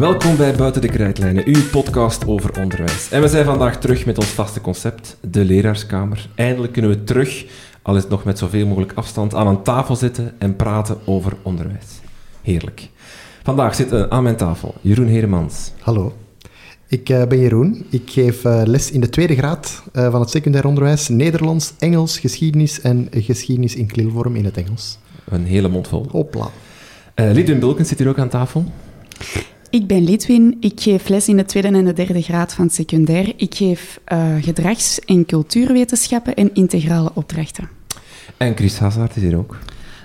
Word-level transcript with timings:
Welkom 0.00 0.36
bij 0.36 0.54
Buiten 0.54 0.80
de 0.80 0.88
Krijtlijnen, 0.88 1.46
uw 1.46 1.68
podcast 1.70 2.26
over 2.26 2.60
onderwijs. 2.60 3.10
En 3.10 3.20
we 3.20 3.28
zijn 3.28 3.44
vandaag 3.44 3.78
terug 3.80 4.06
met 4.06 4.18
ons 4.18 4.26
vaste 4.26 4.60
concept, 4.60 5.16
de 5.20 5.44
leraarskamer. 5.44 6.28
Eindelijk 6.34 6.72
kunnen 6.72 6.90
we 6.90 7.04
terug, 7.04 7.44
al 7.82 7.96
is 7.96 8.02
het 8.02 8.10
nog 8.10 8.24
met 8.24 8.38
zoveel 8.38 8.66
mogelijk 8.66 8.92
afstand, 8.94 9.34
aan 9.34 9.46
een 9.46 9.62
tafel 9.62 9.96
zitten 9.96 10.34
en 10.38 10.56
praten 10.56 10.98
over 11.04 11.36
onderwijs. 11.42 11.86
Heerlijk. 12.42 12.88
Vandaag 13.42 13.74
zitten 13.74 14.10
aan 14.10 14.22
mijn 14.22 14.36
tafel 14.36 14.74
Jeroen 14.80 15.06
Heremans. 15.06 15.72
Hallo. 15.80 16.16
Ik 16.88 17.08
uh, 17.08 17.24
ben 17.24 17.38
Jeroen. 17.38 17.86
Ik 17.90 18.10
geef 18.10 18.44
uh, 18.44 18.62
les 18.64 18.90
in 18.90 19.00
de 19.00 19.08
tweede 19.08 19.36
graad 19.36 19.82
uh, 19.92 20.10
van 20.10 20.20
het 20.20 20.30
secundair 20.30 20.66
onderwijs 20.66 21.08
Nederlands, 21.08 21.72
Engels, 21.78 22.18
geschiedenis 22.18 22.80
en 22.80 23.08
geschiedenis 23.10 23.74
in 23.74 23.86
klilvorm 23.86 24.36
in 24.36 24.44
het 24.44 24.56
Engels. 24.56 24.98
Een 25.28 25.44
hele 25.44 25.68
mond 25.68 25.88
vol. 25.88 26.06
Hopla. 26.10 26.50
Lidwin 27.14 27.58
Bulkens 27.58 27.88
zit 27.88 27.98
hier 27.98 28.08
ook 28.08 28.18
aan 28.18 28.28
tafel. 28.28 28.64
Ik 29.70 29.86
ben 29.86 30.04
Lidwin. 30.04 30.56
Ik 30.60 30.80
geef 30.80 31.08
les 31.08 31.28
in 31.28 31.36
de 31.36 31.44
tweede 31.44 31.68
en 31.68 31.84
de 31.84 31.92
derde 31.92 32.22
graad 32.22 32.54
van 32.54 32.64
het 32.64 32.74
secundair. 32.74 33.32
Ik 33.36 33.54
geef 33.54 34.00
gedrags- 34.40 35.00
en 35.00 35.26
cultuurwetenschappen 35.26 36.34
en 36.34 36.54
integrale 36.54 37.10
opdrachten. 37.14 37.68
En 38.36 38.56
Chris 38.56 38.78
Hazard 38.78 39.16
is 39.16 39.22
hier 39.22 39.36
ook. 39.36 39.58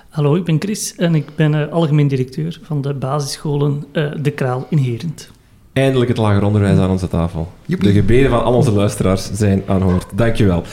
Hallo, 0.09 0.35
ik 0.35 0.43
ben 0.43 0.61
Chris 0.61 0.95
en 0.95 1.15
ik 1.15 1.35
ben 1.35 1.71
algemeen 1.71 2.07
directeur 2.07 2.59
van 2.63 2.81
de 2.81 2.93
basisscholen 2.93 3.83
De 4.21 4.31
Kraal 4.35 4.67
in 4.69 4.77
Herent. 4.77 5.29
Eindelijk 5.73 6.09
het 6.09 6.17
lager 6.17 6.43
onderwijs 6.43 6.77
aan 6.77 6.89
onze 6.89 7.07
tafel. 7.07 7.51
De 7.67 7.91
gebeden 7.91 8.29
van 8.29 8.43
al 8.43 8.53
onze 8.53 8.71
luisteraars 8.71 9.31
zijn 9.33 9.63
aanhoord. 9.65 10.05
Dankjewel. 10.15 10.63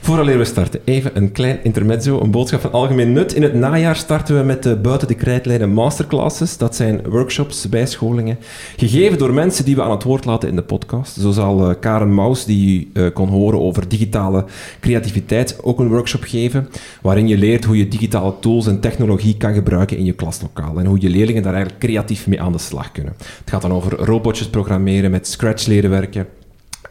Vooraleer 0.00 0.38
we 0.38 0.44
starten, 0.44 0.80
even 0.84 1.16
een 1.16 1.32
klein 1.32 1.58
intermezzo, 1.62 2.20
een 2.20 2.30
boodschap 2.30 2.60
van 2.60 2.72
algemeen 2.72 3.12
nut. 3.12 3.34
In 3.34 3.42
het 3.42 3.54
najaar 3.54 3.96
starten 3.96 4.38
we 4.38 4.44
met 4.44 4.62
de 4.62 4.76
Buiten 4.76 5.08
de 5.08 5.14
Krijtlijnen 5.14 5.70
masterclasses. 5.70 6.56
Dat 6.56 6.76
zijn 6.76 7.02
workshops, 7.08 7.68
bijscholingen, 7.68 8.38
gegeven 8.76 9.18
door 9.18 9.32
mensen 9.32 9.64
die 9.64 9.76
we 9.76 9.82
aan 9.82 9.90
het 9.90 10.02
woord 10.02 10.24
laten 10.24 10.48
in 10.48 10.56
de 10.56 10.62
podcast. 10.62 11.20
Zo 11.20 11.30
zal 11.30 11.68
uh, 11.68 11.74
Karen 11.80 12.14
Maus, 12.14 12.44
die 12.44 12.90
u 12.94 13.00
uh, 13.00 13.06
kon 13.12 13.28
horen 13.28 13.60
over 13.60 13.88
digitale 13.88 14.44
creativiteit, 14.80 15.58
ook 15.62 15.78
een 15.78 15.88
workshop 15.88 16.22
geven, 16.22 16.68
waarin 17.02 17.28
je 17.28 17.38
leert 17.38 17.64
hoe 17.64 17.76
je 17.76 17.88
digitale 17.88 18.34
tools 18.40 18.66
en 18.66 18.80
technologie 18.80 19.36
kan 19.36 19.54
gebruiken 19.54 19.96
in 19.96 20.04
je 20.04 20.12
klaslokaal 20.12 20.78
en 20.78 20.86
hoe 20.86 21.00
je 21.00 21.10
leerlingen 21.10 21.42
daar 21.42 21.54
eigenlijk 21.54 21.84
creatief 21.84 22.26
mee 22.26 22.42
aan 22.42 22.52
de 22.52 22.58
slag 22.58 22.92
kunnen. 22.92 23.12
Het 23.18 23.50
gaat 23.50 23.62
dan 23.62 23.72
over 23.72 23.92
robotjes 23.96 24.48
programmeren, 24.48 25.10
met 25.10 25.28
Scratch 25.28 25.66
leren 25.66 25.90
werken, 25.90 26.26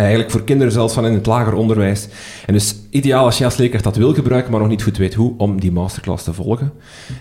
Eigenlijk 0.02 0.32
voor 0.32 0.44
kinderen 0.44 0.74
zelfs 0.74 0.94
van 0.94 1.06
in 1.06 1.14
het 1.14 1.26
lager 1.26 1.54
onderwijs. 1.54 2.08
En 2.46 2.54
dus 2.54 2.76
ideaal 2.92 3.26
als 3.26 3.38
je 3.38 3.46
als 3.46 3.58
leerkracht 3.58 3.84
dat 3.84 3.96
wil 3.96 4.14
gebruiken, 4.14 4.52
maar 4.52 4.60
nog 4.60 4.70
niet 4.70 4.84
goed 4.84 4.98
weet 4.98 5.14
hoe, 5.14 5.34
om 5.38 5.60
die 5.60 5.72
masterclass 5.72 6.24
te 6.24 6.34
volgen. 6.34 6.72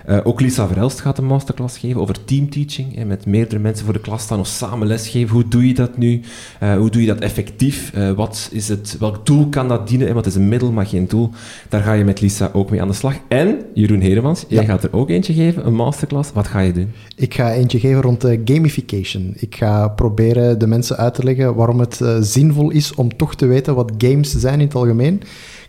Uh, 0.08 0.18
ook 0.24 0.40
Lisa 0.40 0.66
Verelst 0.66 1.00
gaat 1.00 1.18
een 1.18 1.24
masterclass 1.24 1.78
geven 1.78 2.00
over 2.00 2.24
teamteaching. 2.24 2.96
En 2.96 3.06
met 3.06 3.26
meerdere 3.26 3.60
mensen 3.60 3.84
voor 3.84 3.94
de 3.94 4.00
klas 4.00 4.22
staan 4.22 4.38
of 4.38 4.46
samen 4.46 4.86
lesgeven. 4.86 5.34
Hoe 5.34 5.48
doe 5.48 5.66
je 5.66 5.74
dat 5.74 5.96
nu? 5.96 6.20
Uh, 6.62 6.76
hoe 6.76 6.91
doe 6.91 7.00
je 7.00 7.06
dat 7.06 7.18
effectief? 7.18 7.92
Uh, 7.94 8.10
wat 8.10 8.48
is 8.52 8.68
het, 8.68 8.96
welk 8.98 9.26
doel 9.26 9.48
kan 9.48 9.68
dat 9.68 9.88
dienen? 9.88 10.08
En 10.08 10.14
wat 10.14 10.26
is 10.26 10.34
een 10.34 10.48
middel, 10.48 10.72
maar 10.72 10.86
geen 10.86 11.08
doel? 11.08 11.30
Daar 11.68 11.82
ga 11.82 11.92
je 11.92 12.04
met 12.04 12.20
Lisa 12.20 12.50
ook 12.52 12.70
mee 12.70 12.80
aan 12.82 12.88
de 12.88 12.94
slag. 12.94 13.14
En 13.28 13.58
Jeroen 13.74 14.00
Heremans, 14.00 14.44
jij 14.48 14.64
gaat 14.64 14.82
er 14.82 14.92
ook 14.92 15.10
eentje 15.10 15.32
geven, 15.32 15.66
een 15.66 15.74
masterclass. 15.74 16.32
Wat 16.32 16.48
ga 16.48 16.60
je 16.60 16.72
doen? 16.72 16.92
Ik 17.16 17.34
ga 17.34 17.52
eentje 17.52 17.80
geven 17.80 18.02
rond 18.02 18.26
gamification. 18.44 19.32
Ik 19.36 19.54
ga 19.54 19.88
proberen 19.88 20.58
de 20.58 20.66
mensen 20.66 20.96
uit 20.96 21.14
te 21.14 21.24
leggen 21.24 21.54
waarom 21.54 21.80
het 21.80 22.00
zinvol 22.20 22.70
is 22.70 22.94
om 22.94 23.16
toch 23.16 23.34
te 23.34 23.46
weten 23.46 23.74
wat 23.74 23.92
games 23.98 24.30
zijn 24.30 24.60
in 24.60 24.66
het 24.66 24.74
algemeen. 24.74 25.22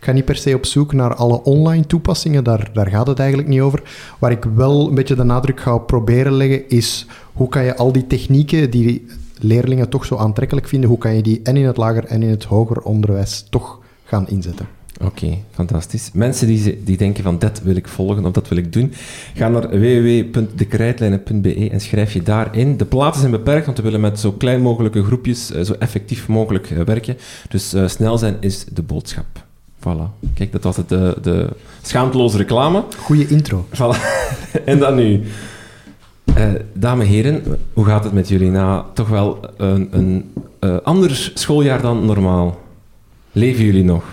Ga 0.03 0.11
niet 0.11 0.25
per 0.25 0.35
se 0.35 0.55
op 0.55 0.65
zoek 0.65 0.93
naar 0.93 1.15
alle 1.15 1.43
online 1.43 1.85
toepassingen, 1.85 2.43
daar, 2.43 2.69
daar 2.73 2.87
gaat 2.87 3.07
het 3.07 3.19
eigenlijk 3.19 3.49
niet 3.49 3.61
over. 3.61 3.81
Waar 4.19 4.31
ik 4.31 4.43
wel 4.55 4.87
een 4.87 4.95
beetje 4.95 5.15
de 5.15 5.23
nadruk 5.23 5.59
ga 5.59 5.77
proberen 5.77 6.33
leggen, 6.33 6.69
is 6.69 7.05
hoe 7.33 7.49
kan 7.49 7.63
je 7.63 7.75
al 7.75 7.91
die 7.91 8.07
technieken 8.07 8.69
die 8.69 9.05
leerlingen 9.39 9.89
toch 9.89 10.05
zo 10.05 10.17
aantrekkelijk 10.17 10.67
vinden, 10.67 10.89
hoe 10.89 10.97
kan 10.97 11.15
je 11.15 11.21
die 11.21 11.39
en 11.43 11.57
in 11.57 11.65
het 11.65 11.77
lager 11.77 12.05
en 12.05 12.23
in 12.23 12.29
het 12.29 12.43
hoger 12.43 12.81
onderwijs 12.81 13.45
toch 13.49 13.79
gaan 14.03 14.27
inzetten. 14.27 14.67
Oké, 15.01 15.37
fantastisch. 15.51 16.09
Mensen 16.13 16.47
die, 16.47 16.83
die 16.83 16.97
denken 16.97 17.23
van 17.23 17.39
dat 17.39 17.61
wil 17.61 17.75
ik 17.75 17.87
volgen 17.87 18.25
of 18.25 18.31
dat 18.31 18.47
wil 18.47 18.57
ik 18.57 18.73
doen, 18.73 18.93
ga 19.33 19.49
naar 19.49 19.69
www.dekrijtlijnen.be 19.69 21.69
en 21.69 21.81
schrijf 21.81 22.13
je 22.13 22.23
daarin. 22.23 22.77
De 22.77 22.85
plaatsen 22.85 23.19
zijn 23.19 23.31
beperkt, 23.31 23.65
want 23.65 23.77
we 23.77 23.83
willen 23.83 24.01
met 24.01 24.19
zo 24.19 24.31
klein 24.31 24.61
mogelijke 24.61 25.03
groepjes 25.03 25.47
zo 25.47 25.73
effectief 25.73 26.27
mogelijk 26.27 26.67
werken. 26.67 27.17
Dus 27.49 27.73
uh, 27.73 27.87
snel 27.87 28.17
zijn 28.17 28.37
is 28.39 28.65
de 28.65 28.81
boodschap. 28.81 29.49
Voilà. 29.81 30.29
Kijk, 30.33 30.51
dat 30.51 30.63
was 30.63 30.77
het, 30.77 30.89
de, 30.89 31.17
de 31.21 31.49
schaamteloze 31.81 32.37
reclame. 32.37 32.83
Goeie 32.97 33.27
intro. 33.27 33.65
Voilà. 33.69 33.99
en 34.65 34.79
dan 34.79 34.95
nu. 34.95 35.23
Uh, 36.37 36.53
dames 36.73 37.05
en 37.05 37.11
heren, 37.11 37.43
hoe 37.73 37.85
gaat 37.85 38.03
het 38.03 38.13
met 38.13 38.29
jullie 38.29 38.49
na 38.49 38.85
toch 38.93 39.09
wel 39.09 39.39
een, 39.57 39.87
een 39.91 40.33
uh, 40.59 40.77
ander 40.83 41.31
schooljaar 41.33 41.81
dan 41.81 42.05
normaal? 42.05 42.59
Leven 43.31 43.65
jullie 43.65 43.83
nog? 43.83 44.03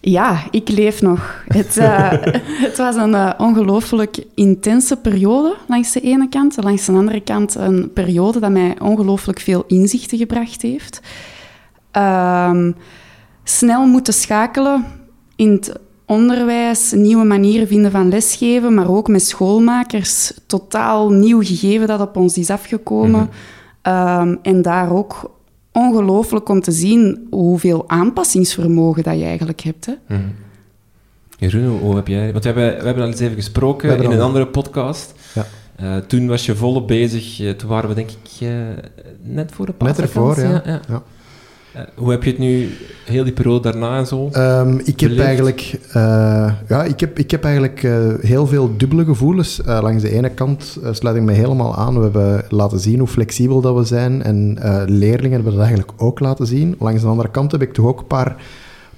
Ja, 0.00 0.42
ik 0.50 0.68
leef 0.68 1.02
nog. 1.02 1.44
Het, 1.48 1.76
uh, 1.76 2.10
het 2.66 2.76
was 2.76 2.96
een 2.96 3.10
uh, 3.10 3.30
ongelooflijk 3.38 4.24
intense 4.34 4.96
periode 4.96 5.56
langs 5.68 5.92
de 5.92 6.00
ene 6.00 6.28
kant. 6.28 6.56
Langs 6.62 6.86
de 6.86 6.92
andere 6.92 7.20
kant 7.20 7.54
een 7.54 7.92
periode 7.92 8.40
dat 8.40 8.50
mij 8.50 8.76
ongelooflijk 8.80 9.40
veel 9.40 9.64
inzichten 9.66 10.18
gebracht 10.18 10.62
heeft. 10.62 11.00
Uh, 11.96 12.68
snel 13.48 13.86
moeten 13.86 14.14
schakelen 14.14 14.84
in 15.36 15.52
het 15.52 15.72
onderwijs, 16.06 16.92
nieuwe 16.92 17.24
manieren 17.24 17.66
vinden 17.66 17.90
van 17.90 18.08
lesgeven, 18.08 18.74
maar 18.74 18.90
ook 18.90 19.08
met 19.08 19.22
schoolmakers. 19.22 20.32
Totaal 20.46 21.10
nieuw 21.10 21.42
gegeven 21.42 21.86
dat 21.86 22.00
op 22.00 22.16
ons 22.16 22.38
is 22.38 22.50
afgekomen. 22.50 23.20
Mm 23.20 23.30
-hmm. 23.82 24.38
en 24.42 24.62
daar 24.62 24.92
ook 24.92 25.30
ongelooflijk 25.72 26.48
om 26.48 26.60
te 26.60 26.72
zien 26.72 27.26
hoeveel 27.30 27.84
aanpassingsvermogen 27.88 29.02
dat 29.02 29.18
je 29.18 29.24
eigenlijk 29.24 29.60
hebt. 29.60 29.86
Hè? 29.86 29.92
Mm. 30.08 30.34
Jeroen, 31.38 31.78
hoe 31.78 31.96
heb 31.96 32.08
jij... 32.08 32.32
Want 32.32 32.44
we 32.44 32.50
hebben, 32.50 32.78
we 32.78 32.84
hebben 32.84 33.02
al 33.02 33.08
eens 33.10 33.20
even 33.20 33.36
gesproken 33.36 34.02
in 34.02 34.10
een 34.10 34.20
andere 34.20 34.46
podcast. 34.46 35.14
Ja. 35.34 35.46
Uh, 35.82 35.96
toen 35.96 36.26
was 36.26 36.46
je 36.46 36.56
volop 36.56 36.86
bezig. 36.86 37.40
Uh, 37.40 37.50
toen 37.50 37.68
waren 37.68 37.88
we 37.88 37.94
denk 37.94 38.10
ik 38.10 38.40
uh, 38.40 38.50
net 39.22 39.52
voor 39.52 39.66
de 39.66 39.72
paasvakantie. 39.72 40.42
Net 40.42 40.64
ervoor, 40.64 40.70
ja. 40.70 40.72
ja. 40.72 40.80
ja. 40.88 41.02
Hoe 41.94 42.10
heb 42.10 42.22
je 42.22 42.30
het 42.30 42.38
nu, 42.38 42.68
heel 43.04 43.24
die 43.24 43.32
periode 43.32 43.60
daarna 43.60 43.98
en 43.98 44.06
zo? 44.06 44.30
Um, 44.36 44.80
ik, 44.84 45.00
heb 45.00 45.18
eigenlijk, 45.18 45.78
ja, 46.68 46.84
ik, 46.84 47.00
heb, 47.00 47.18
ik 47.18 47.30
heb 47.30 47.44
eigenlijk 47.44 47.80
heel 48.20 48.46
veel 48.46 48.76
dubbele 48.76 49.04
gevoelens. 49.04 49.60
langs 49.64 50.02
de 50.02 50.10
ene 50.10 50.28
kant 50.28 50.78
sluit 50.90 51.16
ik 51.16 51.22
me 51.22 51.32
helemaal 51.32 51.76
aan. 51.76 51.96
We 51.96 52.02
hebben 52.02 52.44
laten 52.48 52.80
zien 52.80 52.98
hoe 52.98 53.08
flexibel 53.08 53.60
dat 53.60 53.76
we 53.76 53.84
zijn. 53.84 54.22
En 54.22 54.58
leerlingen 54.86 55.32
hebben 55.32 55.52
dat 55.52 55.60
eigenlijk 55.60 55.92
ook 55.96 56.20
laten 56.20 56.46
zien. 56.46 56.76
Langs 56.78 57.02
de 57.02 57.08
andere 57.08 57.30
kant 57.30 57.52
heb 57.52 57.62
ik 57.62 57.72
toch 57.72 57.86
ook 57.86 57.98
een 57.98 58.06
paar 58.06 58.36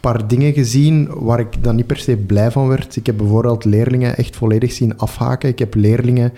paar 0.00 0.28
dingen 0.28 0.52
gezien 0.52 1.08
waar 1.10 1.40
ik 1.40 1.64
dan 1.64 1.76
niet 1.76 1.86
per 1.86 1.96
se 1.96 2.16
blij 2.16 2.50
van 2.50 2.68
werd. 2.68 2.96
Ik 2.96 3.06
heb 3.06 3.16
bijvoorbeeld 3.16 3.64
leerlingen 3.64 4.16
echt 4.16 4.36
volledig 4.36 4.72
zien 4.72 4.98
afhaken. 4.98 5.48
Ik 5.48 5.58
heb 5.58 5.74
leerlingen 5.74 6.32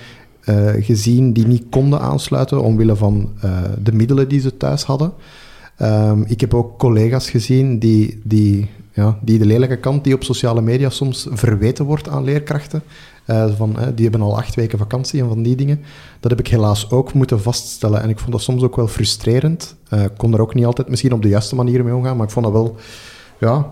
gezien 0.80 1.32
die 1.32 1.46
niet 1.46 1.64
konden 1.70 2.00
aansluiten 2.00 2.62
omwille 2.62 2.96
van 2.96 3.32
de 3.82 3.92
middelen 3.92 4.28
die 4.28 4.40
ze 4.40 4.56
thuis 4.56 4.82
hadden. 4.82 5.12
Um, 5.78 6.24
ik 6.26 6.40
heb 6.40 6.54
ook 6.54 6.78
collega's 6.78 7.30
gezien 7.30 7.78
die, 7.78 8.20
die, 8.24 8.70
ja, 8.92 9.18
die 9.22 9.38
de 9.38 9.46
lelijke 9.46 9.76
kant 9.76 10.04
die 10.04 10.14
op 10.14 10.24
sociale 10.24 10.60
media 10.60 10.90
soms 10.90 11.26
verweten 11.30 11.84
wordt 11.84 12.08
aan 12.08 12.24
leerkrachten. 12.24 12.82
Uh, 13.26 13.56
van, 13.56 13.76
die 13.94 14.08
hebben 14.08 14.26
al 14.26 14.36
acht 14.36 14.54
weken 14.54 14.78
vakantie 14.78 15.20
en 15.20 15.28
van 15.28 15.42
die 15.42 15.56
dingen. 15.56 15.80
Dat 16.20 16.30
heb 16.30 16.40
ik 16.40 16.48
helaas 16.48 16.90
ook 16.90 17.12
moeten 17.12 17.42
vaststellen. 17.42 18.02
En 18.02 18.08
ik 18.08 18.18
vond 18.18 18.32
dat 18.32 18.42
soms 18.42 18.62
ook 18.62 18.76
wel 18.76 18.88
frustrerend. 18.88 19.76
Ik 19.90 20.10
kon 20.16 20.32
er 20.32 20.40
ook 20.40 20.54
niet 20.54 20.64
altijd 20.64 20.88
misschien 20.88 21.12
op 21.12 21.22
de 21.22 21.28
juiste 21.28 21.54
manier 21.54 21.84
mee 21.84 21.94
omgaan, 21.94 22.16
maar 22.16 22.26
ik 22.26 22.32
vond 22.32 22.44
dat 22.44 22.54
wel 22.54 22.76
ja, 23.40 23.70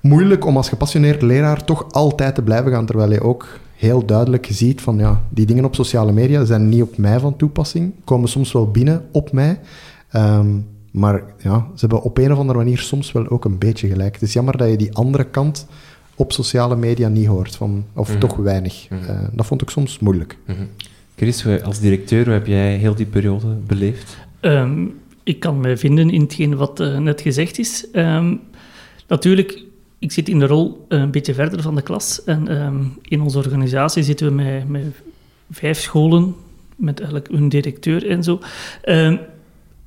moeilijk 0.00 0.44
om 0.44 0.56
als 0.56 0.68
gepassioneerd 0.68 1.22
leraar 1.22 1.64
toch 1.64 1.92
altijd 1.92 2.34
te 2.34 2.42
blijven 2.42 2.72
gaan, 2.72 2.86
terwijl 2.86 3.12
je 3.12 3.22
ook 3.22 3.58
heel 3.74 4.04
duidelijk 4.06 4.48
ziet 4.50 4.80
van 4.80 4.98
ja, 4.98 5.22
die 5.28 5.46
dingen 5.46 5.64
op 5.64 5.74
sociale 5.74 6.12
media 6.12 6.44
zijn 6.44 6.68
niet 6.68 6.82
op 6.82 6.96
mij 6.96 7.20
van 7.20 7.36
toepassing, 7.36 7.92
komen 8.04 8.28
soms 8.28 8.52
wel 8.52 8.70
binnen 8.70 9.04
op 9.12 9.32
mij, 9.32 9.60
um, 10.12 10.66
maar 10.90 11.22
ja, 11.38 11.66
ze 11.74 11.80
hebben 11.80 12.02
op 12.02 12.18
een 12.18 12.32
of 12.32 12.38
andere 12.38 12.58
manier 12.58 12.78
soms 12.78 13.12
wel 13.12 13.28
ook 13.28 13.44
een 13.44 13.58
beetje 13.58 13.88
gelijk. 13.88 14.12
Het 14.12 14.22
is 14.22 14.32
jammer 14.32 14.56
dat 14.56 14.70
je 14.70 14.76
die 14.76 14.94
andere 14.94 15.24
kant 15.24 15.66
op 16.14 16.32
sociale 16.32 16.76
media 16.76 17.08
niet 17.08 17.26
hoort, 17.26 17.56
van, 17.56 17.84
of 17.92 18.06
mm 18.06 18.12
-hmm. 18.12 18.20
toch 18.20 18.36
weinig. 18.36 18.86
Mm 18.90 18.98
-hmm. 18.98 19.10
uh, 19.10 19.28
dat 19.32 19.46
vond 19.46 19.62
ik 19.62 19.70
soms 19.70 19.98
moeilijk. 19.98 20.38
Mm 20.46 20.54
-hmm. 20.54 20.68
Chris, 21.16 21.46
als 21.62 21.80
directeur, 21.80 22.24
hoe 22.24 22.32
heb 22.32 22.46
jij 22.46 22.76
heel 22.76 22.94
die 22.94 23.06
periode 23.06 23.46
beleefd? 23.46 24.16
Um, 24.40 25.00
ik 25.22 25.40
kan 25.40 25.60
me 25.60 25.76
vinden 25.76 26.10
in 26.10 26.20
hetgeen 26.20 26.56
wat 26.56 26.80
uh, 26.80 26.98
net 26.98 27.20
gezegd 27.20 27.58
is. 27.58 27.86
Um, 27.92 28.40
Natuurlijk, 29.08 29.64
ik 29.98 30.12
zit 30.12 30.28
in 30.28 30.38
de 30.38 30.46
rol 30.46 30.84
een 30.88 31.10
beetje 31.10 31.34
verder 31.34 31.62
van 31.62 31.74
de 31.74 31.82
klas. 31.82 32.24
En 32.24 32.62
um, 32.62 32.98
in 33.02 33.20
onze 33.20 33.38
organisatie 33.38 34.02
zitten 34.02 34.26
we 34.26 34.32
met, 34.32 34.68
met 34.68 34.82
vijf 35.50 35.78
scholen, 35.78 36.34
met 36.76 36.98
eigenlijk 36.98 37.28
hun 37.30 37.48
directeur 37.48 38.10
en 38.10 38.22
zo. 38.22 38.40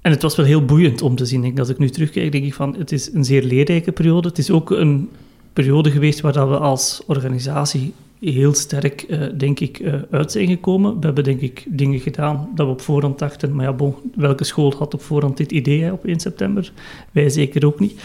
En 0.02 0.12
het 0.12 0.22
was 0.22 0.36
wel 0.36 0.46
heel 0.46 0.66
boeiend 0.66 1.02
om 1.02 1.16
te 1.16 1.26
zien. 1.26 1.42
Denk, 1.42 1.60
als 1.60 1.70
ik 1.70 1.78
nu 1.78 1.90
terugkijk, 1.90 2.32
denk 2.32 2.46
ik 2.46 2.54
van, 2.54 2.76
het 2.78 2.92
is 2.92 3.14
een 3.14 3.26
zeer 3.26 3.44
leerrijke 3.44 3.92
periode. 3.92 4.28
Het 4.28 4.38
is 4.38 4.52
ook 4.52 4.70
een 4.70 5.10
periode 5.54 5.92
geweest 5.92 6.22
waar 6.22 6.34
dat 6.34 6.50
we 6.50 6.58
als 6.58 7.02
organisatie 7.08 7.94
heel 8.20 8.54
sterk, 8.54 9.06
uh, 9.08 9.24
denk 9.38 9.60
ik, 9.60 9.80
uh, 9.80 9.94
uit 10.12 10.32
zijn 10.32 10.48
gekomen. 10.48 11.00
We 11.00 11.06
hebben, 11.06 11.24
denk 11.24 11.42
ik, 11.42 11.66
dingen 11.68 12.00
gedaan 12.00 12.50
dat 12.56 12.66
we 12.66 12.72
op 12.72 12.82
voorhand 12.82 13.20
dachten, 13.20 13.56
maar 13.56 13.66
ja, 13.66 13.94
welke 14.16 14.44
school 14.44 14.74
had 14.78 14.94
op 14.94 15.02
voorhand 15.02 15.38
dit 15.38 15.52
idee 15.52 15.92
op 15.92 16.06
1 16.06 16.20
september? 16.20 16.72
Wij 17.12 17.30
zeker 17.30 17.66
ook 17.66 17.80
niet. 17.80 18.02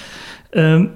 Um, 0.51 0.91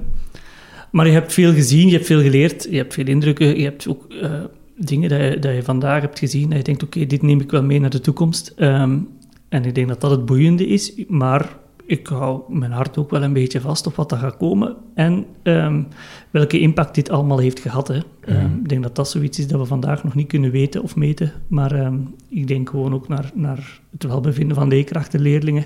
maar 0.90 1.06
je 1.06 1.12
hebt 1.12 1.32
veel 1.32 1.52
gezien, 1.52 1.86
je 1.86 1.94
hebt 1.94 2.06
veel 2.06 2.20
geleerd, 2.20 2.66
je 2.70 2.76
hebt 2.76 2.94
veel 2.94 3.06
indrukken, 3.06 3.58
je 3.58 3.64
hebt 3.64 3.88
ook 3.88 4.06
uh, 4.08 4.32
dingen 4.76 5.08
dat 5.40 5.54
je, 5.54 5.62
vandaag 5.62 6.00
hebt 6.00 6.18
gezien, 6.18 6.48
dat 6.48 6.58
je 6.58 6.64
denkt, 6.64 6.82
oké, 6.82 7.06
dit 7.06 7.22
neem 7.22 7.40
ik 7.40 7.50
wel 7.50 7.62
mee 7.62 7.80
naar 7.80 7.90
de 7.90 8.00
toekomst. 8.00 8.54
Um, 8.56 9.08
en 9.50 9.64
ik 9.64 9.74
denk 9.74 9.88
dat 9.88 10.00
dat 10.00 10.10
het 10.10 10.24
boeiende 10.24 10.66
is, 10.66 10.92
maar 11.08 11.58
ik 11.86 12.06
hou 12.06 12.40
mijn 12.48 12.72
hart 12.72 12.98
ook 12.98 13.10
wel 13.10 13.22
een 13.22 13.32
beetje 13.32 13.60
vast 13.60 13.86
op 13.86 13.94
wat 13.94 14.12
er 14.12 14.18
gaat 14.18 14.36
komen 14.36 14.76
en 14.94 15.26
um, 15.42 15.86
welke 16.30 16.60
impact 16.60 16.94
dit 16.94 17.10
allemaal 17.10 17.38
heeft 17.38 17.60
gehad. 17.60 17.88
Hè. 17.88 17.96
Mm. 18.26 18.34
Um, 18.36 18.60
ik 18.62 18.68
denk 18.68 18.82
dat 18.82 18.96
dat 18.96 19.10
zoiets 19.10 19.38
is 19.38 19.46
dat 19.46 19.60
we 19.60 19.66
vandaag 19.66 20.04
nog 20.04 20.14
niet 20.14 20.26
kunnen 20.26 20.50
weten 20.50 20.82
of 20.82 20.96
meten, 20.96 21.32
maar 21.46 21.84
um, 21.84 22.14
ik 22.28 22.46
denk 22.46 22.70
gewoon 22.70 22.94
ook 22.94 23.08
naar, 23.08 23.30
naar 23.34 23.80
het 23.90 24.04
welbevinden 24.04 24.56
van 24.56 24.68
leerkrachten, 24.68 25.20
leerlingen. 25.20 25.64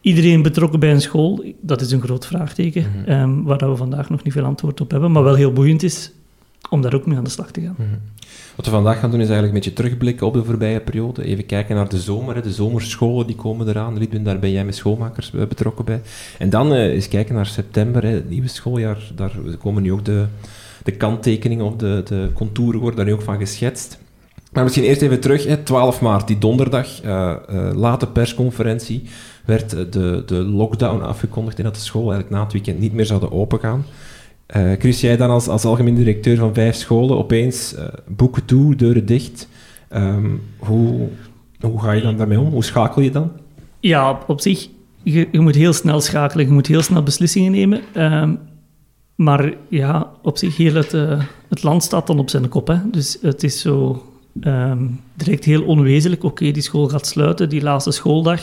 Iedereen 0.00 0.42
betrokken 0.42 0.80
bij 0.80 0.92
een 0.92 1.00
school, 1.00 1.44
dat 1.60 1.80
is 1.80 1.90
een 1.90 2.02
groot 2.02 2.26
vraagteken, 2.26 2.86
mm. 3.06 3.44
waar 3.44 3.70
we 3.70 3.76
vandaag 3.76 4.10
nog 4.10 4.22
niet 4.22 4.32
veel 4.32 4.44
antwoord 4.44 4.80
op 4.80 4.90
hebben, 4.90 5.12
maar 5.12 5.22
wel 5.22 5.34
heel 5.34 5.52
boeiend 5.52 5.82
is 5.82 6.12
om 6.70 6.82
daar 6.82 6.94
ook 6.94 7.06
mee 7.06 7.16
aan 7.16 7.24
de 7.24 7.30
slag 7.30 7.50
te 7.50 7.60
gaan. 7.60 7.74
Mm. 7.78 8.00
Wat 8.56 8.64
we 8.64 8.70
vandaag 8.70 8.98
gaan 9.00 9.10
doen 9.10 9.20
is 9.20 9.28
eigenlijk 9.28 9.56
een 9.56 9.62
beetje 9.62 9.82
terugblikken 9.82 10.26
op 10.26 10.34
de 10.34 10.44
voorbije 10.44 10.80
periode. 10.80 11.24
Even 11.24 11.46
kijken 11.46 11.76
naar 11.76 11.88
de 11.88 11.98
zomer. 11.98 12.42
De 12.42 12.52
zomerscholen 12.52 13.26
die 13.26 13.36
komen 13.36 13.68
eraan. 13.68 13.98
Lidwin, 13.98 14.24
daar 14.24 14.38
ben 14.38 14.50
jij 14.50 14.64
met 14.64 14.74
schoolmakers 14.74 15.32
eh, 15.34 15.46
betrokken 15.46 15.84
bij. 15.84 16.00
En 16.38 16.50
dan 16.50 16.72
uh, 16.72 16.78
eens 16.78 17.08
kijken 17.08 17.34
naar 17.34 17.46
september, 17.46 18.02
hè, 18.02 18.08
het 18.08 18.28
nieuwe 18.28 18.48
schooljaar. 18.48 19.10
Daar 19.14 19.32
komen 19.58 19.82
nu 19.82 19.92
ook 19.92 20.04
de, 20.04 20.26
de 20.84 20.92
kanttekeningen 20.92 21.64
of 21.64 21.76
de, 21.76 22.02
de 22.04 22.30
contouren 22.34 22.80
worden 22.80 22.96
daar 22.96 23.06
nu 23.06 23.12
ook 23.12 23.22
van 23.22 23.38
geschetst. 23.38 23.98
Maar 24.52 24.64
misschien 24.64 24.84
eerst 24.84 25.02
even 25.02 25.20
terug. 25.20 25.46
Hè, 25.46 25.56
12 25.56 26.00
maart, 26.00 26.26
die 26.26 26.38
donderdag, 26.38 27.04
uh, 27.04 27.34
late 27.74 28.06
persconferentie, 28.06 29.02
werd 29.44 29.70
de, 29.70 30.22
de 30.26 30.34
lockdown 30.34 31.02
afgekondigd 31.02 31.58
en 31.58 31.64
dat 31.64 31.74
de 31.74 31.80
school 31.80 32.02
eigenlijk 32.02 32.30
na 32.30 32.42
het 32.42 32.52
weekend 32.52 32.78
niet 32.78 32.92
meer 32.92 33.06
zouden 33.06 33.32
opengaan. 33.32 33.84
Uh, 34.56 34.72
Chris, 34.78 35.00
jij 35.00 35.16
dan 35.16 35.30
als, 35.30 35.48
als 35.48 35.64
algemeen 35.64 35.94
directeur 35.94 36.36
van 36.36 36.54
vijf 36.54 36.74
scholen, 36.74 37.18
opeens 37.18 37.74
uh, 37.74 37.84
boeken 38.06 38.44
toe, 38.44 38.76
deuren 38.76 39.06
dicht. 39.06 39.48
Um, 39.90 40.42
hoe, 40.56 41.08
hoe 41.60 41.80
ga 41.80 41.92
je 41.92 42.02
dan 42.02 42.16
daarmee 42.16 42.40
om? 42.40 42.50
Hoe 42.50 42.64
schakel 42.64 43.02
je 43.02 43.10
dan? 43.10 43.32
Ja, 43.80 44.20
op 44.26 44.40
zich, 44.40 44.68
je, 45.02 45.28
je 45.32 45.40
moet 45.40 45.54
heel 45.54 45.72
snel 45.72 46.00
schakelen, 46.00 46.46
je 46.46 46.52
moet 46.52 46.66
heel 46.66 46.82
snel 46.82 47.02
beslissingen 47.02 47.52
nemen. 47.52 47.80
Um, 47.96 48.38
maar 49.14 49.54
ja, 49.68 50.10
op 50.22 50.38
zich, 50.38 50.56
heel 50.56 50.74
het, 50.74 50.94
uh, 50.94 51.22
het 51.48 51.62
land 51.62 51.82
staat 51.82 52.06
dan 52.06 52.18
op 52.18 52.30
zijn 52.30 52.48
kop. 52.48 52.66
Hè. 52.66 52.76
Dus 52.90 53.18
het 53.20 53.42
is 53.42 53.60
zo 53.60 54.04
um, 54.40 55.00
direct 55.14 55.44
heel 55.44 55.62
onwezenlijk. 55.62 56.24
Oké, 56.24 56.50
die 56.50 56.62
school 56.62 56.88
gaat 56.88 57.06
sluiten, 57.06 57.48
die 57.48 57.62
laatste 57.62 57.90
schooldag 57.90 58.42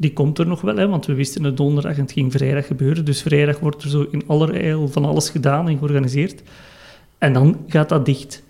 die 0.00 0.12
komt 0.12 0.38
er 0.38 0.46
nog 0.46 0.60
wel, 0.60 0.76
hè, 0.76 0.88
want 0.88 1.06
we 1.06 1.14
wisten 1.14 1.44
het 1.44 1.56
donderdag 1.56 1.96
en 1.96 2.02
het 2.02 2.12
ging 2.12 2.32
vrijdag 2.32 2.66
gebeuren. 2.66 3.04
Dus 3.04 3.22
vrijdag 3.22 3.58
wordt 3.60 3.82
er 3.82 3.88
zo 3.88 4.06
in 4.10 4.22
allerijl 4.26 4.88
van 4.88 5.04
alles 5.04 5.30
gedaan 5.30 5.68
en 5.68 5.78
georganiseerd. 5.78 6.42
En 7.18 7.32
dan 7.32 7.56
gaat 7.66 7.88
dat 7.88 8.06
dicht. 8.06 8.42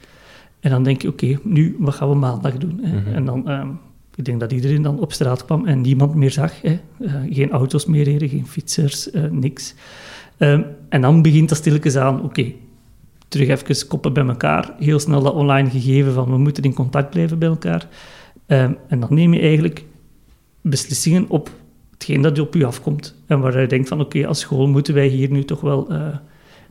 En 0.61 0.71
dan 0.71 0.83
denk 0.83 1.03
je, 1.03 1.09
oké, 1.09 1.39
nu, 1.43 1.77
wat 1.79 1.95
gaan 1.95 2.09
we 2.09 2.15
maandag 2.15 2.57
doen? 2.57 2.81
Hè? 2.83 2.93
Mm-hmm. 2.93 3.15
En 3.15 3.25
dan, 3.25 3.51
um, 3.51 3.79
ik 4.15 4.25
denk 4.25 4.41
dat 4.41 4.53
iedereen 4.53 4.83
dan 4.83 5.01
op 5.01 5.13
straat 5.13 5.45
kwam 5.45 5.67
en 5.67 5.81
niemand 5.81 6.15
meer 6.15 6.31
zag. 6.31 6.63
Hè? 6.63 6.79
Uh, 6.99 7.13
geen 7.31 7.51
auto's 7.51 7.87
meer 7.87 8.05
reden, 8.05 8.29
geen 8.29 8.47
fietsers, 8.47 9.13
uh, 9.13 9.31
niks. 9.31 9.75
Um, 10.39 10.65
en 10.89 11.01
dan 11.01 11.23
begint 11.23 11.49
dat 11.49 11.59
stilletjes 11.59 11.97
aan, 11.97 12.17
oké, 12.17 12.25
okay, 12.25 12.57
terug 13.29 13.49
even 13.49 13.87
koppen 13.87 14.13
bij 14.13 14.27
elkaar. 14.27 14.75
Heel 14.79 14.99
snel 14.99 15.23
dat 15.23 15.35
online 15.35 15.71
gegeven 15.71 16.13
van, 16.13 16.31
we 16.31 16.39
moeten 16.39 16.63
in 16.63 16.75
contact 16.75 17.11
blijven 17.11 17.39
bij 17.39 17.49
elkaar. 17.49 17.89
Um, 18.47 18.77
en 18.89 19.01
dan 19.01 19.15
neem 19.15 19.35
je 19.35 19.41
eigenlijk 19.41 19.85
beslissingen 20.71 21.25
op 21.29 21.51
hetgeen 21.91 22.23
dat 22.23 22.39
op 22.39 22.55
u 22.55 22.65
afkomt. 22.65 23.15
En 23.27 23.41
waar 23.41 23.61
je 23.61 23.67
denkt 23.67 23.89
van, 23.89 24.01
oké, 24.01 24.27
als 24.27 24.41
school 24.41 24.69
moeten 24.69 24.95
wij 24.95 25.07
hier 25.07 25.31
nu 25.31 25.45
toch 25.45 25.61
wel 25.61 25.93
uh, 25.93 26.17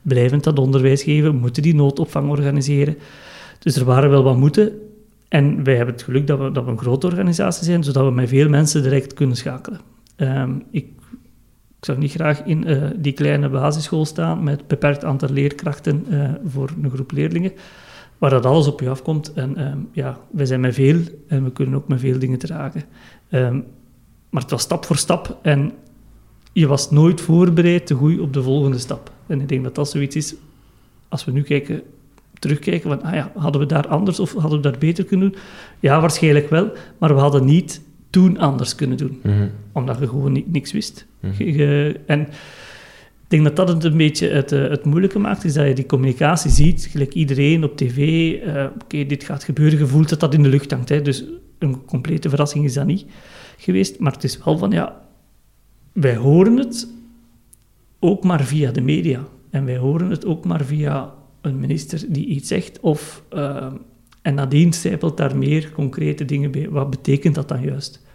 blijvend 0.02 0.44
dat 0.44 0.60
onderwijs 0.60 1.04
geven, 1.04 1.36
moeten 1.36 1.62
die 1.62 1.76
noodopvang 1.76 2.30
organiseren. 2.30 2.98
Dus 3.60 3.76
er 3.76 3.86
waren 3.86 4.10
wel 4.10 4.24
wat 4.24 4.38
moeten. 4.38 4.72
En 5.28 5.64
wij 5.64 5.76
hebben 5.76 5.94
het 5.94 6.04
geluk 6.04 6.28
dat 6.28 6.40
we, 6.40 6.52
dat 6.52 6.66
we 6.66 6.72
een 6.72 6.78
grote 6.78 7.08
organisatie 7.08 7.66
zijn, 7.66 7.84
zodat 7.84 8.06
we 8.06 8.12
met 8.12 8.30
veel 8.30 8.50
mensen 8.50 8.84
direct 8.84 9.14
kunnen 9.14 9.36
schakelen. 9.36 9.80
Um, 10.18 10.64
ik, 10.72 10.86
ik 11.80 11.86
zou 11.86 11.98
niet 11.98 12.12
graag 12.12 12.44
in 12.44 12.70
uh, 12.70 12.84
die 12.96 13.14
kleine 13.14 13.50
basisschool 13.50 14.06
staan 14.06 14.44
met 14.44 14.60
een 14.60 14.66
beperkt 14.68 15.04
aantal 15.04 15.30
leerkrachten 15.30 16.06
uh, 16.10 16.30
voor 16.46 16.70
een 16.82 16.90
groep 16.90 17.12
leerlingen, 17.12 17.52
waar 18.18 18.30
dat 18.30 18.46
alles 18.46 18.68
op 18.68 18.80
je 18.80 18.90
afkomt. 18.90 19.34
En 19.34 19.68
um, 19.68 19.88
ja, 19.92 20.18
wij 20.32 20.46
zijn 20.46 20.60
met 20.60 20.74
veel 20.74 21.00
en 21.28 21.44
we 21.44 21.52
kunnen 21.52 21.76
ook 21.76 21.88
met 21.88 22.00
veel 22.00 22.20
dingen 22.20 22.40
dragen. 22.40 22.84
Um, 23.32 23.64
maar 24.30 24.42
het 24.42 24.52
was 24.52 24.62
stap 24.62 24.86
voor 24.86 24.98
stap 24.98 25.38
en 25.42 25.74
je 26.54 26.68
was 26.68 26.92
nooit 26.92 27.22
voorbereid 27.22 27.88
te 27.88 27.96
groeien 27.96 28.20
op 28.20 28.34
de 28.34 28.44
volgende 28.44 28.78
stap. 28.78 29.12
En 29.28 29.42
ik 29.42 29.50
denk 29.50 29.64
dat 29.64 29.76
dat 29.76 29.90
zoiets 29.90 30.16
is, 30.16 30.36
als 31.10 31.26
we 31.26 31.32
nu 31.32 31.42
kijken, 31.42 31.82
terugkijken, 32.40 32.90
van, 32.90 33.04
ah 33.04 33.14
ja, 33.14 33.32
hadden 33.36 33.62
we 33.62 33.68
daar 33.68 33.88
anders 33.88 34.20
of 34.20 34.34
hadden 34.34 34.62
we 34.62 34.70
daar 34.70 34.80
beter 34.80 35.04
kunnen 35.06 35.32
doen? 35.32 35.40
Ja, 35.80 36.02
waarschijnlijk 36.02 36.50
wel, 36.50 36.72
maar 36.98 37.14
we 37.16 37.20
hadden 37.20 37.46
niet 37.46 37.82
toen 38.10 38.38
anders 38.38 38.76
kunnen 38.76 38.98
doen. 38.98 39.20
Mm 39.24 39.32
-hmm. 39.32 39.52
Omdat 39.72 40.00
je 40.00 40.08
gewoon 40.08 40.32
niet, 40.32 40.52
niks 40.52 40.72
wist. 40.72 41.06
Mm 41.20 41.32
-hmm. 41.32 41.48
je, 41.48 42.00
en 42.06 42.20
ik 42.20 43.34
denk 43.34 43.44
dat 43.44 43.56
dat 43.56 43.68
het 43.68 43.84
een 43.84 43.98
beetje 43.98 44.28
het, 44.28 44.52
uh, 44.52 44.70
het 44.70 44.86
moeilijke 44.86 45.20
maakt, 45.20 45.44
is 45.44 45.54
dat 45.54 45.68
je 45.68 45.74
die 45.74 45.86
communicatie 45.86 46.52
ziet, 46.52 46.88
gelijk 46.92 47.14
iedereen 47.14 47.64
op 47.64 47.78
tv, 47.78 47.98
uh, 47.98 48.48
oké, 48.48 48.72
okay, 48.84 49.06
dit 49.06 49.24
gaat 49.24 49.44
gebeuren, 49.44 49.80
je 49.80 49.88
voelt 49.88 50.10
dat 50.10 50.20
dat 50.20 50.34
in 50.34 50.44
de 50.44 50.50
lucht 50.50 50.72
hangt. 50.72 50.90
Hè, 50.90 51.02
dus 51.02 51.24
een 51.60 51.86
complete 51.86 52.30
verrassing 52.30 52.66
is 52.66 52.74
dat 52.74 52.86
niet 52.86 53.06
geweest. 53.58 54.00
Maar 54.00 54.12
het 54.12 54.24
is 54.24 54.44
wel 54.44 54.58
van, 54.58 54.72
ja, 54.72 55.02
wij 55.92 56.16
horen 56.16 56.58
het 56.58 56.88
ook 58.00 58.24
maar 58.24 58.44
via 58.44 58.72
de 58.72 58.82
media. 58.82 59.26
En 59.50 59.66
wij 59.66 59.78
horen 59.78 60.10
het 60.10 60.26
ook 60.26 60.46
maar 60.46 60.66
via 60.66 61.14
een 61.42 61.60
minister 61.60 62.06
die 62.10 62.26
iets 62.26 62.48
zegt. 62.48 62.80
Of, 62.80 63.24
uh, 63.34 63.74
en 64.22 64.34
nadien 64.34 64.74
stijpelt 64.74 65.18
daar 65.18 65.38
meer 65.38 65.72
concrete 65.72 66.26
dingen 66.26 66.52
bij. 66.52 66.70
Wat 66.70 66.90
betekent 66.90 67.36
dat 67.36 67.48
dan 67.48 67.62
juist? 67.62 68.06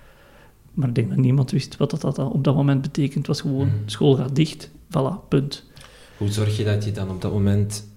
Maar 0.75 0.89
ik 0.89 0.95
denk 0.95 1.09
dat 1.09 1.19
niemand 1.19 1.51
wist 1.51 1.77
wat 1.77 1.91
dat, 1.91 2.01
dat 2.01 2.19
op 2.19 2.45
dat 2.45 2.55
moment 2.55 2.83
betekent. 2.83 3.15
Het 3.15 3.27
was 3.27 3.41
gewoon, 3.41 3.67
mm. 3.67 3.83
school 3.87 4.15
gaat 4.15 4.37
dicht, 4.37 4.71
voilà, 4.71 5.29
punt. 5.29 5.71
Hoe 6.17 6.29
zorg 6.29 6.57
je 6.57 6.65
dat 6.65 6.85
je 6.85 6.93
dan 6.93 7.11
op 7.11 7.21
dat 7.21 7.33
moment 7.33 7.89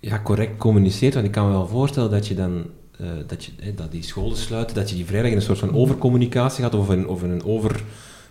ja, 0.00 0.22
correct 0.22 0.56
communiceert? 0.56 1.14
Want 1.14 1.26
ik 1.26 1.32
kan 1.32 1.46
me 1.46 1.52
wel 1.52 1.66
voorstellen 1.66 2.10
dat 2.10 2.26
je 2.26 2.34
dan 2.34 2.64
uh, 3.00 3.08
dat, 3.26 3.44
je, 3.44 3.52
eh, 3.60 3.76
dat 3.76 3.92
die 3.92 4.02
scholen 4.02 4.36
sluiten, 4.36 4.74
dat 4.74 4.90
je 4.90 4.96
die 4.96 5.04
vrijdag 5.04 5.30
in 5.30 5.36
een 5.36 5.42
soort 5.42 5.58
van 5.58 5.74
overcommunicatie 5.74 6.62
gaat, 6.62 6.74
of 6.74 6.88
een, 6.88 7.08
of 7.08 7.22
een 7.22 7.44
over 7.44 7.82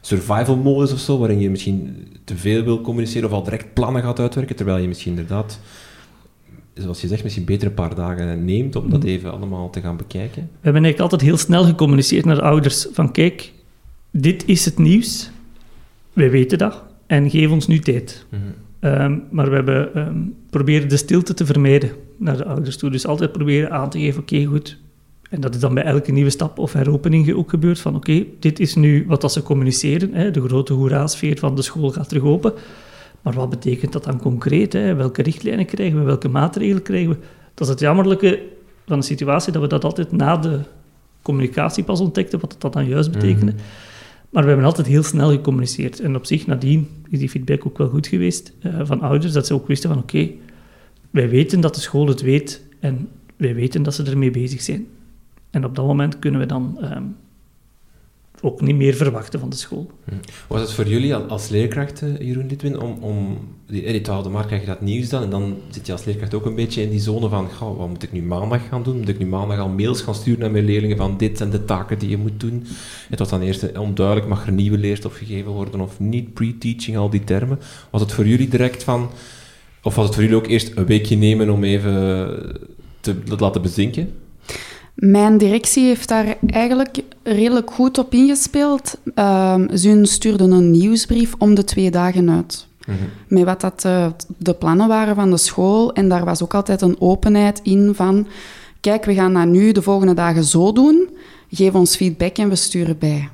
survival 0.02 0.58
modus 0.58 0.94
of 0.94 1.00
zo, 1.00 1.18
waarin 1.18 1.40
je 1.40 1.50
misschien 1.50 2.08
te 2.24 2.38
veel 2.38 2.64
wil 2.64 2.82
communiceren 2.82 3.30
of 3.30 3.36
al 3.36 3.44
direct 3.44 3.74
plannen 3.74 4.04
gaat 4.04 4.20
uitwerken, 4.20 4.56
terwijl 4.56 4.78
je 4.78 4.88
misschien 4.88 5.12
inderdaad, 5.12 5.60
zoals 6.74 7.02
je 7.02 7.08
zegt, 7.08 7.24
misschien 7.24 7.46
beter 7.46 7.68
een 7.68 7.74
paar 7.74 7.96
dagen 7.96 8.46
neemt 8.46 8.76
om 8.76 8.90
dat 8.90 9.00
mhm. 9.00 9.08
even 9.08 9.32
allemaal 9.32 9.70
te 9.70 9.82
gaan 9.82 9.98
bekijken. 9.98 10.42
We 10.42 10.60
hebben 10.62 10.84
eigenlijk 10.84 11.12
altijd 11.12 11.22
heel 11.22 11.38
snel 11.38 11.64
gecommuniceerd 11.64 12.26
naar 12.26 12.36
de 12.36 12.42
ouders 12.42 12.88
van 12.92 13.12
kijk, 13.12 13.54
dit 14.12 14.44
is 14.46 14.66
het 14.66 14.78
nieuws, 14.78 15.30
wij 16.14 16.32
weten 16.32 16.58
dat, 16.58 16.84
en 17.08 17.30
geef 17.30 17.50
ons 17.50 17.68
nu 17.68 17.80
tijd. 17.80 18.26
Mm 18.30 18.40
-hmm. 18.40 19.02
um, 19.02 19.24
maar 19.30 19.50
we 19.50 19.56
hebben 19.56 19.98
um, 19.98 20.36
proberen 20.50 20.90
de 20.90 20.98
stilte 20.98 21.34
te 21.34 21.46
vermijden 21.46 21.92
naar 22.18 22.38
de 22.38 22.46
ouders 22.46 22.78
toe. 22.78 22.90
Dus 22.90 23.08
altijd 23.08 23.32
proberen 23.32 23.72
aan 23.72 23.90
te 23.90 24.00
geven, 24.00 24.22
oké, 24.22 24.34
okay, 24.34 24.46
goed. 24.46 24.78
En 25.30 25.42
dat 25.42 25.56
is 25.56 25.60
dan 25.60 25.74
bij 25.74 25.84
elke 25.84 26.12
nieuwe 26.12 26.30
stap 26.30 26.60
of 26.60 26.74
heropening 26.74 27.34
ook 27.34 27.50
gebeurd, 27.50 27.80
van 27.80 27.96
oké, 27.96 28.12
okay, 28.12 28.30
dit 28.40 28.60
is 28.60 28.76
nu 28.76 29.06
wat 29.08 29.22
dat 29.22 29.32
ze 29.32 29.44
communiceren. 29.44 30.14
Hè, 30.14 30.32
de 30.32 30.42
grote 30.42 30.74
hoera-sfeer 30.74 31.38
van 31.38 31.56
de 31.56 31.62
school 31.62 31.90
gaat 31.92 32.10
terug 32.10 32.24
open. 32.24 32.54
Maar 33.22 33.34
wat 33.34 33.50
betekent 33.50 33.92
dat 33.92 34.04
dan 34.04 34.20
concreet? 34.20 34.74
Hè? 34.74 34.96
Welke 34.96 35.22
richtlijnen 35.22 35.66
krijgen 35.66 35.98
we? 35.98 36.04
Welke 36.04 36.30
maatregelen 36.30 36.82
krijgen 36.82 37.10
we? 37.10 37.18
Dat 37.54 37.68
is 37.68 37.74
het 37.74 37.80
jammerlijke 37.80 38.42
van 38.86 39.00
de 39.00 39.06
situatie, 39.06 39.52
dat 39.52 39.62
we 39.62 39.68
dat 39.68 39.84
altijd 39.84 40.12
na 40.12 40.38
de 40.38 40.60
communicatie 41.22 41.84
pas 41.84 42.00
ontdekten, 42.00 42.40
wat 42.40 42.56
dat 42.60 42.74
dan 42.74 42.88
juist 42.88 43.12
betekende. 43.12 43.52
Mm. 43.52 43.58
Maar 44.30 44.44
we 44.44 44.50
hebben 44.50 44.68
altijd 44.68 44.88
heel 44.88 45.04
snel 45.04 45.30
gecommuniceerd. 45.30 46.00
En 46.00 46.16
op 46.16 46.26
zich, 46.26 46.48
nadien, 46.48 46.88
is 47.10 47.20
die 47.20 47.30
feedback 47.30 47.66
ook 47.66 47.78
wel 47.78 47.88
goed 47.88 48.08
geweest 48.08 48.54
uh, 48.64 48.80
van 48.84 49.02
ouders, 49.02 49.34
dat 49.34 49.48
ze 49.48 49.54
ook 49.54 49.68
wisten 49.68 49.90
van 49.90 50.00
oké, 50.00 50.16
okay, 50.16 50.40
wij 51.16 51.30
weten 51.30 51.62
dat 51.62 51.76
de 51.76 51.82
school 51.82 52.08
het 52.08 52.22
weet 52.22 52.62
en 52.80 53.10
wij 53.36 53.56
weten 53.56 53.84
dat 53.84 53.94
ze 53.94 54.04
ermee 54.04 54.32
bezig 54.32 54.62
zijn. 54.62 54.88
En 55.50 55.66
op 55.66 55.76
dat 55.76 55.86
moment 55.86 56.20
kunnen 56.20 56.40
we 56.40 56.46
dan 56.46 56.78
um, 56.82 57.16
ook 58.42 58.62
niet 58.62 58.76
meer 58.76 58.94
verwachten 58.94 59.40
van 59.40 59.50
de 59.50 59.56
school. 59.56 59.92
Hm. 60.06 60.14
Was 60.48 60.62
het 60.62 60.72
voor 60.72 60.88
jullie 60.88 61.16
als 61.16 61.50
leerkrachten, 61.50 62.26
Jeroen 62.26 62.48
Litwin, 62.48 62.80
om, 62.80 62.98
om 63.02 63.38
die, 63.68 63.82
die 63.92 64.02
te 64.02 64.12
houden, 64.12 64.32
maar 64.32 64.46
krijg 64.46 64.62
je 64.62 64.68
dat 64.68 64.82
nieuws 64.82 65.10
dan? 65.10 65.24
En 65.24 65.30
dan 65.30 65.58
zit 65.70 65.86
je 65.86 65.92
als 65.92 66.06
leerkracht 66.06 66.34
ook 66.34 66.46
een 66.46 66.56
beetje 66.56 66.82
in 66.82 66.90
die 66.90 67.00
zone 67.00 67.30
van, 67.30 67.50
wat 67.60 67.90
moet 67.90 68.04
ik 68.04 68.12
nu 68.12 68.22
maandag 68.22 68.68
gaan 68.68 68.84
doen? 68.84 68.98
Moet 68.98 69.10
ik 69.10 69.20
nu 69.20 69.26
maandag 69.26 69.60
al 69.60 69.70
mails 69.70 70.02
gaan 70.02 70.16
sturen 70.16 70.40
naar 70.40 70.52
mijn 70.52 70.66
leerlingen 70.66 70.98
van 70.98 71.18
dit 71.18 71.38
zijn 71.38 71.50
de 71.50 71.66
taken 71.66 72.00
die 72.00 72.10
je 72.10 72.18
moet 72.18 72.40
doen? 72.40 72.66
Het 73.10 73.20
was 73.20 73.30
dan 73.30 73.42
eerst 73.42 73.78
onduidelijk, 73.78 74.28
mag 74.28 74.46
er 74.46 74.52
nieuwe 74.52 74.78
leerstof 74.78 75.18
gegeven 75.18 75.52
worden 75.52 75.82
of 75.82 76.00
niet? 76.00 76.34
Pre-teaching, 76.34 76.98
al 76.98 77.10
die 77.10 77.24
termen. 77.24 77.60
Was 77.90 78.02
het 78.02 78.12
voor 78.12 78.28
jullie 78.28 78.48
direct 78.48 78.84
van 78.84 79.10
of 79.86 79.96
was 79.96 80.06
het 80.06 80.14
voor 80.14 80.24
jullie 80.24 80.38
ook 80.38 80.48
eerst 80.48 80.72
een 80.76 80.86
weekje 80.86 81.18
nemen 81.18 81.50
om 81.50 81.64
even 81.64 81.94
te, 83.00 83.24
te 83.24 83.36
laten 83.38 83.62
bezinken? 83.62 84.14
Mijn 84.96 85.38
directie 85.38 85.84
heeft 85.84 86.08
daar 86.08 86.38
eigenlijk 86.48 87.00
redelijk 87.24 87.72
goed 87.72 87.98
op 87.98 88.14
ingespeeld. 88.14 88.98
Ehm, 89.16 89.76
ze 89.76 90.00
stuurden 90.04 90.52
een 90.52 90.72
nieuwsbrief 90.72 91.34
om 91.38 91.56
de 91.56 91.64
twee 91.64 91.92
dagen 91.92 92.30
uit. 92.30 92.68
Met 93.28 93.44
wat 93.44 93.62
dat, 93.62 93.86
eh, 93.86 94.08
de 94.38 94.54
plannen 94.54 94.88
waren 94.88 95.16
van 95.16 95.32
de 95.32 95.38
school. 95.38 95.94
En 95.94 96.10
daar 96.10 96.26
was 96.26 96.44
ook 96.44 96.54
altijd 96.54 96.82
een 96.82 97.02
openheid 97.02 97.60
in 97.64 97.96
van... 97.96 98.28
Kijk, 98.80 99.06
we 99.06 99.14
gaan 99.14 99.34
dat 99.34 99.48
nu 99.48 99.72
de 99.72 99.82
volgende 99.82 100.14
dagen 100.14 100.44
zo 100.44 100.72
doen. 100.72 101.10
Geef 101.50 101.74
ons 101.74 101.96
feedback 101.96 102.38
en 102.38 102.50
we 102.50 102.56
sturen 102.56 102.98
bij. 102.98 103.30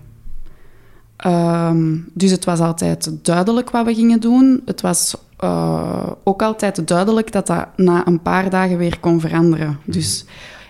Ehm, 1.15 1.97
dus 2.13 2.31
het 2.31 2.45
was 2.45 2.59
altijd 2.59 3.11
duidelijk 3.21 3.69
wat 3.69 3.85
we 3.85 3.93
gingen 3.93 4.19
doen. 4.19 4.61
Het 4.65 4.81
was 4.81 5.15
eh, 5.41 6.11
ook 6.23 6.41
altijd 6.41 6.87
duidelijk 6.87 7.31
dat 7.31 7.47
dat 7.47 7.67
na 7.75 8.07
een 8.07 8.21
paar 8.21 8.49
dagen 8.49 8.77
weer 8.77 8.99
kon 8.99 9.19
veranderen. 9.19 9.77
Dus 9.85 10.25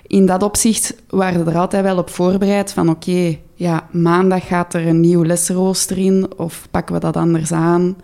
in 0.07 0.25
dat 0.25 0.43
opzicht 0.43 0.95
waren 1.09 1.45
we 1.45 1.51
er 1.51 1.57
altijd 1.57 1.83
wel 1.83 1.97
op 1.97 2.09
voorbereid 2.09 2.73
van 2.73 2.89
oké, 2.89 3.37
ja, 3.55 3.87
maandag 3.91 4.47
gaat 4.47 4.73
er 4.73 4.87
een 4.87 4.99
nieuw 4.99 5.23
lesrooster 5.23 5.97
in 5.97 6.27
of 6.37 6.67
pakken 6.71 6.95
we 6.95 7.01
dat 7.01 7.17
anders 7.17 7.51
aan. 7.51 7.95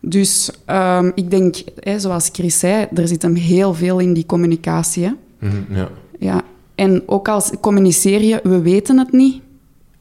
Dus 0.00 0.50
ehm, 0.64 1.10
ik 1.14 1.30
denk, 1.30 1.56
hè, 1.78 1.98
zoals 1.98 2.28
Chris 2.32 2.58
zei, 2.58 2.86
er 2.94 3.08
zit 3.08 3.22
hem 3.22 3.34
heel 3.34 3.74
veel 3.74 3.98
in 3.98 4.12
die 4.14 4.26
communicatie. 4.26 5.04
Hè. 5.04 5.10
Mhm, 5.48 5.74
ja. 5.74 5.88
Ja. 6.18 6.42
En 6.74 7.02
ook 7.06 7.28
als 7.28 7.50
communiceer 7.60 8.22
je, 8.22 8.40
we 8.42 8.60
weten 8.60 8.98
het 8.98 9.12
niet. 9.12 9.40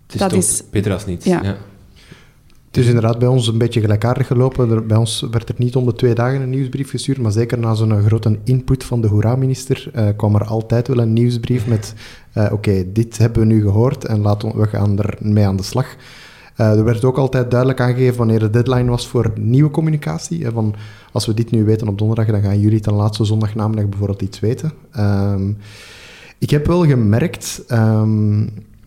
Het 0.05 0.13
is 0.13 0.19
Dat 0.19 0.33
is- 0.33 0.63
beter 0.71 0.93
als 0.93 1.05
niets. 1.05 1.25
Ja. 1.25 1.39
Ja. 1.43 1.55
Het 2.71 2.79
is 2.79 2.87
inderdaad 2.87 3.19
bij 3.19 3.27
ons 3.27 3.47
een 3.47 3.57
beetje 3.57 3.81
gelijkaardig 3.81 4.27
gelopen. 4.27 4.87
Bij 4.87 4.97
ons 4.97 5.27
werd 5.31 5.49
er 5.49 5.55
niet 5.57 5.75
om 5.75 5.85
de 5.85 5.93
twee 5.93 6.13
dagen 6.13 6.41
een 6.41 6.49
nieuwsbrief 6.49 6.89
gestuurd, 6.89 7.17
maar 7.17 7.31
zeker 7.31 7.59
na 7.59 7.73
zo'n 7.73 8.03
grote 8.03 8.39
input 8.43 8.83
van 8.83 9.01
de 9.01 9.07
Hoera-minister 9.07 9.89
eh, 9.93 10.07
kwam 10.15 10.35
er 10.35 10.43
altijd 10.43 10.87
wel 10.87 10.97
een 10.97 11.13
nieuwsbrief 11.13 11.67
met 11.67 11.93
eh, 12.33 12.51
oké, 12.51 12.91
dit 12.91 13.17
hebben 13.17 13.39
we 13.39 13.53
nu 13.53 13.61
gehoord 13.61 14.05
en 14.05 14.21
laten 14.21 14.57
we, 14.57 14.67
gaan 14.67 14.99
ermee 14.99 15.45
aan 15.45 15.55
de 15.55 15.63
slag. 15.63 15.95
Eh, 16.55 16.77
er 16.77 16.83
werd 16.83 17.05
ook 17.05 17.17
altijd 17.17 17.49
duidelijk 17.49 17.79
aangegeven 17.79 18.17
wanneer 18.17 18.39
de 18.39 18.49
deadline 18.49 18.89
was 18.89 19.07
voor 19.07 19.31
nieuwe 19.35 19.71
communicatie. 19.71 20.49
van, 20.49 20.75
als 21.11 21.25
we 21.25 21.33
dit 21.33 21.51
nu 21.51 21.63
weten 21.63 21.87
op 21.87 21.97
donderdag, 21.97 22.25
dan 22.25 22.41
gaan 22.41 22.59
jullie 22.59 22.79
ten 22.79 22.93
laatste 22.93 23.25
zondagnamiddag 23.25 23.89
bijvoorbeeld 23.89 24.21
iets 24.21 24.39
weten. 24.39 24.71
Ehm, 24.91 25.51
ik 26.37 26.49
heb 26.49 26.67
wel 26.67 26.85
gemerkt, 26.85 27.63
ehm, 27.67 28.43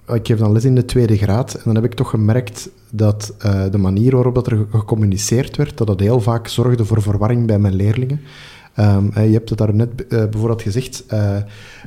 ik 0.06 0.26
geef 0.26 0.38
dan 0.38 0.52
les 0.52 0.64
in 0.64 0.74
de 0.74 0.84
tweede 0.84 1.16
graad, 1.16 1.54
en 1.54 1.62
dan 1.64 1.74
heb 1.74 1.84
ik 1.84 1.94
toch 1.94 2.10
gemerkt 2.10 2.68
dat 2.90 3.34
eh, 3.38 3.64
de 3.70 3.78
manier 3.78 4.14
waarop 4.14 4.34
dat 4.34 4.46
er 4.46 4.66
gecommuniceerd 4.70 5.56
werd, 5.56 5.76
dat 5.78 5.86
dat 5.86 6.00
heel 6.00 6.20
vaak 6.20 6.48
zorgde 6.48 6.84
voor 6.84 7.02
verwarring 7.02 7.46
bij 7.46 7.58
mijn 7.58 7.74
leerlingen. 7.74 8.20
Ehm, 8.74 9.08
eh, 9.14 9.26
je 9.26 9.32
hebt 9.32 9.48
het 9.48 9.58
daar 9.58 9.74
net 9.74 10.06
eh, 10.06 10.18
bijvoorbeeld 10.18 10.62
gezegd, 10.62 11.04
eh, 11.06 11.36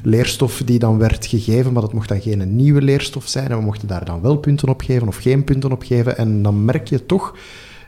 leerstof 0.03 0.61
die 0.65 0.79
dan 0.79 0.97
werd 0.97 1.25
gegeven, 1.25 1.73
maar 1.73 1.81
dat 1.81 1.93
mocht 1.93 2.09
dan 2.09 2.21
geen 2.21 2.55
nieuwe 2.55 2.81
leerstof 2.81 3.27
zijn, 3.27 3.51
en 3.51 3.57
we 3.57 3.63
mochten 3.63 3.87
daar 3.87 4.05
dan 4.05 4.21
wel 4.21 4.37
punten 4.37 4.69
op 4.69 4.81
geven 4.81 5.07
of 5.07 5.17
geen 5.17 5.43
punten 5.43 5.71
op 5.71 5.83
geven, 5.83 6.17
en 6.17 6.41
dan 6.41 6.65
merk 6.65 6.87
je 6.87 7.05
toch 7.05 7.35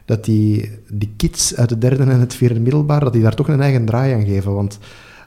dat 0.06 0.26
die, 0.26 0.70
die 0.92 1.14
kids 1.18 1.56
uit 1.56 1.70
het 1.70 1.82
derde 1.82 2.04
en 2.04 2.20
het 2.20 2.36
vierde 2.36 2.60
middelbaar, 2.60 3.00
dat 3.00 3.14
die 3.14 3.22
daar 3.22 3.36
toch 3.36 3.48
een 3.48 3.62
eigen 3.62 3.86
draai 3.86 4.14
aan 4.14 4.26
geven, 4.26 4.54
want 4.54 4.80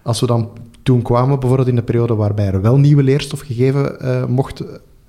als 0.03 0.21
we 0.21 0.27
dan 0.27 0.51
toen 0.83 1.03
kwamen, 1.03 1.39
bijvoorbeeld 1.39 1.69
in 1.69 1.77
de 1.77 1.83
periode 1.83 2.15
waarbij 2.15 2.47
er 2.47 2.63
wel 2.63 2.77
nieuwe 2.79 3.03
leerstof 3.03 3.41
gegeven 3.41 4.01
eh, 4.01 4.27
mocht, 4.27 4.63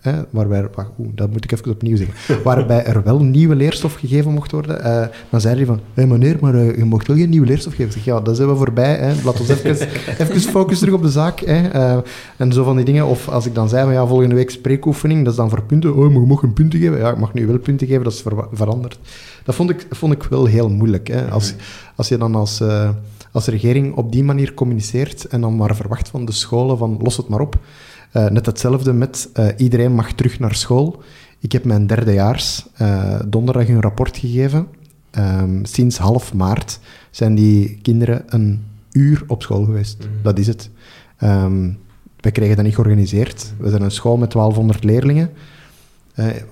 hè, 0.03 0.21
waarbij, 0.29 0.59
er- 0.59 0.69
wacht, 0.75 0.89
dat 0.97 1.31
moet 1.31 1.43
ik 1.43 1.51
even 1.51 1.71
opnieuw 1.71 1.97
zeggen, 1.97 2.43
waarbij 2.43 2.85
er 2.85 3.03
wel 3.03 3.19
nieuwe 3.19 3.55
leerstof 3.55 3.93
gegeven 3.93 4.31
mocht 4.31 4.51
worden, 4.51 4.83
eh, 4.83 5.07
dan 5.29 5.41
zeiden 5.41 5.65
die 5.65 5.73
van, 5.75 5.83
hé 5.93 6.05
meneer, 6.05 6.37
maar 6.41 6.55
eh, 6.55 6.77
je 6.77 6.83
mocht 6.83 7.07
wel 7.07 7.15
geen 7.17 7.29
nieuwe 7.29 7.47
leerstof 7.47 7.71
geven. 7.73 7.85
Ik 7.85 7.91
zeg, 7.91 8.03
ja, 8.05 8.19
dat 8.19 8.35
zijn 8.35 8.47
we 8.49 8.55
voorbij, 8.55 8.95
hè. 8.95 9.13
laat 9.23 9.39
ons 9.39 9.49
even, 9.49 9.87
even 10.19 10.39
focussen 10.41 10.85
terug 10.87 10.99
op 11.01 11.05
de 11.05 11.11
zaak. 11.11 11.39
Hè. 11.39 11.67
eh, 11.67 11.97
en 12.37 12.53
zo 12.53 12.63
van 12.63 12.75
die 12.75 12.85
dingen, 12.85 13.05
of 13.05 13.29
als 13.29 13.45
ik 13.45 13.55
dan 13.55 13.69
zei, 13.69 13.83
van, 13.83 13.93
ja, 13.93 14.07
volgende 14.07 14.35
week 14.35 14.49
spreekoefening, 14.49 15.23
dat 15.23 15.31
is 15.31 15.37
dan 15.37 15.49
voor 15.49 15.63
punten, 15.63 15.95
oh, 15.95 16.11
je 16.13 16.19
mag 16.19 16.39
geen 16.39 16.53
punten 16.53 16.79
geven. 16.79 16.97
Ja, 16.97 17.09
ik 17.11 17.17
mag 17.17 17.33
nu 17.33 17.47
wel 17.47 17.57
punten 17.59 17.87
geven, 17.87 18.03
dat 18.03 18.13
is 18.13 18.21
ver- 18.21 18.47
veranderd. 18.51 18.99
Dat 19.43 19.55
vond 19.55 19.69
ik, 19.69 19.85
vond 19.89 20.13
ik 20.13 20.23
wel 20.23 20.45
heel 20.45 20.69
moeilijk. 20.69 21.07
Hè. 21.07 21.29
Als, 21.31 21.53
als 21.95 22.07
je 22.07 22.17
dan 22.17 22.35
als, 22.35 22.61
eh, 22.61 22.89
als 23.31 23.47
regering 23.47 23.95
op 23.95 24.11
die 24.11 24.23
manier 24.23 24.53
communiceert 24.53 25.25
en 25.27 25.41
dan 25.41 25.55
maar 25.55 25.75
verwacht 25.75 26.09
van 26.09 26.25
de 26.25 26.31
scholen 26.31 26.77
van 26.77 26.97
los 27.01 27.17
het 27.17 27.27
maar 27.27 27.39
op. 27.39 27.57
Eh, 28.13 28.27
net 28.27 28.45
hetzelfde 28.45 28.93
met 28.93 29.29
eh, 29.33 29.47
iedereen 29.57 29.93
mag 29.93 30.11
terug 30.13 30.39
naar 30.39 30.55
school. 30.55 31.01
Ik 31.39 31.51
heb 31.51 31.63
mijn 31.63 31.87
derdejaars 31.87 32.65
eh 32.75 33.19
donderdag 33.27 33.67
een 33.67 33.81
rapport 33.81 34.17
gegeven. 34.17 34.67
Ehm, 35.11 35.63
sinds 35.63 35.97
half 35.97 36.33
maart 36.33 36.79
zijn 37.11 37.35
die 37.35 37.79
kinderen 37.81 38.23
een 38.27 38.63
uur 38.91 39.23
op 39.27 39.41
school 39.41 39.63
geweest. 39.65 39.97
Mhm. 39.99 40.07
Dat 40.23 40.39
is 40.39 40.47
het. 40.47 40.69
Ehm 41.17 41.69
wij 42.19 42.31
kregen 42.31 42.55
dat 42.55 42.65
niet 42.65 42.75
georganiseerd. 42.75 43.53
We 43.57 43.69
zijn 43.69 43.81
een 43.81 43.91
school 43.91 44.17
met 44.17 44.31
1200 44.31 44.83
leerlingen. 44.83 45.29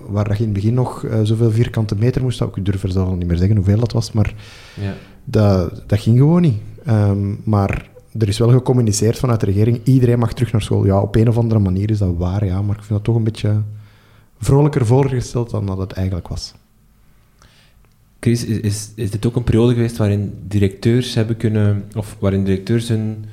waar 0.08 0.28
dat 0.28 0.38
in 0.38 0.44
het 0.44 0.52
begin 0.52 0.74
nog 0.74 1.06
zoveel 1.22 1.50
vierkante 1.50 1.94
meter 1.96 2.22
moest. 2.22 2.40
Ik 2.40 2.64
durf 2.64 2.82
er 2.82 2.90
zelf 2.90 3.08
nog 3.08 3.18
niet 3.18 3.26
meer 3.26 3.36
zeggen 3.36 3.56
hoeveel 3.56 3.78
dat 3.78 3.92
was, 3.92 4.12
maar 4.12 4.34
Ja. 4.80 4.94
dat, 5.24 5.82
dat 5.86 6.00
ging 6.00 6.18
gewoon 6.18 6.40
niet. 6.42 6.60
Ehm, 6.84 7.34
maar 7.44 7.90
er 8.18 8.28
is 8.28 8.38
wel 8.38 8.50
gecommuniceerd 8.50 9.18
vanuit 9.18 9.40
de 9.40 9.46
regering, 9.46 9.80
iedereen 9.84 10.18
mag 10.18 10.32
terug 10.32 10.52
naar 10.52 10.62
school. 10.62 10.84
Ja, 10.84 11.00
op 11.00 11.16
een 11.16 11.28
of 11.28 11.38
andere 11.38 11.60
manier 11.60 11.90
is 11.90 11.98
dat 11.98 12.14
waar, 12.16 12.44
ja, 12.44 12.62
maar 12.62 12.76
ik 12.76 12.82
vind 12.82 12.88
dat 12.88 13.04
toch 13.04 13.16
een 13.16 13.24
beetje 13.24 13.62
vrolijker 14.38 14.86
voorgesteld 14.86 15.50
dan 15.50 15.66
dat 15.66 15.78
het 15.78 15.92
eigenlijk 15.92 16.28
was. 16.28 16.54
Chris, 18.20 18.44
is, 18.44 18.90
is, 18.94 19.10
dit 19.10 19.26
ook 19.26 19.36
een 19.36 19.44
periode 19.44 19.74
geweest 19.74 19.96
waarin 19.96 20.32
directeurs 20.48 21.14
hebben 21.14 21.36
kunnen, 21.36 21.84
of 21.96 22.16
waarin 22.18 22.44
directeurs 22.44 22.88
hun, 22.88 23.24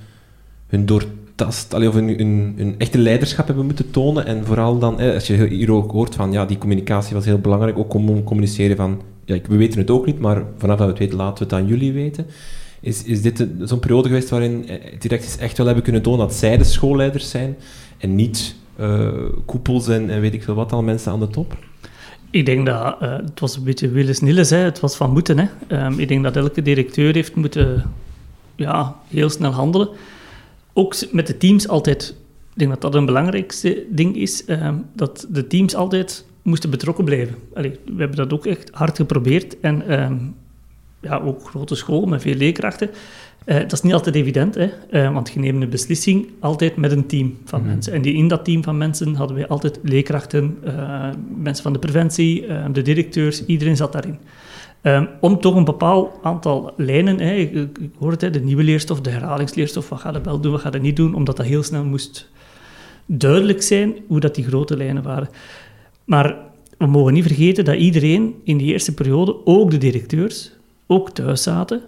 hun 0.68 0.86
doortast, 0.86 1.74
allee, 1.74 1.88
of 1.88 1.94
hun, 1.94 2.76
echte 2.78 2.98
leiderschap 2.98 3.48
hebben 3.48 3.66
moeten 3.66 3.92
tonen 3.92 4.26
en 4.26 4.46
vooral 4.46 4.80
dan, 4.80 5.00
als 5.00 5.28
je 5.28 5.48
hier 5.48 5.72
ook 5.72 5.92
hoort 5.92 6.16
van, 6.16 6.32
ja, 6.32 6.46
die 6.46 6.58
communicatie 6.58 7.16
was 7.16 7.26
heel 7.26 7.40
belangrijk, 7.40 7.78
ook 7.78 7.94
om 7.94 8.24
communiceren 8.24 8.76
van, 8.76 9.02
ja, 9.26 9.38
we 9.50 9.58
weten 9.58 9.80
het 9.80 9.90
ook 9.90 10.06
niet, 10.06 10.20
maar 10.20 10.44
vanaf 10.58 10.78
dat 10.78 10.86
we 10.86 10.92
het 10.92 11.02
weten, 11.02 11.18
laten 11.18 11.38
we 11.38 11.44
het 11.44 11.64
aan 11.64 11.70
jullie 11.70 11.94
weten. 11.94 12.26
Is, 12.82 13.04
is 13.04 13.22
dit 13.22 13.48
zo'n 13.64 13.80
periode 13.80 14.08
geweest 14.08 14.30
waarin 14.30 14.68
eh, 14.68 15.00
directies 15.00 15.38
echt 15.38 15.58
wel 15.58 15.66
hebben 15.66 15.84
kunnen 15.84 16.02
tonen 16.02 16.20
dat 16.20 16.34
zij 16.36 16.58
de 16.58 16.64
schoolleiders 16.64 17.30
zijn 17.30 17.58
en 17.98 18.16
niet 18.16 18.56
eh, 18.76 19.10
koepels 19.46 19.88
en, 19.88 20.22
weet 20.22 20.34
ik 20.34 20.44
veel 20.44 20.56
wat 20.56 20.72
al 20.72 20.84
mensen 20.84 21.12
aan 21.12 21.20
de 21.20 21.28
top? 21.28 21.58
Ik 22.30 22.46
denk 22.46 22.66
dat 22.66 23.02
eh, 23.02 23.12
het 23.12 23.40
was 23.40 23.56
een 23.56 23.64
beetje 23.64 23.90
Willis 23.90 24.20
Nilles, 24.20 24.50
hè. 24.50 24.58
het 24.58 24.80
was 24.80 24.96
van 24.96 25.12
moeten. 25.12 25.40
Hè. 25.40 25.48
Ehm, 25.68 26.00
ik 26.00 26.08
denk 26.08 26.24
dat 26.24 26.36
elke 26.36 26.62
directeur 26.62 27.14
heeft 27.14 27.36
moeten 27.36 27.84
ja, 28.56 28.96
heel 29.08 29.30
snel 29.30 29.52
handelen. 29.52 29.90
Ook 30.74 30.96
met 31.12 31.28
de 31.28 31.38
teams 31.38 31.68
altijd. 31.68 32.16
Ik 32.54 32.60
denk 32.60 32.70
dat 32.70 32.82
dat 32.82 32.96
een 32.96 33.06
belangrijkste 33.06 33.86
ding 33.90 34.16
is, 34.16 34.46
ehm, 34.46 34.76
dat 34.96 35.28
de 35.30 35.48
teams 35.48 35.76
altijd 35.76 36.26
moesten 36.42 36.70
betrokken 36.70 37.06
blijven. 37.06 37.36
We 37.54 37.72
hebben 37.98 38.16
dat 38.16 38.34
ook 38.34 38.46
echt 38.46 38.70
hard 38.72 38.96
geprobeerd. 38.96 39.60
En 39.60 39.88
ehm, 39.88 40.18
ja, 41.02 41.18
ook 41.18 41.50
grote 41.50 41.76
school 41.76 42.06
met 42.06 42.22
veel 42.22 42.36
leerkrachten. 42.36 42.90
Eh, 43.46 43.60
dat 43.60 43.72
is 43.72 43.82
niet 43.82 43.94
altijd 43.94 44.16
evident, 44.16 44.56
hè? 44.56 44.70
Eh, 44.90 45.14
want 45.14 45.30
je 45.34 45.40
neemt 45.40 45.62
een 45.64 45.70
beslissing 45.70 46.28
altijd 46.40 46.76
met 46.76 46.92
een 46.92 47.06
team 47.06 47.38
van 47.46 47.60
Mhm. 47.60 47.70
mensen. 47.70 47.94
En 47.94 48.02
die, 48.02 48.14
in 48.14 48.28
dat 48.28 48.46
team 48.46 48.64
van 48.64 48.78
mensen 48.78 49.16
hadden 49.16 49.36
wij 49.38 49.48
altijd 49.48 49.80
leerkrachten, 49.84 50.58
eh, 50.64 51.10
mensen 51.38 51.64
van 51.64 51.74
de 51.74 51.80
preventie, 51.80 52.46
de 52.72 52.82
directeurs, 52.82 53.46
iedereen 53.46 53.76
zat 53.78 53.92
daarin. 53.92 54.18
Ehm, 54.82 55.06
om 55.22 55.40
toch 55.42 55.56
een 55.56 55.64
bepaald 55.64 56.14
aantal 56.22 56.74
lijnen, 56.78 57.20
hè, 57.20 57.34
ik, 57.34 57.68
hoor 58.00 58.12
het, 58.12 58.22
hè, 58.22 58.30
de 58.30 58.40
nieuwe 58.40 58.64
leerstof, 58.64 59.02
de 59.02 59.10
herhalingsleerstof, 59.10 59.90
wat 59.90 60.00
gaat 60.00 60.14
het 60.14 60.26
wel 60.26 60.40
doen, 60.40 60.52
wat 60.52 60.62
gaat 60.62 60.74
het 60.74 60.82
niet 60.82 60.96
doen, 60.96 61.14
omdat 61.14 61.38
dat 61.38 61.46
heel 61.46 61.64
snel 61.64 61.84
moest 61.84 62.30
duidelijk 63.06 63.62
zijn 63.62 63.96
hoe 64.08 64.20
dat 64.20 64.36
die 64.36 64.46
grote 64.46 64.78
lijnen 64.78 65.04
waren. 65.04 65.30
Maar 66.06 66.38
we 66.78 66.86
mogen 66.86 67.14
niet 67.14 67.26
vergeten 67.26 67.66
dat 67.66 67.76
iedereen 67.76 68.36
in 68.44 68.58
die 68.58 68.72
eerste 68.72 68.94
periode, 68.94 69.46
ook 69.46 69.72
de 69.72 69.78
directeurs, 69.78 70.52
ook 70.92 71.10
thuis 71.12 71.44
zaten 71.44 71.82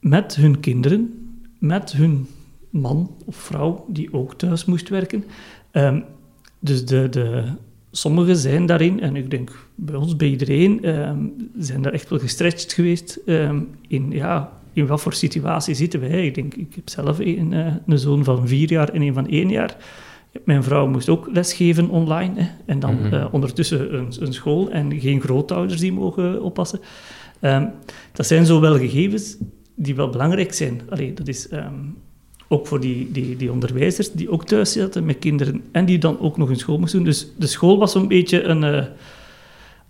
met 0.00 0.34
hun 0.34 0.60
kinderen, 0.60 1.28
met 1.58 1.92
hun 1.92 2.26
man 2.70 3.10
of 3.24 3.36
vrouw 3.36 3.84
die 3.88 4.12
ook 4.12 4.34
thuis 4.34 4.64
moest 4.64 4.88
werken. 4.88 5.24
Ehm, 5.70 6.00
dus 6.58 6.84
de, 6.84 7.08
de, 7.08 7.44
sommigen 7.90 8.36
zijn 8.36 8.66
daarin, 8.66 9.00
en 9.00 9.16
ik 9.16 9.30
denk 9.30 9.50
bij 9.74 9.94
ons, 9.94 10.16
bij 10.16 10.28
iedereen, 10.28 10.84
ehm, 10.84 11.18
zijn 11.58 11.82
daar 11.82 11.92
echt 11.92 12.08
wel 12.08 12.18
gestretched 12.18 12.72
geweest 12.72 13.18
ehm, 13.26 13.60
in, 13.88 14.10
ja, 14.10 14.52
in 14.72 14.86
wat 14.86 15.00
voor 15.00 15.12
situatie 15.12 15.74
zitten 15.74 16.00
wij. 16.00 16.26
Ik 16.26 16.34
denk, 16.34 16.54
ik 16.54 16.74
heb 16.74 16.88
zelf 16.88 17.18
een, 17.18 17.52
eh, 17.52 17.74
een 17.86 17.98
zoon 17.98 18.24
van 18.24 18.48
vier 18.48 18.70
jaar 18.70 18.88
en 18.88 19.02
een 19.02 19.14
van 19.14 19.28
één 19.28 19.48
jaar. 19.50 19.76
Mijn 20.44 20.62
vrouw 20.62 20.86
moest 20.86 21.08
ook 21.08 21.28
lesgeven 21.32 21.88
online. 21.88 22.40
Hè, 22.40 22.48
en 22.66 22.78
dan 22.80 22.94
Mhm. 22.94 23.14
eh, 23.14 23.26
ondertussen 23.30 23.94
een, 23.94 24.12
een 24.18 24.32
school 24.32 24.70
en 24.70 25.00
geen 25.00 25.20
grootouders 25.20 25.80
die 25.80 25.92
mogen 25.92 26.42
oppassen. 26.42 26.80
Ehm, 27.44 27.66
dat 28.12 28.26
zijn 28.26 28.46
zo 28.46 28.60
wel 28.60 28.78
gegevens 28.78 29.36
die 29.74 29.94
wel 29.94 30.10
belangrijk 30.10 30.52
zijn. 30.52 30.80
Allee, 30.88 31.14
dat 31.14 31.28
is 31.28 31.48
ehm, 31.48 31.74
ook 32.48 32.66
voor 32.66 32.80
die, 32.80 33.12
die, 33.12 33.36
die 33.36 33.52
onderwijzers 33.52 34.12
die 34.12 34.30
ook 34.30 34.46
thuis 34.46 34.72
zitten 34.72 35.04
met 35.04 35.18
kinderen 35.18 35.64
en 35.72 35.84
die 35.84 35.98
dan 35.98 36.20
ook 36.20 36.36
nog 36.36 36.48
hun 36.48 36.56
school 36.56 36.78
moesten 36.78 36.98
doen. 36.98 37.08
Dus 37.08 37.28
de 37.36 37.46
school 37.46 37.78
was 37.78 37.94
een 37.94 38.08
beetje 38.08 38.42
een, 38.42 38.64
eh, 38.64 38.84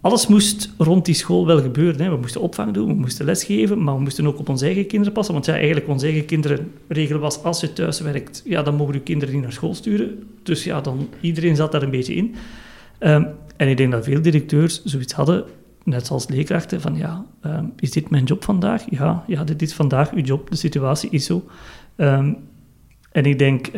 alles 0.00 0.26
moest 0.26 0.70
rond 0.78 1.04
die 1.04 1.14
school 1.14 1.46
wel 1.46 1.60
gebeuren. 1.60 2.00
Hè. 2.00 2.10
We 2.10 2.16
moesten 2.16 2.40
opvang 2.40 2.72
doen, 2.72 2.86
we 2.86 2.94
moesten 2.94 3.24
lesgeven, 3.24 3.82
maar 3.82 3.94
we 3.94 4.00
moesten 4.00 4.26
ook 4.26 4.38
op 4.38 4.48
onze 4.48 4.64
eigen 4.64 4.86
kinderen 4.86 5.14
passen. 5.14 5.34
Want 5.34 5.46
ja, 5.46 5.54
eigenlijk 5.54 5.88
onze 5.88 6.06
eigen 6.06 6.24
kinderen, 6.24 6.72
regel 6.88 7.18
was, 7.18 7.42
als 7.42 7.60
je 7.60 7.72
thuis 7.72 8.00
werkt, 8.00 8.42
ja, 8.44 8.62
dan 8.62 8.74
mogen 8.74 8.94
je 8.94 9.00
kinderen 9.00 9.34
niet 9.34 9.42
naar 9.42 9.52
school 9.52 9.74
sturen. 9.74 10.28
Dus 10.42 10.64
ja, 10.64 10.80
dan, 10.80 11.08
iedereen 11.20 11.56
zat 11.56 11.72
daar 11.72 11.82
een 11.82 11.90
beetje 11.90 12.14
in. 12.14 12.34
Ehm, 12.98 13.24
en 13.56 13.68
ik 13.68 13.76
denk 13.76 13.92
dat 13.92 14.04
veel 14.04 14.22
directeurs 14.22 14.84
zoiets 14.84 15.12
hadden, 15.12 15.44
net 15.84 16.06
zoals 16.06 16.28
leerkrachten, 16.28 16.80
van 16.80 16.96
ja, 16.96 17.24
ehm, 17.40 17.64
is 17.76 17.90
dit 17.90 18.10
mijn 18.10 18.24
job 18.24 18.44
vandaag? 18.44 18.84
Ja, 18.90 19.24
ja, 19.26 19.44
dit 19.44 19.62
is 19.62 19.74
vandaag 19.74 20.12
uw 20.12 20.22
job, 20.22 20.50
de 20.50 20.56
situatie 20.56 21.10
is 21.10 21.24
zo. 21.24 21.44
Ehm, 21.96 22.32
en 23.12 23.24
ik 23.24 23.38
denk, 23.38 23.70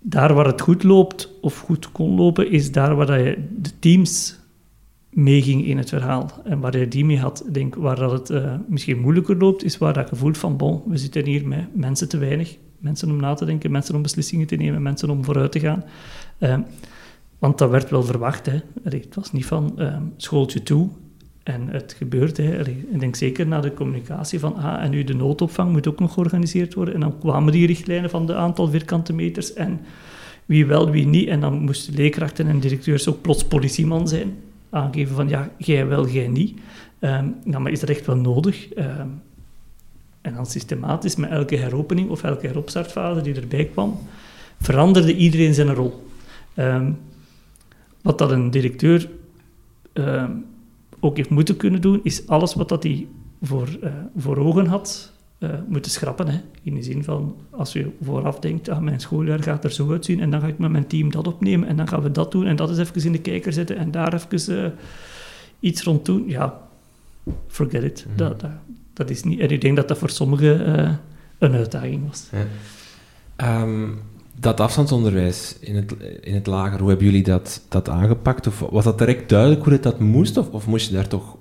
daar 0.00 0.34
waar 0.34 0.46
het 0.46 0.60
goed 0.60 0.82
loopt, 0.82 1.28
of 1.40 1.58
goed 1.58 1.92
kon 1.92 2.14
lopen, 2.14 2.50
is 2.50 2.72
daar 2.72 2.96
waar 2.96 3.20
je 3.20 3.48
de 3.58 3.78
teams 3.78 4.40
meeging 5.12 5.66
in 5.66 5.78
het 5.78 5.88
verhaal. 5.88 6.30
En 6.44 6.60
waar 6.60 6.78
je 6.78 6.88
die 6.88 7.04
mee 7.04 7.18
had, 7.18 7.44
denk 7.50 7.74
waar 7.74 7.96
dat 7.96 8.12
het 8.12 8.30
uh, 8.30 8.54
misschien 8.66 9.00
moeilijker 9.00 9.36
loopt, 9.36 9.64
is 9.64 9.78
waar 9.78 9.92
dat 9.92 10.08
gevoel 10.08 10.32
van, 10.32 10.56
bon, 10.56 10.82
we 10.86 10.96
zitten 10.96 11.24
hier 11.24 11.48
met 11.48 11.76
mensen 11.76 12.08
te 12.08 12.18
weinig. 12.18 12.56
Mensen 12.78 13.10
om 13.10 13.16
na 13.16 13.34
te 13.34 13.44
denken, 13.44 13.70
mensen 13.70 13.94
om 13.94 14.02
beslissingen 14.02 14.46
te 14.46 14.56
nemen, 14.56 14.82
mensen 14.82 15.10
om 15.10 15.24
vooruit 15.24 15.52
te 15.52 15.60
gaan. 15.60 15.84
Want 17.42 17.58
dat 17.58 17.70
werd 17.70 17.90
wel 17.90 18.02
verwacht. 18.02 18.46
Hè. 18.46 18.58
het 18.82 19.14
was 19.14 19.32
niet 19.32 19.46
van 19.46 19.74
uh, 19.78 19.96
schooltje 20.16 20.62
toe 20.62 20.88
en 21.42 21.68
het 21.68 21.94
gebeurt. 21.98 22.36
Hè. 22.36 22.68
ik 22.68 23.00
denk 23.00 23.16
zeker 23.16 23.46
na 23.46 23.60
de 23.60 23.74
communicatie 23.74 24.38
van, 24.38 24.56
ah, 24.56 24.84
en 24.84 24.90
nu 24.90 25.04
de 25.04 25.14
noodopvang 25.14 25.72
moet 25.72 25.88
ook 25.88 26.00
nog 26.00 26.12
georganiseerd 26.12 26.74
worden. 26.74 26.94
En 26.94 27.00
dan 27.00 27.18
kwamen 27.18 27.52
die 27.52 27.66
richtlijnen 27.66 28.10
van 28.10 28.26
de 28.26 28.34
aantal 28.34 28.68
vierkante 28.68 29.12
meters 29.12 29.52
en 29.52 29.80
wie 30.46 30.66
wel, 30.66 30.90
wie 30.90 31.06
niet. 31.06 31.28
En 31.28 31.40
dan 31.40 31.58
moesten 31.58 31.94
leerkrachten 31.94 32.46
en 32.46 32.60
directeurs 32.60 33.08
ook 33.08 33.20
plots 33.20 33.44
politieman 33.44 34.08
zijn 34.08 34.36
aangeven 34.70 35.14
van 35.14 35.28
ja, 35.28 35.50
jij 35.58 35.86
wel, 35.86 36.08
jij 36.08 36.28
niet. 36.28 36.60
Um, 37.00 37.34
nou, 37.44 37.62
maar 37.62 37.72
is 37.72 37.80
dat 37.80 37.88
echt 37.88 38.06
wel 38.06 38.16
nodig? 38.16 38.76
Um, 38.76 39.22
en 40.20 40.34
dan 40.34 40.46
systematisch 40.46 41.16
met 41.16 41.30
elke 41.30 41.56
heropening 41.56 42.10
of 42.10 42.22
elke 42.22 42.46
heropstartfase 42.46 43.20
die 43.20 43.34
erbij 43.34 43.64
kwam, 43.64 43.98
veranderde 44.60 45.16
iedereen 45.16 45.54
zijn 45.54 45.74
rol. 45.74 46.06
Um, 46.56 46.98
wat 48.02 48.18
dat 48.18 48.30
een 48.30 48.50
directeur 48.50 49.08
ook 51.02 51.16
heeft 51.16 51.30
moeten 51.30 51.56
kunnen 51.56 51.80
doen, 51.80 52.00
is 52.02 52.26
alles 52.26 52.54
wat 52.54 52.68
dat 52.68 52.82
hij 52.82 53.06
voor, 53.42 53.68
uh, 53.82 53.92
voor 54.16 54.36
ogen 54.36 54.66
had, 54.66 55.12
uh, 55.38 55.50
moeten 55.68 55.90
schrappen. 55.90 56.28
Hè. 56.28 56.40
In 56.62 56.74
de 56.74 56.82
zin 56.82 57.04
van, 57.04 57.36
als 57.50 57.72
je 57.72 57.90
vooraf 58.02 58.38
denkt, 58.38 58.68
ah, 58.68 58.78
mijn 58.78 59.00
schooljaar 59.00 59.42
gaat 59.42 59.64
er 59.64 59.72
zo 59.72 59.90
uitzien 59.90 60.20
en 60.20 60.30
dan 60.30 60.40
ga 60.40 60.46
ik 60.46 60.58
met 60.58 60.70
mijn 60.70 60.86
team 60.86 61.10
dat 61.10 61.26
opnemen 61.26 61.68
en 61.68 61.76
dan 61.76 61.88
gaan 61.88 62.02
we 62.02 62.10
dat 62.10 62.32
doen 62.32 62.46
en 62.46 62.56
dat 62.56 62.70
is 62.70 62.78
even 62.78 63.04
in 63.04 63.12
de 63.12 63.20
kijker 63.20 63.52
zetten 63.52 63.76
en 63.76 63.90
daar 63.90 64.14
even 64.14 64.64
uh, 64.64 64.70
iets 65.60 65.82
rond 65.82 66.04
doen. 66.04 66.24
Ja, 66.26 66.60
forget 67.46 67.82
it. 67.82 68.04
Mhm. 68.08 68.16
Dat, 68.16 68.40
dat, 68.40 68.50
dat, 68.92 69.10
is 69.10 69.22
niet... 69.22 69.40
En 69.40 69.50
ik 69.50 69.60
denk 69.60 69.76
dat 69.76 69.88
dat 69.88 69.98
voor 69.98 70.10
sommigen 70.10 70.68
een 71.38 71.54
uitdaging 71.54 72.08
was. 72.08 72.28
Ja. 72.30 73.62
Um, 73.62 74.00
dat 74.34 74.60
afstandsonderwijs 74.60 75.56
in 75.60 75.76
het, 75.76 75.94
in 76.20 76.34
het 76.34 76.46
lager, 76.46 76.78
hoe 76.78 76.88
hebben 76.88 77.06
jullie 77.06 77.22
dat, 77.22 77.62
dat 77.68 77.88
aangepakt? 77.88 78.46
Of 78.46 78.58
was 78.70 78.84
dat 78.84 78.98
direct 78.98 79.28
duidelijk 79.28 79.64
hoe 79.64 79.80
dat 79.80 79.98
moest? 79.98 80.36
Of, 80.36 80.48
of 80.50 80.66
moest 80.66 80.88
je 80.88 80.94
daar 80.94 81.08
toch 81.08 81.36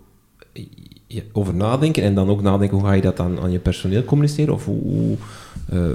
over 1.32 1.56
nadenken 1.56 2.04
en 2.04 2.16
dan 2.16 2.30
ook 2.30 2.42
nadenken 2.42 2.78
hoe 2.78 2.88
ga 2.88 2.94
je 2.94 3.02
dat 3.02 3.20
aan, 3.20 3.40
aan 3.40 3.52
je 3.52 3.60
personeel 3.60 4.04
communiceren? 4.04 4.54
Of 4.54 4.66
hoe, 4.66 5.18
uh, 5.74 5.90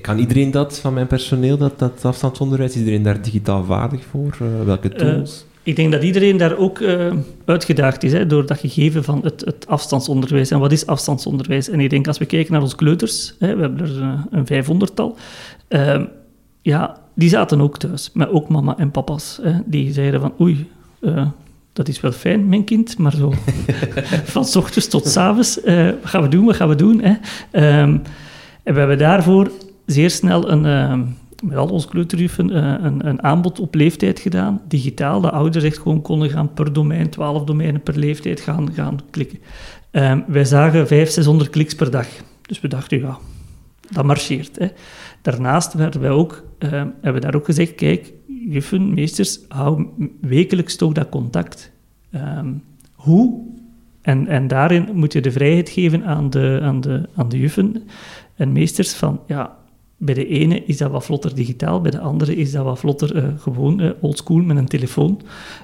kan 0.00 0.18
iedereen 0.18 0.50
dat 0.50 0.78
van 0.78 0.94
mijn 0.94 1.06
personeel, 1.06 1.56
dat, 1.56 1.78
dat 1.78 2.04
afstandsonderwijs, 2.04 2.70
is 2.70 2.78
iedereen 2.78 3.02
daar 3.02 3.22
digitaal 3.22 3.64
vaardig 3.64 4.04
voor? 4.04 4.38
Uh, 4.42 4.64
welke 4.64 4.88
eh, 4.88 4.98
tools? 4.98 5.44
Ik 5.62 5.76
denk 5.76 5.92
dat 5.92 6.02
iedereen 6.02 6.36
daar 6.36 6.56
ook 6.56 6.78
uh, 6.78 7.12
uitgedaagd 7.44 8.02
is, 8.02 8.12
hè, 8.12 8.26
door 8.26 8.46
dat 8.46 8.58
gegeven 8.58 9.04
van 9.04 9.20
het, 9.22 9.40
het, 9.40 9.66
afstandsonderwijs. 9.66 10.50
En 10.50 10.58
wat 10.58 10.72
is 10.72 10.86
afstandsonderwijs? 10.86 11.68
En 11.68 11.80
ik 11.80 11.90
denk, 11.90 12.06
als 12.06 12.18
we 12.18 12.26
kijken 12.26 12.52
naar 12.52 12.62
onze 12.62 12.76
kleuters, 12.76 13.34
hè, 13.38 13.54
we 13.54 13.60
hebben 13.60 13.80
er 13.80 14.18
een 14.30 14.46
vijfhonderdtal, 14.46 15.16
uh, 15.68 16.02
ja, 16.62 16.98
die 17.14 17.28
zaten 17.28 17.60
ook 17.60 17.78
thuis, 17.78 18.10
maar 18.12 18.30
ook 18.30 18.48
mama 18.48 18.78
en 18.78 18.90
papa's. 18.90 19.38
Hè, 19.42 19.52
die 19.64 19.92
zeiden 19.92 20.20
van, 20.20 20.34
oei, 20.40 20.70
dat 21.72 21.88
is 21.88 22.00
wel 22.00 22.12
fijn, 22.12 22.48
mijn 22.48 22.64
kind, 22.64 22.98
maar 22.98 23.14
zo 23.14 23.32
van 24.34 24.44
s 24.44 24.56
ochtends 24.56 24.88
tot 24.88 25.08
s 25.08 25.16
avonds, 25.16 25.60
wat 25.64 26.10
gaan 26.10 26.22
we 26.22 26.28
doen, 26.28 26.44
wat 26.44 26.56
gaan 26.56 26.68
we 26.68 26.74
doen? 26.74 27.02
Hè? 27.02 27.10
Um, 27.80 28.02
en 28.62 28.72
we 28.72 28.78
hebben 28.78 28.98
daarvoor 28.98 29.50
zeer 29.86 30.10
snel 30.10 30.50
een, 30.50 30.64
uh, 30.64 31.08
met 31.42 31.56
al 31.56 31.68
onze 31.68 31.88
kleuterjuffen 31.88 32.50
uh, 32.50 32.74
een, 32.80 33.08
een, 33.08 33.22
aanbod 33.22 33.60
op 33.60 33.74
leeftijd 33.74 34.20
gedaan, 34.20 34.60
digitaal, 34.68 35.20
de 35.20 35.30
ouders 35.30 35.64
echt 35.64 35.78
gewoon 35.78 36.02
konden 36.02 36.30
gaan 36.30 36.52
per 36.52 36.72
domein, 36.72 37.08
12 37.08 37.44
domeinen 37.44 37.82
per 37.82 37.98
leeftijd 37.98 38.40
gaan, 38.40 38.72
gaan 38.72 38.98
klikken. 39.10 39.38
Um, 39.90 40.24
wij 40.26 40.44
zagen 40.44 40.86
500, 40.86 41.12
600 41.12 41.50
kliks 41.50 41.74
per 41.74 41.90
dag. 41.90 42.06
Dus 42.42 42.60
we 42.60 42.68
dachten, 42.68 42.98
ja, 42.98 43.18
dat 43.90 44.04
marcheert. 44.04 44.58
Hè. 44.58 44.66
Daarnaast 45.22 45.74
werden 45.74 46.00
wij 46.00 46.10
ook, 46.10 46.44
uh, 46.58 46.70
hebben 46.70 47.14
we 47.14 47.20
daar 47.20 47.34
ook 47.34 47.44
gezegd, 47.44 47.74
kijk, 47.74 48.12
juffen, 48.48 48.94
meesters, 48.94 49.40
hou 49.48 49.86
wekelijks 50.20 50.76
toch 50.76 50.92
dat 50.92 51.08
contact. 51.08 51.72
Um, 52.14 52.62
hoe? 52.92 53.50
En, 54.02 54.26
en 54.26 54.48
daarin 54.48 54.88
moet 54.92 55.12
je 55.12 55.20
de 55.20 55.32
vrijheid 55.32 55.68
geven 55.68 56.04
aan 56.04 56.30
de, 56.30 56.58
aan, 56.62 56.80
de, 56.80 57.08
aan 57.14 57.28
de 57.28 57.38
juffen 57.38 57.82
en 58.34 58.52
meesters 58.52 58.92
van, 58.92 59.20
ja, 59.26 59.56
bij 60.04 60.14
de 60.14 60.26
ene 60.26 60.64
is 60.64 60.76
dat 60.76 60.90
wat 60.90 61.04
vlotter 61.04 61.34
digitaal, 61.34 61.80
bij 61.80 61.90
de 61.90 61.98
andere 61.98 62.36
is 62.36 62.52
dat 62.52 62.64
wat 62.64 62.78
vlotter 62.78 63.16
uh, 63.16 63.24
gewoon 63.38 63.80
uh, 63.80 63.90
oldschool 64.00 64.36
met 64.36 64.56
een 64.56 64.66
telefoon. 64.66 65.20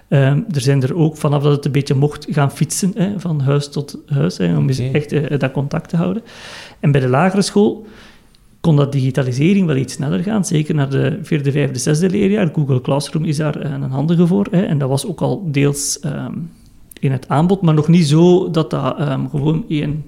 Um, 0.08 0.44
er 0.50 0.60
zijn 0.60 0.82
er 0.82 0.96
ook, 0.96 1.16
vanaf 1.16 1.42
dat 1.42 1.52
het 1.52 1.64
een 1.64 1.72
beetje 1.72 1.94
mocht, 1.94 2.26
gaan 2.30 2.50
fietsen, 2.50 2.92
hè, 2.94 3.20
van 3.20 3.40
huis 3.40 3.68
tot 3.68 3.98
huis, 4.06 4.38
hè, 4.38 4.56
om 4.56 4.70
okay. 4.70 4.92
echt 4.92 5.12
uh, 5.12 5.38
dat 5.38 5.52
contact 5.52 5.88
te 5.88 5.96
houden. 5.96 6.22
En 6.80 6.90
bij 6.90 7.00
de 7.00 7.08
lagere 7.08 7.42
school 7.42 7.86
kon 8.60 8.76
dat 8.76 8.92
digitalisering 8.92 9.66
wel 9.66 9.76
iets 9.76 9.94
sneller 9.94 10.22
gaan, 10.22 10.44
zeker 10.44 10.74
naar 10.74 10.90
de 10.90 11.18
vierde, 11.22 11.52
vijfde, 11.52 11.78
zesde 11.78 12.10
leerjaar. 12.10 12.50
Google 12.54 12.80
Classroom 12.80 13.24
is 13.24 13.36
daar 13.36 13.64
een 13.64 13.82
handige 13.82 14.26
voor. 14.26 14.46
Hè, 14.50 14.62
en 14.62 14.78
dat 14.78 14.88
was 14.88 15.06
ook 15.06 15.20
al 15.20 15.48
deels 15.50 15.98
um, 16.04 16.50
in 17.00 17.12
het 17.12 17.28
aanbod, 17.28 17.60
maar 17.60 17.74
nog 17.74 17.88
niet 17.88 18.06
zo 18.06 18.50
dat 18.50 18.70
dat 18.70 19.00
um, 19.00 19.28
gewoon 19.30 19.64
één, 19.68 20.04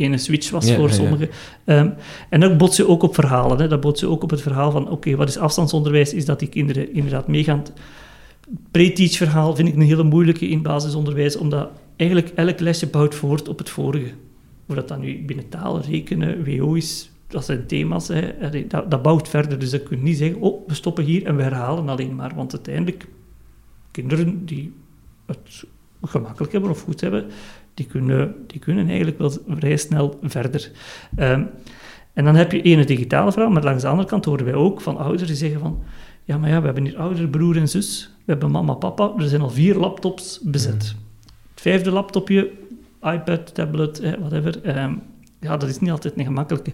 één 0.00 0.18
switch 0.18 0.50
was 0.50 0.68
ja, 0.68 0.76
voor 0.76 0.90
sommigen. 0.90 1.28
Um, 1.64 1.94
en 2.28 2.40
dat 2.40 2.58
bots 2.58 2.76
je 2.76 2.88
ook 2.88 3.02
op 3.02 3.14
verhalen. 3.14 3.58
Hè. 3.58 3.68
Dat 3.68 3.80
bots 3.80 4.00
je 4.00 4.08
ook 4.08 4.22
op 4.22 4.30
het 4.30 4.42
verhaal 4.42 4.70
van, 4.70 4.82
oké, 4.82 4.92
okay, 4.92 5.16
wat 5.16 5.28
is 5.28 5.38
afstandsonderwijs? 5.38 6.14
Is 6.14 6.24
dat 6.24 6.38
die 6.38 6.48
kinderen 6.48 6.94
inderdaad 6.94 7.28
meegaan. 7.28 7.62
Pre-teach 8.70 9.12
verhaal 9.12 9.56
vind 9.56 9.68
ik 9.68 9.74
een 9.74 9.80
hele 9.80 10.02
moeilijke 10.02 10.48
in 10.48 10.62
basisonderwijs, 10.62 11.36
omdat 11.36 11.68
eigenlijk 11.96 12.32
elk 12.34 12.60
lesje 12.60 12.86
bouwt 12.86 13.14
voort 13.14 13.48
op 13.48 13.58
het 13.58 13.70
vorige. 13.70 14.12
Of 14.66 14.74
dat 14.74 14.88
dan 14.88 15.00
nu 15.00 15.24
binnen 15.24 15.48
taal, 15.48 15.80
rekenen, 15.80 16.44
WO 16.44 16.74
is, 16.74 17.10
dat 17.26 17.44
zijn 17.44 17.66
thema's, 17.66 18.08
hè, 18.08 18.50
dat, 18.68 18.90
dat, 18.90 19.02
bouwt 19.02 19.28
verder. 19.28 19.58
Dus 19.58 19.70
je 19.70 19.80
kunt 19.80 20.02
niet 20.02 20.16
zeggen, 20.16 20.40
oh, 20.40 20.68
we 20.68 20.74
stoppen 20.74 21.04
hier 21.04 21.26
en 21.26 21.36
we 21.36 21.42
herhalen 21.42 21.88
alleen 21.88 22.14
maar. 22.14 22.34
Want 22.34 22.52
uiteindelijk, 22.52 23.06
kinderen 23.90 24.46
die 24.46 24.72
het 25.26 25.64
gemakkelijk 26.02 26.52
hebben 26.52 26.70
of 26.70 26.82
goed 26.82 27.00
hebben, 27.00 27.26
die 27.74 27.86
kunnen, 27.86 28.34
die 28.46 28.60
kunnen 28.60 28.86
eigenlijk 28.86 29.18
wel 29.18 29.32
vrij 29.48 29.76
snel 29.76 30.18
verder. 30.22 30.70
Um, 31.18 31.48
en 32.12 32.24
dan 32.24 32.34
heb 32.34 32.52
je 32.52 32.62
ene 32.62 32.84
digitale 32.84 33.32
verhaal, 33.32 33.50
maar 33.50 33.62
langs 33.62 33.82
de 33.82 33.88
andere 33.88 34.08
kant 34.08 34.24
horen 34.24 34.44
wij 34.44 34.54
ook 34.54 34.80
van 34.80 34.96
ouders 34.96 35.26
die 35.26 35.36
zeggen 35.36 35.60
van, 35.60 35.82
ja, 36.24 36.38
maar 36.38 36.50
ja, 36.50 36.58
we 36.58 36.64
hebben 36.64 36.84
hier 36.84 36.98
ouder, 36.98 37.28
broer 37.28 37.56
en 37.56 37.68
zus, 37.68 38.14
we 38.24 38.32
hebben 38.32 38.50
mama, 38.50 38.74
papa, 38.74 39.12
er 39.18 39.28
zijn 39.28 39.40
al 39.40 39.50
vier 39.50 39.74
laptops 39.74 40.40
bezet. 40.42 40.94
Mm. 40.94 41.00
Het 41.50 41.60
vijfde 41.60 41.90
laptopje, 41.90 42.50
iPad, 43.02 43.54
tablet, 43.54 44.00
whatever, 44.18 44.78
um, 44.82 45.02
ja, 45.40 45.56
dat 45.56 45.68
is 45.68 45.78
niet 45.78 45.90
altijd 45.90 46.14
een 46.16 46.24
gemakkelijke. 46.24 46.72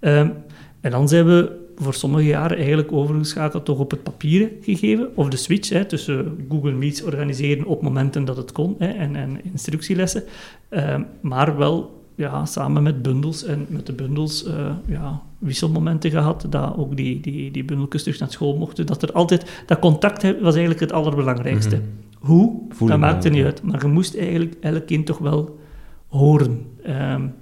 Um, 0.00 0.32
en 0.80 0.90
dan 0.90 1.08
zijn 1.08 1.26
we 1.26 1.63
voor 1.76 1.94
sommige 1.94 2.24
jaren 2.24 2.56
eigenlijk 2.56 2.92
overgeschakeld 2.92 3.64
toch 3.64 3.78
op 3.78 3.90
het 3.90 4.02
papieren 4.02 4.50
gegeven, 4.60 5.16
of 5.16 5.28
de 5.28 5.36
switch 5.36 5.68
hè, 5.68 5.84
tussen 5.84 6.46
Google 6.48 6.72
Meets 6.72 7.02
organiseren 7.02 7.66
op 7.66 7.82
momenten 7.82 8.24
dat 8.24 8.36
het 8.36 8.52
kon 8.52 8.74
hè, 8.78 8.88
en, 8.88 9.16
en 9.16 9.40
instructielessen, 9.52 10.22
um, 10.70 11.06
maar 11.20 11.56
wel 11.56 12.02
ja, 12.14 12.44
samen 12.46 12.82
met 12.82 13.02
bundels 13.02 13.44
en 13.44 13.66
met 13.68 13.86
de 13.86 13.92
bundels 13.92 14.46
uh, 14.46 14.70
ja, 14.86 15.22
wisselmomenten 15.38 16.10
gehad, 16.10 16.46
dat 16.48 16.76
ook 16.76 16.96
die, 16.96 17.20
die, 17.20 17.50
die 17.50 17.64
bundeltjes 17.64 18.02
terug 18.02 18.18
naar 18.18 18.30
school 18.30 18.56
mochten, 18.56 18.86
dat 18.86 19.02
er 19.02 19.12
altijd, 19.12 19.62
dat 19.66 19.78
contact 19.78 20.22
was 20.22 20.52
eigenlijk 20.52 20.80
het 20.80 20.92
allerbelangrijkste. 20.92 21.76
Mm 21.76 21.82
-hmm. 21.82 22.02
Hoe, 22.28 22.60
Voel 22.68 22.88
dat 22.88 22.98
maakte 22.98 23.28
niet 23.28 23.44
uit, 23.44 23.62
maar 23.62 23.82
je 23.82 23.88
moest 23.88 24.16
eigenlijk 24.16 24.54
elk 24.60 24.86
kind 24.86 25.06
toch 25.06 25.18
wel 25.18 25.58
horen. 26.08 26.66
Um, 26.86 27.34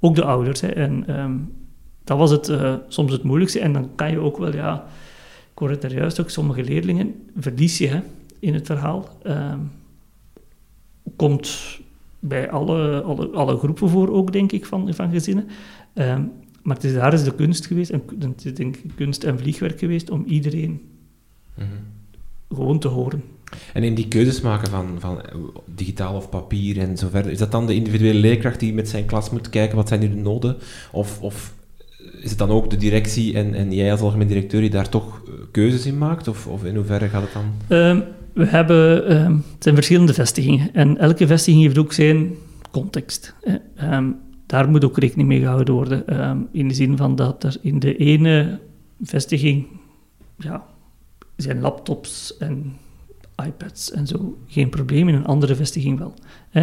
ook 0.00 0.14
de 0.14 0.24
ouders. 0.24 0.60
Hè, 0.60 0.68
en 0.68 1.20
um, 1.20 1.52
dat 2.04 2.18
was 2.18 2.30
het, 2.30 2.48
uh, 2.48 2.74
soms 2.88 3.12
het 3.12 3.22
moeilijkste. 3.22 3.60
En 3.60 3.72
dan 3.72 3.90
kan 3.94 4.10
je 4.10 4.18
ook 4.18 4.36
wel, 4.36 4.54
ja, 4.54 4.86
ik 5.52 5.58
hoor 5.58 5.70
het 5.70 5.84
er 5.84 5.94
juist 5.94 6.20
ook, 6.20 6.30
sommige 6.30 6.64
leerlingen 6.64 7.14
verlies 7.36 7.78
je 7.78 7.86
hè, 7.86 8.00
in 8.38 8.54
het 8.54 8.66
verhaal. 8.66 9.08
Uh, 9.26 9.54
komt 11.16 11.78
bij 12.18 12.50
alle, 12.50 13.02
alle, 13.02 13.28
alle 13.28 13.58
groepen 13.58 13.88
voor 13.88 14.08
ook, 14.08 14.32
denk 14.32 14.52
ik, 14.52 14.66
van, 14.66 14.94
van 14.94 15.10
gezinnen. 15.10 15.46
Uh, 15.94 16.18
maar 16.62 16.76
het 16.76 16.84
is, 16.84 16.92
daar 16.92 17.12
is 17.12 17.24
de 17.24 17.34
kunst 17.34 17.66
geweest, 17.66 17.90
en 17.90 18.02
het 18.18 18.44
is 18.44 18.54
denk 18.54 18.76
ik 18.76 18.90
kunst 18.94 19.24
en 19.24 19.38
vliegwerk 19.38 19.78
geweest, 19.78 20.10
om 20.10 20.24
iedereen 20.24 20.70
mm 21.54 21.64
-hmm. 21.64 22.56
gewoon 22.56 22.78
te 22.78 22.88
horen. 22.88 23.22
En 23.72 23.82
in 23.82 23.94
die 23.94 24.08
keuzes 24.08 24.40
maken 24.40 24.70
van, 24.70 24.96
van 24.98 25.22
eh, 25.22 25.34
digitaal 25.66 26.16
of 26.16 26.28
papier 26.28 26.78
en 26.78 26.96
zo 26.96 27.08
verder, 27.08 27.32
is 27.32 27.38
dat 27.38 27.52
dan 27.52 27.66
de 27.66 27.74
individuele 27.74 28.18
leerkracht 28.18 28.60
die 28.60 28.74
met 28.74 28.88
zijn 28.88 29.04
klas 29.04 29.30
moet 29.30 29.48
kijken 29.48 29.76
wat 29.76 29.88
zijn 29.88 30.00
nu 30.00 30.08
de 30.08 30.14
noden? 30.14 30.56
Of, 30.92 31.20
of 31.20 31.54
is 32.24 32.30
het 32.30 32.38
dan 32.38 32.50
ook 32.50 32.70
de 32.70 32.76
directie 32.76 33.34
en, 33.34 33.54
en 33.54 33.72
jij 33.72 33.90
als 33.90 34.00
algemeen 34.00 34.26
directeur 34.26 34.60
die 34.60 34.70
daar 34.70 34.88
toch 34.88 35.22
eh, 35.26 35.32
keuzes 35.50 35.86
in 35.86 35.98
maakt? 35.98 36.28
Of, 36.28 36.46
of 36.46 36.64
in 36.64 36.76
hoeverre 36.76 37.08
gaat 37.08 37.22
het 37.22 37.32
dan? 37.32 37.44
Ehm, 37.68 38.00
we 38.32 38.44
hebben, 38.44 39.06
ehm, 39.06 39.32
het 39.32 39.62
zijn 39.62 39.74
verschillende 39.74 40.14
vestigingen 40.14 40.74
en 40.74 40.98
elke 40.98 41.26
vestiging 41.26 41.62
heeft 41.62 41.78
ook 41.78 41.92
zijn 41.92 42.34
context. 42.70 43.34
Ehm, 43.76 44.10
daar 44.46 44.68
moet 44.68 44.84
ook 44.84 44.98
rekening 44.98 45.28
mee 45.28 45.40
gehouden 45.40 45.74
worden. 45.74 46.48
in 46.52 46.68
de 46.68 46.74
zin 46.74 46.96
van 46.96 47.16
dat 47.16 47.44
er 47.44 47.56
in 47.60 47.78
de 47.78 47.96
ene 47.96 48.58
vestiging 49.02 49.66
ja, 50.36 50.64
zijn 51.36 51.60
laptops 51.60 52.36
en 52.36 52.76
iPads 53.46 53.90
en 53.90 54.06
zo 54.06 54.38
geen 54.46 54.68
probleem, 54.68 55.08
in 55.08 55.14
een 55.14 55.26
andere 55.26 55.54
vestiging 55.54 55.98
wel. 55.98 56.14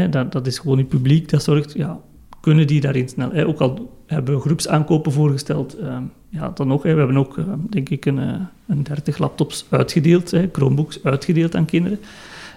dat, 0.10 0.32
dat 0.32 0.47
is 0.47 0.60
gewoon 0.60 0.78
het 0.78 0.88
publiek 0.88 1.30
dat 1.30 1.43
zorgt, 1.43 1.74
ja, 1.74 2.02
kunnen 2.41 2.67
die 2.67 2.82
daarin 2.82 3.10
snel. 3.10 3.34
Ook 3.34 3.60
al 3.60 3.91
hebben 4.06 4.36
we 4.36 4.41
groepsaankopen 4.41 5.12
voorgesteld, 5.12 5.77
ehm, 5.77 6.04
ja, 6.30 6.51
dan 6.54 6.67
nog. 6.67 6.84
we 6.84 6.89
hebben 6.89 7.17
ook, 7.17 7.38
ehm, 7.38 7.60
denk 7.69 7.89
ik, 7.89 8.06
een, 8.06 8.17
uh, 8.17 8.34
een 8.67 8.84
30 8.84 9.17
laptops 9.17 9.65
uitgedeeld, 9.69 10.32
hè, 10.32 10.49
Chromebooks 10.51 11.04
uitgedeeld 11.04 11.56
aan 11.56 11.65
kinderen. 11.65 11.99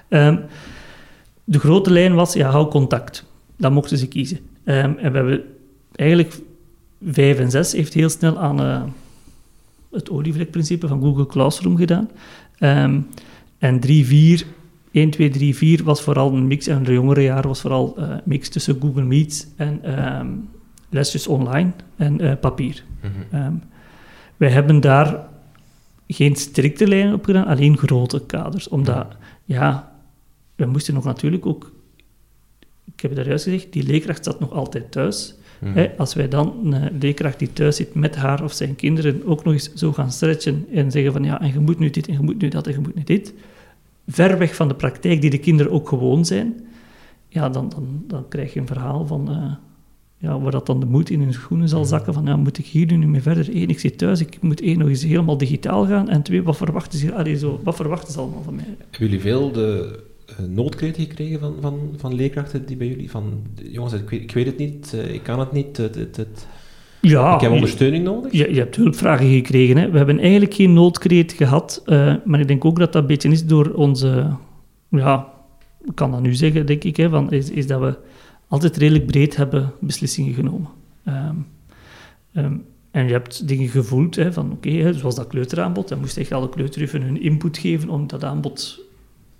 Ehm, 0.08 0.36
de 1.44 1.58
grote 1.58 1.90
lijn 1.90 2.14
was, 2.14 2.32
ja, 2.32 2.50
hou 2.50 2.68
contact. 2.68 3.24
Dan 3.56 3.72
mochten 3.72 3.98
ze 3.98 4.08
kiezen. 4.08 4.38
en 4.64 4.94
we 4.94 5.00
hebben 5.00 5.42
eigenlijk 5.94 6.40
5 7.06 7.38
en 7.38 7.50
6 7.50 7.72
heeft 7.72 7.94
heel 7.94 8.08
snel 8.08 8.38
aan 8.38 8.60
uh, 8.60 8.82
het 9.90 10.10
olievlekprincipe 10.10 10.88
van 10.88 11.00
Google 11.00 11.26
Classroom 11.26 11.76
gedaan. 11.76 12.10
en 13.58 13.80
3, 13.80 14.06
4 14.06 14.46
1, 14.94 15.10
2, 15.10 15.28
3, 15.30 15.56
4 15.56 15.84
was 15.84 16.02
vooral 16.02 16.32
een 16.34 16.46
mix, 16.46 16.66
en 16.66 16.82
de 16.82 16.92
jongere 16.92 17.22
jaren 17.22 17.48
was 17.48 17.60
vooral 17.60 17.92
een 17.96 18.10
uh, 18.10 18.16
mix 18.24 18.48
tussen 18.48 18.80
Google 18.80 19.02
Meet 19.02 19.52
en 19.56 20.00
um, 20.18 20.48
lesjes 20.88 21.26
online 21.26 21.72
en 21.96 22.22
uh, 22.22 22.32
papier. 22.40 22.84
Mm 23.02 23.10
-hmm. 23.30 23.44
um, 23.44 23.62
wij 24.36 24.50
hebben 24.50 24.80
daar 24.80 25.26
geen 26.08 26.36
strikte 26.36 26.86
lijnen 26.86 27.14
op 27.14 27.24
gedaan, 27.24 27.46
alleen 27.46 27.78
grote 27.78 28.26
kaders. 28.26 28.68
Omdat, 28.68 29.06
ja, 29.44 29.92
we 30.54 30.66
moesten 30.66 30.94
nog 30.94 31.04
natuurlijk 31.04 31.46
ook, 31.46 31.72
ik 32.94 33.00
heb 33.00 33.10
het 33.10 33.18
daar 33.20 33.28
juist 33.28 33.44
gezegd, 33.44 33.72
die 33.72 33.82
leerkracht 33.82 34.24
zat 34.24 34.40
nog 34.40 34.52
altijd 34.52 34.90
thuis. 34.90 35.34
Mm 35.58 35.72
-hmm. 35.72 35.88
als 35.96 36.14
wij 36.14 36.28
dan 36.28 36.74
een 36.74 36.98
leerkracht 36.98 37.38
die 37.38 37.52
thuis 37.52 37.76
zit 37.76 37.94
met 37.94 38.16
haar 38.16 38.44
of 38.44 38.52
zijn 38.52 38.76
kinderen 38.76 39.26
ook 39.26 39.44
nog 39.44 39.52
eens 39.52 39.72
zo 39.72 39.92
gaan 39.92 40.12
stretchen 40.12 40.66
en 40.72 40.90
zeggen 40.90 41.12
van 41.12 41.24
ja, 41.24 41.40
en 41.40 41.52
je 41.52 41.60
moet 41.60 41.78
nu 41.78 41.90
dit, 41.90 42.08
en 42.08 42.12
je 42.12 42.20
moet 42.20 42.40
nu 42.40 42.48
dat, 42.48 42.66
en 42.66 42.72
je 42.72 42.78
moet 42.78 42.94
nu 42.94 43.02
dit 43.04 43.34
ver 44.06 44.38
weg 44.38 44.54
van 44.54 44.68
de 44.68 44.74
praktijk 44.74 45.20
die 45.20 45.30
de 45.30 45.38
kinderen 45.38 45.72
ook 45.72 45.88
gewoon 45.88 46.24
zijn, 46.24 46.66
ja, 47.28 47.48
dan, 47.48 47.68
dan, 47.68 48.04
dan 48.06 48.28
krijg 48.28 48.52
je 48.52 48.60
een 48.60 48.66
verhaal 48.66 49.06
van, 49.06 49.30
uh, 49.30 49.52
ja, 50.18 50.40
waar 50.40 50.52
dat 50.52 50.66
dan 50.66 50.80
de 50.80 50.86
moed 50.86 51.10
in 51.10 51.20
hun 51.20 51.32
schoenen 51.32 51.68
zal 51.68 51.84
zakken 51.84 52.14
van, 52.14 52.24
ja, 52.24 52.36
moet 52.36 52.58
ik 52.58 52.66
hier 52.66 52.96
nu 52.96 53.06
mee 53.06 53.22
verder? 53.22 53.48
Eén, 53.48 53.68
ik 53.68 53.80
zit 53.80 53.98
thuis, 53.98 54.20
ik 54.20 54.42
moet 54.42 54.60
één, 54.60 54.78
nog 54.78 54.88
eens 54.88 55.04
helemaal 55.04 55.38
digitaal 55.38 55.86
gaan, 55.86 56.08
en 56.08 56.22
twee, 56.22 56.42
wat 56.42 56.56
verwachten 56.56 56.98
ze, 56.98 57.14
allee, 57.14 57.38
zo, 57.38 57.60
wat 57.64 57.76
verwachten 57.76 58.12
ze 58.12 58.18
allemaal 58.18 58.42
van 58.42 58.54
mij? 58.54 58.64
Hebben 58.64 58.98
jullie 58.98 59.20
veel 59.20 59.52
de 59.52 60.02
uh, 60.30 60.46
noodkreten 60.46 61.02
gekregen 61.02 61.40
van, 61.40 61.54
van, 61.60 61.78
van 61.96 62.14
leerkrachten 62.14 62.66
die 62.66 62.76
bij 62.76 62.88
jullie, 62.88 63.10
van, 63.10 63.46
jongens, 63.62 63.92
ik 63.92 64.10
weet, 64.10 64.22
ik 64.22 64.32
weet 64.32 64.46
het 64.46 64.58
niet, 64.58 64.92
uh, 64.94 65.14
ik 65.14 65.22
kan 65.22 65.38
het 65.38 65.52
niet, 65.52 65.76
het, 65.76 65.94
het, 65.94 66.16
het 66.16 66.46
ja, 67.08 67.34
ik 67.34 67.40
heb 67.40 67.50
ondersteuning 67.50 68.04
nodig? 68.04 68.32
Je, 68.32 68.54
je 68.54 68.58
hebt 68.58 68.76
hulpvragen 68.76 69.30
gekregen. 69.30 69.76
Hè. 69.76 69.90
We 69.90 69.96
hebben 69.96 70.18
eigenlijk 70.18 70.54
geen 70.54 70.72
noodkreet 70.72 71.32
gehad, 71.32 71.82
uh, 71.86 72.14
maar 72.24 72.40
ik 72.40 72.48
denk 72.48 72.64
ook 72.64 72.78
dat 72.78 72.92
dat 72.92 73.02
een 73.02 73.08
beetje 73.08 73.28
is 73.28 73.46
door 73.46 73.70
onze... 73.70 74.28
Ja, 74.88 75.32
ik 75.84 75.94
kan 75.94 76.10
dat 76.10 76.20
nu 76.20 76.34
zeggen, 76.34 76.66
denk 76.66 76.84
ik, 76.84 76.96
hè, 76.96 77.08
van, 77.08 77.32
is, 77.32 77.50
is 77.50 77.66
dat 77.66 77.80
we 77.80 77.96
altijd 78.48 78.76
redelijk 78.76 79.06
breed 79.06 79.36
hebben 79.36 79.72
beslissingen 79.80 80.34
genomen. 80.34 80.68
Um, 81.08 81.46
um, 82.32 82.64
en 82.90 83.06
je 83.06 83.12
hebt 83.12 83.48
dingen 83.48 83.68
gevoeld 83.68 84.16
hè, 84.16 84.32
van, 84.32 84.52
oké, 84.52 84.68
okay, 84.68 84.92
zoals 84.92 85.14
dat 85.14 85.26
kleuteraanbod, 85.26 85.88
dan 85.88 86.00
moest 86.00 86.16
echt 86.16 86.32
alle 86.32 86.48
kleuterjuffen 86.48 87.02
hun 87.02 87.22
input 87.22 87.58
geven 87.58 87.88
om 87.88 88.06
dat 88.06 88.24
aanbod 88.24 88.80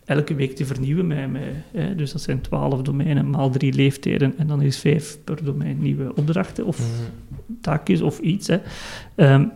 elke 0.05 0.35
week 0.35 0.57
te 0.57 0.67
vernieuwen. 0.67 1.07
Met, 1.07 1.33
met, 1.33 1.43
hè, 1.73 1.95
dus 1.95 2.13
dat 2.13 2.21
zijn 2.21 2.41
twaalf 2.41 2.83
domeinen, 2.83 3.31
maal 3.31 3.51
drie 3.51 3.73
leeftijden. 3.73 4.39
En 4.39 4.47
dan 4.47 4.63
is 4.63 4.79
vijf 4.79 5.19
per 5.25 5.45
domein 5.45 5.79
nieuwe 5.81 6.13
opdrachten 6.17 6.67
of 6.67 6.79
mm. 6.79 7.59
taakjes 7.61 8.01
of 8.01 8.19
iets. 8.19 8.47
Hè. 8.47 8.59
Um, 9.17 9.53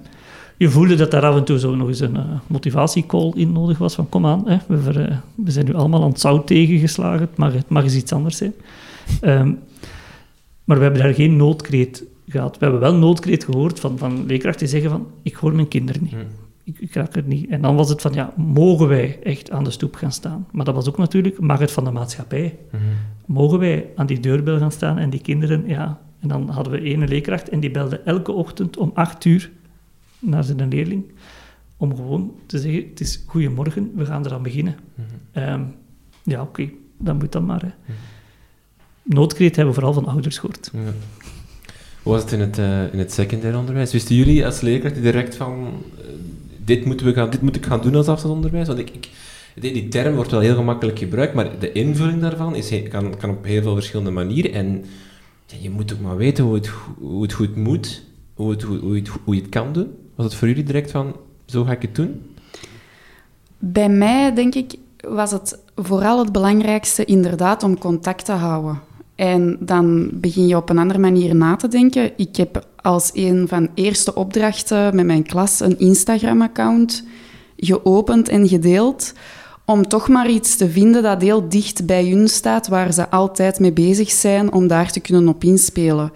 je 0.56 0.68
voelde 0.68 0.94
dat 0.94 1.10
daar 1.10 1.24
af 1.24 1.36
en 1.36 1.44
toe 1.44 1.58
zo 1.58 1.74
nog 1.74 1.88
eens 1.88 2.00
een 2.00 2.16
uh, 2.16 2.40
motivatiecall 2.46 3.32
in 3.34 3.52
nodig 3.52 3.78
was. 3.78 3.94
Van 3.94 4.08
kom 4.08 4.26
aan, 4.26 4.48
hè, 4.48 4.56
we, 4.68 4.78
ver, 4.78 5.10
uh, 5.10 5.16
we, 5.34 5.50
zijn 5.50 5.66
nu 5.66 5.74
allemaal 5.74 6.02
aan 6.02 6.10
het 6.10 6.20
zout 6.20 6.46
tegengeslagen. 6.46 7.20
Het 7.20 7.36
mag, 7.36 7.52
het 7.52 7.68
mag 7.68 7.82
eens 7.82 7.96
iets 7.96 8.12
anders 8.12 8.36
zijn. 8.36 8.54
Um, 9.22 9.58
maar 10.64 10.76
we 10.76 10.82
hebben 10.82 11.02
daar 11.02 11.14
geen 11.14 11.36
noodkreet 11.36 12.04
gehad. 12.26 12.58
We 12.58 12.64
hebben 12.64 12.80
wel 12.80 12.94
noodkreet 12.94 13.44
gehoord 13.44 13.80
van, 13.80 13.98
van 13.98 14.26
leerkrachten 14.26 14.66
die 14.66 14.68
zeggen 14.68 14.90
van 14.90 15.06
ik 15.22 15.34
hoor 15.34 15.54
mijn 15.54 15.68
kinderen 15.68 16.02
niet. 16.02 16.14
Ik, 16.68 16.78
ik 16.78 16.94
raak 16.94 17.14
het 17.14 17.26
niet. 17.26 17.50
En 17.50 17.62
dan 17.62 17.76
was 17.76 17.88
het 17.88 18.00
van, 18.00 18.12
ja, 18.12 18.32
mogen 18.36 18.88
wij 18.88 19.18
echt 19.22 19.50
aan 19.50 19.64
de 19.64 19.70
stoep 19.70 19.94
gaan 19.94 20.12
staan? 20.12 20.46
Maar 20.52 20.64
dat 20.64 20.74
was 20.74 20.88
ook 20.88 20.98
natuurlijk, 20.98 21.40
mag 21.40 21.58
het 21.58 21.72
van 21.72 21.84
de 21.84 21.90
maatschappij? 21.90 22.58
Mm 22.72 22.78
-hmm. 22.78 22.88
Mogen 23.26 23.58
wij 23.58 23.86
aan 23.96 24.06
die 24.06 24.20
deurbel 24.20 24.58
gaan 24.58 24.72
staan 24.72 24.98
en 24.98 25.10
die 25.10 25.20
kinderen, 25.20 25.66
ja... 25.66 26.00
En 26.20 26.28
dan 26.28 26.48
hadden 26.48 26.72
we 26.72 26.80
ene 26.80 27.08
leerkracht 27.08 27.48
en 27.48 27.60
die 27.60 27.70
belde 27.70 28.00
elke 28.00 28.32
ochtend 28.32 28.76
om 28.76 28.90
acht 28.94 29.24
uur 29.24 29.50
naar 30.18 30.44
zijn 30.44 30.68
leerling, 30.68 31.04
om 31.76 31.96
gewoon 31.96 32.32
te 32.46 32.58
zeggen, 32.58 32.88
het 32.88 33.00
is 33.00 33.22
goedemorgen, 33.26 33.92
we 33.94 34.06
gaan 34.06 34.26
eraan 34.26 34.42
beginnen. 34.42 34.76
Mm 34.94 35.04
-hmm. 35.32 35.42
um, 35.42 35.74
ja, 36.22 36.40
oké, 36.42 36.62
okay, 36.62 36.74
dan 36.98 37.16
moet 37.16 37.32
dat 37.32 37.42
maar. 37.42 37.60
Hè. 37.60 37.66
Mm 37.66 37.74
-hmm. 37.86 39.14
Noodkreet 39.14 39.56
hebben 39.56 39.74
we 39.74 39.80
vooral 39.80 40.02
van 40.02 40.12
ouders 40.12 40.38
gehoord. 40.38 40.70
Ja. 40.72 40.80
Hoe 42.02 42.12
was 42.12 42.22
het 42.22 42.32
in 42.32 42.40
het, 42.40 42.58
uh, 42.58 42.92
in 42.92 42.98
het 42.98 43.12
secundair 43.12 43.58
onderwijs? 43.58 43.92
Wisten 43.92 44.16
jullie 44.16 44.44
als 44.44 44.60
leerkracht 44.60 45.02
direct 45.02 45.36
van... 45.36 45.82
Uh, 45.98 46.04
dit, 46.68 46.84
moeten 46.84 47.06
we 47.06 47.12
gaan, 47.12 47.30
dit 47.30 47.42
moet 47.42 47.56
ik 47.56 47.66
gaan 47.66 47.80
doen 47.80 47.94
als 47.94 48.08
afstandsonderwijs. 48.08 48.66
Want 48.66 48.78
ik, 48.78 49.08
die 49.54 49.88
term 49.88 50.14
wordt 50.14 50.30
wel 50.30 50.40
heel 50.40 50.54
gemakkelijk 50.54 50.98
gebruikt, 50.98 51.34
maar 51.34 51.58
de 51.58 51.72
invulling 51.72 52.20
daarvan 52.20 52.54
is, 52.54 52.72
kan, 52.88 53.16
kan 53.16 53.30
op 53.30 53.44
heel 53.44 53.62
veel 53.62 53.74
verschillende 53.74 54.10
manieren. 54.10 54.52
En 54.52 54.84
ja, 55.46 55.56
je 55.60 55.70
moet 55.70 55.92
ook 55.92 56.00
maar 56.00 56.16
weten 56.16 56.44
hoe 56.44 56.54
het, 56.54 56.70
hoe 56.98 57.22
het 57.22 57.32
goed 57.32 57.56
moet, 57.56 58.02
hoe, 58.34 58.50
het, 58.50 58.62
hoe, 58.62 58.78
hoe, 58.78 58.96
het, 58.96 59.08
hoe 59.24 59.34
je 59.34 59.40
het 59.40 59.50
kan 59.50 59.72
doen. 59.72 59.88
Was 60.14 60.26
het 60.26 60.34
voor 60.34 60.48
jullie 60.48 60.62
direct 60.62 60.90
van, 60.90 61.16
zo 61.46 61.64
ga 61.64 61.72
ik 61.72 61.82
het 61.82 61.94
doen? 61.94 62.34
Bij 63.58 63.88
mij, 63.88 64.34
denk 64.34 64.54
ik, 64.54 64.74
was 65.08 65.30
het 65.30 65.58
vooral 65.76 66.18
het 66.18 66.32
belangrijkste 66.32 67.04
inderdaad 67.04 67.62
om 67.62 67.78
contact 67.78 68.24
te 68.24 68.32
houden. 68.32 68.80
En 69.18 69.56
dan 69.60 70.10
begin 70.12 70.46
je 70.46 70.56
op 70.56 70.68
een 70.70 70.78
andere 70.78 70.98
manier 70.98 71.34
na 71.34 71.56
te 71.56 71.68
denken. 71.68 72.10
Ik 72.16 72.36
heb 72.36 72.66
als 72.76 73.10
een 73.14 73.48
van 73.48 73.68
eerste 73.74 74.14
opdrachten 74.14 74.96
met 74.96 75.06
mijn 75.06 75.22
klas 75.22 75.60
een 75.60 75.78
Instagram-account 75.78 77.04
geopend 77.56 78.28
en 78.28 78.48
gedeeld. 78.48 79.12
Om 79.64 79.88
toch 79.88 80.08
maar 80.08 80.30
iets 80.30 80.56
te 80.56 80.70
vinden 80.70 81.02
dat 81.02 81.22
heel 81.22 81.48
dicht 81.48 81.86
bij 81.86 82.04
hun 82.04 82.28
staat, 82.28 82.68
waar 82.68 82.92
ze 82.92 83.10
altijd 83.10 83.58
mee 83.58 83.72
bezig 83.72 84.10
zijn, 84.10 84.52
om 84.52 84.66
daar 84.66 84.90
te 84.90 85.00
kunnen 85.00 85.28
op 85.28 85.44
inspelen. 85.44 86.12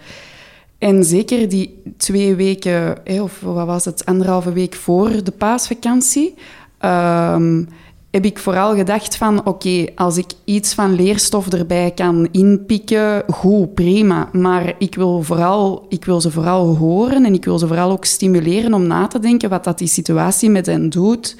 En 0.77 1.03
zeker 1.03 1.49
die 1.49 1.81
twee 1.97 2.35
weken, 2.35 2.97
of 3.21 3.39
wat 3.39 3.65
was 3.65 3.85
het, 3.85 4.05
anderhalve 4.05 4.53
week 4.53 4.75
voor 4.75 5.23
de 5.23 5.31
paasvakantie, 5.31 6.33
um, 6.81 7.67
heb 8.13 8.25
ik 8.25 8.39
vooral 8.39 8.75
gedacht 8.75 9.17
van, 9.17 9.45
oké, 9.45 9.85
als 9.95 10.17
ik 10.17 10.31
iets 10.43 10.73
van 10.73 10.95
leerstof 10.95 11.47
erbij 11.47 11.91
kan 11.91 12.27
inpikken, 12.31 13.23
goed, 13.27 13.73
prima. 13.73 14.29
Maar 14.31 14.73
ik 14.77 14.95
wil, 14.95 15.23
vooral, 15.23 15.85
ik 15.89 16.05
wil 16.05 16.21
ze 16.21 16.31
vooral 16.31 16.75
horen 16.75 17.25
en 17.25 17.33
ik 17.33 17.45
wil 17.45 17.59
ze 17.59 17.67
vooral 17.67 17.91
ook 17.91 18.05
stimuleren 18.05 18.73
om 18.73 18.87
na 18.87 19.07
te 19.07 19.19
denken 19.19 19.49
wat 19.49 19.63
dat 19.63 19.77
die 19.77 19.87
situatie 19.87 20.49
met 20.49 20.65
hen 20.65 20.89
doet. 20.89 21.35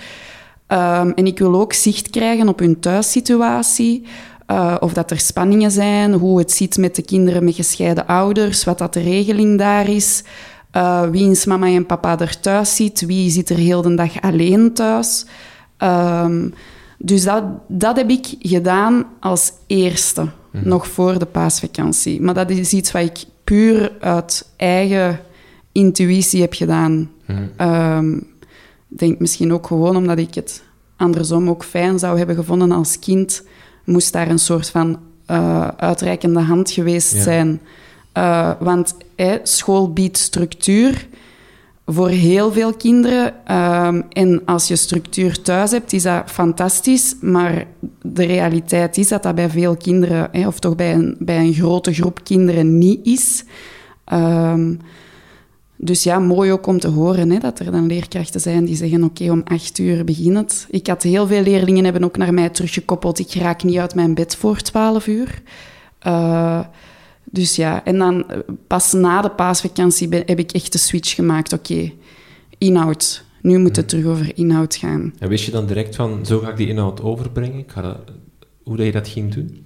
Um, 0.67 1.11
en 1.11 1.25
ik 1.25 1.39
wil 1.39 1.55
ook 1.55 1.73
zicht 1.73 2.09
krijgen 2.09 2.47
op 2.47 2.59
hun 2.59 2.79
thuissituatie. 2.79 4.05
Uh, 4.47 4.75
of 4.79 4.93
dat 4.93 5.11
er 5.11 5.19
spanningen 5.19 5.71
zijn, 5.71 6.13
hoe 6.13 6.37
het 6.39 6.51
zit 6.51 6.77
met 6.77 6.95
de 6.95 7.01
kinderen 7.01 7.43
met 7.43 7.55
gescheiden 7.55 8.07
ouders, 8.07 8.63
wat 8.63 8.77
dat 8.77 8.93
de 8.93 9.01
regeling 9.01 9.57
daar 9.57 9.89
is. 9.89 10.23
Uh, 10.75 11.01
wie 11.09 11.29
is 11.29 11.45
mama 11.45 11.67
en 11.67 11.85
papa 11.85 12.19
er 12.19 12.39
thuis 12.39 12.75
zit, 12.75 13.05
wie 13.05 13.29
zit 13.29 13.49
er 13.49 13.57
heel 13.57 13.81
de 13.81 13.95
dag 13.95 14.21
alleen 14.21 14.73
thuis. 14.73 15.25
Um, 15.83 16.53
dus 16.97 17.23
dat, 17.23 17.43
dat 17.67 17.95
heb 17.95 18.09
ik 18.09 18.35
gedaan 18.39 19.05
als 19.19 19.51
eerste, 19.67 20.29
mhm. 20.51 20.67
nog 20.67 20.87
voor 20.87 21.19
de 21.19 21.25
paasvakantie. 21.25 22.21
Maar 22.21 22.33
dat 22.33 22.49
is 22.49 22.73
iets 22.73 22.91
wat 22.91 23.01
ik 23.01 23.23
puur 23.43 23.91
uit 23.99 24.49
eigen 24.55 25.19
intuïtie 25.71 26.41
heb 26.41 26.53
gedaan. 26.53 27.11
Mhm. 27.25 27.69
Um, 27.69 28.15
ik 28.89 28.99
denk 28.99 29.19
misschien 29.19 29.53
ook 29.53 29.67
gewoon 29.67 29.95
omdat 29.95 30.17
ik 30.17 30.33
het 30.33 30.63
andersom 30.95 31.49
ook 31.49 31.63
fijn 31.63 31.99
zou 31.99 32.17
hebben 32.17 32.35
gevonden 32.35 32.71
als 32.71 32.99
kind. 32.99 33.43
Moest 33.85 34.13
daar 34.13 34.29
een 34.29 34.39
soort 34.39 34.69
van 34.69 34.99
uh, 35.31 35.67
uitreikende 35.67 36.39
hand 36.39 36.71
geweest 36.71 37.21
zijn. 37.21 37.61
Uh, 38.17 38.51
want 38.59 38.95
school 39.43 39.93
biedt 39.93 40.17
structuur. 40.17 41.07
Voor 41.85 42.09
heel 42.09 42.51
veel 42.51 42.73
kinderen. 42.73 43.33
Ehm, 43.45 44.01
en 44.09 44.41
als 44.45 44.67
je 44.67 44.75
structuur 44.75 45.41
thuis 45.41 45.71
hebt, 45.71 45.93
is 45.93 46.03
dat 46.03 46.31
fantastisch. 46.31 47.15
Maar 47.21 47.65
de 48.01 48.25
realiteit 48.25 48.97
is 48.97 49.07
dat 49.07 49.23
dat 49.23 49.35
bij 49.35 49.49
veel 49.49 49.75
kinderen, 49.75 50.29
hè, 50.31 50.47
of 50.47 50.59
toch 50.59 50.75
bij 50.75 50.93
een, 50.93 51.15
bij 51.19 51.39
een 51.39 51.53
grote 51.53 51.93
groep 51.93 52.23
kinderen, 52.23 52.77
niet 52.77 53.05
is. 53.05 53.43
Ehm, 54.05 54.75
dus 55.75 56.03
ja, 56.03 56.19
mooi 56.19 56.51
ook 56.51 56.67
om 56.67 56.79
te 56.79 56.87
horen 56.87 57.29
hè, 57.29 57.39
dat 57.39 57.59
er 57.59 57.71
dan 57.71 57.87
leerkrachten 57.87 58.41
zijn 58.41 58.65
die 58.65 58.75
zeggen: 58.75 59.03
Oké, 59.03 59.31
om 59.31 59.41
acht 59.45 59.79
uur 59.79 60.03
begint 60.03 60.37
het. 60.37 60.67
Ik 60.69 60.87
had 60.87 61.03
heel 61.03 61.27
veel 61.27 61.41
leerlingen 61.41 61.83
hebben 61.83 62.03
ook 62.03 62.17
naar 62.17 62.33
mij 62.33 62.49
teruggekoppeld: 62.49 63.19
Ik 63.19 63.33
raak 63.33 63.63
niet 63.63 63.77
uit 63.77 63.95
mijn 63.95 64.13
bed 64.13 64.35
voor 64.35 64.61
twaalf 64.61 65.07
uur. 65.07 65.41
Uh, 66.07 66.59
dus 67.33 67.55
ja, 67.55 67.83
en 67.85 67.97
dan 67.97 68.29
eh, 68.29 68.37
pas 68.67 68.91
na 68.91 69.21
de 69.21 69.29
paasvakantie 69.29 70.09
heb 70.09 70.39
ik 70.39 70.51
echt 70.51 70.71
de 70.71 70.77
switch 70.77 71.15
gemaakt. 71.15 71.53
Oké, 71.53 71.91
inhoud. 72.57 73.23
Nu 73.41 73.57
moet 73.57 73.75
het 73.75 73.89
terug 73.89 74.05
over 74.05 74.37
inhoud 74.37 74.75
gaan. 74.75 75.13
En 75.19 75.29
wist 75.29 75.45
je 75.45 75.51
dan 75.51 75.65
direct 75.65 75.95
van, 75.95 76.25
zo 76.25 76.39
ga 76.39 76.49
ik 76.49 76.57
die 76.57 76.67
inhoud 76.67 77.01
overbrengen? 77.01 77.59
Ik 77.59 77.71
ga 77.71 77.81
dat, 77.81 77.97
hoe 78.63 78.77
dat 78.77 78.85
je 78.85 78.91
dat 78.91 79.07
ging 79.07 79.33
doen? 79.33 79.63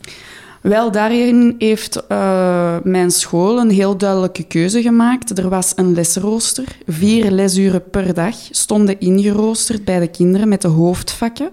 Wel, 0.62 0.91
daarin 0.91 1.56
heeft 1.58 2.03
uh, 2.12 2.77
mijn 2.84 3.12
school 3.12 3.60
een 3.60 3.69
heel 3.69 3.97
duidelijke 3.97 4.43
keuze 4.43 4.82
gemaakt. 4.82 5.38
Er 5.38 5.49
was 5.49 5.73
een 5.75 5.93
lesrooster. 5.93 6.77
Vier 6.86 7.32
lesuren 7.32 7.89
per 7.89 8.13
dag 8.13 8.36
stonden 8.51 8.99
ingeroosterd 8.99 9.86
bij 9.86 9.99
de 9.99 10.08
kinderen 10.08 10.47
met 10.47 10.62
de 10.62 10.67
hoofdvakken. 10.67 11.49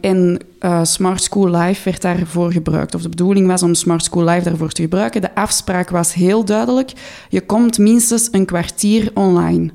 En 0.00 0.38
uh, 0.60 0.80
Smart 0.82 1.22
School 1.22 1.56
Live 1.56 1.84
werd 1.84 2.02
daarvoor 2.02 2.52
gebruikt. 2.52 2.94
Of 2.94 3.02
de 3.02 3.08
bedoeling 3.08 3.46
was 3.46 3.62
om 3.62 3.74
Smart 3.74 4.04
School 4.04 4.24
Live 4.24 4.48
daarvoor 4.48 4.70
te 4.70 4.82
gebruiken. 4.82 5.20
De 5.20 5.34
afspraak 5.34 5.90
was 5.90 6.14
heel 6.14 6.44
duidelijk. 6.44 6.92
Je 7.28 7.40
komt 7.40 7.78
minstens 7.78 8.28
een 8.30 8.44
kwartier 8.44 9.10
online. 9.14 9.70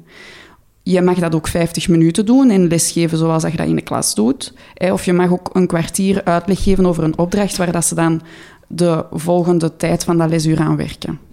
Je 0.83 1.01
mag 1.01 1.19
dat 1.19 1.35
ook 1.35 1.47
50 1.47 1.87
minuten 1.87 2.25
doen 2.25 2.49
en 2.49 2.67
lesgeven 2.67 3.17
zoals 3.17 3.43
je 3.43 3.55
dat 3.57 3.67
in 3.67 3.75
de 3.75 3.81
klas 3.81 4.15
doet. 4.15 4.53
Of 4.77 5.05
je 5.05 5.13
mag 5.13 5.31
ook 5.31 5.49
een 5.53 5.67
kwartier 5.67 6.23
uitleg 6.23 6.63
geven 6.63 6.85
over 6.85 7.03
een 7.03 7.17
opdracht 7.17 7.57
waar 7.57 7.71
dat 7.71 7.85
ze 7.85 7.95
dan 7.95 8.21
de 8.67 9.05
volgende 9.11 9.75
tijd 9.75 10.03
van 10.03 10.17
dat 10.17 10.29
lesuur 10.29 10.59
aan 10.59 10.75
werken. 10.75 11.28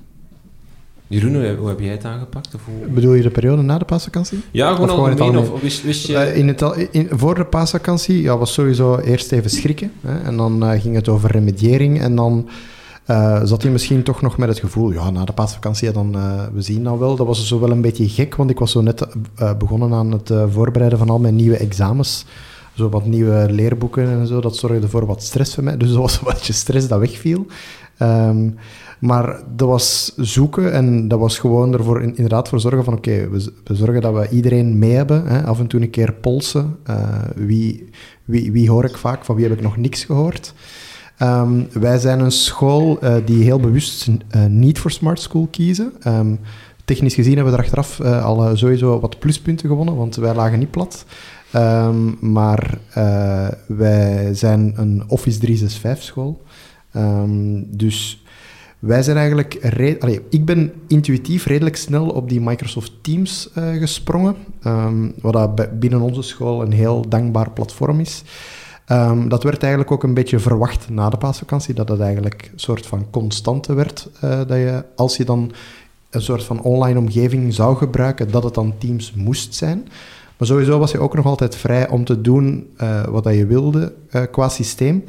Jeroen, 1.09 1.57
hoe 1.57 1.69
heb 1.69 1.81
jij 1.81 1.90
het 1.90 2.05
aangepakt? 2.05 2.55
Of 2.55 2.61
hoe... 2.64 2.88
Bedoel 2.88 3.14
je 3.14 3.23
de 3.23 3.31
periode 3.31 3.62
na 3.62 3.79
de 3.79 3.85
paasvakantie? 3.85 4.42
Ja, 4.51 4.75
gewoon, 4.75 4.90
of 4.90 4.99
algemeen, 4.99 5.38
Of, 5.38 5.61
wist, 5.61 5.83
wist 5.83 6.07
je... 6.07 6.12
Uh, 6.12 6.37
in 6.37 6.49
het, 6.49 6.88
in, 6.90 7.09
voor 7.11 7.35
de 7.35 7.45
paasvakantie 7.45 8.23
ja, 8.23 8.38
was 8.38 8.53
sowieso 8.53 8.99
eerst 8.99 9.33
even 9.33 9.51
schrikken. 9.51 9.92
Hè, 10.01 10.23
en 10.23 10.37
dan 10.37 10.64
uh, 10.64 10.81
ging 10.81 10.95
het 10.95 11.09
over 11.09 11.31
remediering. 11.31 12.01
En 12.01 12.16
dan 12.16 12.49
uh, 13.11 13.40
zat 13.45 13.62
hij 13.62 13.71
misschien 13.71 14.03
toch 14.03 14.23
nog 14.23 14.37
met 14.37 14.49
het 14.49 14.59
gevoel... 14.59 14.92
Ja, 14.92 15.11
na 15.11 15.25
de 15.25 15.33
paasvakantie, 15.33 15.92
dan, 15.92 16.12
we 16.53 16.62
zien 16.62 16.85
dat 16.85 16.99
wel. 16.99 17.16
Dat 17.16 17.27
was 17.27 17.47
zo 17.47 17.61
wel 17.61 17.71
een 17.71 17.81
beetje 17.81 18.09
gek, 18.09 18.35
want 18.35 18.51
ik 18.51 18.59
was 18.59 18.71
zo 18.71 18.81
net 18.81 19.07
begonnen 19.59 19.92
aan 19.92 20.12
het 20.12 20.33
voorbereiden 20.49 20.99
van 20.99 21.11
al 21.11 21.19
mijn 21.19 21.37
nieuwe 21.37 21.57
examens. 21.57 22.25
Zo 22.75 22.88
wat 22.88 23.07
nieuwe 23.07 23.47
leerboeken 23.51 24.09
en 24.09 24.27
zo. 24.27 24.40
Dat 24.40 24.57
zorgde 24.57 24.88
voor 24.88 25.07
wat 25.07 25.23
stress 25.23 25.55
voor 25.55 25.64
mij. 25.64 25.77
Dus 25.77 25.88
dat 25.88 25.99
was 25.99 26.21
wat 26.31 26.45
stress 26.45 26.88
dat 26.88 26.99
wegviel. 26.99 27.47
Um, 27.99 28.57
maar 28.98 29.42
dat 29.56 29.68
was 29.68 30.12
zoeken 30.16 30.72
en 30.72 31.09
dat 31.09 31.18
was 31.18 31.38
gewoon 31.38 31.72
ervoor 31.72 32.02
inderdaad 32.02 32.48
voor 32.48 32.61
zorgen 32.61 32.85
van 32.85 32.94
oké, 32.94 33.28
we, 33.28 33.74
zorgen 33.74 34.00
dat 34.00 34.14
we 34.14 34.28
iedereen 34.28 34.78
mee 34.78 34.92
hebben. 34.92 35.26
Hè, 35.26 35.44
af 35.44 35.59
en 35.59 35.66
toe 35.66 35.80
een 35.80 35.90
keer 35.90 36.12
polsen. 36.12 36.76
Uh, 36.90 36.96
wie, 37.35 37.88
wie, 38.24 38.52
wie 38.52 38.70
hoor 38.70 38.85
ik 38.85 38.96
vaak? 38.96 39.24
Van 39.24 39.37
wie 39.37 39.44
heb 39.44 39.56
ik 39.56 39.62
nog 39.62 39.76
niks 39.76 40.04
gehoord? 40.04 40.54
Um, 41.22 41.68
wij 41.72 41.98
zijn 41.98 42.20
een 42.20 42.32
school 42.32 42.98
uh, 43.02 43.14
die 43.24 43.44
heel 43.44 43.61
bewust 43.61 44.09
uh, 44.09 44.44
niet 44.46 44.78
voor 44.78 44.90
Smart 44.90 45.20
School 45.20 45.48
kiezen. 45.50 45.92
Um, 46.06 46.38
technisch 46.85 47.14
gezien 47.14 47.35
hebben 47.35 47.52
we 47.52 47.59
er 47.59 47.64
achteraf 47.64 48.00
al 48.00 48.56
sowieso 48.56 49.00
wat 49.00 49.18
pluspunten 49.18 49.68
gewonnen, 49.68 49.96
want 49.96 50.16
wij 50.16 50.35
lagen 50.35 50.59
niet 50.59 50.70
plat. 50.70 51.04
Um, 51.54 52.16
maar 52.20 52.78
wij 53.66 54.35
zijn 54.35 54.72
een 54.76 55.04
Office 55.09 55.38
365 55.38 56.02
school. 56.02 56.42
dus 57.66 58.24
wij 58.78 59.02
zijn 59.02 59.16
eigenlijk... 59.16 59.54
Ik 60.28 60.44
ben 60.44 60.72
intuïtief 60.86 61.46
redelijk 61.46 61.76
snel 61.76 62.08
op 62.08 62.28
die 62.28 62.40
Microsoft 62.40 62.92
Teams 63.00 63.50
uh, 63.58 63.68
gesprongen, 63.78 64.36
um, 64.66 65.12
wat 65.20 65.78
binnen 65.78 66.00
onze 66.00 66.22
school 66.22 66.62
een 66.62 66.72
heel 66.72 67.08
dankbaar 67.08 67.50
platform 67.50 68.00
is. 68.00 68.22
Um, 68.92 69.28
dat 69.28 69.42
werd 69.42 69.62
eigenlijk 69.62 69.92
ook 69.92 70.02
een 70.02 70.14
beetje 70.14 70.38
verwacht 70.38 70.88
na 70.90 71.08
de 71.08 71.16
paasvakantie, 71.16 71.74
dat 71.74 71.88
het 71.88 72.00
eigenlijk 72.00 72.50
een 72.52 72.60
soort 72.60 72.86
van 72.86 73.06
constante 73.10 73.74
werd. 73.74 74.08
Uh, 74.24 74.30
dat 74.30 74.56
je, 74.56 74.84
als 74.96 75.16
je 75.16 75.24
dan 75.24 75.52
een 76.10 76.22
soort 76.22 76.44
van 76.44 76.62
online 76.62 76.98
omgeving 76.98 77.54
zou 77.54 77.76
gebruiken, 77.76 78.30
dat 78.30 78.42
het 78.42 78.54
dan 78.54 78.74
Teams 78.78 79.12
moest 79.12 79.54
zijn. 79.54 79.88
Maar 80.36 80.48
sowieso 80.48 80.78
was 80.78 80.90
je 80.90 80.98
ook 80.98 81.14
nog 81.14 81.26
altijd 81.26 81.56
vrij 81.56 81.88
om 81.88 82.04
te 82.04 82.20
doen 82.20 82.68
uh, 82.80 83.04
wat 83.04 83.24
dat 83.24 83.34
je 83.34 83.46
wilde 83.46 83.92
qua 84.30 84.48
systeem. 84.48 85.04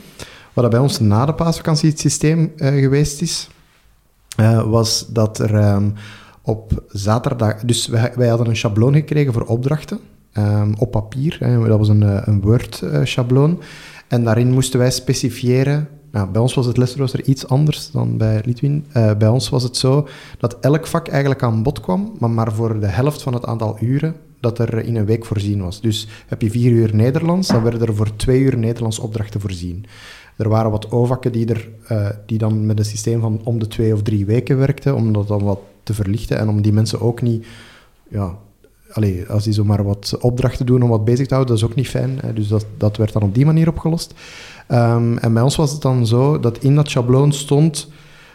Wat 0.53 0.69
bij 0.69 0.79
ons 0.79 0.99
na 0.99 1.25
de 1.25 1.33
paasvakantie 1.33 1.89
het 1.89 1.99
systeem 1.99 2.51
geweest 2.57 3.21
is, 3.21 3.49
uh, 4.37 4.69
was 4.69 5.07
dat 5.09 5.39
er 5.39 5.73
um, 5.73 5.93
op 6.41 6.83
zaterdag... 6.87 7.59
Dus 7.59 7.87
wij, 7.87 8.11
wij, 8.15 8.27
hadden 8.27 8.47
een 8.47 8.55
schabloon 8.55 8.93
gekregen 8.93 9.33
voor 9.33 9.43
opdrachten 9.43 9.99
um, 10.33 10.73
op 10.77 10.91
papier. 10.91 11.37
Hè, 11.39 11.67
dat 11.67 11.77
was 11.77 11.89
een, 11.89 12.03
eh, 12.03 12.21
een 12.25 12.41
Word-schabloon. 12.41 13.51
Uh, 13.51 13.65
en 14.07 14.23
daarin 14.23 14.51
moesten 14.51 14.79
wij 14.79 14.91
specifiëren... 14.91 15.87
Nou, 16.11 16.29
bij 16.29 16.41
ons 16.41 16.53
was 16.53 16.65
het 16.65 16.77
lesrooster 16.77 17.23
iets 17.23 17.47
anders 17.47 17.91
dan 17.91 18.17
bij 18.17 18.41
Litwin. 18.45 18.85
Bij 18.93 19.27
ons 19.27 19.49
was 19.49 19.63
het 19.63 19.77
zo 19.77 20.07
dat 20.39 20.57
elk 20.59 20.87
vak 20.87 21.07
eigenlijk 21.07 21.43
aan 21.43 21.63
bod 21.63 21.79
kwam, 21.79 22.15
maar 22.19 22.29
maar 22.29 22.53
voor 22.53 22.79
de 22.79 22.87
helft 22.87 23.21
van 23.21 23.33
het 23.33 23.45
aantal 23.45 23.77
uren 23.79 24.15
dat 24.39 24.59
er 24.59 24.85
in 24.85 24.95
een 24.95 25.05
week 25.05 25.25
voorzien 25.25 25.61
was. 25.61 25.81
Dus 25.81 26.07
heb 26.27 26.41
je 26.41 26.49
vier 26.49 26.71
uur 26.71 26.95
Nederlands, 26.95 27.47
dan 27.47 27.63
werden 27.63 27.87
er 27.87 27.95
voor 27.95 28.15
twee 28.15 28.41
uur 28.41 28.57
Nederlands 28.57 28.99
opdrachten 28.99 29.41
voorzien. 29.41 29.85
Er 30.37 30.49
waren 30.49 30.71
wat 30.71 30.91
OVAkken 30.91 31.31
die, 31.31 31.45
er, 31.45 31.69
uh, 31.91 32.09
die 32.25 32.37
dan 32.37 32.65
met 32.65 32.79
een 32.79 32.85
systeem 32.85 33.19
van 33.19 33.41
om 33.43 33.59
de 33.59 33.67
twee 33.67 33.93
of 33.93 34.01
drie 34.01 34.25
weken 34.25 34.57
werkten, 34.57 34.95
om 34.95 35.13
dat 35.13 35.27
dan 35.27 35.43
wat 35.43 35.59
te 35.83 35.93
verlichten 35.93 36.37
en 36.37 36.49
om 36.49 36.61
die 36.61 36.73
mensen 36.73 37.01
ook 37.01 37.21
niet... 37.21 37.45
Ja, 38.09 38.37
allez, 38.91 39.27
als 39.27 39.43
die 39.43 39.53
zomaar 39.53 39.83
wat 39.83 40.17
opdrachten 40.21 40.65
doen 40.65 40.81
om 40.81 40.89
wat 40.89 41.05
bezig 41.05 41.27
te 41.27 41.33
houden, 41.33 41.55
dat 41.55 41.63
is 41.63 41.69
ook 41.69 41.77
niet 41.77 41.89
fijn. 41.89 42.17
Hè. 42.21 42.33
Dus 42.33 42.47
dat, 42.47 42.65
dat 42.77 42.97
werd 42.97 43.13
dan 43.13 43.21
op 43.21 43.33
die 43.33 43.45
manier 43.45 43.67
opgelost. 43.67 44.13
Um, 44.71 45.17
en 45.17 45.33
bij 45.33 45.43
ons 45.43 45.55
was 45.55 45.71
het 45.71 45.81
dan 45.81 46.07
zo 46.07 46.39
dat 46.39 46.57
in 46.57 46.75
dat 46.75 46.89
schabloon 46.89 47.33
stond... 47.33 47.89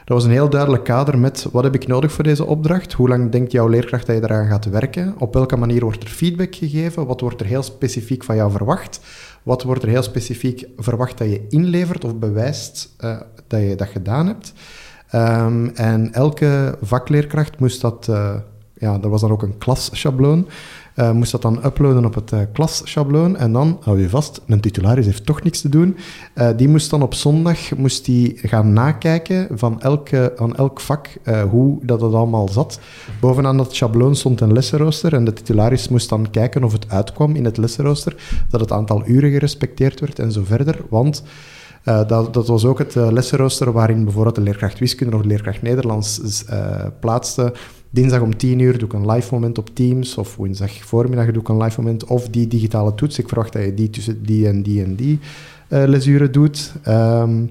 Dat 0.05 0.17
was 0.17 0.25
een 0.25 0.33
heel 0.33 0.51
duidelijk 0.51 0.85
kader 0.85 1.19
met 1.19 1.47
wat 1.53 1.65
heb 1.65 1.75
ik 1.75 1.87
nodig 1.87 2.13
voor 2.13 2.25
deze 2.25 2.45
opdracht? 2.45 2.93
Hoe 2.93 3.09
lang 3.09 3.31
denkt 3.31 3.53
jouw 3.53 3.69
leerkracht 3.69 4.07
dat 4.07 4.17
je 4.17 4.23
eraan 4.23 4.49
gaat 4.49 4.65
werken? 4.65 5.15
Op 5.19 5.35
welke 5.35 5.57
manier 5.57 5.81
wordt 5.81 6.03
er 6.03 6.09
feedback 6.09 6.55
gegeven? 6.55 7.07
Wat 7.07 7.21
wordt 7.21 7.41
er 7.41 7.47
heel 7.47 7.63
specifiek 7.63 8.25
van 8.25 8.37
jou 8.37 8.51
verwacht? 8.51 9.01
Wat 9.43 9.63
wordt 9.63 9.83
er 9.83 9.89
heel 9.89 10.03
specifiek 10.03 10.67
verwacht 10.77 11.19
dat 11.19 11.31
je 11.31 11.47
inlevert 11.49 12.05
of 12.05 12.17
bewijst 12.19 12.95
uh, 13.01 13.21
dat 13.47 13.61
je 13.61 13.75
dat 13.75 13.89
gedaan 13.89 14.27
hebt? 14.27 14.53
Um, 15.15 15.69
en 15.69 16.13
elke 16.13 16.79
vakleerkracht 16.83 17.59
moest 17.59 17.81
dat, 17.81 18.07
uh, 18.11 18.35
ja, 18.75 18.99
er 19.03 19.09
was 19.09 19.21
dan 19.21 19.31
ook 19.31 19.43
een 19.43 19.59
klasschabloon, 19.59 20.49
uh, 20.97 21.13
moest 21.13 21.33
dat 21.33 21.43
dan 21.43 21.65
uploaden 21.65 22.05
op 22.05 22.15
het 22.15 22.33
uh. 22.53 23.37
En 23.37 23.53
dan, 23.53 23.79
hou 23.81 24.01
je 24.01 24.09
vast, 24.09 24.41
een 24.47 24.61
titularis 24.61 25.07
heeft 25.07 25.27
toch 25.27 25.43
niks 25.43 25.61
te 25.61 25.69
doen. 25.69 25.97
Uh, 26.35 26.49
die 26.57 26.69
moest 26.69 26.91
dan 26.91 27.03
op 27.03 27.15
zondag 27.15 27.77
moest 27.77 28.05
die 28.05 28.39
gaan 28.43 28.73
nakijken 28.73 29.59
van 29.59 29.81
elke, 29.81 30.33
aan 30.37 30.57
elk 30.57 30.81
vak 30.81 31.09
hoe 31.51 31.79
dat 31.83 32.01
het 32.01 32.13
allemaal 32.13 32.49
zat. 32.49 32.81
Bovenaan 33.21 33.57
dat 33.57 33.75
schabloon 33.75 34.17
stond 34.17 34.41
een 34.41 34.53
lessenrooster 34.53 35.15
en 35.15 35.25
de 35.25 35.33
titularis 35.33 35.89
moest 35.89 36.09
dan 36.09 36.31
kijken 36.31 36.65
of 36.65 36.73
het 36.73 36.89
uitkwam 36.89 37.35
in 37.35 37.45
het 37.45 37.57
lessenrooster, 37.57 38.17
dat 38.51 38.61
het 38.61 38.73
aantal 38.73 39.03
uren 39.07 39.31
gerespecteerd 39.31 40.01
werd 40.01 40.19
en 40.19 40.33
zo 40.33 40.43
verder. 40.45 40.81
Want... 40.89 41.23
Dat, 41.85 42.35
dat, 42.35 42.47
was 42.47 42.65
ook 42.65 42.79
het 42.79 42.95
uh, 42.95 43.11
lessenrooster 43.11 43.73
waarin 43.73 44.05
bijvoorbeeld 44.05 44.35
de 44.35 44.41
leerkracht 44.41 44.79
wiskunde 44.79 45.17
of 45.17 45.23
de 45.23 45.29
leerkracht 45.29 45.63
Nederlands 45.63 46.21
plaatste 47.01 47.53
dinsdag 47.93 48.21
om 48.21 48.37
10 48.37 48.59
uur 48.59 48.79
doe 48.79 48.89
ik 48.89 48.93
een 48.93 49.11
live 49.11 49.35
moment 49.35 49.59
op 49.59 49.75
Teams, 49.75 50.17
of 50.17 50.37
woensdag 50.37 50.73
voormiddag 50.73 51.27
doe 51.27 51.43
ik 51.43 51.49
een 51.49 51.63
live 51.63 51.81
moment, 51.81 52.05
of 52.05 52.29
die 52.29 52.49
digitale 52.49 52.95
toets. 52.95 53.19
Ik 53.19 53.29
verwacht 53.29 53.53
dat 53.53 53.63
je 53.63 53.75
die 53.75 53.91
tussen 53.91 54.23
die 54.23 54.49
en 54.49 54.63
die 54.63 54.85
en 54.85 54.95
die 54.95 55.19
uh, 55.69 55.85
lesuren 55.87 56.33
doet. 56.33 56.73
Um, 56.89 57.51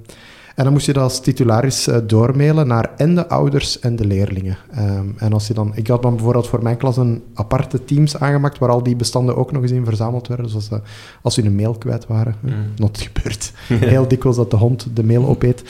en 0.56 0.64
dan 0.64 0.74
moest 0.74 0.86
je 0.86 0.94
dat 0.94 1.04
als 1.04 1.22
titularis 1.22 1.88
uh, 1.88 1.98
doormailen 2.08 2.68
naar 2.68 2.92
en 2.98 3.16
de 3.16 3.28
ouders 3.28 3.80
en 3.80 3.96
de 3.96 4.06
leerlingen. 4.06 4.58
Um, 4.78 5.14
en 5.18 5.34
als 5.34 5.48
je 5.48 5.54
dan, 5.54 5.72
ik 5.76 5.88
had 5.88 6.02
dan 6.02 6.16
bijvoorbeeld 6.16 6.48
voor 6.48 6.64
mijn 6.64 6.78
klas 6.78 6.98
een 6.98 7.24
aparte 7.34 7.84
Teams 7.84 8.18
aangemaakt 8.18 8.58
waar 8.58 8.70
al 8.70 8.84
die 8.84 8.96
bestanden 8.96 9.36
ook 9.36 9.52
nog 9.52 9.62
eens 9.62 9.72
in 9.72 9.86
verzameld 9.86 10.28
werden. 10.28 10.46
Dus 10.46 10.56
als, 10.56 10.70
uh, 10.72 10.78
als 11.22 11.34
ze 11.34 11.46
een 11.46 11.56
mail 11.56 11.74
kwijt 11.74 12.08
waren, 12.08 12.36
mm. 12.40 12.54
not 12.76 13.02
gebeurd. 13.02 13.52
Heel 13.94 14.08
dikwijls 14.08 14.38
dat 14.38 14.52
de 14.52 14.58
hond 14.58 14.88
de 14.94 15.04
mail 15.04 15.28
opeet, 15.28 15.64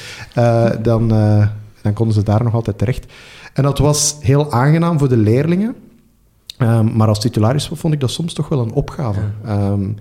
dan, 0.81 1.07
dan 1.81 1.93
konden 1.93 2.15
ze 2.15 2.23
daar 2.23 2.43
nog 2.43 2.53
altijd 2.53 2.77
terecht. 2.77 3.05
En 3.53 3.63
dat 3.63 3.77
was 3.77 4.17
heel 4.19 4.51
aangenaam 4.51 4.99
voor 4.99 5.09
de 5.09 5.17
leerlingen. 5.17 5.75
Um, 6.57 6.95
maar 6.95 7.07
als 7.07 7.19
titularis 7.19 7.69
vond 7.73 7.93
ik 7.93 7.99
dat 7.99 8.11
soms 8.11 8.33
toch 8.33 8.49
wel 8.49 8.59
een 8.59 8.73
opgave. 8.73 9.21
Um, 9.47 9.95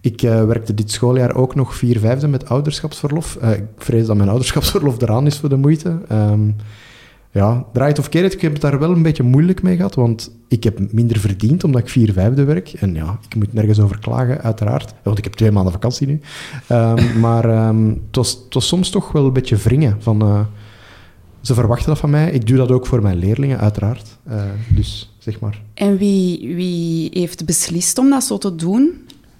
ik 0.00 0.22
uh, 0.22 0.44
werkte 0.44 0.74
dit 0.74 0.90
schooljaar 0.90 1.34
ook 1.34 1.54
nog 1.54 1.74
vier 1.74 1.98
vijfde 1.98 2.28
met 2.28 2.48
ouderschapsverlof. 2.48 3.38
Uh, 3.42 3.52
ik 3.52 3.64
vrees 3.76 4.06
dat 4.06 4.16
mijn 4.16 4.28
ouderschapsverlof 4.34 5.00
eraan 5.00 5.26
is 5.26 5.38
voor 5.38 5.48
de 5.48 5.56
moeite. 5.56 5.98
Um, 6.12 6.56
ja, 7.32 7.64
draait 7.72 7.98
of 7.98 8.08
keer 8.08 8.22
het, 8.22 8.32
ik 8.32 8.40
heb 8.40 8.52
het 8.52 8.60
daar 8.60 8.78
wel 8.78 8.90
een 8.90 9.02
beetje 9.02 9.22
moeilijk 9.22 9.62
mee 9.62 9.76
gehad, 9.76 9.94
want 9.94 10.30
ik 10.48 10.64
heb 10.64 10.92
minder 10.92 11.18
verdiend 11.18 11.64
omdat 11.64 11.80
ik 11.80 11.88
vier 11.88 12.12
vijfde 12.12 12.44
werk. 12.44 12.72
En 12.72 12.94
ja, 12.94 13.18
ik 13.28 13.34
moet 13.34 13.52
nergens 13.52 13.80
over 13.80 13.98
klagen, 13.98 14.40
uiteraard. 14.40 14.94
Want 15.02 15.18
ik 15.18 15.24
heb 15.24 15.32
twee 15.32 15.50
maanden 15.50 15.72
vakantie 15.72 16.06
nu. 16.06 16.20
Ehm, 16.66 17.20
maar 17.20 17.48
het, 17.48 18.16
was, 18.16 18.30
het, 18.44 18.54
was, 18.54 18.66
soms 18.66 18.90
toch 18.90 19.12
wel 19.12 19.26
een 19.26 19.32
beetje 19.32 19.56
wringen 19.56 19.96
van... 19.98 20.22
Uh, 20.22 20.40
ze 21.40 21.54
verwachten 21.54 21.88
dat 21.88 21.98
van 21.98 22.10
mij. 22.10 22.30
Ik 22.30 22.46
doe 22.46 22.56
dat 22.56 22.70
ook 22.70 22.86
voor 22.86 23.02
mijn 23.02 23.16
leerlingen, 23.16 23.58
uiteraard. 23.58 24.18
Uh, 24.28 24.42
dus, 24.68 25.14
zeg 25.18 25.40
maar. 25.40 25.62
En 25.74 25.96
wie, 25.96 26.54
wie 26.54 27.10
heeft 27.12 27.44
beslist 27.44 27.98
om 27.98 28.10
dat 28.10 28.24
zo 28.24 28.38
te 28.38 28.54
doen? 28.54 28.90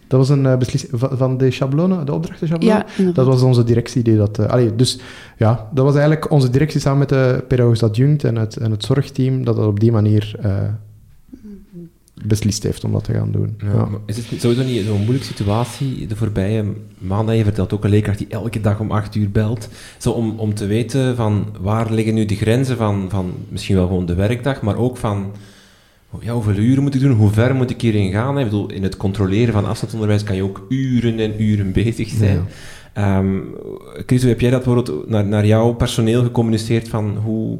Dat 0.06 0.18
was 0.18 0.28
een 0.28 0.44
uh, 0.44 0.56
beslissing 0.56 0.92
van 0.94 1.38
de 1.38 1.50
schablonen, 1.50 2.06
de 2.06 2.14
opdrachtenschablonen. 2.14 2.84
Ja, 2.96 3.12
dat 3.12 3.26
was 3.26 3.42
onze 3.42 3.64
directie 3.64 4.02
die 4.02 4.16
dat... 4.16 4.38
Uh, 4.38 4.46
allee, 4.46 4.76
dus 4.76 4.98
ja, 5.36 5.68
dat 5.72 5.84
was 5.84 5.94
eigenlijk 5.94 6.30
onze 6.30 6.50
directie 6.50 6.80
samen 6.80 6.98
met 6.98 7.08
de 7.08 7.44
pedagogisch 7.48 7.82
adjunct 7.82 8.24
en 8.24 8.36
het, 8.36 8.56
en 8.56 8.70
het 8.70 8.84
zorgteam, 8.84 9.44
dat 9.44 9.56
dat 9.56 9.66
op 9.66 9.80
die 9.80 9.92
manier 9.92 10.34
beslist 12.24 12.62
heeft 12.62 12.84
om 12.84 12.92
dat 12.92 13.04
te 13.04 13.12
gaan 13.12 13.30
doen. 13.30 13.54
Ja, 13.58 13.72
ja. 13.72 13.88
Is 14.06 14.16
het 14.16 14.40
sowieso 14.40 14.64
niet 14.64 14.84
zo'n 14.86 14.96
moeilijke 14.96 15.26
situatie 15.26 16.06
de 16.06 16.16
voorbije 16.16 16.64
maanden? 16.98 17.36
Je 17.36 17.44
vertelt 17.44 17.72
ook 17.72 17.84
een 17.84 17.90
leerkracht 17.90 18.18
die 18.18 18.26
elke 18.30 18.60
dag 18.60 18.80
om 18.80 18.90
acht 18.90 19.14
uur 19.14 19.30
belt. 19.30 19.68
Zo 19.98 20.10
om, 20.10 20.38
om 20.38 20.54
te 20.54 20.66
weten 20.66 21.16
van 21.16 21.46
waar 21.60 21.92
liggen 21.92 22.14
nu 22.14 22.24
de 22.24 22.36
grenzen 22.36 22.76
van, 22.76 23.06
van 23.08 23.32
misschien 23.48 23.76
wel 23.76 23.86
gewoon 23.86 24.06
de 24.06 24.14
werkdag, 24.14 24.62
maar 24.62 24.76
ook 24.76 24.96
van 24.96 25.32
ja, 26.20 26.32
hoeveel 26.32 26.56
uren 26.56 26.82
moet 26.82 26.94
ik 26.94 27.00
doen? 27.00 27.12
Hoe 27.12 27.30
ver 27.30 27.54
moet 27.54 27.70
ik 27.70 27.80
hierin 27.80 28.12
gaan? 28.12 28.38
Ik 28.38 28.44
bedoel, 28.44 28.70
in 28.70 28.82
het 28.82 28.96
controleren 28.96 29.52
van 29.52 29.66
afstandsonderwijs 29.66 30.22
kan 30.22 30.36
je 30.36 30.42
ook 30.42 30.66
uren 30.68 31.18
en 31.18 31.42
uren 31.42 31.72
bezig 31.72 32.08
zijn. 32.08 32.46
Ja. 32.94 33.18
Um, 33.18 33.54
Chris, 34.06 34.20
hoe 34.20 34.30
heb 34.30 34.40
jij 34.40 34.50
dat 34.50 34.64
bijvoorbeeld 34.64 35.08
naar, 35.08 35.24
naar 35.24 35.46
jouw 35.46 35.72
personeel 35.72 36.22
gecommuniceerd 36.22 36.88
van 36.88 37.16
hoe... 37.16 37.58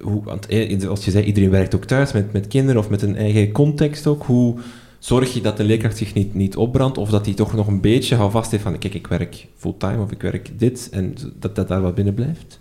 hoe 0.00 0.24
want 0.24 0.46
eh, 0.46 0.88
als 0.88 1.04
je 1.04 1.10
zei, 1.10 1.24
iedereen 1.24 1.50
werkt 1.50 1.74
ook 1.74 1.84
thuis 1.84 2.12
met, 2.12 2.32
met 2.32 2.46
kinderen 2.46 2.80
of 2.80 2.90
met 2.90 3.02
een 3.02 3.16
eigen 3.16 3.52
context 3.52 4.06
ook. 4.06 4.22
Hoe 4.22 4.58
zorg 4.98 5.34
je 5.34 5.40
dat 5.40 5.56
de 5.56 5.64
leerkracht 5.64 5.96
zich 5.96 6.14
niet, 6.14 6.34
niet 6.34 6.56
opbrandt 6.56 6.98
of 6.98 7.10
dat 7.10 7.24
hij 7.24 7.34
toch 7.34 7.54
nog 7.54 7.66
een 7.66 7.80
beetje 7.80 8.14
houvast 8.14 8.50
heeft 8.50 8.62
van 8.62 8.78
kijk, 8.78 8.94
ik 8.94 9.06
werk 9.06 9.46
fulltime 9.56 10.02
of 10.02 10.10
ik 10.10 10.22
werk 10.22 10.58
dit 10.58 10.88
en 10.92 11.14
dat 11.38 11.56
dat 11.56 11.68
daar 11.68 11.82
wat 11.82 11.94
binnen 11.94 12.14
blijft? 12.14 12.60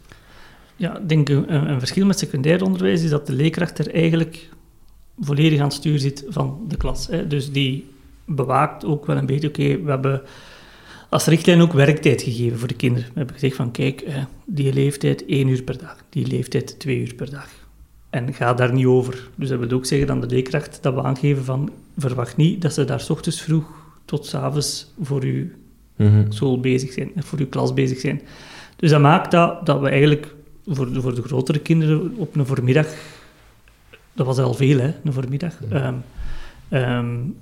Ja, 0.76 0.99
denk 1.08 1.30
een, 1.30 1.54
een 1.54 1.80
verschil 1.80 2.06
met 2.06 2.19
secundair 2.19 2.63
onderwijs 2.63 3.04
is 3.04 3.10
dat 3.10 3.28
de 3.28 3.34
leerkracht 3.34 3.80
er 3.80 3.93
eigenlijk 3.93 4.49
volledig 5.19 5.60
aan 5.60 5.65
het 5.65 5.73
stuur 5.73 5.99
zit 5.99 6.26
van 6.28 6.60
de 6.67 6.78
klas. 6.78 7.08
Hè. 7.08 7.28
Dus 7.28 7.52
die 7.52 7.88
bewaakt 8.26 8.86
ook 8.86 9.06
wel 9.06 9.17
een 9.17 9.26
beetje, 9.26 9.47
oké, 9.47 9.84
we 9.84 9.89
hebben 9.89 10.21
als 11.13 11.26
richtlijn 11.26 11.62
ook 11.62 11.73
werktijd 11.73 12.21
gegeven 12.21 12.60
voor 12.60 12.67
de 12.67 12.73
kinderen. 12.73 13.08
We 13.08 13.17
hebben 13.17 13.34
gezegd 13.34 13.56
van, 13.56 13.71
kijk, 13.71 14.04
die 14.45 14.73
leeftijd 14.73 15.26
één 15.26 15.47
uur 15.47 15.63
per 15.63 15.78
dag, 15.78 15.97
die 16.10 16.28
leeftijd 16.28 16.80
twee 16.80 16.99
uur 16.99 17.13
per 17.13 17.30
dag. 17.30 17.47
En 18.10 18.34
ga 18.34 18.54
daar 18.54 18.73
niet 18.73 18.86
over. 18.86 19.30
Dus 19.36 19.49
dat 19.49 19.60
wil 19.60 19.71
ook 19.71 19.86
zeggen 19.86 20.10
aan 20.10 20.21
de 20.21 20.28
leerkracht 20.28 20.80
dat 20.82 20.93
we 20.93 21.04
aangeven 21.04 21.43
van, 21.43 21.71
verwacht 21.97 22.38
niet 22.38 22.62
dat 22.62 22.73
ze 22.73 22.86
daar 22.86 22.99
s 22.99 23.10
ochtends 23.10 23.41
vroeg 23.41 23.65
tot 24.06 24.26
s 24.26 24.34
avonds 24.34 24.93
voor 25.02 25.23
uw 25.23 25.47
mm 25.95 26.32
school 26.32 26.60
bezig 26.60 26.91
zijn, 26.91 27.12
voor 27.15 27.39
uw 27.39 27.47
klas 27.47 27.73
bezig 27.73 27.99
zijn. 27.99 28.21
Dus 28.76 28.89
dat 28.89 29.02
maakt 29.02 29.32
dat, 29.32 29.65
dat 29.65 29.80
we 29.80 29.89
eigenlijk 29.89 30.36
voor 30.67 30.93
de, 30.93 31.02
voor 31.02 31.15
de 31.15 31.21
grotere 31.21 31.60
kinderen 31.60 32.13
op 32.15 32.36
een 32.36 32.45
voormiddag 32.45 32.88
dat 34.13 34.26
was 34.26 34.38
al 34.38 34.54
veel, 34.54 34.80
hè, 34.80 34.93
een 35.04 35.13
voormiddag. 35.13 35.60
Um, 35.73 36.04
um, 36.69 37.36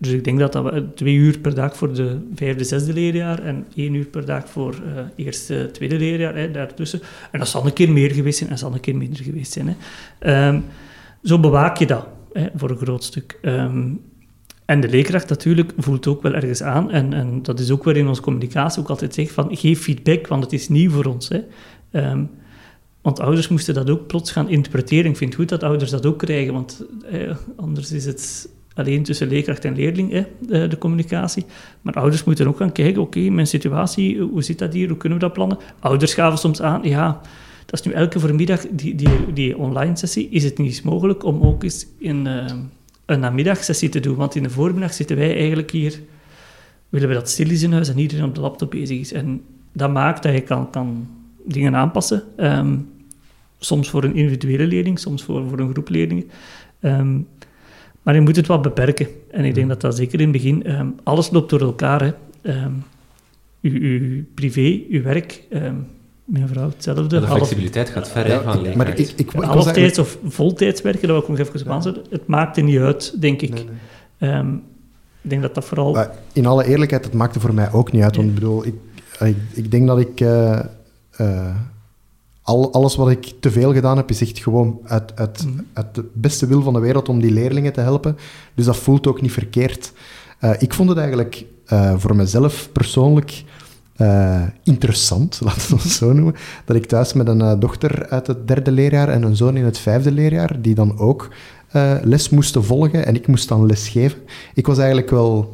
dus 0.00 0.12
ik 0.12 0.24
denk 0.24 0.38
dat 0.38 0.52
dat 0.52 0.64
we 0.72 0.94
twee 0.94 1.14
uur 1.14 1.38
per 1.38 1.54
dag 1.54 1.76
voor 1.76 1.94
de 1.94 2.18
vijfde, 2.34 2.64
zesde 2.64 2.92
leerjaar 2.92 3.38
en 3.38 3.66
één 3.74 3.94
uur 3.94 4.04
per 4.04 4.24
dag 4.24 4.48
voor 4.48 4.74
uh, 4.74 5.00
eerste, 5.26 5.68
tweede 5.72 5.98
leerjaar, 5.98 6.36
hè, 6.36 6.50
daartussen. 6.50 7.00
En 7.30 7.38
dat 7.38 7.48
zal 7.48 7.66
een 7.66 7.72
keer 7.72 7.90
meer 7.90 8.10
geweest 8.10 8.38
zijn 8.38 8.50
en 8.50 8.58
zal 8.58 8.72
een 8.72 8.80
keer 8.80 8.96
minder 8.96 9.22
geweest 9.22 9.52
zijn. 9.52 9.76
Hè. 10.18 10.48
Um, 10.48 10.64
zo 11.22 11.38
bewaak 11.38 11.76
je 11.76 11.86
dat, 11.86 12.06
hè, 12.32 12.46
voor 12.54 12.70
een 12.70 12.76
groot 12.76 13.04
stuk. 13.04 13.38
en 14.64 14.80
de 14.80 14.88
leerkracht 14.88 15.28
natuurlijk 15.28 15.72
voelt 15.76 16.06
ook 16.06 16.22
wel 16.22 16.34
ergens 16.34 16.62
aan, 16.62 16.90
en, 16.90 17.12
en 17.12 17.42
dat 17.42 17.60
is 17.60 17.70
ook 17.70 17.84
weer 17.84 17.96
in 17.96 18.08
onze 18.08 18.22
communicatie 18.22 18.82
ook 18.82 18.88
altijd 18.88 19.14
zeg 19.14 19.32
van 19.32 19.56
geef 19.56 19.80
feedback, 19.80 20.26
want 20.26 20.42
het 20.42 20.52
is 20.52 20.68
nieuw 20.68 20.90
voor 20.90 21.04
ons. 21.04 21.28
Hè. 21.28 21.42
Want 23.02 23.20
ouders 23.20 23.48
moesten 23.48 23.74
dat 23.74 23.90
ook 23.90 24.06
plots 24.06 24.30
gaan 24.30 24.48
interpreteren. 24.48 25.10
Ik 25.10 25.16
vind 25.16 25.30
het 25.30 25.40
goed 25.40 25.48
dat 25.48 25.62
ouders 25.62 25.90
dat 25.90 26.06
ook 26.06 26.18
krijgen, 26.18 26.52
want 26.52 26.84
eh, 27.10 27.36
anders 27.56 27.92
is 27.92 28.04
het 28.04 28.48
alleen 28.74 29.02
tussen 29.02 29.28
leerkracht 29.28 29.64
en 29.64 29.74
leerling, 29.74 30.12
eh, 30.12 30.22
de, 30.48 30.78
communicatie. 30.78 31.44
Maar 31.82 31.94
ouders 31.94 32.24
moeten 32.24 32.46
ook 32.46 32.56
gaan 32.56 32.72
kijken, 32.72 33.02
oké, 33.02 33.20
mijn 33.20 33.46
situatie, 33.46 34.20
hoe 34.20 34.42
zit 34.42 34.58
dat 34.58 34.72
hier, 34.72 34.88
hoe 34.88 34.96
kunnen 34.96 35.18
we 35.18 35.24
dat 35.24 35.32
plannen? 35.32 35.58
Ouders 35.80 36.14
gaven 36.14 36.38
soms 36.38 36.62
aan, 36.62 36.80
ja, 36.82 37.20
dat 37.66 37.80
is 37.80 37.86
nu 37.86 37.92
elke 37.92 38.20
voormiddag 38.20 38.66
die, 38.70 38.94
die, 38.94 39.32
die 39.32 39.58
online 39.58 39.96
sessie, 39.96 40.28
is 40.30 40.44
het 40.44 40.58
niet 40.58 40.82
mogelijk 40.84 41.24
om 41.24 41.42
ook 41.42 41.62
eens 41.62 41.86
in, 41.98 42.26
uh, 42.26 42.44
een 43.06 43.20
namiddagsessie 43.20 43.88
te 43.88 44.00
doen? 44.00 44.16
Want 44.16 44.34
in 44.34 44.42
de 44.42 44.50
voormiddag 44.50 44.92
zitten 44.94 45.16
wij 45.16 45.36
eigenlijk 45.36 45.70
hier, 45.70 46.00
willen 46.88 47.08
we 47.08 47.14
dat 47.14 47.28
stil 47.28 47.50
is 47.50 47.62
in 47.62 47.72
huis 47.72 47.88
en 47.88 47.98
iedereen 47.98 48.24
op 48.24 48.34
de 48.34 48.40
laptop 48.40 48.70
bezig 48.70 48.98
is. 48.98 49.12
En 49.12 49.42
dat 49.72 49.90
maakt 49.90 50.22
dat 50.22 50.32
je 50.32 50.40
kan, 50.40 50.70
kan 50.70 51.08
dingen 51.44 51.76
aanpassen. 51.76 52.22
Ehm, 52.36 52.76
soms 53.58 53.90
voor 53.90 54.04
een 54.04 54.16
individuele 54.16 54.66
leerling, 54.66 54.98
soms 54.98 55.22
voor, 55.22 55.48
voor 55.48 55.58
een 55.58 55.72
groep 55.72 55.88
leerlingen. 55.88 56.30
Ehm, 56.80 57.18
maar 58.02 58.14
je 58.14 58.20
moet 58.20 58.36
het 58.36 58.46
wat 58.46 58.62
beperken. 58.62 59.06
En 59.30 59.44
ik 59.44 59.54
denk 59.54 59.68
dat 59.68 59.80
dat 59.80 59.96
zeker 59.96 60.20
in 60.20 60.28
het 60.28 60.32
begin... 60.32 60.70
Um, 60.70 60.94
alles 61.02 61.30
loopt 61.30 61.50
door 61.50 61.60
elkaar. 61.60 62.00
Hè. 62.02 62.12
uw, 63.60 63.80
uw, 63.80 64.24
privé, 64.34 64.80
uw 64.90 65.02
werk... 65.02 65.42
mijn 66.24 66.48
vrouw 66.48 66.68
hetzelfde. 66.68 67.20
de 67.20 67.26
flexibiliteit 67.26 67.88
gaat 67.88 68.08
ver 68.08 68.28
ja, 68.28 68.42
van 68.42 68.62
leerkracht. 68.62 68.76
Maar 68.76 68.88
ik, 68.88 68.98
ik, 68.98 69.12
ik 69.16 69.30
Halftijds 69.30 69.98
of 69.98 70.18
voltijds 70.24 70.82
werken, 70.82 71.08
dat 71.08 71.10
wil 71.10 71.36
ik 71.36 71.38
nog 71.38 71.48
even 71.56 71.86
op. 71.86 72.06
Het 72.10 72.26
maakt 72.26 72.56
er 72.56 72.62
niet 72.62 72.78
uit, 72.78 73.20
denk 73.20 73.42
ik. 73.42 73.52
Nee, 73.52 73.66
nee. 74.18 74.42
ik 75.22 75.30
denk 75.30 75.42
dat 75.42 75.54
dat 75.54 75.64
vooral... 75.64 76.06
in 76.32 76.46
alle 76.46 76.66
eerlijkheid, 76.66 77.04
het 77.04 77.14
maakte 77.14 77.40
voor 77.40 77.54
mij 77.54 77.72
ook 77.72 77.92
niet 77.92 78.02
uit. 78.02 78.16
Want 78.16 78.28
ik 78.28 78.34
bedoel, 78.34 78.66
ik, 78.66 78.74
ik, 79.20 79.36
ik 79.54 79.70
denk 79.70 79.86
dat 79.86 79.98
ik... 79.98 80.20
Uh, 80.20 80.60
uh, 81.20 81.54
al, 82.42 82.72
alles 82.72 82.96
wat 82.96 83.10
ik 83.10 83.32
te 83.40 83.50
veel 83.50 83.72
gedaan 83.72 83.96
heb, 83.96 84.10
is 84.10 84.20
echt 84.20 84.38
gewoon 84.38 84.80
uit, 84.84 85.12
uit, 85.14 85.46
mm. 85.46 85.66
uit 85.72 85.94
de 85.94 86.04
beste 86.12 86.46
wil 86.46 86.62
van 86.62 86.72
de 86.72 86.80
wereld 86.80 87.08
om 87.08 87.20
die 87.20 87.30
leerlingen 87.30 87.72
te 87.72 87.80
helpen. 87.80 88.16
Dus 88.54 88.64
dat 88.64 88.76
voelt 88.76 89.06
ook 89.06 89.20
niet 89.20 89.32
verkeerd. 89.32 89.92
Uh, 90.40 90.50
ik 90.58 90.74
vond 90.74 90.88
het 90.88 90.98
eigenlijk 90.98 91.44
uh, 91.72 91.94
voor 91.96 92.16
mezelf 92.16 92.68
persoonlijk 92.72 93.44
uh, 93.96 94.42
interessant, 94.64 95.40
laten 95.44 95.76
we 95.76 95.82
het 95.82 95.92
zo 95.92 96.12
noemen, 96.12 96.34
dat 96.64 96.76
ik 96.76 96.86
thuis 96.86 97.12
met 97.12 97.28
een 97.28 97.60
dochter 97.60 98.08
uit 98.08 98.26
het 98.26 98.48
derde 98.48 98.72
leerjaar 98.72 99.08
en 99.08 99.22
een 99.22 99.36
zoon 99.36 99.56
in 99.56 99.64
het 99.64 99.78
vijfde 99.78 100.12
leerjaar, 100.12 100.60
die 100.60 100.74
dan 100.74 100.98
ook 100.98 101.28
les 102.02 102.28
moesten 102.28 102.64
volgen 102.64 103.06
en 103.06 103.14
ik 103.14 103.26
moest 103.26 103.48
dan 103.48 103.66
les 103.66 103.88
geven. 103.88 104.18
Ik 104.54 104.66
was 104.66 104.78
eigenlijk 104.78 105.10
wel... 105.10 105.52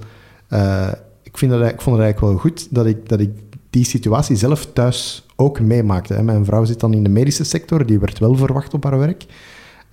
ik, 1.23 1.39
vind 1.39 1.53
dat, 1.53 1.61
ik 1.61 1.81
vond 1.81 1.97
het 1.97 2.05
eigenlijk 2.05 2.21
wel 2.21 2.37
goed 2.37 2.75
dat 2.75 2.87
ik, 2.87 3.09
dat 3.09 3.21
ik 3.21 3.31
die 3.71 3.85
situatie 3.85 4.37
zelf 4.37 4.67
thuis 4.73 5.26
ook 5.37 5.61
meemaakte. 5.61 6.23
Mijn 6.23 6.45
vrouw 6.45 6.65
zit 6.65 6.81
dan 6.81 6.95
in 6.95 7.03
de 7.03 7.09
medische 7.09 7.45
sector, 7.45 7.87
die 7.87 7.99
werd 7.99 8.19
wel 8.19 8.35
verwacht 8.35 8.75
op 8.75 8.85
haar 8.85 8.99
werk. 8.99 9.27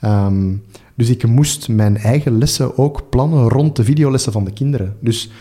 Um, 0.03 0.63
dus 0.95 1.10
ik 1.10 1.27
moest 1.27 1.69
mijn 1.69 1.97
eigen 1.97 2.38
lessen 2.38 2.77
ook 2.77 3.10
plannen 3.10 3.49
rond 3.49 3.75
de 3.75 3.84
videolessen 3.84 4.32
van 4.32 4.43
de 4.43 4.51
kinderen. 4.51 4.95
Dus, 4.99 5.32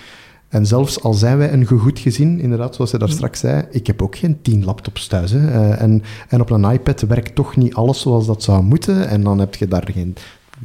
en 0.49 0.67
zelfs 0.67 1.03
al 1.03 1.15
zijn 1.15 1.39
wij 1.39 1.53
een 1.53 1.67
gegoed 1.67 1.99
gezin, 1.99 2.41
inderdaad, 2.41 2.75
zoals 2.75 2.91
ze 2.91 2.99
daar 2.99 3.09
straks 3.09 3.41
zei, 3.41 3.65
ik 3.71 3.87
heb 3.87 4.03
ook 4.03 4.17
geen 4.17 4.43
tien 4.43 4.65
laptops 4.65 5.07
thuis. 5.07 5.31
Hè. 5.31 5.39
Uh, 5.39 5.81
en, 5.83 6.03
en 6.29 6.41
op 6.41 6.51
een 6.51 6.73
iPad 6.73 7.01
werkt 7.01 7.35
toch 7.35 7.57
niet 7.57 7.75
alles 7.75 8.01
zoals 8.01 8.27
dat 8.27 8.43
zou 8.43 8.63
moeten. 8.63 9.09
En 9.09 9.23
dan 9.23 9.39
heb 9.39 9.55
je 9.55 9.69
daar 9.69 9.89
geen 9.93 10.15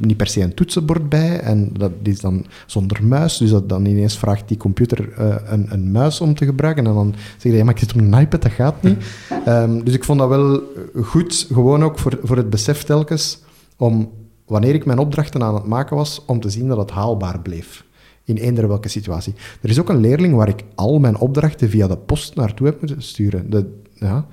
niet 0.00 0.16
per 0.16 0.26
se 0.26 0.40
een 0.40 0.54
toetsenbord 0.54 1.08
bij. 1.08 1.40
En 1.40 1.70
dat 1.72 1.92
is 2.02 2.20
dan 2.20 2.46
zonder 2.66 3.04
muis. 3.04 3.36
Dus 3.36 3.50
dat 3.50 3.68
dan 3.68 3.86
ineens 3.86 4.18
vraagt 4.18 4.48
die 4.48 4.56
computer 4.56 5.08
uh, 5.18 5.36
een, 5.44 5.66
een, 5.72 5.90
muis 5.90 6.20
om 6.20 6.34
te 6.34 6.44
gebruiken. 6.44 6.86
En 6.86 6.94
dan 6.94 7.14
zeg 7.38 7.52
je, 7.52 7.58
ja, 7.58 7.64
maar 7.64 7.74
ik 7.74 7.80
zit 7.80 7.92
op 7.92 8.00
een 8.00 8.20
iPad, 8.20 8.42
dat 8.42 8.52
gaat 8.52 8.82
niet. 8.82 9.04
Um, 9.48 9.84
dus 9.84 9.94
ik 9.94 10.04
vond 10.04 10.18
dat 10.18 10.28
wel 10.28 10.62
goed, 11.02 11.46
gewoon 11.52 11.84
ook 11.84 11.98
voor, 11.98 12.18
voor 12.22 12.36
het 12.36 12.50
besef 12.50 12.82
telkens, 12.82 13.42
om 13.76 14.10
wanneer 14.46 14.74
ik 14.74 14.84
mijn 14.84 14.98
opdrachten 14.98 15.42
aan 15.42 15.54
het 15.54 15.66
maken 15.66 15.96
was, 15.96 16.22
om 16.26 16.40
te 16.40 16.50
zien 16.50 16.68
dat 16.68 16.78
het 16.78 16.90
haalbaar 16.90 17.40
bleef. 17.40 17.86
In 18.24 18.36
eender 18.36 18.68
welke 18.68 18.88
situatie. 18.88 19.34
Er 19.60 19.70
is 19.70 19.78
ook 19.78 19.88
een 19.88 20.00
leerling 20.00 20.34
waar 20.34 20.48
ik 20.48 20.64
al 20.74 20.98
mijn 20.98 21.18
opdrachten 21.18 21.70
via 21.70 21.86
de 21.86 21.96
post 21.96 22.34
naartoe 22.34 22.66
heb 22.66 22.80
moeten 22.80 23.02
sturen. 23.02 23.50
De, 23.50 23.80
ja, 23.94 24.26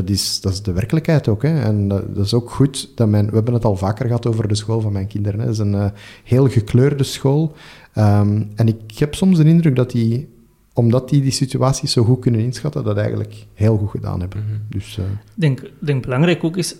dat 0.00 0.10
is, 0.10 0.40
dat 0.40 0.52
is 0.52 0.62
de 0.62 0.72
werkelijkheid 0.72 1.28
ook. 1.28 1.42
Hè. 1.42 1.60
En 1.60 1.88
dat, 1.88 2.14
dat, 2.14 2.24
is 2.24 2.34
ook 2.34 2.50
goed. 2.50 2.90
Dat 2.94 3.08
mijn, 3.08 3.26
we 3.26 3.34
hebben 3.34 3.54
het 3.54 3.64
al 3.64 3.76
vaker 3.76 4.06
gehad 4.06 4.26
over 4.26 4.48
de 4.48 4.54
school 4.54 4.80
van 4.80 4.92
mijn 4.92 5.06
kinderen. 5.06 5.40
Hè. 5.40 5.44
Het 5.46 5.54
is 5.54 5.60
een 5.60 5.74
uh, 5.74 5.86
heel 6.24 6.48
gekleurde 6.48 7.04
school. 7.04 7.54
Um, 7.94 8.50
en 8.54 8.68
ik 8.68 8.98
heb 8.98 9.14
soms 9.14 9.38
de 9.38 9.44
indruk 9.44 9.76
dat 9.76 9.90
die, 9.90 10.28
omdat 10.72 11.08
die 11.08 11.22
die 11.22 11.30
situaties 11.30 11.92
zo 11.92 12.04
goed 12.04 12.20
kunnen 12.20 12.40
inschatten, 12.40 12.84
dat 12.84 12.96
eigenlijk 12.96 13.46
heel 13.54 13.76
goed 13.76 13.90
gedaan 13.90 14.20
hebben. 14.20 14.40
Mm 14.40 14.48
-hmm. 14.48 14.60
dus, 14.68 14.98
uh, 14.98 15.04
denk, 15.34 15.70
denk 15.78 16.02
belangrijk 16.02 16.44
ook 16.44 16.56
is, 16.56 16.76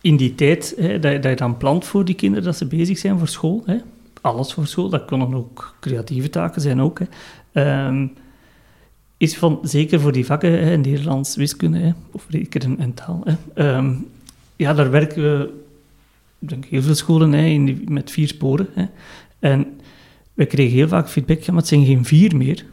in 0.00 0.16
die 0.16 0.34
tijd 0.34 0.74
hè, 0.76 0.98
dat, 0.98 1.22
dat, 1.22 1.30
je 1.30 1.36
dan 1.36 1.56
plant 1.56 1.84
voor 1.84 2.04
die 2.04 2.14
kinderen, 2.14 2.44
dat 2.44 2.56
ze 2.56 2.66
bezig 2.66 2.98
zijn 2.98 3.18
voor 3.18 3.28
school. 3.28 3.62
Hè. 3.66 3.76
Alles 4.20 4.52
voor 4.52 4.66
school, 4.66 4.88
dat 4.88 5.04
kunnen 5.04 5.34
ook 5.34 5.76
creatieve 5.80 6.30
taken 6.30 6.60
zijn 6.60 6.80
ook. 6.80 6.98
Hè. 7.52 7.86
Um, 7.86 8.12
is 9.22 9.36
van, 9.36 9.58
zeker 9.62 10.00
voor 10.00 10.12
die 10.12 10.26
vakken, 10.26 10.64
hè, 10.64 10.76
Nederlands, 10.76 11.36
wiskunde 11.36 11.78
hè, 11.78 11.90
of 12.10 12.26
rekenen 12.28 12.78
en 12.78 12.94
taal, 12.94 13.24
hè, 13.24 13.76
um, 13.76 14.06
ja, 14.56 14.74
daar 14.74 14.90
werken 14.90 15.22
we, 15.22 15.52
ik 16.38 16.48
denk 16.48 16.64
heel 16.64 16.82
veel 16.82 16.94
scholen 16.94 17.32
hè, 17.32 17.44
in 17.44 17.64
die, 17.64 17.90
met 17.90 18.10
vier 18.10 18.28
sporen. 18.28 18.66
Hè. 18.74 18.84
En 19.38 19.66
we 20.34 20.46
kregen 20.46 20.76
heel 20.76 20.88
vaak 20.88 21.08
feedback, 21.08 21.40
ja, 21.40 21.52
maar 21.52 21.60
het 21.60 21.68
zijn 21.68 21.84
geen 21.84 22.04
vier 22.04 22.36
meer. 22.36 22.64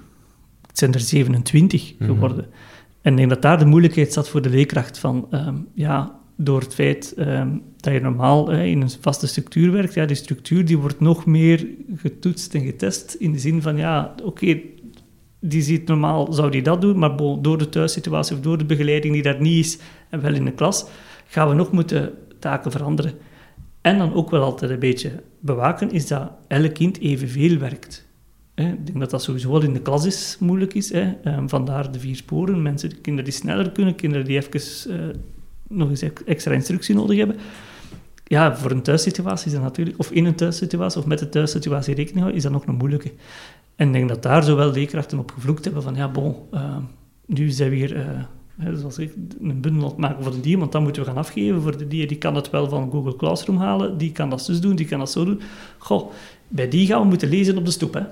Het 0.68 0.78
zijn 0.78 0.94
er 0.94 1.00
27 1.00 1.94
Mhm. 1.98 2.10
geworden. 2.10 2.46
En 3.02 3.12
ik 3.12 3.18
denk 3.18 3.30
dat 3.30 3.42
daar 3.42 3.60
de 3.60 3.66
moeilijkheid 3.66 4.14
zat 4.14 4.30
voor 4.30 4.42
de 4.42 4.50
leerkracht 4.50 4.98
van, 5.00 5.28
ehm, 5.32 5.56
ja, 5.74 6.20
door 6.36 6.60
het 6.60 6.74
feit 6.74 7.14
ehm, 7.18 7.50
dat 7.78 7.94
je 7.94 8.00
normaal 8.00 8.50
hè, 8.50 8.64
in 8.64 8.82
een 8.82 8.90
vaste 9.02 9.28
structuur 9.28 9.72
werkt, 9.72 9.94
ja, 9.94 10.06
die 10.06 10.16
structuur 10.16 10.66
die 10.66 10.78
wordt 10.78 11.00
nog 11.00 11.26
meer 11.26 11.68
getoetst 11.96 12.56
en 12.56 12.66
getest 12.66 13.14
in 13.14 13.32
de 13.32 13.40
zin 13.40 13.62
van, 13.62 13.78
ja, 13.78 14.16
oké, 14.24 14.60
die 15.40 15.62
ziet 15.62 15.88
normaal, 15.88 16.34
zou 16.34 16.52
die 16.52 16.62
dat 16.62 16.82
doen, 16.82 17.00
maar 17.00 17.16
door 17.18 17.58
de 17.58 17.70
thuissituatie 17.70 18.36
of 18.36 18.42
door 18.42 18.58
de 18.58 18.66
begeleiding 18.66 19.14
die 19.14 19.24
daar 19.24 19.42
niet 19.42 19.66
is, 19.66 19.78
en 20.10 20.22
wel 20.22 20.34
in 20.34 20.46
de 20.46 20.52
klas, 20.52 20.86
gaan 21.28 21.50
we 21.50 21.54
nog 21.54 21.72
moeten 21.72 22.14
taken 22.40 22.72
veranderen. 22.72 23.14
En 23.82 23.98
dan 23.98 24.14
ook 24.14 24.30
wel 24.30 24.44
altijd 24.44 24.72
een 24.72 24.80
beetje 24.80 25.12
bewaken, 25.40 25.92
is 25.92 26.08
dat 26.08 26.32
elk 26.48 26.74
kind 26.74 27.00
evenveel 27.00 27.58
werkt. 27.58 28.08
Ik 28.56 28.86
denk 28.86 29.00
dat 29.00 29.10
dat 29.10 29.24
sowieso 29.24 29.52
wel 29.52 29.62
in 29.64 29.74
de 29.74 29.82
klas 29.82 30.06
is, 30.06 30.38
moeilijk 30.40 30.74
is. 30.74 30.92
Ehm, 30.92 31.48
vandaar 31.48 31.92
de 31.92 32.00
vier 32.00 32.16
sporen. 32.16 32.62
Mensen, 32.62 33.02
kinderen 33.02 33.30
die 33.30 33.40
sneller 33.40 33.72
kunnen, 33.72 33.96
kinderen 33.96 34.26
die 34.26 34.38
even 34.38 34.92
eh, 34.92 35.16
nog 35.68 35.90
eens 35.90 36.02
ex- 36.02 36.24
extra 36.24 36.54
instructie 36.54 36.96
nodig 36.96 37.18
hebben. 37.18 37.36
Ja, 38.30 38.56
voor 38.56 38.72
een 38.72 38.82
thuissituatie 38.82 39.48
is 39.48 39.54
dat 39.54 39.62
natuurlijk, 39.62 40.00
of 40.00 40.12
in 40.12 40.26
een 40.26 40.36
thuissituatie, 40.36 41.00
of 41.00 41.06
met 41.06 41.20
de 41.20 41.30
thuissituatie 41.30 41.96
rekening 41.96 42.20
houden, 42.20 42.38
is 42.38 42.44
dat 42.44 42.52
nog 42.52 42.66
een 42.66 42.76
moeilijke. 42.76 43.12
En 43.76 43.88
ik 43.88 43.94
denk 43.94 44.10
dat 44.10 44.24
daar 44.24 44.44
zowel 44.44 44.72
leerkrachten 44.72 45.20
op 45.20 45.32
gevloekt 45.32 45.66
hebben 45.66 45.84
van, 45.84 45.96
ja, 45.96 46.10
bon, 46.10 46.36
ehm, 46.52 46.82
nu 47.26 47.50
zijn 47.50 47.70
we 47.70 47.76
hier, 47.76 47.96
eh, 47.96 48.06
hè, 48.58 48.78
zoals 48.78 48.98
ik, 48.98 49.14
een 49.42 49.62
bundel 49.62 49.94
maken 49.98 50.24
voor 50.24 50.32
de 50.32 50.42
die, 50.42 50.58
want 50.58 50.72
dan 50.72 50.84
moeten 50.84 51.02
we 51.02 51.08
gaan 51.08 51.18
afgeven 51.18 51.62
voor 51.62 51.78
de 51.78 51.88
die. 51.88 52.08
Die 52.08 52.18
kan 52.18 52.36
het 52.36 52.50
wel 52.50 52.70
van 52.70 52.92
Google 52.92 53.16
Classroom 53.16 53.58
halen, 53.58 53.98
die 53.98 54.12
kan 54.12 54.30
dat 54.30 54.42
zus 54.42 54.62
doen, 54.62 54.76
die 54.76 54.86
kan 54.86 55.00
dat 55.00 55.12
zo 55.12 55.26
doen. 55.26 55.42
Goh, 55.78 56.12
bij 56.48 56.70
die 56.70 56.88
gaan 56.88 57.02
we 57.02 57.08
moeten 57.08 57.30
lezen 57.30 57.58
op 57.58 57.66
de 57.66 57.72
stoep, 57.72 57.94
hè. 57.94 58.04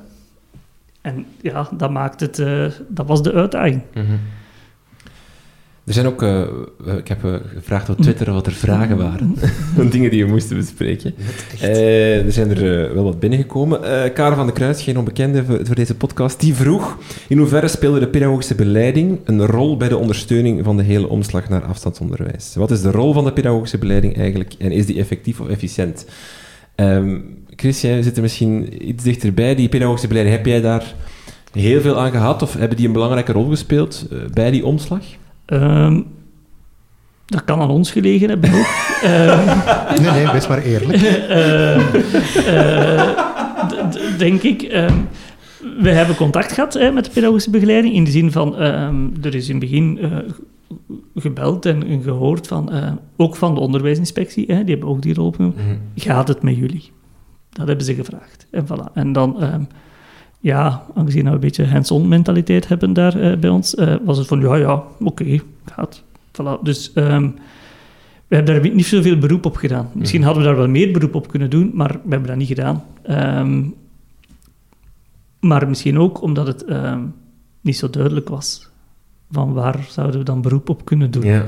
En 1.01 1.25
ja, 1.41 1.69
dat 1.71 1.91
maakt 1.91 2.19
het, 2.19 2.39
eh, 2.39 2.71
dat 2.87 3.07
was 3.07 3.23
de 3.23 3.33
uitdaging. 3.33 3.81
Mhm. 3.93 4.15
Er 5.87 5.93
zijn 5.93 6.05
ook, 6.05 6.21
eh, 6.21 6.41
ik 6.97 7.07
heb 7.07 7.25
eh, 7.25 7.33
gevraagd 7.53 7.89
op 7.89 7.97
Twitter 7.97 8.33
wat 8.33 8.45
er 8.45 8.53
vragen 8.53 8.97
waren. 8.97 9.35
van 9.75 9.89
dingen 9.89 10.11
die 10.11 10.25
we 10.25 10.31
moesten 10.31 10.57
bespreken. 10.57 11.15
Eh, 11.61 12.25
er 12.25 12.31
zijn 12.31 12.49
er 12.49 12.93
wel 12.93 13.03
wat 13.03 13.19
binnengekomen. 13.19 13.81
Karel 14.13 14.35
van 14.35 14.45
der 14.45 14.55
Kruis, 14.55 14.81
geen 14.81 14.97
onbekende 14.97 15.45
voor, 15.45 15.75
deze 15.75 15.95
podcast, 15.95 16.39
die 16.39 16.53
vroeg 16.53 16.97
in 17.27 17.37
hoeverre 17.37 17.67
speelde 17.67 17.99
de 17.99 18.07
pedagogische 18.07 18.55
begeleiding 18.55 19.19
een 19.23 19.45
rol 19.45 19.77
bij 19.77 19.89
de 19.89 19.97
ondersteuning 19.97 20.63
van 20.63 20.77
de 20.77 20.83
hele 20.83 21.09
omslag 21.09 21.49
naar 21.49 21.63
afstandsonderwijs? 21.63 22.55
Wat 22.55 22.71
is 22.71 22.81
de 22.81 22.91
rol 22.91 23.13
van 23.13 23.23
de 23.23 23.33
pedagogische 23.33 23.77
begeleiding 23.77 24.17
eigenlijk 24.17 24.53
en 24.59 24.71
is 24.71 24.85
die 24.85 24.99
effectief 24.99 25.39
of 25.39 25.47
efficiënt? 25.47 26.05
Ehm 26.75 27.19
Chris, 27.55 27.81
jij 27.81 28.01
zit 28.01 28.15
er 28.15 28.21
misschien 28.21 28.87
iets 28.89 29.03
dichterbij. 29.03 29.55
Die 29.55 29.69
pedagogische 29.69 30.07
begeleiding, 30.07 30.43
heb 30.43 30.53
jij 30.53 30.61
daar 30.61 30.93
heel 31.51 31.81
veel 31.81 31.99
aan 31.99 32.11
gehad 32.11 32.41
of 32.41 32.53
hebben 32.53 32.77
die 32.77 32.87
een 32.87 32.93
belangrijke 32.93 33.31
rol 33.31 33.49
gespeeld 33.49 34.07
bij 34.33 34.51
die 34.51 34.65
omslag? 34.65 35.01
Ehm, 35.47 36.01
dat 37.25 37.43
kan 37.43 37.59
aan 37.59 37.69
ons 37.69 37.91
gelegen 37.91 38.29
hebben 38.29 38.53
ook. 38.53 38.65
Ehm, 39.03 40.01
Nee, 40.01 40.11
nee, 40.11 40.31
wees 40.31 40.47
maar 40.47 40.61
eerlijk. 40.63 41.01
Ehm, 41.27 41.81
eh, 42.45 44.17
denk 44.17 44.41
ik. 44.41 44.61
Ehm, 44.61 44.97
we 45.79 45.89
hebben 45.89 46.15
contact 46.15 46.51
gehad 46.51 46.73
hè, 46.73 46.91
met 46.91 47.05
de 47.05 47.11
pedagogische 47.11 47.49
begeleiding 47.49 47.93
in 47.93 48.03
de 48.03 48.11
zin 48.11 48.31
van, 48.31 48.57
ehm, 48.57 48.95
er 49.21 49.35
is 49.35 49.49
in 49.49 49.55
het 49.55 49.63
begin 49.69 49.97
eh, 50.01 50.17
gebeld 51.15 51.65
en, 51.65 52.01
gehoord 52.03 52.47
van, 52.47 52.71
eh, 52.71 52.91
ook 53.17 53.35
van 53.35 53.53
de 53.53 53.59
onderwijsinspectie, 53.59 54.45
hè, 54.47 54.63
die 54.63 54.73
hebben 54.73 54.89
ook 54.89 55.01
die 55.01 55.13
rol 55.13 55.31
genomen. 55.31 55.55
Gaat 55.95 56.27
het 56.27 56.41
met 56.41 56.55
jullie? 56.55 56.91
Dat 57.49 57.67
hebben 57.67 57.85
ze 57.85 57.93
gevraagd. 57.93 58.47
En, 58.51 58.65
voilà. 58.65 58.93
en 58.93 59.11
dan, 59.11 59.41
ehm, 59.41 59.63
ja, 60.47 60.83
aangezien 60.95 61.23
we 61.23 61.31
een 61.31 61.39
beetje 61.39 61.65
hands-on 61.65 62.07
mentaliteit 62.07 62.67
hebben 62.67 62.93
daar 62.93 63.19
eh, 63.19 63.37
bij 63.37 63.49
ons, 63.49 63.75
eh, 63.75 63.95
was 64.03 64.17
het 64.17 64.27
van, 64.27 64.39
ja, 64.39 64.55
ja, 64.55 64.83
oké, 64.99 65.39
gaat. 65.65 66.03
Voilà. 66.31 66.61
Dus 66.63 66.93
ehm, 66.93 67.29
we 68.27 68.35
hebben 68.35 68.61
daar 68.61 68.73
niet 68.73 68.85
zoveel 68.85 69.17
beroep 69.17 69.45
op 69.45 69.55
gedaan. 69.55 69.89
Misschien 69.93 70.23
hadden 70.23 70.43
we 70.43 70.49
daar 70.49 70.57
wel 70.57 70.67
meer 70.67 70.91
beroep 70.91 71.15
op 71.15 71.27
kunnen 71.27 71.49
doen, 71.49 71.71
maar 71.73 71.91
we 71.91 72.09
hebben 72.09 72.27
dat 72.27 72.37
niet 72.37 72.47
gedaan. 72.47 72.83
Ehm, 73.01 73.63
maar 75.39 75.67
misschien 75.67 75.99
ook 75.99 76.21
omdat 76.21 76.47
het 76.47 76.65
ehm, 76.65 77.01
niet 77.61 77.77
zo 77.77 77.89
duidelijk 77.89 78.29
was. 78.29 78.69
Van 79.31 79.53
waar 79.53 79.85
zouden 79.89 80.19
we 80.19 80.25
dan 80.25 80.41
beroep 80.41 80.69
op 80.69 80.85
kunnen 80.85 81.11
doen? 81.11 81.23
Ja. 81.23 81.43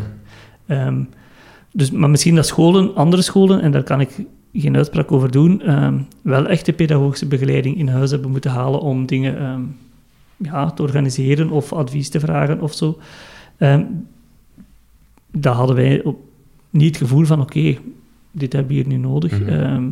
Dus, 1.72 1.91
maar 1.91 2.10
misschien 2.10 2.36
dat 2.36 2.45
scholen, 2.45 2.95
andere 2.95 3.22
scholen, 3.22 3.62
en 3.62 3.72
daar 3.72 3.84
kan 3.84 4.02
ik 4.02 4.26
geen 4.54 4.76
uitspraak 4.76 5.12
over 5.12 5.32
doen, 5.32 5.62
ehm, 5.62 6.00
wel 6.22 6.47
echte 6.47 6.74
pedagogische 6.74 7.26
begeleiding 7.26 7.78
in 7.78 7.88
huis 7.88 8.12
hebben 8.12 8.32
moeten 8.32 8.52
halen 8.52 8.80
om 8.80 9.06
dingen 9.06 9.39
ehm, 9.39 9.62
ja, 10.38 10.72
te 10.72 10.82
organiseren 10.82 11.50
of 11.50 11.74
advies 11.74 12.10
te 12.10 12.20
vragen 12.20 12.62
of 12.62 12.74
zo. 12.74 12.97
Ehm 13.58 13.82
daar 15.32 15.54
hadden 15.54 15.76
wij 15.76 16.04
op, 16.04 16.18
niet 16.70 16.88
het 16.88 16.97
gevoel 16.97 17.26
van, 17.26 17.41
oké, 17.41 17.78
dit 18.32 18.54
hebben 18.54 18.72
we 18.72 18.78
hier 18.78 18.88
nu 18.88 18.97
nodig. 18.97 19.39
Mhm. 19.39 19.50
Ehm, 19.50 19.84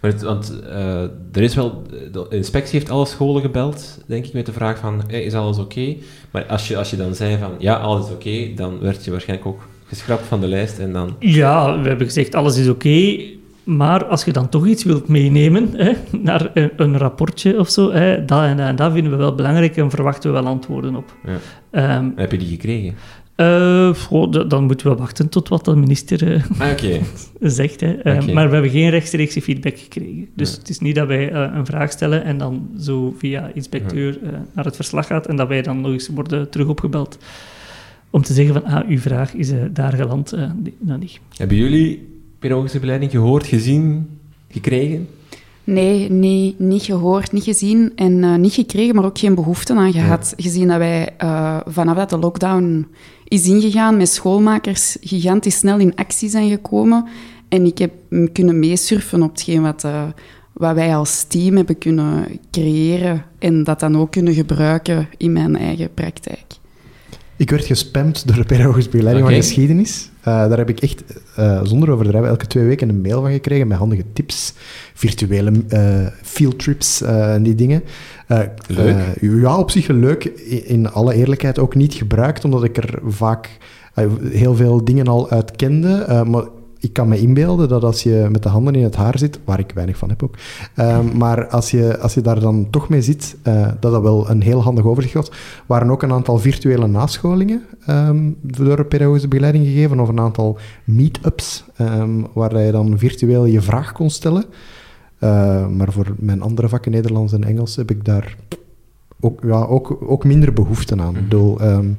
Maar 0.00 0.10
het, 0.10 0.22
want 0.22 0.60
eh, 0.60 1.02
er 1.32 1.42
is 1.42 1.54
wel, 1.54 1.82
de 2.12 2.26
inspectie 2.30 2.78
heeft 2.78 2.90
alle 2.90 3.06
scholen 3.06 3.42
gebeld, 3.42 4.02
denk 4.06 4.26
ik, 4.26 4.32
met 4.32 4.46
de 4.46 4.52
vraag 4.52 4.78
van, 4.78 5.02
hey, 5.06 5.22
is 5.22 5.34
alles 5.34 5.58
oké? 5.58 5.96
Maar 6.30 6.44
als 6.44 6.68
je, 6.68 6.76
als 6.76 6.90
je 6.90 6.96
dan 6.96 7.14
zei 7.14 7.38
van, 7.38 7.52
ja, 7.58 7.74
alles 7.74 8.06
is 8.06 8.12
oké, 8.12 8.54
dan 8.54 8.78
werd 8.80 9.04
je 9.04 9.10
waarschijnlijk 9.10 9.48
ook 9.48 9.68
geschrapt 9.86 10.26
van 10.26 10.40
de 10.40 10.46
lijst 10.46 10.78
en 10.78 10.92
dan... 10.92 11.16
Ja, 11.18 11.80
we 11.80 11.88
hebben 11.88 12.06
gezegd 12.06 12.34
alles 12.34 12.56
is 12.56 12.68
oké, 12.68 13.18
maar 13.64 14.04
als 14.04 14.24
je 14.24 14.32
dan 14.32 14.48
toch 14.48 14.66
iets 14.66 14.84
wilt 14.84 15.08
meenemen 15.08 15.68
hè, 15.76 15.92
naar 16.18 16.50
een, 16.54 16.70
een 16.76 16.98
rapportje 16.98 17.58
of 17.58 17.68
zo, 17.70 17.92
hè, 17.92 18.24
dat 18.24 18.42
en 18.42 18.56
dat 18.56 18.66
en 18.66 18.76
dat 18.76 18.92
vinden 18.92 19.10
we 19.12 19.18
wel 19.18 19.34
belangrijk 19.34 19.76
en 19.76 19.90
verwachten 19.90 20.32
we 20.32 20.40
wel 20.40 20.46
antwoorden 20.50 20.96
op. 20.96 21.16
Ja. 21.26 21.36
Ehm, 21.70 22.10
Heb 22.16 22.32
je 22.32 22.38
die 22.38 22.48
gekregen? 22.48 22.94
eh, 23.34 23.94
goh, 23.94 24.48
dan 24.48 24.64
moeten 24.64 24.90
we 24.90 24.96
wachten 24.96 25.28
tot 25.28 25.48
wat 25.48 25.64
de 25.64 25.76
minister 25.76 26.32
eh, 26.32 26.42
Ah, 26.58 27.00
zegt. 27.40 27.80
Hè. 27.80 27.92
Ehm. 27.92 28.32
Maar 28.32 28.46
we 28.46 28.52
hebben 28.52 28.70
geen 28.70 28.90
rechtstreekse 28.90 29.42
feedback 29.42 29.78
gekregen. 29.78 30.28
Dus 30.34 30.52
het 30.56 30.68
is 30.68 30.78
niet 30.78 30.94
dat 30.94 31.06
wij 31.06 31.30
eh, 31.32 31.50
een 31.54 31.66
vraag 31.66 31.90
stellen 31.90 32.24
en 32.24 32.38
dan 32.38 32.68
zo 32.78 33.14
via 33.18 33.50
inspecteur 33.54 34.18
eh, 34.22 34.30
naar 34.54 34.64
het 34.64 34.76
verslag 34.76 35.06
gaat 35.06 35.26
en 35.26 35.36
dat 35.36 35.48
wij 35.48 35.62
dan 35.62 35.80
nog 35.80 35.92
eens 35.92 36.08
worden 36.08 36.50
terug 36.50 36.66
opgebeld 36.68 37.18
om 38.10 38.22
te 38.22 38.32
zeggen 38.32 38.54
van, 38.54 38.64
ah, 38.64 38.88
uw 38.88 38.98
vraag 38.98 39.34
is 39.34 39.50
eh, 39.50 39.58
daar 39.70 39.92
geland. 39.92 40.32
eh, 40.32 40.50
nee, 40.62 40.74
dat 40.78 40.98
niet. 41.00 41.20
Hebben 41.36 41.56
jullie 41.56 42.11
pedagogische 42.42 42.78
begeleiding 42.78 43.10
gehoord, 43.10 43.46
gezien, 43.46 44.08
gekregen? 44.48 45.08
Nee, 45.64 46.10
nee, 46.10 46.54
niet 46.58 46.82
gehoord, 46.82 47.32
niet 47.32 47.44
gezien 47.44 47.92
en 47.96 48.24
eh, 48.24 48.34
niet 48.34 48.52
gekregen, 48.52 48.94
maar 48.94 49.04
ook 49.04 49.18
geen 49.18 49.34
behoefte 49.34 49.74
aan 49.74 49.92
gehad. 49.92 50.34
Gezien 50.36 50.68
dat 50.68 50.78
wij 50.78 51.08
eh, 51.16 51.60
vanaf 51.66 51.96
dat 51.96 52.10
de 52.10 52.18
lockdown 52.18 52.86
is 53.24 53.48
ingegaan 53.48 53.96
met 53.96 54.08
schoolmakers 54.08 54.96
gigantisch 55.00 55.56
snel 55.56 55.78
in 55.78 55.94
actie 55.94 56.28
zijn 56.28 56.50
gekomen. 56.50 57.04
En 57.48 57.66
ik 57.66 57.78
heb 57.78 57.92
kunnen 58.32 58.58
meesurfen 58.58 59.22
op 59.22 59.30
hetgeen 59.30 59.62
wat, 59.62 59.84
eh, 59.84 60.02
wat 60.52 60.74
wij 60.74 60.96
als 60.96 61.24
team 61.24 61.56
hebben 61.56 61.78
kunnen 61.78 62.26
creëren 62.50 63.24
en 63.38 63.64
dat 63.64 63.80
dan 63.80 63.96
ook 63.96 64.10
kunnen 64.10 64.34
gebruiken 64.34 65.08
in 65.16 65.32
mijn 65.32 65.56
eigen 65.56 65.94
praktijk. 65.94 66.60
Ik 67.36 67.50
werd 67.50 67.64
gespamd 67.64 68.26
door 68.26 68.36
de 68.36 68.44
pedagogische 68.44 68.90
begeleiding 68.90 69.26
van 69.26 69.34
geschiedenis. 69.34 70.10
Eh, 70.20 70.24
daar 70.24 70.58
heb 70.58 70.68
ik 70.68 70.80
echt, 70.80 71.04
eh, 71.36 71.60
zonder 71.62 71.90
overdrijven, 71.90 72.28
elke 72.28 72.46
twee 72.46 72.64
weken 72.64 72.88
een 72.88 73.00
mail 73.00 73.20
van 73.20 73.30
gekregen 73.30 73.68
met 73.68 73.78
handige 73.78 74.04
tips, 74.12 74.54
virtuele 74.94 75.52
eh 75.68 76.06
fieldtrips 76.22 77.02
en 77.02 77.42
die 77.42 77.54
dingen. 77.54 77.82
Leuk. 78.66 78.98
ja, 79.20 79.58
op 79.58 79.70
zich 79.70 79.86
leuk. 79.86 80.24
In 80.64 80.90
alle 80.90 81.14
eerlijkheid 81.14 81.58
ook 81.58 81.74
niet 81.74 81.94
gebruikt, 81.94 82.44
omdat 82.44 82.64
ik 82.64 82.76
er 82.76 82.98
vaak 83.06 83.48
heel 84.30 84.54
veel 84.54 84.84
dingen 84.84 85.06
al 85.06 85.30
uit 85.30 85.56
kende. 85.56 86.22
Maar 86.28 86.44
ik 86.82 86.92
kan 86.92 87.08
me 87.08 87.18
inbeelden 87.18 87.68
dat 87.68 87.84
als 87.84 88.02
je 88.02 88.28
met 88.30 88.42
de 88.42 88.48
handen 88.48 88.74
in 88.74 88.82
het 88.82 88.96
haar 88.96 89.18
zit, 89.18 89.40
waar 89.44 89.58
ik 89.58 89.72
weinig 89.74 89.96
van 89.96 90.08
heb 90.08 90.22
ook, 90.22 90.34
ehm, 90.74 91.16
maar 91.22 91.48
als 91.48 91.70
je, 91.70 91.98
als 91.98 92.14
je 92.14 92.20
daar 92.20 92.40
dan 92.40 92.70
toch 92.70 92.88
mee 92.88 93.02
zit, 93.02 93.36
eh, 93.42 93.68
dat 93.80 93.92
dat 93.92 94.02
wel 94.02 94.30
een 94.30 94.42
heel 94.42 94.62
handig 94.62 94.84
overzicht 94.84 95.14
was. 95.14 95.30
waren 95.66 95.90
ook 95.90 96.02
een 96.02 96.12
aantal 96.12 96.38
virtuele 96.38 96.86
nascholingen 96.86 97.62
ehm, 97.86 98.30
door 98.40 98.76
de 98.76 98.84
pedagogische 98.84 99.28
begeleiding 99.28 99.64
gegeven, 99.64 100.00
of 100.00 100.08
een 100.08 100.20
aantal 100.20 100.58
meetups, 100.84 101.64
ehm 101.76 102.22
waar 102.32 102.58
je 102.58 102.72
dan 102.72 102.98
virtueel 102.98 103.44
je 103.44 103.60
vraag 103.60 103.92
kon 103.92 104.10
stellen. 104.10 104.44
Eh, 105.18 105.68
maar 105.68 105.92
voor 105.92 106.14
mijn 106.18 106.42
andere 106.42 106.68
vakken, 106.68 106.92
Nederlands 106.92 107.32
en 107.32 107.44
Engels, 107.44 107.76
heb 107.76 107.90
ik 107.90 108.04
daar 108.04 108.36
ook, 109.20 109.42
ja, 109.42 109.64
ook, 109.64 109.98
ook 110.00 110.24
minder 110.24 110.52
behoefte 110.52 110.96
aan. 111.00 111.16
Ik 111.16 111.22
bedoel, 111.22 111.60
ehm, 111.60 111.90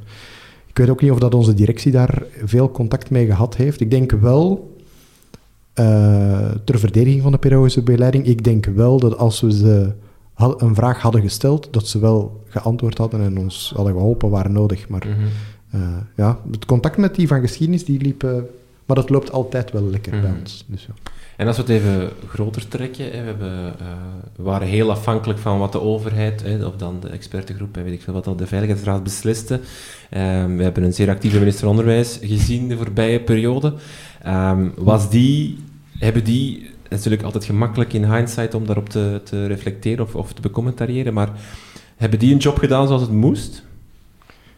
ik 0.67 0.77
weet 0.77 0.89
ook 0.89 1.01
niet 1.01 1.11
of 1.11 1.19
dat 1.19 1.33
onze 1.33 1.53
directie 1.53 1.91
daar 1.91 2.23
veel 2.43 2.71
contact 2.71 3.09
mee 3.09 3.25
gehad 3.25 3.55
heeft. 3.55 3.81
Ik 3.81 3.91
denk 3.91 4.11
wel, 4.11 4.72
eh, 5.73 6.49
ter 6.63 6.79
verdediging 6.79 7.21
van 7.21 7.31
de 7.31 7.37
pedagogische 7.37 7.81
begeleiding, 7.81 8.25
ik 8.25 8.43
denk 8.43 8.65
wel 8.65 8.99
dat 8.99 9.17
als 9.17 9.41
we 9.41 9.51
ze 9.53 9.91
had- 10.33 10.61
een 10.61 10.75
vraag 10.75 11.01
hadden 11.01 11.21
gesteld, 11.21 11.67
dat 11.71 11.87
ze 11.87 11.99
wel 11.99 12.43
geantwoord 12.47 12.97
hadden 12.97 13.21
en 13.21 13.37
ons 13.37 13.71
hadden 13.75 13.93
geholpen 13.93 14.29
waar 14.29 14.49
nodig. 14.51 14.87
Maar 14.89 15.07
Mhm. 15.07 15.25
eh, 15.83 15.97
ja, 16.15 16.39
het 16.51 16.65
contact 16.65 16.97
met 16.97 17.15
die 17.15 17.27
van 17.27 17.39
geschiedenis, 17.41 17.85
die 17.85 18.01
liep 18.01 18.23
eh, 18.23 18.31
Maar 18.85 18.95
dat 18.95 19.09
loopt 19.09 19.31
altijd 19.31 19.71
wel 19.71 19.83
lekker 19.83 20.11
bij 20.21 20.29
Mhm. 20.29 20.39
ons. 20.39 20.65
Dus, 20.67 20.85
ja. 20.85 20.93
En 21.37 21.47
als 21.47 21.55
we 21.55 21.61
het 21.61 21.71
even 21.71 22.09
groter 22.27 22.67
trekken, 22.67 23.05
hè, 23.05 23.11
we, 23.11 23.17
hebben, 23.17 23.79
eh, 23.79 23.87
we 24.35 24.43
waren 24.43 24.67
heel 24.67 24.91
afhankelijk 24.91 25.39
van 25.39 25.59
wat 25.59 25.71
de 25.71 25.81
overheid, 25.81 26.43
hè, 26.43 26.65
of 26.65 26.75
dan 26.75 26.99
de 26.99 27.09
expertengroep, 27.09 27.75
hè, 27.75 27.83
weet 27.83 27.93
ik 27.93 28.01
veel 28.01 28.13
wat 28.13 28.37
de 28.37 28.47
Veiligheidsraad 28.47 29.03
besliste. 29.03 29.59
Ehm, 30.09 30.55
we 30.55 30.63
hebben 30.63 30.83
een 30.83 30.93
zeer 30.93 31.09
actieve 31.09 31.39
minister 31.39 31.67
Onderwijs 31.67 32.19
gezien 32.21 32.67
de 32.67 32.77
voorbije 32.77 33.19
periode. 33.19 33.73
Ehm, 34.21 34.69
was 34.75 35.09
die, 35.09 35.57
hebben 35.97 36.23
die, 36.23 36.55
het 36.61 36.91
is 36.91 36.97
natuurlijk 36.97 37.23
altijd 37.23 37.45
gemakkelijk 37.45 37.93
in 37.93 38.13
hindsight 38.13 38.53
om 38.53 38.65
daarop 38.65 38.89
te, 38.89 39.21
te 39.23 39.45
reflecteren 39.45 40.05
of, 40.05 40.15
of 40.15 40.33
te 40.33 40.41
becommentariëren, 40.41 41.13
maar 41.13 41.29
hebben 41.95 42.19
die 42.19 42.33
een 42.33 42.39
job 42.39 42.57
gedaan 42.57 42.87
zoals 42.87 43.01
het 43.01 43.11
moest? 43.11 43.63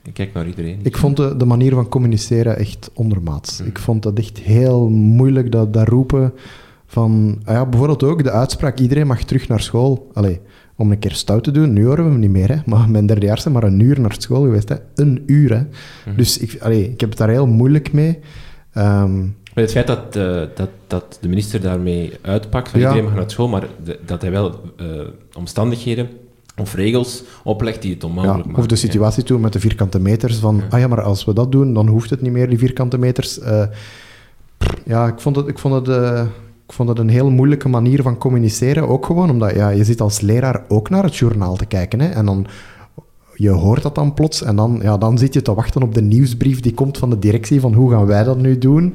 Ik 0.04 0.14
kijk 0.14 0.34
naar 0.34 0.48
iedereen. 0.48 0.80
Ik 0.84 0.98
vond 0.98 1.18
de, 1.18 1.38
de 1.38 1.46
manier 1.46 1.74
van 1.74 1.90
communiceren 1.90 2.58
echt 2.58 2.90
ondermaats. 2.94 3.60
Mhm. 3.60 3.70
Ik 3.70 3.80
vond 3.80 4.04
dat 4.04 4.18
echt 4.20 4.40
heel 4.40 4.90
moeilijk, 4.90 5.52
dat, 5.52 5.74
dat 5.74 5.88
roepen 5.88 6.34
van... 6.86 7.42
ah 7.46 7.54
Ja, 7.54 7.66
bijvoorbeeld 7.66 8.04
ook 8.04 8.24
de 8.24 8.32
uitspraak, 8.32 8.80
iedereen 8.80 9.08
mag 9.08 9.24
terug 9.24 9.48
naar 9.48 9.62
school. 9.62 10.10
Allee, 10.14 10.40
om 10.76 10.92
een 10.92 11.00
keer 11.00 11.12
stout 11.12 11.44
te 11.44 11.52
doen, 11.52 11.74
nu 11.74 11.86
horen 11.86 12.04
we 12.06 12.10
hem 12.12 12.20
niet 12.20 12.30
meer, 12.30 12.50
hè. 12.50 12.58
Maar 12.66 12.90
mijn 12.90 13.06
derdejaars 13.06 13.42
zijn 13.42 13.54
maar 13.54 13.64
een 13.64 13.80
uur 13.80 14.00
naar 14.00 14.16
school 14.18 14.42
geweest, 14.42 14.70
hè. 14.70 14.76
Een 14.96 15.24
uur, 15.26 15.54
hè. 15.54 15.62
Mhm. 16.06 16.18
Dus 16.18 16.38
ik, 16.38 16.58
allee, 16.62 16.90
ik 16.92 17.00
heb 17.00 17.10
het 17.10 17.18
daar 17.18 17.30
heel 17.30 17.48
moeilijk 17.48 17.94
mee. 17.94 18.20
Maar 18.74 19.64
het 19.64 19.72
feit 19.72 19.88
dat, 19.88 20.16
eh, 20.16 20.42
dat, 20.56 20.70
dat 20.88 21.18
de 21.22 21.28
minister 21.28 21.62
daarmee 21.62 22.14
uitpakt, 22.22 22.70
van 22.70 22.80
Ja. 22.80 22.88
iedereen 22.88 23.10
mag 23.10 23.20
naar 23.20 23.32
school, 23.32 23.48
maar 23.48 23.68
de- 23.84 24.00
dat 24.06 24.22
hij 24.22 24.32
wel 24.32 24.62
eh, 24.78 24.86
omstandigheden 25.38 26.08
of 26.58 26.74
regels 26.74 27.24
oplegt 27.44 27.82
die 27.82 27.94
het 27.94 28.02
ja, 28.02 28.08
onmogelijk 28.08 28.46
maken. 28.46 28.62
of 28.62 28.68
de 28.68 28.76
situatie 28.76 29.24
toen 29.24 29.42
met 29.42 29.54
de 29.54 29.60
vierkante 29.60 30.00
meters, 30.00 30.36
van... 30.38 30.56
Ja. 30.56 30.64
Ah 30.70 30.80
ja, 30.80 30.88
maar 30.88 31.02
als 31.02 31.26
we 31.26 31.34
dat 31.34 31.52
doen, 31.52 31.74
dan 31.74 31.88
hoeft 31.88 32.10
het 32.10 32.22
niet 32.22 32.32
meer, 32.32 32.50
die 32.50 32.58
vierkante 32.58 32.98
meters. 32.98 33.40
Eh, 33.40 33.64
ja, 34.86 35.08
ik 35.08 35.20
vond 35.20 35.36
het... 35.36 35.48
Ik 35.48 35.60
vond 35.60 35.88
het 35.88 36.28
ik 36.68 36.74
vond 36.74 36.90
het 36.90 37.00
een 37.00 37.10
heel 37.10 37.30
moeilijke 37.30 37.70
manier 37.70 38.02
van 38.02 38.18
communiceren, 38.18 38.88
ook 38.88 39.06
gewoon 39.06 39.30
omdat 39.30 39.56
ja, 39.56 39.70
je 39.70 39.84
zit 39.84 40.02
als 40.02 40.22
leraar 40.22 40.64
ook 40.68 40.90
naar 40.90 41.04
het 41.04 41.16
journaal 41.16 41.56
te 41.56 41.66
kijken. 41.66 42.00
Hè, 42.00 42.10
en 42.10 42.26
dan, 42.26 42.48
je 43.36 43.50
hoort 43.50 43.82
dat 43.82 43.96
dan 43.96 44.14
plots 44.14 44.44
en 44.44 44.56
dan, 44.56 44.80
ja, 44.82 44.98
dan 44.98 45.18
zit 45.18 45.34
je 45.34 45.42
te 45.42 45.54
wachten 45.54 45.84
op 45.84 45.94
de 45.94 46.02
nieuwsbrief 46.02 46.60
die 46.60 46.74
komt 46.74 46.98
van 46.98 47.10
de 47.10 47.20
directie 47.20 47.60
van 47.60 47.74
hoe 47.74 47.92
gaan 47.92 48.06
wij 48.06 48.24
dat 48.24 48.38
nu 48.38 48.58
doen. 48.58 48.94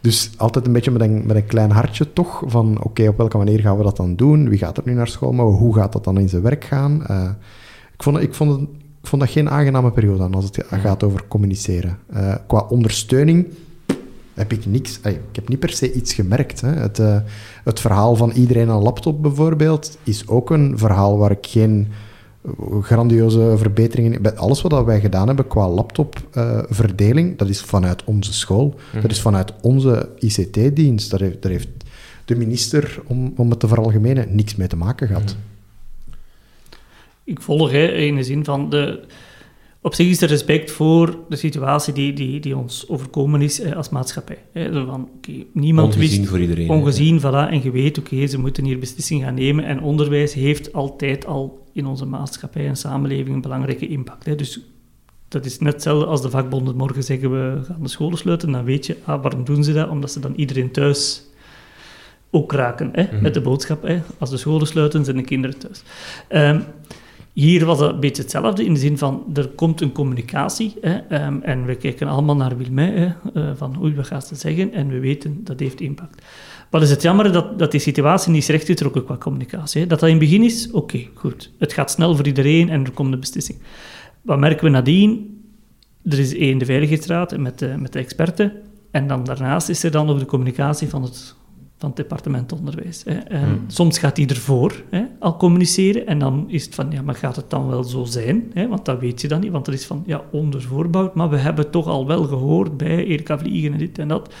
Dus 0.00 0.30
altijd 0.36 0.66
een 0.66 0.72
beetje 0.72 0.90
met 0.90 1.00
een, 1.00 1.26
met 1.26 1.36
een 1.36 1.46
klein 1.46 1.70
hartje 1.70 2.12
toch, 2.12 2.42
van 2.46 2.82
oké, 2.82 3.08
op 3.08 3.16
welke 3.16 3.36
manier 3.36 3.60
gaan 3.60 3.76
we 3.76 3.82
dat 3.82 3.96
dan 3.96 4.16
doen? 4.16 4.48
Wie 4.48 4.58
gaat 4.58 4.76
er 4.76 4.82
nu 4.86 4.92
naar 4.92 5.08
school, 5.08 5.32
maar 5.32 5.46
hoe 5.46 5.74
gaat 5.74 5.92
dat 5.92 6.04
dan 6.04 6.18
in 6.18 6.28
zijn 6.28 6.42
werk 6.42 6.64
gaan? 6.64 7.06
Eh, 7.06 7.30
ik, 7.94 8.02
vond, 8.02 8.20
ik, 8.20 8.34
vond 8.34 8.60
ik 9.04 9.10
vond 9.10 9.22
dat 9.22 9.30
geen 9.30 9.50
aangename 9.50 9.90
periode 9.90 10.28
als 10.30 10.44
het 10.44 10.64
gaat 10.70 11.02
over 11.02 11.28
communiceren. 11.28 11.98
Eh, 12.12 12.34
qua 12.46 12.66
ondersteuning 12.68 13.46
heb 14.34 14.52
ik 14.52 14.66
niks... 14.66 15.00
ik 15.02 15.20
heb 15.32 15.48
niet 15.48 15.58
per 15.58 15.70
se 15.70 15.92
iets 15.92 16.14
gemerkt. 16.14 16.60
Hè. 16.60 16.68
Het, 16.68 16.98
eh, 16.98 17.16
het 17.64 17.80
verhaal 17.80 18.16
van 18.16 18.30
iedereen 18.30 18.68
een 18.68 18.82
laptop 18.82 19.22
bijvoorbeeld 19.22 19.98
is 20.02 20.28
ook 20.28 20.50
een 20.50 20.78
verhaal 20.78 21.18
waar 21.18 21.30
ik 21.30 21.46
geen 21.46 21.88
eh, 22.44 22.52
grandioze 22.82 23.54
verbeteringen... 23.56 24.22
Bij 24.22 24.34
alles 24.36 24.62
wat 24.62 24.84
wij 24.84 25.00
gedaan 25.00 25.26
hebben 25.26 25.46
qua 25.46 25.68
laptopverdeling, 25.68 27.38
dat 27.38 27.48
is 27.48 27.60
vanuit 27.60 28.04
onze 28.04 28.32
school. 28.32 28.74
Dat 29.02 29.10
is 29.10 29.20
vanuit 29.20 29.52
onze 29.60 30.08
ICT-dienst. 30.18 31.10
Daar 31.10 31.20
heeft, 31.20 31.42
daar 31.42 31.52
heeft 31.52 31.68
de 32.24 32.36
minister, 32.36 33.00
om, 33.06 33.32
om 33.36 33.50
het 33.50 33.60
te 33.60 33.68
veralgemenen, 33.68 34.34
niks 34.34 34.56
mee 34.56 34.68
te 34.68 34.76
maken 34.76 35.06
gehad. 35.06 35.36
Ik 37.24 37.40
volg 37.40 37.70
hè, 37.70 37.86
in 37.86 38.16
de 38.16 38.22
zin 38.22 38.44
van 38.44 38.70
de. 38.70 39.04
Op 39.84 39.94
zich 39.94 40.08
is 40.08 40.20
er 40.22 40.28
respect 40.28 40.70
voor 40.70 41.18
de 41.28 41.36
situatie 41.36 41.92
die, 41.92 42.12
die, 42.12 42.40
die 42.40 42.56
ons 42.56 42.88
overkomen 42.88 43.42
is 43.42 43.58
hè, 43.62 43.74
als 43.74 43.88
maatschappij. 43.88 44.38
Van, 44.72 45.08
niemand 45.52 45.94
Ongezien 45.94 46.18
wist. 46.18 46.30
voor 46.30 46.40
iedereen. 46.40 46.66
hè. 46.68 46.74
Ongezien, 46.74 47.20
voilà, 47.20 47.50
en 47.50 47.62
je 47.62 47.70
weet, 47.70 47.98
oké, 47.98 48.26
ze 48.26 48.38
moeten 48.38 48.64
hier 48.64 48.78
beslissingen 48.78 49.24
gaan 49.24 49.34
nemen. 49.34 49.64
En 49.64 49.80
onderwijs 49.82 50.32
heeft 50.34 50.72
altijd 50.72 51.26
al 51.26 51.66
in 51.72 51.86
onze 51.86 52.04
maatschappij 52.06 52.66
en 52.66 52.76
samenleving 52.76 53.34
een 53.34 53.40
belangrijke 53.40 53.88
impact. 53.88 54.24
Hè. 54.26 54.34
Dus 54.34 54.60
dat 55.28 55.44
is 55.44 55.58
net 55.58 55.72
hetzelfde 55.72 56.06
als 56.06 56.22
de 56.22 56.30
vakbonden 56.30 56.76
morgen 56.76 57.02
zeggen 57.02 57.30
we 57.30 57.60
gaan 57.64 57.82
de 57.82 57.88
scholen 57.88 58.18
sluiten. 58.18 58.52
Dan 58.52 58.64
weet 58.64 58.86
je, 58.86 58.96
ah, 59.04 59.22
waarom 59.22 59.44
doen 59.44 59.64
ze 59.64 59.72
dat? 59.72 59.88
Omdat 59.88 60.12
ze 60.12 60.20
dan 60.20 60.32
iedereen 60.36 60.70
thuis 60.70 61.22
ook 62.30 62.52
raken. 62.52 62.88
Hè, 62.92 63.02
Mhm. 63.02 63.22
Met 63.22 63.34
de 63.34 63.40
boodschap, 63.40 63.82
hè, 63.82 64.00
als 64.18 64.30
de 64.30 64.36
scholen 64.36 64.66
sluiten, 64.66 65.04
zijn 65.04 65.16
de 65.16 65.22
kinderen 65.22 65.58
thuis. 65.58 65.82
Ehm, 66.28 66.60
hier 67.34 67.64
was 67.64 67.78
dat 67.78 67.92
een 67.92 68.00
beetje 68.00 68.22
hetzelfde, 68.22 68.64
in 68.64 68.74
de 68.74 68.80
zin 68.80 68.98
van, 68.98 69.24
er 69.34 69.48
komt 69.48 69.80
een 69.80 69.92
communicatie, 69.92 70.74
hè, 70.80 70.96
ehm, 70.96 71.40
en 71.40 71.64
we 71.64 71.74
kijken 71.74 72.08
allemaal 72.08 72.36
naar 72.36 72.56
Wilmij, 72.56 72.90
hè, 72.90 73.06
eh, 73.34 73.50
van 73.56 73.82
oei, 73.82 73.94
wat 73.94 74.06
gaat 74.06 74.26
ze 74.26 74.34
zeggen, 74.34 74.72
en 74.72 74.88
we 74.88 74.98
weten, 74.98 75.44
dat 75.44 75.60
heeft 75.60 75.80
impact. 75.80 76.22
Wat 76.70 76.82
is 76.82 76.90
het 76.90 77.02
jammer 77.02 77.32
dat, 77.32 77.58
dat 77.58 77.70
die 77.70 77.80
situatie 77.80 78.32
niet 78.32 78.42
is 78.42 78.48
rechtgetrokken 78.48 79.04
qua 79.04 79.16
communicatie. 79.16 79.80
Hè? 79.80 79.86
Dat 79.86 80.00
dat 80.00 80.08
in 80.08 80.14
het 80.14 80.24
begin 80.24 80.42
is, 80.42 80.70
oké, 80.70 81.06
goed. 81.14 81.50
Het 81.58 81.72
gaat 81.72 81.90
snel 81.90 82.16
voor 82.16 82.26
iedereen 82.26 82.70
en 82.70 82.84
er 82.84 82.90
komt 82.90 83.12
een 83.12 83.20
beslissing. 83.20 83.58
Wat 84.22 84.38
merken 84.38 84.64
we 84.64 84.70
nadien? 84.70 85.38
Er 86.04 86.18
is 86.18 86.34
één 86.34 86.58
de 86.58 86.64
Veiligheidsraad 86.64 87.38
met 87.38 87.58
de, 87.58 87.74
met 87.78 87.92
de 87.92 87.98
experten, 87.98 88.52
en 88.90 89.06
dan 89.06 89.24
daarnaast 89.24 89.68
is 89.68 89.82
er 89.82 89.90
dan 89.90 90.06
nog 90.06 90.18
de 90.18 90.24
communicatie 90.24 90.88
van 90.88 91.02
het, 91.02 91.34
van 91.78 91.88
het 91.88 91.96
departement 91.96 92.52
onderwijs. 92.52 93.02
Hè. 93.04 93.14
En 93.14 93.44
Hmm. 93.44 93.64
Soms 93.66 93.98
gaat 93.98 94.16
die 94.16 94.28
ervoor 94.28 94.82
hè, 94.90 95.04
al 95.18 95.36
communiceren 95.36 96.06
en 96.06 96.18
dan 96.18 96.44
is 96.48 96.64
het 96.64 96.74
van, 96.74 96.90
ja, 96.90 97.02
maar 97.02 97.14
gaat 97.14 97.36
het 97.36 97.50
dan 97.50 97.68
wel 97.68 97.84
zo 97.84 98.04
zijn? 98.04 98.50
Hè? 98.54 98.68
Want 98.68 98.84
dat 98.84 99.00
weet 99.00 99.20
je 99.20 99.28
dan 99.28 99.40
niet, 99.40 99.50
want 99.50 99.66
er 99.66 99.72
is 99.72 99.86
van, 99.86 100.02
ja, 100.06 100.22
onder 100.30 100.62
voorbouw, 100.62 101.10
maar 101.14 101.28
we 101.28 101.36
hebben 101.36 101.70
toch 101.70 101.86
al 101.86 102.06
wel 102.06 102.24
gehoord 102.24 102.76
bij 102.76 103.04
Erika 103.04 103.38
Vliegen 103.38 103.72
en 103.72 103.78
dit 103.78 103.98
en 103.98 104.08
dat. 104.08 104.34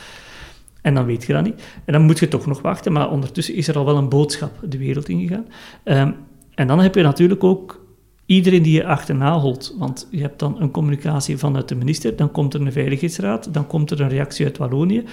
En 0.82 0.94
dan 0.94 1.04
weet 1.04 1.24
je 1.24 1.32
dat 1.32 1.44
niet. 1.44 1.62
En 1.84 1.92
dan 1.92 2.02
moet 2.02 2.18
je 2.18 2.28
toch 2.28 2.46
nog 2.46 2.60
wachten, 2.60 2.92
maar 2.92 3.10
ondertussen 3.10 3.54
is 3.54 3.68
er 3.68 3.78
al 3.78 3.84
wel 3.84 3.96
een 3.96 4.08
boodschap 4.08 4.52
de 4.68 4.78
wereld 4.78 5.08
ingegaan. 5.08 5.46
Ehm, 5.82 6.12
en 6.54 6.66
dan 6.66 6.80
heb 6.80 6.94
je 6.94 7.02
natuurlijk 7.02 7.44
ook 7.44 7.84
iedereen 8.26 8.62
die 8.62 8.72
je 8.72 8.86
achterna 8.86 9.38
holt. 9.38 9.74
Want 9.78 10.08
je 10.10 10.20
hebt 10.20 10.38
dan 10.38 10.60
een 10.60 10.70
communicatie 10.70 11.38
vanuit 11.38 11.68
de 11.68 11.74
minister, 11.74 12.16
dan 12.16 12.30
komt 12.30 12.54
er 12.54 12.60
een 12.60 12.72
veiligheidsraad, 12.72 13.54
dan 13.54 13.66
komt 13.66 13.90
er 13.90 14.00
een 14.00 14.08
reactie 14.08 14.44
uit 14.44 14.58
Wallonië, 14.58 15.04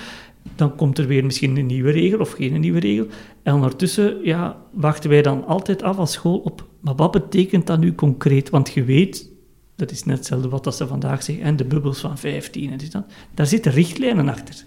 dan 0.55 0.75
komt 0.75 0.97
er 0.97 1.07
weer 1.07 1.25
misschien 1.25 1.57
een 1.57 1.65
nieuwe 1.65 1.91
regel 1.91 2.19
of 2.19 2.31
geen 2.31 2.59
nieuwe 2.59 2.79
regel. 2.79 3.07
En 3.43 3.53
ondertussen 3.53 4.17
ja, 4.23 4.57
wachten 4.71 5.09
wij 5.09 5.21
dan 5.21 5.45
altijd 5.45 5.83
af 5.83 5.97
als 5.97 6.11
school 6.11 6.37
op, 6.37 6.67
maar 6.79 6.95
wat 6.95 7.11
betekent 7.11 7.67
dat 7.67 7.79
nu 7.79 7.95
concreet? 7.95 8.49
Want 8.49 8.73
je 8.73 8.83
weet, 8.83 9.29
dat 9.75 9.91
is 9.91 10.03
net 10.03 10.17
hetzelfde 10.17 10.49
wat 10.49 10.63
dat 10.63 10.75
ze 10.75 10.87
vandaag 10.87 11.23
zeggen, 11.23 11.43
en 11.43 11.55
de 11.55 11.65
bubbels 11.65 11.99
van 11.99 12.17
15 12.17 12.71
en 12.71 12.77
dit 12.77 12.91
dan. 12.91 13.05
Daar 13.33 13.45
zitten 13.45 13.71
richtlijnen 13.71 14.29
achter. 14.29 14.65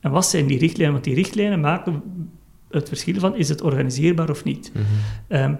En 0.00 0.10
wat 0.10 0.26
zijn 0.26 0.46
die 0.46 0.58
richtlijnen? 0.58 0.92
Want 0.92 1.04
die 1.04 1.14
richtlijnen 1.14 1.60
maken 1.60 2.02
het 2.70 2.88
verschil 2.88 3.18
van, 3.18 3.36
is 3.36 3.48
het 3.48 3.62
organiseerbaar 3.62 4.30
of 4.30 4.44
niet? 4.44 4.70
Mhm. 4.74 4.84
Ehm, 5.28 5.54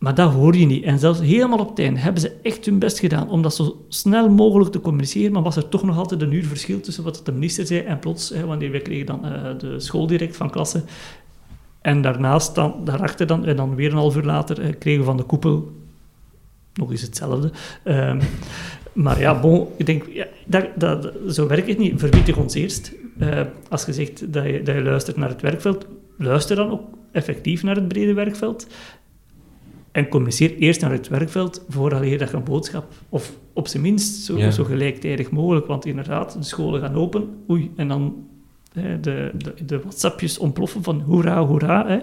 maar 0.00 0.14
dat 0.14 0.32
hoor 0.32 0.56
je 0.56 0.66
niet. 0.66 0.84
En 0.84 0.98
zelfs 0.98 1.20
helemaal 1.20 1.58
op 1.58 1.78
einde 1.78 2.00
hebben 2.00 2.20
ze 2.20 2.36
echt 2.42 2.64
hun 2.64 2.78
best 2.78 2.98
gedaan 2.98 3.28
om 3.28 3.42
dat 3.42 3.54
zo 3.54 3.84
snel 3.88 4.30
mogelijk 4.30 4.70
te 4.72 4.80
communiceren, 4.80 5.32
maar 5.32 5.42
was 5.42 5.56
er 5.56 5.68
toch 5.68 5.82
nog 5.82 5.98
altijd 5.98 6.22
een 6.22 6.32
uur 6.32 6.44
verschil 6.44 6.80
tussen 6.80 7.04
wat 7.04 7.20
de 7.24 7.32
minister 7.32 7.66
zei 7.66 7.80
en 7.80 7.98
plots, 7.98 8.28
hè, 8.28 8.46
wanneer 8.46 8.70
we 8.70 8.80
kregen 8.80 9.06
dan 9.06 9.24
eh, 9.24 9.58
de 9.58 9.80
schooldirect 9.80 10.36
van 10.36 10.50
klasse, 10.50 10.82
en 11.80 12.02
daarnaast 12.02 12.54
dan, 12.54 12.74
daarachter 12.84 13.26
dan, 13.26 13.44
en 13.44 13.56
dan 13.56 13.74
weer 13.74 13.90
een 13.90 13.96
half 13.96 14.16
uur 14.16 14.22
later, 14.22 14.60
eh, 14.60 14.74
kregen 14.78 15.00
we 15.00 15.06
van 15.06 15.16
de 15.16 15.22
koepel 15.22 15.72
nog 16.74 16.90
eens 16.90 17.02
hetzelfde. 17.02 17.50
Ehm, 17.84 18.20
maar 18.92 19.20
ja, 19.20 19.42
ik 19.76 19.86
denk, 19.86 20.04
dat, 20.46 20.66
dat, 20.76 21.12
zo 21.28 21.46
werkt 21.46 21.68
het 21.68 21.78
niet. 21.78 22.00
Verwittig 22.00 22.36
ons 22.36 22.54
eerst. 22.54 22.92
Eh, 23.18 23.40
als 23.68 23.84
je 23.84 23.92
zegt 23.92 24.32
dat 24.32 24.44
je, 24.44 24.62
dat 24.62 24.74
je 24.74 24.82
luistert 24.82 25.16
naar 25.16 25.28
het 25.28 25.40
werkveld, 25.40 25.86
luister 26.16 26.56
dan 26.56 26.70
ook 26.70 26.82
effectief 27.12 27.62
naar 27.62 27.74
het 27.74 27.88
brede 27.88 28.12
werkveld. 28.12 28.66
En 29.92 30.08
communiceer 30.08 30.56
eerst 30.56 30.80
naar 30.80 30.90
het 30.92 31.08
werkveld 31.08 31.64
voordat 31.68 32.04
je 32.04 32.18
dat 32.18 32.32
een 32.32 32.44
boodschap, 32.44 32.92
of 33.08 33.36
op 33.52 33.68
zijn 33.68 33.82
minst 33.82 34.24
zo, 34.24 34.38
Ja. 34.38 34.50
zo 34.50 34.64
gelijktijdig 34.64 35.30
mogelijk. 35.30 35.66
Want 35.66 35.86
inderdaad, 35.86 36.32
de 36.32 36.42
scholen 36.42 36.80
gaan 36.80 36.94
open, 36.94 37.28
oei, 37.50 37.70
en 37.76 37.88
dan 37.88 38.26
hè, 38.72 39.00
de, 39.00 39.30
de, 39.36 39.54
de 39.66 39.80
WhatsAppjes 39.80 40.38
ontploffen 40.38 40.82
van 40.82 41.00
hoera, 41.00 41.44
hoera. 41.44 41.86
Hè. 41.86 41.98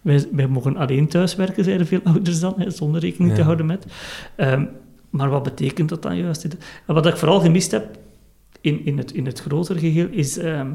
Wij, 0.00 0.26
wij 0.32 0.46
mogen 0.46 0.76
alleen 0.76 1.08
thuiswerken, 1.08 1.64
zeiden 1.64 1.86
veel 1.86 2.00
ouders 2.04 2.40
dan, 2.40 2.54
hè, 2.56 2.70
zonder 2.70 3.00
rekening 3.00 3.34
te 3.34 3.42
houden 3.42 3.66
met. 3.66 3.86
Ehm, 4.36 4.64
maar 5.10 5.30
wat 5.30 5.42
betekent 5.42 5.88
dat 5.88 6.02
dan 6.02 6.16
juist? 6.16 6.44
En 6.86 6.94
wat 6.94 7.06
ik 7.06 7.16
vooral 7.16 7.40
gemist 7.40 7.70
heb 7.70 7.98
in, 8.60 8.84
in, 8.84 8.98
het, 8.98 9.12
in 9.12 9.26
het 9.26 9.40
grotere 9.40 9.78
geheel 9.78 10.08
is... 10.10 10.38
ehm, 10.38 10.70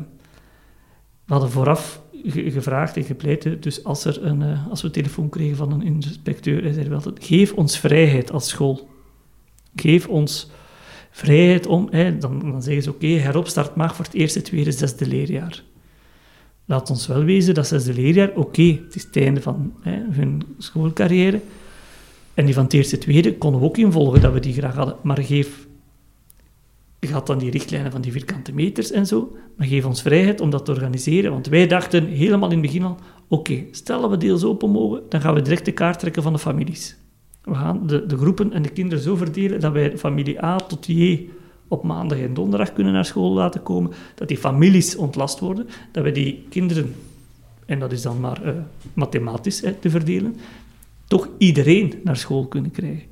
we 1.25 1.33
hadden 1.33 1.51
vooraf 1.51 2.01
ge- 2.27 2.51
gevraagd 2.51 2.97
en 2.97 3.03
gepleit, 3.03 3.63
dus 3.63 3.83
als, 3.83 4.05
er 4.05 4.23
een, 4.23 4.41
eh, 4.41 4.67
als 4.69 4.81
we 4.81 4.87
een 4.87 4.93
telefoon 4.93 5.29
kregen 5.29 5.55
van 5.55 5.71
een 5.71 5.81
inspecteur, 5.83 6.63
hij 6.63 6.73
zei 6.73 6.89
wel 6.89 7.01
geef 7.19 7.53
ons 7.53 7.79
vrijheid 7.79 8.31
als 8.31 8.47
school. 8.49 8.87
Geef 9.75 10.07
ons 10.07 10.49
vrijheid 11.11 11.67
om, 11.67 11.89
dan, 12.19 12.39
dan 12.39 12.63
zeggen 12.63 12.83
ze, 12.83 12.89
oké, 12.89 13.07
heropstart 13.07 13.75
mag 13.75 13.95
voor 13.95 14.05
het 14.05 14.13
eerste, 14.13 14.41
tweede, 14.41 14.71
zesde 14.71 15.07
leerjaar. 15.07 15.63
Laat 16.65 16.89
ons 16.89 17.07
wel 17.07 17.23
wezen 17.23 17.53
dat 17.53 17.67
zesde 17.67 17.93
leerjaar, 17.93 18.31
oké, 18.35 18.63
het 18.63 18.95
is 18.95 19.03
het 19.03 19.17
einde 19.17 19.41
van 19.41 19.73
hè, 19.81 20.01
hun 20.09 20.43
schoolcarrière, 20.57 21.39
en 22.33 22.45
die 22.45 22.53
van 22.53 22.63
het 22.63 22.73
eerste, 22.73 22.97
tweede 22.97 23.37
konden 23.37 23.59
we 23.59 23.65
ook 23.65 23.77
involgen 23.77 24.21
dat 24.21 24.33
we 24.33 24.39
die 24.39 24.53
graag 24.53 24.75
hadden, 24.75 24.95
maar 25.03 25.23
geef 25.23 25.64
je 27.07 27.13
gaat 27.13 27.27
dan 27.27 27.37
die 27.37 27.51
richtlijnen 27.51 27.91
van 27.91 28.01
die 28.01 28.11
vierkante 28.11 28.53
meters 28.53 28.91
en 28.91 29.05
zo, 29.07 29.35
maar 29.57 29.67
geef 29.67 29.85
ons 29.85 30.01
vrijheid 30.01 30.41
om 30.41 30.49
dat 30.49 30.65
te 30.65 30.71
organiseren. 30.71 31.31
Want 31.31 31.47
wij 31.47 31.67
dachten 31.67 32.05
helemaal 32.05 32.51
in 32.51 32.57
het 32.57 32.65
begin 32.65 32.83
al, 32.83 32.97
oké, 33.27 33.63
stel 33.71 34.01
dat 34.01 34.09
we 34.09 34.17
deels 34.17 34.43
open 34.43 34.69
mogen, 34.69 35.01
dan 35.09 35.21
gaan 35.21 35.33
we 35.33 35.41
direct 35.41 35.65
de 35.65 35.71
kaart 35.71 35.99
trekken 35.99 36.23
van 36.23 36.33
de 36.33 36.39
families. 36.39 36.97
We 37.41 37.55
gaan 37.55 37.87
de, 37.87 38.05
de 38.05 38.17
groepen 38.17 38.53
en 38.53 38.61
de 38.61 38.69
kinderen 38.69 39.03
zo 39.03 39.15
verdelen 39.15 39.59
dat 39.59 39.71
wij 39.71 39.97
familie 39.97 40.43
A 40.43 40.55
tot 40.55 40.85
J 40.85 41.29
op 41.67 41.83
maandag 41.83 42.19
en 42.19 42.33
donderdag 42.33 42.73
kunnen 42.73 42.93
naar 42.93 43.05
school 43.05 43.33
laten 43.33 43.63
komen, 43.63 43.91
dat 44.15 44.27
die 44.27 44.37
families 44.37 44.95
ontlast 44.95 45.39
worden, 45.39 45.67
dat 45.91 46.03
we 46.03 46.11
die 46.11 46.45
kinderen, 46.49 46.95
en 47.65 47.79
dat 47.79 47.91
is 47.91 48.01
dan 48.01 48.19
maar 48.19 48.45
uh, 48.45 48.51
mathematisch 48.93 49.63
te 49.79 49.89
verdelen, 49.89 50.35
toch 51.07 51.29
iedereen 51.37 51.93
naar 52.03 52.17
school 52.17 52.47
kunnen 52.47 52.71
krijgen. 52.71 53.03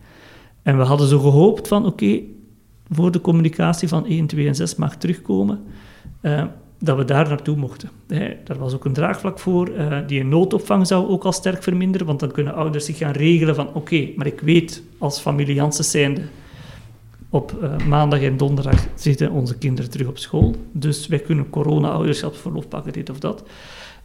En 0.61 0.77
we 0.77 0.83
hadden 0.83 1.07
zo 1.07 1.19
gehoopt 1.19 1.67
van, 1.67 1.85
oké, 1.85 2.19
voor 2.95 3.11
de 3.11 3.21
communicatie 3.21 3.87
van 3.87 4.05
1, 4.05 4.27
2 4.27 4.47
en 4.47 4.55
6 4.55 4.75
mag 4.75 4.95
terugkomen, 4.95 5.63
uh, 6.21 6.43
dat 6.79 6.97
we 6.97 7.05
daar 7.05 7.27
naartoe 7.27 7.55
mochten. 7.55 7.89
Hè, 8.07 8.35
daar 8.43 8.57
was 8.57 8.73
ook 8.73 8.85
een 8.85 8.93
draagvlak 8.93 9.39
voor. 9.39 9.69
Uh, 9.69 9.97
die 10.07 10.23
noodopvang 10.23 10.87
zou 10.87 11.07
ook 11.07 11.23
al 11.23 11.31
sterk 11.31 11.63
verminderen, 11.63 12.07
want 12.07 12.19
dan 12.19 12.31
kunnen 12.31 12.53
ouders 12.53 12.85
zich 12.85 12.97
gaan 12.97 13.11
regelen 13.11 13.55
van 13.55 13.73
oké, 13.73 14.09
maar 14.15 14.27
ik 14.27 14.39
weet 14.39 14.83
als 14.97 15.19
familie 15.19 15.55
Janssen 15.55 15.85
zijnde, 15.85 16.21
op 17.29 17.53
uh, 17.61 17.77
maandag 17.87 18.21
en 18.21 18.37
donderdag 18.37 18.85
zitten 18.95 19.31
onze 19.31 19.57
kinderen 19.57 19.91
terug 19.91 20.07
op 20.07 20.17
school, 20.17 20.55
dus 20.71 21.07
wij 21.07 21.19
kunnen 21.19 21.49
corona-ouderschapsverlof 21.49 22.67
pakken, 22.67 22.93
dit 22.93 23.09
of 23.09 23.19
dat. 23.19 23.43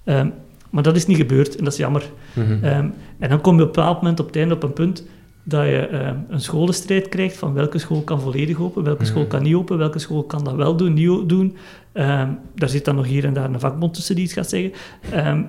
Um, 0.04 0.32
maar 0.70 0.82
dat 0.82 0.96
is 0.96 1.06
niet 1.06 1.16
gebeurd 1.16 1.56
en 1.56 1.64
dat 1.64 1.72
is 1.72 1.78
jammer. 1.78 2.10
Mm 2.32 2.44
-hmm. 2.44 2.64
um, 2.64 2.94
en 3.18 3.28
dan 3.28 3.40
kom 3.40 3.56
je 3.56 3.62
op 3.62 3.68
een 3.68 3.74
bepaald 3.74 3.96
moment 3.96 4.20
op 4.20 4.26
het 4.26 4.36
einde 4.36 4.54
op 4.54 4.62
een 4.62 4.72
punt 4.72 5.04
dat 5.48 5.64
je 5.64 5.88
uh, 5.92 6.10
een 6.28 6.40
scholenstrijd 6.40 7.08
krijgt 7.08 7.36
van 7.36 7.52
welke 7.52 7.78
school 7.78 8.02
kan 8.02 8.20
volledig 8.20 8.60
open, 8.60 8.82
welke 8.82 9.04
school 9.04 9.26
kan 9.26 9.42
niet 9.42 9.54
open, 9.54 9.78
welke 9.78 9.98
school 9.98 10.24
kan 10.24 10.44
dat 10.44 10.54
wel 10.54 10.76
doen, 10.76 10.92
niet 10.92 11.28
doen. 11.28 11.56
Um, 11.94 12.38
daar 12.54 12.68
zit 12.68 12.84
dan 12.84 12.94
nog 12.94 13.06
hier 13.06 13.24
en 13.24 13.32
daar 13.32 13.50
een 13.50 13.60
vakbond 13.60 13.94
tussen 13.94 14.14
die 14.14 14.24
iets 14.24 14.32
gaat 14.32 14.48
zeggen. 14.48 14.72
Um, 15.14 15.48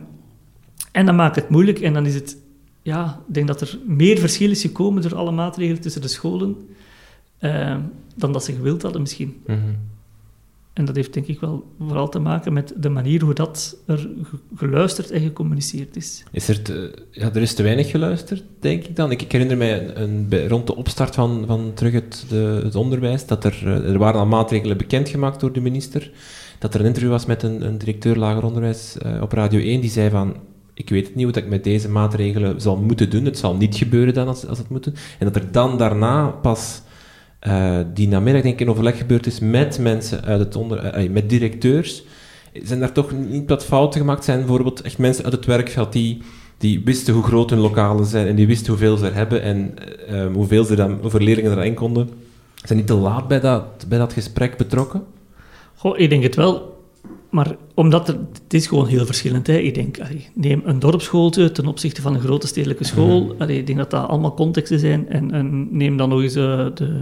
en 0.92 1.06
dan 1.06 1.16
maakt 1.16 1.36
het 1.36 1.50
moeilijk 1.50 1.80
en 1.80 1.94
dan 1.94 2.06
is 2.06 2.16
het, 2.16 2.38
ja, 2.82 3.22
ik 3.28 3.34
denk 3.34 3.48
dat 3.48 3.62
er 3.62 3.80
meer 3.86 4.18
verschil 4.20 4.52
is 4.52 4.62
gekomen 4.62 5.02
door 5.02 5.16
alle 5.16 5.32
maatregelen 5.32 5.82
tussen 5.82 6.02
de 6.02 6.08
scholen 6.08 6.56
dan 8.16 8.34
dat 8.34 8.44
ze 8.44 8.54
gewild 8.54 8.82
hadden 8.82 9.02
misschien. 9.02 9.42
Mm 9.46 9.56
-hmm. 9.56 9.76
En 10.74 10.86
dat 10.86 10.96
heeft 10.96 11.14
denk 11.14 11.28
ik 11.28 11.40
wel 11.40 11.66
vooral 11.80 12.10
te 12.10 12.20
maken 12.20 12.54
met 12.54 12.74
de 12.78 12.90
manier 12.90 13.22
hoe 13.22 13.34
dat 13.34 13.78
er 13.86 14.10
geluisterd 14.56 15.12
en 15.12 15.22
gecommuniceerd 15.22 15.96
is. 15.96 16.24
is 16.32 16.48
er, 16.48 16.92
ja, 17.12 17.34
er 17.34 17.42
is 17.42 17.54
te 17.54 17.64
weinig 17.64 17.90
geluisterd, 17.90 18.44
denk 18.60 18.84
ik 18.84 18.96
dan. 18.96 19.12
Ik, 19.12 19.32
herinner 19.32 19.58
mij 19.58 19.96
een, 19.96 20.48
rond 20.48 20.68
de 20.68 20.76
opstart 20.76 21.16
van, 21.16 21.44
van 21.48 21.72
terug 21.74 21.94
het, 21.94 22.26
de, 22.30 22.62
het 22.64 22.76
onderwijs, 22.76 23.26
dat 23.26 23.44
er, 23.44 23.68
er 23.68 23.98
waren 23.98 24.20
al 24.20 24.26
maatregelen 24.26 24.78
bekendgemaakt 24.78 25.40
door 25.40 25.52
de 25.52 25.62
minister, 25.62 26.12
dat 26.60 26.74
er 26.74 26.80
een 26.80 26.86
interview 26.86 27.12
was 27.12 27.26
met 27.26 27.44
een, 27.44 27.66
een 27.66 27.78
directeur 27.78 28.16
lager 28.16 28.44
onderwijs 28.44 28.98
uh, 29.06 29.22
op 29.22 29.32
Radio 29.32 29.60
1, 29.60 29.82
die 29.82 29.90
zei 29.90 30.10
van, 30.10 30.36
ik 30.74 30.90
weet 30.90 31.06
het 31.06 31.16
niet 31.16 31.26
hoe 31.26 31.44
ik 31.44 31.50
met 31.50 31.64
deze 31.64 31.90
maatregelen 31.90 32.62
zal 32.62 32.78
moeten 32.78 33.10
doen, 33.10 33.26
het 33.26 33.38
zal 33.38 33.56
niet 33.56 33.76
gebeuren 33.76 34.14
dan 34.14 34.28
als, 34.28 34.48
als 34.48 34.58
het 34.58 34.70
moet. 34.70 34.86
En 34.88 34.94
dat 35.20 35.36
er 35.36 35.52
dan 35.52 35.78
daarna 35.78 36.28
pas 36.28 36.82
uh, 37.48 37.78
die 37.94 38.08
namiddag 38.08 38.42
denk 38.42 38.54
ik 38.54 38.62
in 38.62 38.70
overleg 38.70 38.98
gebeurd 38.98 39.26
is 39.26 39.40
met 39.40 39.80
mensen 39.80 40.24
uit 40.24 40.40
het 40.40 40.56
onder, 40.56 41.04
uh, 41.04 41.10
met 41.10 41.30
directeurs. 41.30 42.04
Zijn 42.64 42.80
daar 42.80 42.92
toch 42.92 43.12
niet 43.12 43.50
wat 43.50 43.66
fouten 43.66 44.00
gemaakt? 44.00 44.24
Zijn 44.24 44.40
bijvoorbeeld 44.40 44.82
echt 44.82 44.98
mensen 44.98 45.24
uit 45.24 45.34
het 45.34 45.46
werkveld 45.46 45.94
die, 45.94 46.22
die 46.58 46.82
wisten 46.84 47.14
hoe 47.14 47.24
groot 47.24 47.50
hun 47.50 47.60
lokalen 47.60 48.06
zijn 48.06 48.28
en 48.28 48.36
die 48.36 48.48
wisten 48.48 48.70
hoeveel 48.70 48.98
ze 48.98 49.06
er 49.06 49.16
hebben 49.16 49.42
en 49.42 49.74
uh, 50.12 50.26
hoeveel, 50.34 50.64
ze 50.64 50.76
dan, 50.76 50.98
hoeveel 51.02 51.20
leerlingen 51.20 51.58
erin 51.58 51.74
konden? 51.74 52.10
Zijn 52.64 52.78
niet 52.78 52.88
te 52.88 52.94
laat 52.94 53.28
bij 53.28 53.40
dat, 53.40 53.86
bij 53.88 53.98
dat 53.98 54.14
gesprek 54.14 54.58
betrokken? 54.58 55.04
Goh, 55.76 56.00
ik 56.00 56.10
denk 56.10 56.24
het 56.24 56.36
wel. 56.36 56.78
Maar 57.30 57.56
omdat 57.74 58.08
er, 58.08 58.18
het 58.44 58.54
is 58.54 58.68
gewoon 58.68 58.88
heel 58.88 59.06
verschillend. 59.06 59.48
Hè. 59.48 59.58
Ik 59.58 59.76
denk, 59.76 60.00
allee, 60.00 60.28
neem 60.34 60.62
een 60.66 60.80
dorpsschool 60.80 61.30
ten 61.30 61.68
opzichte 61.68 62.02
van 62.02 62.14
een 62.14 62.22
grote 62.22 62.48
stedelijke 62.48 62.84
school. 62.84 63.24
Mm. 63.24 63.34
Allee, 63.38 63.58
ik 63.58 63.66
denk 63.66 63.78
dat 63.78 63.92
dat 63.92 64.08
allemaal 64.08 64.34
contexten 64.34 64.80
zijn. 64.80 65.10
En, 65.10 65.32
en 65.32 65.78
neem 65.78 65.98
dan 65.98 66.10
nog 66.10 66.22
eens 66.22 66.36
uh, 66.36 66.66
de, 66.74 67.02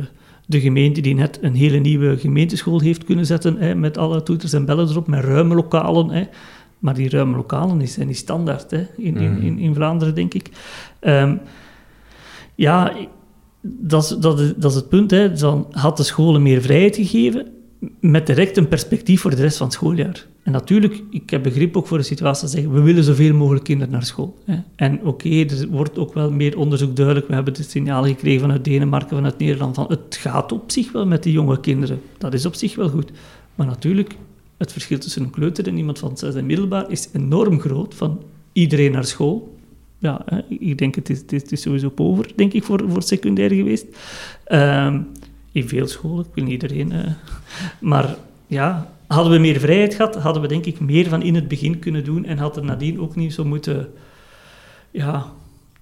de 0.49 0.59
gemeente 0.59 1.01
die 1.01 1.15
net 1.15 1.39
een 1.41 1.55
hele 1.55 1.77
nieuwe 1.77 2.17
gemeenteschool 2.17 2.79
heeft 2.79 3.03
kunnen 3.03 3.25
zetten, 3.25 3.57
hè, 3.57 3.75
met 3.75 3.97
alle 3.97 4.23
toeters 4.23 4.53
en 4.53 4.65
bellen 4.65 4.89
erop, 4.89 5.07
met 5.07 5.23
ruime 5.23 5.55
lokalen. 5.55 6.09
Hè. 6.09 6.23
Maar 6.79 6.93
die 6.93 7.09
ruime 7.09 7.35
lokalen 7.35 7.87
zijn 7.87 8.07
niet 8.07 8.17
standaard 8.17 8.71
hè, 8.71 8.85
in, 8.97 9.17
in, 9.17 9.41
in, 9.41 9.59
in 9.59 9.73
Vlaanderen, 9.73 10.15
denk 10.15 10.33
ik. 10.33 10.49
Um, 11.01 11.39
ja, 12.55 12.93
dat 13.61 14.03
is, 14.03 14.09
dat, 14.09 14.39
is, 14.39 14.53
dat 14.57 14.71
is 14.71 14.77
het 14.77 14.89
punt. 14.89 15.11
Hè. 15.11 15.31
Dan 15.31 15.67
had 15.71 15.97
de 15.97 16.03
scholen 16.03 16.41
meer 16.41 16.61
vrijheid 16.61 16.95
gegeven, 16.95 17.47
met 17.99 18.27
direct 18.27 18.57
een 18.57 18.67
perspectief 18.67 19.21
voor 19.21 19.31
de 19.31 19.41
rest 19.41 19.57
van 19.57 19.67
het 19.67 19.75
schooljaar. 19.75 20.25
En 20.47 20.53
natuurlijk, 20.53 21.03
ik 21.09 21.29
heb 21.29 21.43
begrip 21.43 21.77
ook 21.77 21.87
voor 21.87 21.97
de 21.97 22.03
situatie 22.03 22.41
dat 22.41 22.51
zeggen, 22.51 22.73
we 22.73 22.81
willen 22.81 23.03
zoveel 23.03 23.33
mogelijk 23.33 23.63
kinderen 23.63 23.93
naar 23.93 24.05
school. 24.05 24.37
Hè. 24.45 24.57
En 24.75 25.03
oké, 25.03 25.29
er 25.29 25.67
wordt 25.69 25.97
ook 25.97 26.13
wel 26.13 26.31
meer 26.31 26.57
onderzoek 26.57 26.95
duidelijk. 26.95 27.27
We 27.27 27.33
hebben 27.33 27.53
het 27.53 27.69
signaal 27.69 28.03
gekregen 28.03 28.39
vanuit 28.39 28.63
Denemarken, 28.65 29.15
vanuit 29.15 29.37
Nederland, 29.37 29.75
van 29.75 29.85
het 29.89 30.17
gaat 30.19 30.51
op 30.51 30.71
zich 30.71 30.91
wel 30.91 31.05
met 31.05 31.23
die 31.23 31.33
jonge 31.33 31.59
kinderen. 31.59 32.01
Dat 32.17 32.33
is 32.33 32.45
op 32.45 32.55
zich 32.55 32.75
wel 32.75 32.89
goed. 32.89 33.11
Maar 33.55 33.67
natuurlijk, 33.67 34.15
het 34.57 34.71
verschil 34.71 34.97
tussen 34.97 35.23
een 35.23 35.29
kleuter 35.29 35.67
en 35.67 35.77
iemand 35.77 35.99
van 35.99 36.17
zes 36.17 36.35
en 36.35 36.45
middelbaar 36.45 36.91
is 36.91 37.09
enorm 37.13 37.59
groot. 37.59 37.95
Van 37.95 38.21
iedereen 38.51 38.91
naar 38.91 39.05
school. 39.05 39.57
Ja, 39.97 40.21
hè, 40.25 40.41
ik 40.49 40.77
denk, 40.77 40.95
het 40.95 41.33
is, 41.33 41.43
is 41.43 41.61
sowieso 41.61 41.91
over, 41.95 42.31
denk 42.35 42.53
ik, 42.53 42.63
voor, 42.63 42.83
voor 42.87 43.03
secundair 43.03 43.51
geweest. 43.51 43.85
Um, 44.51 45.07
in 45.51 45.67
veel 45.67 45.87
scholen, 45.87 46.25
ik 46.25 46.31
wil 46.33 46.43
niet 46.43 46.61
iedereen... 46.61 46.93
Maar 47.79 48.15
ja, 48.47 48.95
hadden 49.07 49.33
we 49.33 49.39
meer 49.39 49.59
vrijheid 49.59 49.95
gehad, 49.95 50.15
hadden 50.15 50.41
we 50.41 50.47
denk 50.47 50.65
ik 50.65 50.79
meer 50.79 51.09
van 51.09 51.21
in 51.21 51.35
het 51.35 51.47
begin 51.47 51.79
kunnen 51.79 52.03
doen 52.03 52.25
en 52.25 52.37
had 52.37 52.57
er 52.57 52.63
nadien 52.63 52.99
ook 52.99 53.15
niet 53.15 53.33
zo 53.33 53.45
moeten, 53.45 53.93
ja, 54.91 55.33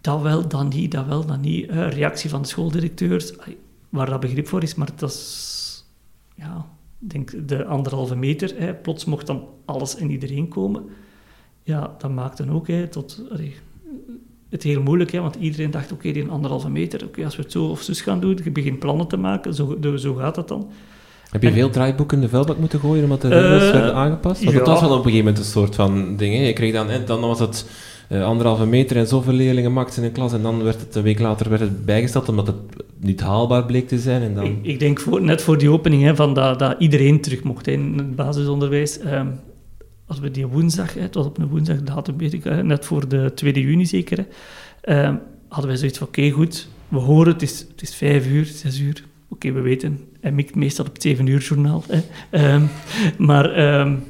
dat 0.02 0.22
wel, 0.22 0.48
dan 0.48 0.68
niet, 0.68 0.92
dat 0.92 1.06
wel, 1.06 1.26
dan 1.26 1.42
niet. 1.42 1.70
Reactie 1.70 2.30
van 2.30 2.42
de 2.42 2.48
schooldirecteurs, 2.48 3.34
waar 3.90 4.10
dat 4.10 4.20
begrip 4.20 4.48
voor 4.48 4.64
is, 4.64 4.76
maar 4.76 4.90
dat 4.96 5.10
is, 5.10 5.86
ja, 6.36 6.66
denk 6.98 7.48
de 7.48 7.66
anderhalve 7.66 8.16
meter, 8.16 8.54
hè, 8.58 8.74
plots 8.74 9.06
mocht 9.06 9.28
dan 9.28 9.48
alles 9.66 9.96
en 9.96 10.12
iedereen 10.12 10.48
komen. 10.48 10.84
Ja, 11.64 11.96
dat 11.98 12.12
maakt 12.12 12.38
dan 12.38 12.52
ook 12.52 12.68
hè, 12.68 12.88
tot, 12.88 13.22
het 14.50 14.64
heel 14.64 14.82
moeilijk, 14.82 15.12
hè, 15.12 15.20
want 15.20 15.36
iedereen 15.36 15.72
dacht, 15.72 15.92
oké, 15.92 16.12
die 16.12 16.28
anderhalve 16.28 16.70
meter, 16.70 17.06
oké, 17.06 17.24
als 17.24 17.36
we 17.36 17.42
het 17.42 17.52
zo 17.52 17.66
of 17.66 17.82
zus 17.82 18.02
gaan 18.02 18.20
doen, 18.20 18.40
je 18.44 18.52
begint 18.52 18.80
plannen 18.80 19.08
te 19.08 19.18
maken, 19.18 19.54
zo, 19.54 19.78
zo 19.96 20.14
gaat 20.14 20.36
dat 20.36 20.48
dan. 20.48 20.70
Heb 21.42 21.44
je 21.44 21.60
veel 21.60 21.70
draaiboeken 21.70 22.18
in 22.18 22.24
de 22.24 22.30
vuilbak 22.30 22.58
moeten 22.58 22.80
gooien 22.80 23.04
omdat 23.04 23.22
de 23.22 23.28
regels 23.28 23.64
uh, 23.64 23.72
werden 23.72 23.94
aangepast? 23.94 24.44
Want 24.44 24.56
het 24.56 24.68
was 24.68 24.82
wel 24.82 24.90
op 24.90 24.98
een 24.98 25.04
gegeven 25.04 25.26
moment 25.26 25.38
een 25.38 25.52
soort 25.52 25.76
van 25.76 26.16
ding. 26.16 26.36
Hè? 26.36 26.42
Je 26.42 26.54
kreeg 26.54 26.74
dan, 26.74 26.88
dan 27.06 27.20
was 27.20 27.40
het 27.40 27.66
uh, 28.10 28.26
anderhalve 28.26 28.66
meter 28.66 28.98
en 28.98 29.08
zoveel 29.08 29.34
leerlingen 29.34 29.72
max 29.72 29.98
in 29.98 30.04
een 30.04 30.12
klas. 30.12 30.34
En 30.34 30.42
dan 30.42 30.64
werd 30.64 30.80
het 30.80 30.96
een 30.96 31.04
week 31.04 31.20
later 31.20 31.50
werd 31.50 31.62
het 31.62 31.86
bijgesteld 31.86 32.30
omdat 32.30 32.48
het 32.48 32.56
niet 33.00 33.22
haalbaar 33.22 33.66
bleek 33.66 33.88
te 33.88 34.00
zijn. 34.00 34.22
En 34.22 34.34
dan... 34.34 34.46
ik, 34.46 34.58
ik 34.62 34.80
denk 34.80 35.00
voor, 35.00 35.22
net 35.22 35.42
voor 35.42 35.58
die 35.58 35.70
opening 35.70 36.04
hè, 36.04 36.16
van 36.16 36.34
dat, 36.34 36.60
dat 36.60 36.76
iedereen 36.80 37.22
terug 37.22 37.44
mocht 37.44 37.66
hè, 37.66 37.72
in 37.72 37.94
het 37.98 38.16
basisonderwijs. 38.16 39.00
Um, 39.06 39.40
als 40.08 40.20
we 40.20 40.32
die 40.32 40.48
woensdag, 40.48 40.94
hè, 40.94 41.02
het 41.02 41.16
was 41.16 41.26
op 41.26 41.38
een 41.38 41.48
woensdag, 41.48 41.84
datum 41.84 42.18
weet 42.18 42.34
ik, 42.34 42.44
hè, 42.44 42.64
net 42.64 42.86
voor 42.86 43.08
de 43.08 43.32
2 43.36 43.54
juni 43.54 43.86
zeker, 43.86 44.26
hè, 44.82 45.06
um, 45.08 45.20
hadden 45.48 45.68
wij 45.68 45.78
zoiets 45.78 45.98
van: 45.98 46.08
oké, 46.08 46.20
okay, 46.20 46.32
goed, 46.32 46.68
we 46.88 46.98
horen 46.98 47.34
het 47.34 47.42
is, 47.42 47.60
het 47.60 47.82
is 47.82 47.96
vijf 47.96 48.28
uur, 48.28 48.46
zes 48.46 48.80
uur 48.80 49.04
Oké, 49.36 49.52
we 49.52 49.62
weten, 49.62 50.00
hij 50.20 50.32
mikt 50.32 50.56
meestal 50.56 50.86
op 50.86 50.94
het 50.94 51.02
7 51.02 51.28
uur 51.28 51.40
journaal. 51.42 51.84
Hè. 51.88 52.54
Um, 52.54 52.70
maar, 53.18 53.80
um, 53.80 54.04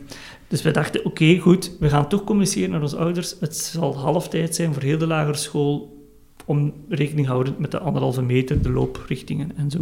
dus 0.47 0.61
we 0.61 0.71
dachten, 0.71 1.05
oké, 1.05 1.37
goed, 1.37 1.71
we 1.79 1.89
gaan 1.89 2.09
toch 2.09 2.23
communiceren 2.23 2.69
naar 2.69 2.81
onze 2.81 2.97
ouders. 2.97 3.35
Het 3.39 3.55
zal 3.57 3.97
halftijd 3.97 4.55
zijn 4.55 4.73
voor 4.73 4.81
heel 4.81 4.97
de 4.97 5.07
lagere 5.07 5.37
school, 5.37 6.03
om 6.45 6.73
rekening 6.89 7.27
houden 7.27 7.55
met 7.57 7.71
de 7.71 7.79
anderhalve 7.79 8.21
meter, 8.21 8.61
de 8.61 8.69
looprichtingen 8.69 9.51
en 9.57 9.71
zo. 9.71 9.79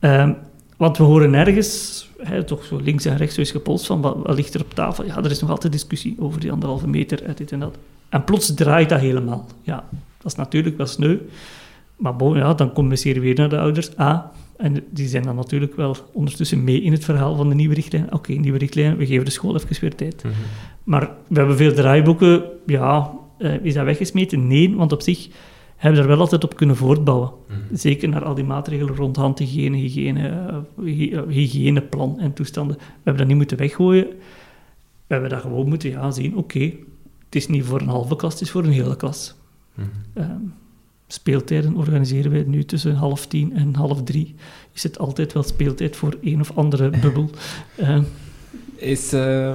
Um, 0.00 0.36
want 0.76 0.96
we 0.96 1.04
horen 1.04 1.30
nergens, 1.30 2.08
hè, 2.18 2.44
toch 2.44 2.64
zo 2.64 2.76
links 2.76 3.04
en 3.04 3.16
rechts, 3.16 3.34
zo 3.34 3.40
is 3.40 3.50
gepolst 3.50 3.86
van, 3.86 4.00
wat, 4.00 4.34
ligt 4.34 4.54
er 4.54 4.60
op 4.60 4.74
tafel? 4.74 5.04
Ja, 5.04 5.16
er 5.16 5.30
is 5.30 5.40
nog 5.40 5.50
altijd 5.50 5.72
discussie 5.72 6.16
over 6.18 6.40
die 6.40 6.52
anderhalve 6.52 6.88
meter, 6.88 7.36
dit 7.36 7.52
en 7.52 7.60
dat. 7.60 7.76
En 8.08 8.24
plots 8.24 8.54
draait 8.54 8.88
dat 8.88 9.00
helemaal. 9.00 9.46
Ja, 9.62 9.84
dat 10.18 10.32
is 10.32 10.34
natuurlijk 10.34 10.76
wel 10.76 10.86
sneu. 10.86 11.18
Maar 11.96 12.14
ja, 12.36 12.54
dan 12.54 12.72
communiceren 12.72 13.20
we 13.20 13.26
weer 13.26 13.36
naar 13.36 13.48
de 13.48 13.58
ouders. 13.58 13.96
Ah, 13.96 14.24
en 14.56 14.84
die 14.90 15.08
zijn 15.08 15.22
dan 15.22 15.36
natuurlijk 15.36 15.76
wel 15.76 15.96
ondertussen 16.12 16.64
mee 16.64 16.82
in 16.82 16.92
het 16.92 17.04
verhaal 17.04 17.36
van 17.36 17.48
de 17.48 17.54
nieuwe 17.54 17.74
richtlijn. 17.74 18.04
Oké, 18.04 18.14
okay, 18.14 18.36
nieuwe 18.36 18.58
richtlijn, 18.58 18.96
we 18.96 19.06
geven 19.06 19.24
de 19.24 19.30
school 19.30 19.54
even 19.56 19.80
weer 19.80 19.94
tijd. 19.94 20.24
Mm 20.24 20.30
-hmm. 20.30 20.40
Maar 20.84 21.10
we 21.28 21.38
hebben 21.38 21.56
veel 21.56 21.74
draaiboeken. 21.74 22.44
Ja, 22.66 23.12
uh, 23.38 23.64
is 23.64 23.74
dat 23.74 23.84
weggesmeten? 23.84 24.46
Nee, 24.46 24.76
want 24.76 24.92
op 24.92 25.02
zich 25.02 25.28
hebben 25.76 26.00
we 26.00 26.06
er 26.06 26.12
wel 26.12 26.20
altijd 26.20 26.44
op 26.44 26.56
kunnen 26.56 26.76
voortbouwen. 26.76 27.30
Mm 27.48 27.54
-hmm. 27.54 27.76
Zeker 27.76 28.08
naar 28.08 28.24
al 28.24 28.34
die 28.34 28.44
maatregelen 28.44 28.96
rond 28.96 29.16
handhygiëne, 29.16 29.76
hygiëne, 29.76 30.64
uh, 30.78 31.22
hygiëneplan 31.28 32.20
en 32.20 32.32
toestanden. 32.32 32.76
We 32.76 32.82
hebben 32.94 33.16
dat 33.16 33.26
niet 33.26 33.36
moeten 33.36 33.56
weggooien. 33.56 34.06
We 35.06 35.14
hebben 35.14 35.30
dat 35.30 35.40
gewoon 35.40 35.68
moeten 35.68 35.90
ja, 35.90 36.10
zien. 36.10 36.36
Oké, 36.36 36.56
okay, 36.56 36.78
het 37.24 37.34
is 37.34 37.48
niet 37.48 37.64
voor 37.64 37.80
een 37.80 37.88
halve 37.88 38.16
klas, 38.16 38.32
het 38.32 38.42
is 38.42 38.50
voor 38.50 38.64
een 38.64 38.70
hele 38.70 38.96
klas. 38.96 39.34
Mm 39.74 39.84
-hmm. 40.14 40.22
uh, 40.22 40.50
speeltijden 41.14 41.76
organiseren 41.76 42.30
wij 42.30 42.44
nu 42.46 42.64
tussen 42.64 42.94
half 42.94 43.26
tien 43.26 43.56
en 43.56 43.74
half 43.74 44.02
drie. 44.02 44.34
Is 44.72 44.82
het 44.82 44.98
altijd 44.98 45.32
wel 45.32 45.42
speeltijd 45.42 45.96
voor 45.96 46.18
een 46.22 46.40
of 46.40 46.52
andere 46.54 46.90
bubbel. 47.02 47.30
Uh, 47.80 47.98
is, 48.76 49.12
uh, 49.12 49.52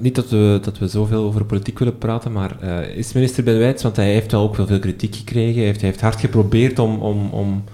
niet 0.00 0.14
dat 0.14 0.30
we, 0.30 0.58
dat 0.62 0.78
we 0.78 0.88
zoveel 0.88 1.24
over 1.24 1.44
politiek 1.44 1.78
willen 1.78 1.98
praten, 1.98 2.32
maar 2.32 2.56
uh, 2.62 2.96
is 2.96 3.12
minister 3.12 3.44
Benwijts, 3.44 3.82
want 3.82 3.96
hij 3.96 4.12
heeft 4.12 4.32
wel 4.32 4.42
ook 4.42 4.56
wel 4.56 4.66
veel 4.66 4.78
kritiek 4.78 5.14
gekregen, 5.14 5.54
hij 5.54 5.64
heeft, 5.64 5.80
hij 5.80 5.88
heeft 5.88 6.00
hard 6.00 6.20
geprobeerd 6.20 6.78
om, 6.78 6.98
om, 6.98 7.30
om, 7.30 7.64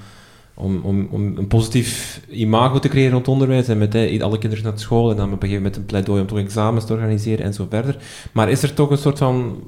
om, 0.55 0.81
om, 0.83 1.09
om 1.11 1.37
een 1.37 1.47
positief 1.47 2.21
imago 2.31 2.79
te 2.79 2.89
creëren 2.89 3.13
rond 3.13 3.29
onderwijs 3.29 3.69
en 3.69 3.79
met 3.79 4.23
alle 4.23 4.39
kinderen 4.39 4.65
naar 4.65 4.79
school 4.79 5.11
en 5.11 5.17
dan 5.17 5.27
op 5.27 5.33
een 5.33 5.49
gegeven 5.49 5.63
moment 5.63 5.77
een 5.77 5.87
pleidooi 5.87 6.21
om 6.21 6.27
toch 6.27 6.39
examens 6.39 6.85
te 6.85 6.93
organiseren 6.93 7.45
en 7.45 7.55
zo 7.55 7.67
verder. 7.71 7.97
Maar 8.33 8.51
is 8.51 8.63
er 8.63 8.75
toch 8.75 8.91
een 8.91 8.99
soort 8.99 9.19
van 9.19 9.63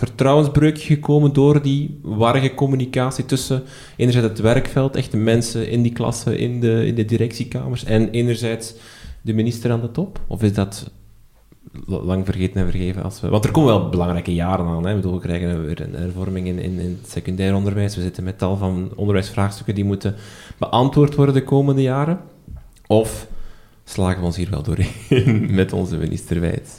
vertrouwensbreuk 0.00 0.78
gekomen 0.78 1.32
door 1.32 1.62
die 1.62 1.98
warge 2.02 2.54
communicatie 2.54 3.24
tussen 3.24 3.62
enerzijds 3.96 4.28
het 4.28 4.38
werkveld, 4.38 4.96
echt 4.96 5.10
de 5.10 5.16
mensen 5.16 5.70
in 5.70 5.82
die 5.82 5.92
klassen, 5.92 6.38
in 6.38 6.60
de, 6.60 6.86
in 6.86 6.94
de 6.94 7.04
directiekamers, 7.04 7.84
en 7.84 8.10
enerzijds 8.10 8.74
de 9.22 9.34
minister 9.34 9.70
aan 9.70 9.80
de 9.80 9.90
top? 9.90 10.20
Of 10.26 10.42
is 10.42 10.52
dat 10.52 10.90
lang 11.86 12.24
vergeten 12.24 12.60
en 12.60 12.70
vergeven? 12.70 13.02
Als 13.02 13.20
we, 13.20 13.28
want 13.28 13.44
er 13.44 13.50
komen 13.50 13.78
wel 13.78 13.88
belangrijke 13.88 14.34
jaren 14.34 14.66
aan. 14.66 14.86
Hè. 14.86 15.00
We 15.00 15.20
krijgen 15.20 15.66
weer 15.66 15.80
een 15.80 15.94
hervorming 15.94 16.46
in, 16.46 16.58
in, 16.58 16.78
het 16.78 17.10
secundair 17.10 17.54
onderwijs. 17.54 17.96
We 17.96 18.02
zitten 18.02 18.24
met 18.24 18.38
tal 18.38 18.56
van 18.56 18.90
onderwijsvraagstukken 18.96 19.74
die 19.74 19.84
moeten 19.84 20.14
beantwoord 20.58 21.14
worden 21.14 21.34
de 21.34 21.44
komende 21.44 21.82
jaren. 21.82 22.20
Of 22.86 23.26
slagen 23.84 24.20
we 24.20 24.26
ons 24.26 24.36
hier 24.36 24.50
wel 24.50 24.62
doorheen 24.62 25.54
met 25.60 25.72
onze 25.72 25.96
minister 25.96 26.40
Wijts? 26.40 26.70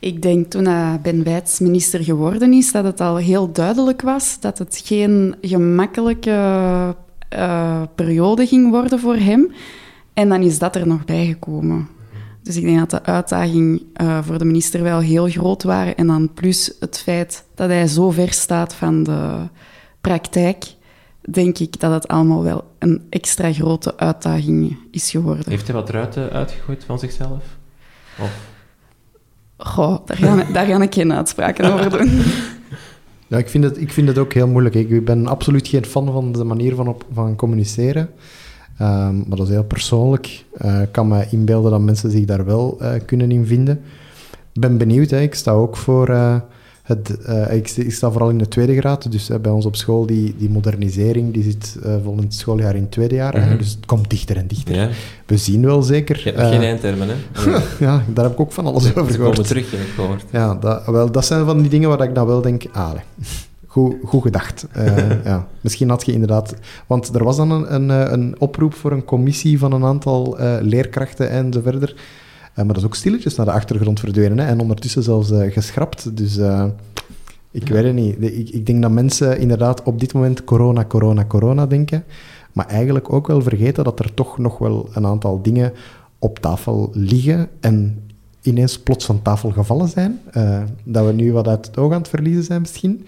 Ik 0.00 0.22
denk 0.22 0.50
toen 0.50 0.64
Ben 1.02 1.24
Wijts 1.24 1.58
minister 1.58 2.04
geworden 2.04 2.52
is, 2.52 2.72
dat 2.72 2.84
het 2.84 3.00
al 3.00 3.16
heel 3.16 3.52
duidelijk 3.52 4.02
was 4.02 4.40
dat 4.40 4.58
het 4.58 4.82
geen 4.84 5.36
gemakkelijke 5.40 6.30
uh, 7.36 7.82
periode 7.94 8.46
ging 8.46 8.70
worden 8.70 8.98
voor 8.98 9.16
hem. 9.16 9.52
En 10.14 10.28
dan 10.28 10.42
is 10.42 10.58
dat 10.58 10.76
er 10.76 10.86
nog 10.86 11.04
bijgekomen. 11.04 11.88
Dus 12.42 12.56
ik 12.56 12.64
denk 12.64 12.78
dat 12.78 12.90
de 12.90 13.02
uitdaging 13.02 13.82
uh, 14.02 14.18
voor 14.22 14.38
de 14.38 14.44
minister 14.44 14.82
wel 14.82 14.98
heel 14.98 15.28
groot 15.28 15.62
waren. 15.62 15.96
En 15.96 16.06
dan 16.06 16.32
plus 16.34 16.72
het 16.80 16.98
feit 16.98 17.44
dat 17.54 17.68
hij 17.68 17.86
zo 17.86 18.10
ver 18.10 18.32
staat 18.32 18.74
van 18.74 19.02
de 19.02 19.38
praktijk, 20.00 20.64
denk 21.20 21.58
ik 21.58 21.80
dat 21.80 21.92
het 21.92 22.08
allemaal 22.08 22.42
wel 22.42 22.64
een 22.78 23.06
extra 23.10 23.52
grote 23.52 23.96
uitdaging 23.96 24.76
is 24.90 25.10
geworden. 25.10 25.44
Heeft 25.48 25.66
hij 25.66 25.76
wat 25.76 25.90
ruiten 25.90 26.30
uitgegooid 26.30 26.84
van 26.84 26.98
zichzelf? 26.98 27.42
Of? 28.18 28.49
Goh, 29.62 29.96
daar 30.04 30.16
ga, 30.16 30.44
daar 30.52 30.66
ga 30.66 30.82
ik 30.82 30.94
geen 30.94 31.12
uitspraken 31.12 31.72
over 31.72 31.90
doen. 31.98 32.22
Ja, 33.26 33.38
ik 33.38 33.48
vind, 33.48 33.64
het, 33.64 33.80
ik 33.80 33.92
vind 33.92 34.08
het 34.08 34.18
ook 34.18 34.32
heel 34.32 34.48
moeilijk. 34.48 34.74
Ik 34.74 35.04
ben 35.04 35.26
absoluut 35.26 35.68
geen 35.68 35.84
fan 35.84 36.12
van 36.12 36.32
de 36.32 36.44
manier 36.44 36.74
van, 36.74 36.88
op, 36.88 37.04
van 37.12 37.36
communiceren. 37.36 38.10
Um, 38.80 39.24
maar 39.26 39.36
dat 39.36 39.46
is 39.46 39.52
heel 39.52 39.64
persoonlijk. 39.64 40.44
Uh, 40.64 40.82
ik 40.82 40.92
kan 40.92 41.08
me 41.08 41.26
inbeelden 41.30 41.70
dat 41.70 41.80
mensen 41.80 42.10
zich 42.10 42.24
daar 42.24 42.44
wel 42.44 42.78
uh, 42.82 42.92
kunnen 43.06 43.30
in 43.30 43.46
vinden. 43.46 43.80
Ik 44.52 44.60
ben 44.60 44.78
benieuwd. 44.78 45.10
Hè. 45.10 45.20
Ik 45.20 45.34
sta 45.34 45.50
ook 45.50 45.76
voor... 45.76 46.08
Uh, 46.10 46.36
het, 46.90 47.18
ik, 47.50 47.70
ik, 47.70 47.92
sta 47.92 48.10
vooral 48.10 48.30
in 48.30 48.38
de 48.38 48.48
tweede 48.48 48.76
graad. 48.76 49.12
Dus 49.12 49.30
bij 49.42 49.52
ons 49.52 49.66
op 49.66 49.76
school, 49.76 50.06
die, 50.06 50.34
die 50.38 50.50
modernisering, 50.50 51.32
die 51.32 51.42
zit 51.42 51.76
volgend 52.02 52.34
schooljaar 52.34 52.74
in 52.74 52.82
het 52.82 52.90
tweede 52.90 53.14
jaar. 53.14 53.36
Mm 53.36 53.42
-hmm. 53.42 53.58
Dus 53.58 53.70
het 53.70 53.86
komt 53.86 54.10
dichter 54.10 54.36
en 54.36 54.46
dichter. 54.46 54.74
Ja. 54.74 54.88
We 55.26 55.36
zien 55.36 55.64
wel 55.64 55.82
zeker... 55.82 56.20
Je 56.24 56.32
hebt 56.32 56.48
geen 56.48 56.62
eindtermen, 56.62 57.08
hè? 57.08 57.14
ja, 57.86 58.02
daar 58.14 58.24
heb 58.24 58.32
ik 58.32 58.40
ook 58.40 58.52
van 58.52 58.66
alles 58.66 58.94
over 58.94 59.14
gehoord. 59.14 59.36
Ze 59.36 59.42
terug, 59.42 59.70
heb 59.70 59.80
ik 59.80 59.92
gehoord. 59.94 60.24
Ja, 60.30 60.54
dat, 60.54 60.86
wel, 60.86 61.12
dat 61.12 61.24
zijn 61.24 61.44
van 61.44 61.60
die 61.60 61.70
dingen 61.70 61.88
waar 61.88 62.02
ik 62.02 62.14
dan 62.14 62.26
wel 62.26 62.40
denk... 62.40 62.64
Ah, 62.72 62.90
Goed, 63.70 63.96
goed 64.04 64.22
gedacht. 64.22 64.66
Uh, 64.76 65.24
ja. 65.24 65.46
Misschien 65.60 65.88
had 65.88 66.06
je 66.06 66.12
inderdaad... 66.12 66.54
Want 66.86 67.14
er 67.14 67.24
was 67.24 67.36
dan 67.36 67.50
een, 67.50 67.74
een, 67.74 67.90
eh, 67.90 68.12
een 68.12 68.34
oproep 68.38 68.74
voor 68.74 68.92
een 68.92 69.04
commissie 69.04 69.58
van 69.58 69.72
een 69.72 69.84
aantal 69.84 70.40
uh, 70.40 70.56
leerkrachten 70.60 71.30
en 71.30 71.52
zo 71.52 71.60
verder. 71.60 71.94
Maar 72.54 72.66
dat 72.66 72.76
is 72.76 72.84
ook 72.84 72.94
stilletjes 72.94 73.34
naar 73.34 73.46
de 73.46 73.52
achtergrond 73.52 74.00
verdwenen. 74.00 74.38
Hè, 74.38 74.46
en 74.46 74.60
ondertussen 74.60 75.02
zelfs 75.02 75.30
geschrapt. 75.32 76.16
Dus 76.16 76.38
ik 77.50 77.68
weet 77.68 77.84
het 77.84 77.94
niet. 77.94 78.22
Ik, 78.22 78.48
ik, 78.48 78.66
denk 78.66 78.82
dat 78.82 78.90
mensen 78.90 79.38
inderdaad 79.38 79.82
op 79.82 80.00
dit 80.00 80.12
moment 80.12 80.44
corona, 80.44 80.84
corona, 80.84 81.24
corona 81.24 81.66
denken. 81.66 82.04
Maar 82.52 82.66
eigenlijk 82.66 83.12
ook 83.12 83.26
wel 83.26 83.42
vergeten 83.42 83.84
dat 83.84 83.98
er 83.98 84.14
toch 84.14 84.38
nog 84.38 84.58
wel 84.58 84.88
een 84.92 85.06
aantal 85.06 85.42
dingen 85.42 85.72
op 86.18 86.38
tafel 86.38 86.90
liggen. 86.92 87.48
En 87.60 88.02
ineens 88.42 88.78
plots 88.78 89.04
van 89.04 89.22
tafel 89.22 89.50
gevallen 89.50 89.88
zijn. 89.88 90.20
dat 90.84 91.06
we 91.06 91.12
nu 91.12 91.32
wat 91.32 91.48
uit 91.48 91.66
het 91.66 91.76
oog 91.76 91.92
aan 91.92 91.98
het 91.98 92.08
verliezen 92.08 92.44
zijn 92.44 92.60
misschien. 92.60 93.06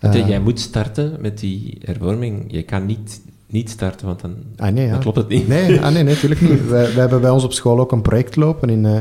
Uh, 0.00 0.28
jij 0.28 0.40
moet 0.40 0.60
starten 0.60 1.16
met 1.20 1.38
die 1.38 1.78
hervorming. 1.84 2.44
Je 2.48 2.62
kan 2.62 2.86
niet, 2.86 3.20
niet 3.46 3.70
starten, 3.70 4.06
want 4.06 4.20
dan, 4.20 4.34
ah, 4.56 4.72
nee, 4.72 4.90
dan 4.90 5.00
klopt 5.00 5.16
het 5.16 5.28
niet. 5.28 5.48
Nee, 5.48 5.80
ah, 5.80 5.92
nee, 5.92 6.02
natuurlijk 6.02 6.40
niet. 6.40 6.68
wij, 6.68 6.90
hebben 6.90 7.20
bij 7.20 7.30
ons 7.30 7.44
op 7.44 7.52
school 7.52 7.78
ook 7.78 7.92
een 7.92 8.02
project 8.02 8.36
lopen 8.36 8.70
in, 8.70 8.84
uh, 8.84 8.96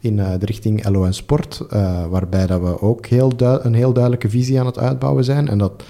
in 0.00 0.18
uh, 0.18 0.30
de 0.38 0.46
richting 0.46 0.88
LO 0.88 1.04
en 1.04 1.14
Sport, 1.14 1.66
waarbij 2.10 2.46
dat 2.46 2.60
we 2.60 2.80
ook 2.80 3.06
heel 3.06 3.32
een 3.38 3.74
heel 3.74 3.92
duidelijke 3.92 4.30
visie 4.30 4.60
aan 4.60 4.66
het 4.66 4.78
uitbouwen 4.78 5.24
zijn. 5.24 5.48
En 5.48 5.58
dat 5.58 5.84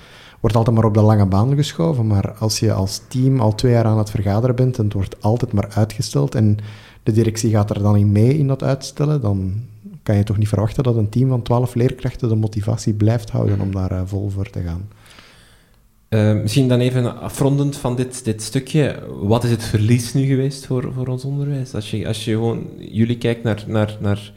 wordt 0.44 0.57
altijd 0.59 0.76
maar 0.76 0.84
op 0.84 0.94
de 0.94 1.02
lange 1.02 1.26
baan 1.26 1.55
geschoven. 1.55 2.07
Maar 2.07 2.34
als 2.38 2.59
je 2.59 2.72
als 2.72 3.00
team 3.09 3.40
al 3.40 3.55
twee 3.55 3.72
jaar 3.72 3.84
aan 3.84 3.98
het 3.98 4.11
vergaderen 4.11 4.57
bent 4.57 4.78
en 4.78 4.84
het 4.84 4.92
wordt 4.92 5.22
altijd 5.22 5.52
maar 5.52 5.68
uitgesteld 5.74 6.34
en 6.34 6.59
de 7.02 7.12
directie 7.12 7.50
gaat 7.50 7.70
er 7.70 7.82
dan 7.82 7.96
in 7.96 8.12
mee 8.12 8.38
in 8.38 8.46
dat 8.46 8.62
uitstellen, 8.62 9.20
dan 9.20 9.52
kan 10.02 10.16
je 10.16 10.24
toch 10.24 10.38
niet 10.38 10.48
verwachten 10.48 10.82
dat 10.82 10.96
een 10.96 11.09
team 11.09 11.28
van 11.28 11.42
twaalf 11.42 11.74
leerkrachten 11.74 12.28
de 12.28 12.34
motivatie 12.34 12.92
blijft 12.92 13.30
houden 13.30 13.61
om 13.61 13.74
daar 13.74 14.09
vol 14.09 14.28
voor 14.28 14.50
te 14.50 14.61
gaan. 14.61 14.88
Uh, 16.14 16.32
misschien 16.42 16.68
dan 16.68 16.80
even 16.80 17.20
afrondend 17.20 17.76
van 17.76 17.96
dit, 17.96 18.24
dit 18.24 18.42
stukje. 18.42 19.02
Wat 19.22 19.44
is 19.44 19.50
het 19.50 19.64
verlies 19.64 20.14
nu 20.14 20.26
geweest 20.26 20.66
voor, 20.66 20.92
voor 20.92 21.06
ons 21.06 21.24
onderwijs? 21.24 21.74
Als 21.74 21.90
je, 21.90 22.06
als 22.06 22.24
je 22.24 22.30
gewoon, 22.30 22.66
jullie 22.78 23.18
kijkt 23.18 23.42
naar, 23.42 23.64
naar, 23.66 23.96
naar 24.00 24.32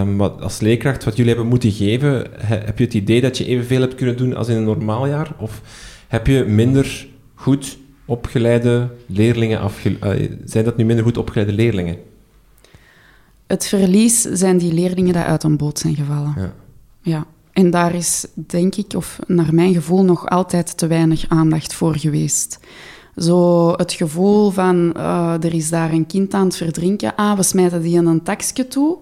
um, 0.00 0.16
wat, 0.16 0.40
als 0.40 0.60
leerkracht, 0.60 1.04
wat 1.04 1.16
jullie 1.16 1.32
hebben 1.32 1.50
moeten 1.50 1.72
geven, 1.72 2.26
he, 2.38 2.56
heb 2.56 2.78
je 2.78 2.84
het 2.84 2.94
idee 2.94 3.20
dat 3.20 3.38
je 3.38 3.46
evenveel 3.46 3.80
hebt 3.80 3.94
kunnen 3.94 4.16
doen 4.16 4.36
als 4.36 4.48
in 4.48 4.56
een 4.56 4.64
normaal 4.64 5.06
jaar? 5.06 5.32
Of 5.38 5.60
heb 6.08 6.26
je 6.26 6.44
minder 6.44 7.06
goed 7.34 7.78
opgeleide 8.04 8.90
leerlingen 9.06 9.60
afgeleid? 9.60 10.20
Uh, 10.20 10.36
zijn 10.44 10.64
dat 10.64 10.76
nu 10.76 10.84
minder 10.84 11.04
goed 11.04 11.16
opgeleide 11.16 11.52
leerlingen? 11.52 11.96
Het 13.46 13.66
verlies 13.66 14.20
zijn 14.22 14.58
die 14.58 14.72
leerlingen 14.72 15.12
die 15.12 15.22
uit 15.22 15.42
een 15.42 15.56
boot 15.56 15.78
zijn 15.78 15.94
gevallen. 15.94 16.34
Ja. 16.36 16.52
ja. 17.02 17.26
En 17.56 17.70
daar 17.70 17.94
is, 17.94 18.26
denk 18.34 18.74
ik, 18.74 18.92
of 18.96 19.18
naar 19.26 19.54
mijn 19.54 19.74
gevoel, 19.74 20.04
nog 20.04 20.28
altijd 20.28 20.76
te 20.76 20.86
weinig 20.86 21.24
aandacht 21.28 21.74
voor 21.74 21.96
geweest. 21.96 22.58
Zo 23.16 23.72
het 23.72 23.92
gevoel 23.92 24.50
van, 24.50 24.92
uh, 24.96 25.44
er 25.44 25.54
is 25.54 25.70
daar 25.70 25.92
een 25.92 26.06
kind 26.06 26.34
aan 26.34 26.44
het 26.44 26.56
verdrinken. 26.56 27.14
Ah, 27.14 27.36
we 27.36 27.42
smijten 27.42 27.82
die 27.82 27.96
in 27.96 28.06
een 28.06 28.22
taxje 28.22 28.68
toe. 28.68 28.96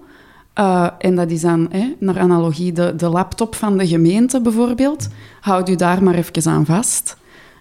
Uh, 0.59 0.89
en 0.99 1.17
dat 1.17 1.31
is 1.31 1.41
dan, 1.41 1.67
hè, 1.71 1.95
naar 1.99 2.19
analogie, 2.19 2.73
de, 2.73 2.97
de 2.97 3.09
laptop 3.09 3.55
van 3.55 3.79
de 3.79 3.87
gemeente 3.87 4.41
bijvoorbeeld. 4.41 5.09
Houd 5.41 5.69
u 5.69 5.77
daar 5.77 6.03
maar 6.03 6.15
even 6.15 6.53
aan 6.53 6.67
vast. 6.67 7.17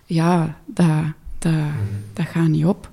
Ja, 0.05 0.57
dat, 0.65 0.85
dat, 1.39 1.53
dat 2.13 2.25
gaat 2.25 2.47
niet 2.47 2.65
op. 2.65 2.89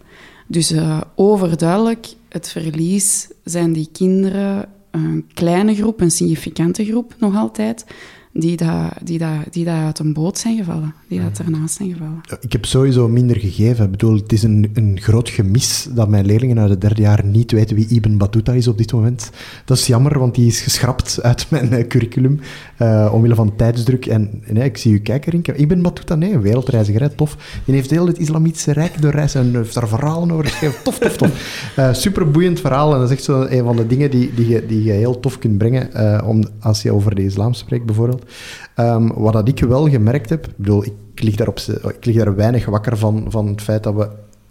Dus 0.46 0.72
uh, 0.72 1.00
overduidelijk, 1.14 2.06
het 2.28 2.50
verlies 2.50 3.28
zijn 3.44 3.72
die 3.72 3.88
kinderen 3.92 4.68
een 4.90 5.28
kleine 5.34 5.74
groep, 5.74 6.00
een 6.00 6.10
significante 6.10 6.84
groep 6.84 7.14
nog 7.18 7.36
altijd, 7.36 7.86
die, 8.32 8.56
dat, 8.56 8.92
die, 9.02 9.18
dat, 9.18 9.30
die 9.50 9.64
dat 9.64 9.74
uit 9.74 9.98
een 9.98 10.12
boot 10.12 10.38
zijn 10.38 10.56
gevallen, 10.56 10.94
die 11.08 11.20
dat 11.20 11.38
ernaast 11.38 11.74
zijn 11.74 11.92
gevallen. 11.92 12.20
Ik 12.40 12.52
heb 12.52 12.64
sowieso 12.64 13.08
minder 13.08 13.36
gegeven. 13.36 13.84
Ik 13.84 13.90
bedoel, 13.90 14.14
het 14.14 14.32
is 14.32 14.42
een, 14.42 14.70
een 14.74 14.98
groot 15.00 15.28
gemis 15.28 15.88
dat 15.94 16.08
mijn 16.08 16.26
leerlingen 16.26 16.58
uit 16.58 16.70
het 16.70 16.80
derde 16.80 17.02
jaar 17.02 17.24
niet 17.24 17.52
weten 17.52 17.76
wie 17.76 17.88
Ibn 17.88 18.16
Battuta 18.16 18.52
is 18.52 18.68
op 18.68 18.78
dit 18.78 18.92
moment. 18.92 19.30
Dat 19.64 19.76
is 19.76 19.86
jammer, 19.86 20.18
want 20.18 20.34
die 20.34 20.46
is 20.46 20.60
geschrapt 20.60 21.22
uit 21.22 21.46
mijn 21.50 21.72
uh, 21.72 21.86
curriculum, 21.86 22.40
uh, 22.78 23.10
omwille 23.12 23.34
van 23.34 23.56
tijdsdruk. 23.56 24.06
En 24.06 24.42
nee, 24.46 24.64
ik 24.64 24.76
zie 24.76 24.92
u 24.92 24.98
kijken, 24.98 25.30
Rinke. 25.32 25.54
Ibn 25.54 25.80
Battuta, 25.80 26.14
nee, 26.14 26.32
een 26.32 26.40
wereldreiziger, 26.40 27.14
tof. 27.14 27.36
Die 27.64 27.74
heeft 27.74 27.90
heel 27.90 28.06
het 28.06 28.18
islamitische 28.18 28.72
rijk 28.72 29.02
doorreisd 29.02 29.34
en 29.34 29.54
heeft 29.54 29.74
daar 29.74 29.88
verhalen 29.88 30.30
over 30.30 30.44
geschreven. 30.44 30.82
Tof, 30.82 30.98
tof, 30.98 31.16
tof. 31.16 31.72
Uh, 31.78 31.92
superboeiend 32.04 32.60
verhaal 32.60 32.92
en 32.92 32.98
dat 32.98 33.10
is 33.10 33.16
echt 33.16 33.24
zo 33.24 33.40
een 33.42 33.64
van 33.64 33.76
de 33.76 33.86
dingen 33.86 34.10
die, 34.10 34.34
die, 34.34 34.48
je, 34.48 34.66
die 34.66 34.82
je 34.82 34.92
heel 34.92 35.20
tof 35.20 35.38
kunt 35.38 35.58
brengen 35.58 36.24
om, 36.24 36.44
als 36.60 36.82
je 36.82 36.92
over 36.92 37.14
de 37.14 37.24
islam 37.24 37.54
spreekt, 37.54 37.86
bijvoorbeeld. 37.86 38.19
Um, 38.76 39.12
wat 39.14 39.32
dat 39.32 39.48
ik 39.48 39.60
wel 39.60 39.88
gemerkt 39.88 40.30
heb, 40.30 40.46
ik 40.46 40.56
bedoel, 40.56 40.84
ik 40.84 41.22
lig 41.22 41.36
daar, 41.36 41.48
op, 41.48 41.58
ik 41.98 42.04
lig 42.04 42.16
daar 42.16 42.34
weinig 42.34 42.66
wakker 42.66 42.98
van, 42.98 43.24
van 43.28 43.46
het 43.46 43.62
feit 43.62 43.82
dat 43.82 43.94
we 43.94 44.08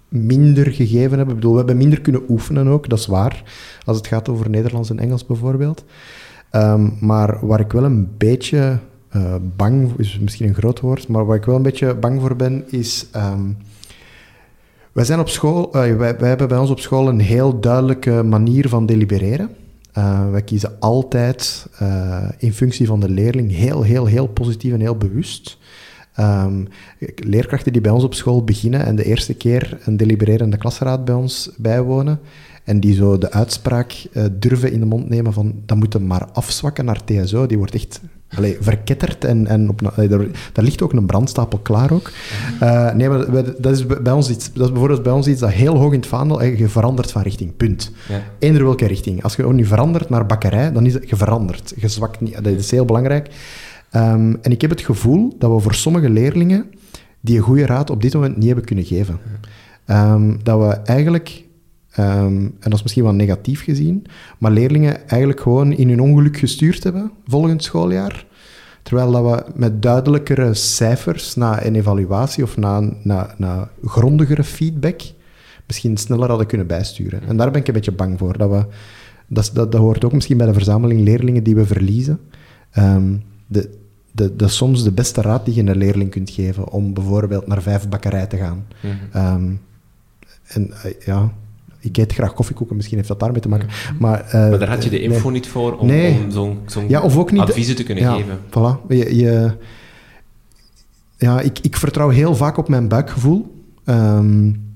minder 0.07 0.71
gegeven 0.71 1.17
hebben. 1.17 1.27
Ik 1.29 1.35
bedoel, 1.35 1.51
we 1.51 1.57
hebben 1.57 1.77
minder 1.77 2.01
kunnen 2.01 2.23
oefenen 2.29 2.67
ook, 2.67 2.89
dat 2.89 2.99
is 2.99 3.05
waar, 3.05 3.43
als 3.85 3.97
het 3.97 4.07
gaat 4.07 4.29
over 4.29 4.49
Nederlands 4.49 4.89
en 4.89 4.99
Engels 4.99 5.25
bijvoorbeeld. 5.25 5.85
Um, 6.51 6.93
maar 6.99 7.47
waar 7.47 7.59
ik 7.59 7.71
wel 7.71 7.83
een 7.83 8.09
beetje 8.17 8.77
uh, 9.15 9.35
bang, 9.55 9.91
is 9.97 10.19
misschien 10.19 10.47
een 10.47 10.53
groot 10.53 10.79
woord, 10.79 11.07
maar 11.07 11.25
waar 11.25 11.37
ik 11.37 11.45
wel 11.45 11.55
een 11.55 11.61
beetje 11.61 11.95
bang 11.95 12.21
voor 12.21 12.35
ben, 12.35 12.63
is... 12.67 13.07
Um, 13.15 13.57
wij 14.91 15.03
zijn 15.03 15.19
op 15.19 15.29
school, 15.29 15.67
uh, 15.67 15.71
wij, 15.71 16.17
wij 16.17 16.29
hebben 16.29 16.47
bij 16.47 16.57
ons 16.57 16.69
op 16.69 16.79
school 16.79 17.07
een 17.07 17.19
heel 17.19 17.59
duidelijke 17.59 18.23
manier 18.23 18.69
van 18.69 18.85
delibereren. 18.85 19.49
Uh, 19.97 20.31
wij 20.31 20.41
kiezen 20.41 20.79
altijd 20.79 21.67
uh, 21.81 22.29
in 22.37 22.53
functie 22.53 22.87
van 22.87 22.99
de 22.99 23.09
leerling 23.09 23.51
heel, 23.51 23.83
heel, 23.83 24.05
heel 24.05 24.27
positief 24.27 24.73
en 24.73 24.79
heel 24.79 24.97
bewust. 24.97 25.57
Ehm, 26.13 26.63
leerkrachten 27.15 27.73
die 27.73 27.81
bij 27.81 27.91
ons 27.91 28.03
op 28.03 28.13
school 28.13 28.43
beginnen 28.43 28.85
en 28.85 28.95
de 28.95 29.03
eerste 29.03 29.33
keer 29.33 29.77
een 29.85 29.97
delibererende 29.97 30.57
klasraad 30.57 31.05
bij 31.05 31.15
ons 31.15 31.49
bijwonen, 31.57 32.19
en 32.63 32.79
die 32.79 32.93
zo 32.93 33.17
de 33.17 33.31
uitspraak 33.31 34.07
uh, 34.13 34.25
durven 34.31 34.71
in 34.71 34.79
de 34.79 34.85
mond 34.85 35.09
nemen 35.09 35.33
van 35.33 35.61
dat 35.65 35.77
moeten 35.77 36.07
maar 36.07 36.25
afzwakken 36.31 36.85
naar 36.85 37.03
TSO, 37.03 37.45
die 37.45 37.57
wordt 37.57 37.73
echt 37.73 38.01
allee, 38.37 38.57
verketterd 38.59 39.25
en, 39.25 39.47
en 39.47 39.69
op, 39.69 39.81
allee, 39.81 40.07
daar, 40.07 40.25
daar, 40.53 40.63
ligt 40.63 40.81
ook 40.81 40.93
een 40.93 41.05
brandstapel 41.05 41.59
klaar 41.59 41.91
ook. 41.91 42.11
Uh, 42.63 42.93
nee, 42.93 43.09
maar 43.09 43.25
dat 43.57 43.71
is, 43.71 43.85
bij 43.85 44.13
ons 44.13 44.29
iets, 44.29 44.53
dat 44.53 44.63
is 44.65 44.71
bijvoorbeeld 44.71 45.03
bij 45.03 45.11
ons 45.11 45.27
iets 45.27 45.39
dat 45.39 45.51
heel 45.51 45.77
hoog 45.77 45.93
in 45.93 45.99
het 45.99 46.07
vaandel, 46.07 46.43
je 46.43 46.67
verandert 46.67 47.11
van 47.11 47.21
richting, 47.21 47.55
punt. 47.57 47.91
Ja. 48.09 48.23
Eender 48.39 48.63
welke 48.63 48.85
richting. 48.85 49.23
Als 49.23 49.35
je 49.35 49.45
ook 49.45 49.53
nu 49.53 49.65
verandert 49.65 50.09
naar 50.09 50.25
bakkerij, 50.25 50.71
dan 50.71 50.85
is 50.85 50.93
het 50.93 51.05
veranderd. 51.07 51.73
Gezwakt 51.77 52.19
niet, 52.19 52.33
dat 52.33 52.45
is 52.45 52.71
heel 52.71 52.85
belangrijk. 52.85 53.27
Um, 53.95 54.37
en 54.41 54.51
ik 54.51 54.61
heb 54.61 54.69
het 54.69 54.81
gevoel 54.81 55.35
dat 55.37 55.51
we 55.51 55.59
voor 55.59 55.73
sommige 55.73 56.09
leerlingen 56.09 56.65
die 57.21 57.37
een 57.37 57.43
goede 57.43 57.65
raad 57.65 57.89
op 57.89 58.01
dit 58.01 58.13
moment 58.13 58.37
niet 58.37 58.45
hebben 58.45 58.65
kunnen 58.65 58.85
geven. 58.85 59.19
Um, 59.87 60.39
dat 60.43 60.59
we 60.59 60.65
eigenlijk 60.65 61.43
Um, 61.99 62.35
en 62.35 62.55
dat 62.59 62.73
is 62.73 62.81
misschien 62.81 63.03
wel 63.03 63.13
negatief 63.13 63.63
gezien, 63.63 64.05
maar 64.37 64.51
leerlingen 64.51 65.07
eigenlijk 65.07 65.39
gewoon 65.41 65.71
in 65.71 65.89
hun 65.89 66.01
ongeluk 66.01 66.37
gestuurd 66.37 66.83
hebben 66.83 67.11
volgend 67.25 67.63
schooljaar. 67.63 68.25
Terwijl 68.83 69.11
dat 69.11 69.23
we 69.23 69.51
met 69.55 69.81
duidelijkere 69.81 70.53
cijfers 70.53 71.35
na 71.35 71.65
een 71.65 71.75
evaluatie 71.75 72.43
of 72.43 72.57
na, 72.57 72.93
na, 73.03 73.33
na 73.37 73.69
grondigere 73.83 74.43
feedback 74.43 75.01
misschien 75.67 75.97
sneller 75.97 76.29
hadden 76.29 76.47
kunnen 76.47 76.67
bijsturen. 76.67 77.21
En 77.27 77.37
daar 77.37 77.51
ben 77.51 77.61
ik 77.61 77.67
een 77.67 77.73
beetje 77.73 77.91
bang 77.91 78.19
voor. 78.19 78.37
Dat, 78.37 78.49
we, 78.49 78.65
dat, 79.27 79.51
dat, 79.53 79.71
dat 79.71 79.81
hoort 79.81 80.03
ook 80.03 80.13
misschien 80.13 80.37
bij 80.37 80.47
de 80.47 80.53
verzameling 80.53 81.01
leerlingen 81.01 81.43
die 81.43 81.55
we 81.55 81.65
verliezen. 81.65 82.19
Um, 82.77 83.23
de, 83.47 83.69
de, 84.11 84.35
de, 84.35 84.47
soms 84.47 84.83
de 84.83 84.91
beste 84.91 85.21
raad 85.21 85.45
die 85.45 85.55
je 85.55 85.61
een 85.61 85.77
leerling 85.77 86.11
kunt 86.11 86.29
geven 86.29 86.71
om 86.71 86.93
bijvoorbeeld 86.93 87.47
naar 87.47 87.61
vijf 87.61 87.89
bakkerij 87.89 88.27
te 88.27 88.37
gaan. 88.37 88.65
Mm 88.81 89.21
um, 89.21 89.61
en 90.47 90.69
uh, 90.85 90.91
ja, 91.05 91.31
ik 91.79 91.97
eet 91.97 92.13
graag 92.13 92.33
koffiekoeken, 92.33 92.75
misschien 92.75 92.97
heeft 92.97 93.09
dat 93.09 93.19
daarmee 93.19 93.41
te 93.41 93.49
maken. 93.49 93.67
Maar, 93.99 94.25
uh, 94.25 94.33
maar 94.33 94.59
daar 94.59 94.69
had 94.69 94.83
je 94.83 94.89
de 94.89 95.01
info 95.01 95.29
niet 95.29 95.47
voor 95.47 95.77
om, 95.77 95.89
om 95.89 96.31
zo'n 96.31 96.57
zo 96.65 96.83
ja, 96.87 96.99
adviezen 96.99 97.75
te 97.75 97.83
kunnen 97.83 98.03
ja, 98.03 98.15
geven. 98.15 98.37
Voilà. 98.49 98.87
Je, 98.87 99.15
je, 99.15 99.51
ja, 101.17 101.39
ik, 101.39 101.59
ik 101.59 101.77
vertrouw 101.77 102.09
heel 102.09 102.35
vaak 102.35 102.57
op 102.57 102.69
mijn 102.69 102.87
buikgevoel. 102.87 103.57
Um, 103.85 104.67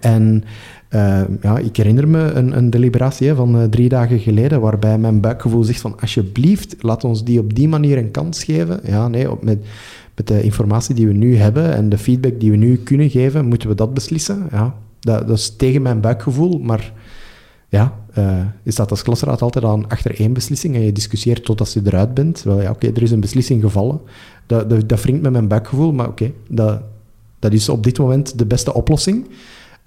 en 0.00 0.44
uh, 0.90 1.22
ja, 1.40 1.58
ik 1.58 1.76
herinner 1.76 2.08
me 2.08 2.18
een, 2.18 2.56
een 2.56 2.70
deliberatie 2.70 3.28
hè, 3.28 3.34
van 3.34 3.56
uh, 3.56 3.64
drie 3.64 3.88
dagen 3.88 4.18
geleden, 4.18 4.60
waarbij 4.60 4.98
mijn 4.98 5.20
buikgevoel 5.20 5.64
zegt 5.64 5.80
van 5.80 6.00
alsjeblieft, 6.00 6.76
laat 6.80 7.04
ons 7.04 7.24
die 7.24 7.38
op 7.38 7.54
die 7.54 7.68
manier 7.68 7.98
een 7.98 8.10
kans 8.10 8.44
geven. 8.44 8.80
Ja, 8.84 9.08
nee, 9.08 9.30
op, 9.30 9.44
met, 9.44 9.58
met 10.14 10.26
de 10.26 10.42
informatie 10.42 10.94
die 10.94 11.06
we 11.06 11.12
nu 11.12 11.36
hebben 11.36 11.74
en 11.74 11.88
de 11.88 11.98
feedback 11.98 12.40
die 12.40 12.50
we 12.50 12.56
nu 12.56 12.76
kunnen 12.76 13.10
geven, 13.10 13.46
moeten 13.46 13.68
we 13.68 13.74
dat 13.74 13.94
beslissen. 13.94 14.46
Ja, 14.50 14.74
dat, 15.00 15.28
dat 15.28 15.38
is 15.38 15.56
tegen 15.56 15.82
mijn 15.82 16.00
buikgevoel, 16.00 16.58
maar 16.58 16.92
ja, 17.68 17.98
uh, 18.18 18.40
je 18.62 18.70
staat 18.70 18.90
als 18.90 19.02
klasraad 19.02 19.42
altijd 19.42 19.64
aan 19.64 19.88
achter 19.88 20.20
één 20.20 20.32
beslissing 20.32 20.74
en 20.74 20.82
je 20.82 20.92
discussieert 20.92 21.44
totdat 21.44 21.72
je 21.72 21.80
eruit 21.84 22.14
bent. 22.14 22.42
Wel 22.42 22.60
ja, 22.60 22.70
oké, 22.70 22.86
er 22.86 23.02
is 23.02 23.10
een 23.10 23.20
beslissing 23.20 23.62
gevallen. 23.62 24.00
Dat, 24.46 24.70
dat, 24.70 24.88
dat 24.88 25.02
wringt 25.02 25.22
met 25.22 25.32
mijn 25.32 25.48
buikgevoel, 25.48 25.92
maar 25.92 26.08
oké, 26.08 26.32
dat, 26.48 26.82
dat 27.38 27.52
is 27.52 27.68
op 27.68 27.84
dit 27.84 27.98
moment 27.98 28.38
de 28.38 28.46
beste 28.46 28.74
oplossing. 28.74 29.28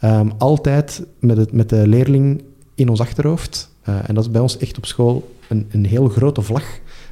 Um, 0.03 0.31
altijd 0.37 1.03
met, 1.19 1.37
het, 1.37 1.51
met 1.51 1.69
de 1.69 1.87
leerling 1.87 2.43
in 2.75 2.89
ons 2.89 2.99
achterhoofd. 2.99 3.69
Uh, 3.89 3.95
en 4.09 4.15
dat 4.15 4.23
is 4.23 4.31
bij 4.31 4.41
ons 4.41 4.57
echt 4.57 4.77
op 4.77 4.85
school 4.85 5.31
een, 5.47 5.67
een 5.71 5.85
heel 5.85 6.07
grote 6.07 6.41
vlag 6.41 6.63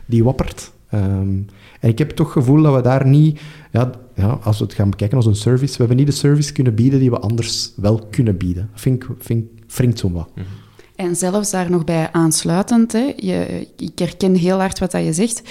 die 0.06 0.24
wappert. 0.24 0.72
Um, 0.94 1.46
en 1.80 1.90
ik 1.90 1.98
heb 1.98 2.10
toch 2.10 2.34
het 2.34 2.44
gevoel 2.44 2.62
dat 2.62 2.76
we 2.76 2.82
daar 2.82 3.08
niet, 3.08 3.40
ja, 3.72 3.92
ja, 4.16 4.40
als 4.44 4.58
we 4.58 4.64
het 4.64 4.74
gaan 4.74 4.90
bekijken 4.90 5.18
als 5.18 5.26
een 5.26 5.36
service, 5.36 5.72
we 5.72 5.78
hebben 5.78 5.98
niet 5.98 6.08
de 6.08 6.12
service 6.12 6.54
kunnen 6.54 6.76
bieden 6.76 7.00
die 7.00 7.10
we 7.10 7.20
anders 7.20 7.72
wel 7.76 8.08
kunnen 8.12 8.38
bieden. 8.38 8.70
Dat 8.72 8.82
vind 8.82 9.04
ik, 9.04 9.10
vind, 9.20 9.46
wringt 9.68 10.02
wat. 10.02 10.30
Mhm. 10.36 10.46
En 10.96 11.16
zelfs 11.16 11.52
daar 11.52 11.72
nog 11.72 11.84
bij 11.84 12.12
aansluitend, 12.12 12.92
hè, 12.92 13.14
je, 13.16 13.68
ik 13.78 14.00
herken 14.00 14.36
heel 14.36 14.58
hard 14.58 14.80
wat 14.80 14.92
dat 14.92 15.04
je 15.04 15.14
zegt, 15.14 15.42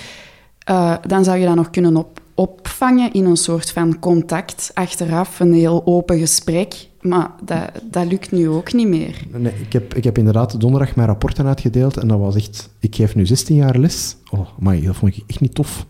uh, 0.71 0.97
dan 1.07 1.25
zou 1.25 1.39
je 1.39 1.47
dat 1.47 1.55
nog 1.55 1.71
kunnen 1.71 1.97
op, 1.97 2.21
opvangen 2.39 3.13
in 3.13 3.25
een 3.25 3.37
soort 3.37 3.71
van 3.71 3.99
contact 3.99 4.71
achteraf, 4.75 5.41
een 5.41 5.53
heel 5.53 5.87
open 5.87 6.19
gesprek. 6.19 6.89
Maar 7.01 7.31
dat, 7.45 7.71
dat 7.91 8.07
lukt 8.07 8.33
nu 8.33 8.49
ook 8.49 8.73
niet 8.73 8.89
meer. 8.89 9.17
Nee, 9.37 9.53
ik, 9.61 9.73
heb, 9.73 9.95
ik 9.95 10.05
heb 10.05 10.19
inderdaad 10.19 10.61
donderdag 10.61 10.97
mijn 10.97 11.09
rapporten 11.09 11.47
uitgedeeld 11.47 11.97
en 11.97 12.09
dat 12.09 12.19
was 12.19 12.37
echt... 12.37 12.71
Ik 12.81 12.95
geef 12.95 13.15
nu 13.15 13.27
16 13.27 13.57
jaar 13.57 13.79
les. 13.79 14.17
Oh, 14.31 14.49
maar 14.59 14.81
dat 14.81 14.97
vond 14.97 15.17
ik 15.17 15.23
echt 15.27 15.41
niet 15.41 15.55
tof. 15.55 15.87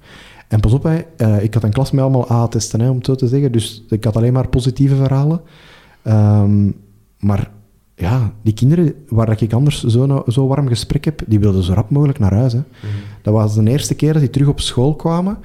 En 0.49 0.61
pas 0.61 0.73
op, 0.73 0.83
hè, 0.83 1.01
uh, 1.17 1.43
ik 1.43 1.55
had 1.55 1.63
een 1.63 1.73
klas 1.73 1.91
met 1.91 2.03
allemaal 2.03 2.31
A-testen, 2.31 2.81
om 2.81 2.97
het 2.97 3.07
zo 3.07 3.15
te 3.15 3.29
zeggen. 3.29 3.53
Dus 3.53 3.85
ik 3.89 4.05
had 4.05 4.17
alleen 4.17 4.33
maar 4.33 4.49
positieve 4.49 4.97
verhalen. 4.97 5.41
Um, 6.05 6.75
maar 7.19 7.51
ja, 7.95 8.33
die 8.43 8.55
kinderen 8.55 8.95
waar 9.09 9.43
ik 9.43 9.53
anders 9.53 9.85
zo, 9.85 10.23
zo 10.27 10.47
warm 10.47 10.69
gesprek 10.69 11.05
heb, 11.05 11.23
die 11.27 11.41
wilden 11.41 11.63
zo 11.63 11.73
rap 11.73 11.91
mogelijk 11.91 12.19
naar 12.19 12.35
huis. 12.35 12.53
Hè. 12.53 12.59
Mhm. 12.59 12.93
Dat 13.23 13.35
was 13.35 13.55
de 13.55 13.71
eerste 13.71 13.95
keer 13.95 14.13
dat 14.13 14.23
die 14.23 14.31
terug 14.31 14.49
op 14.49 14.61
school 14.61 14.97
kwamen. 14.97 15.39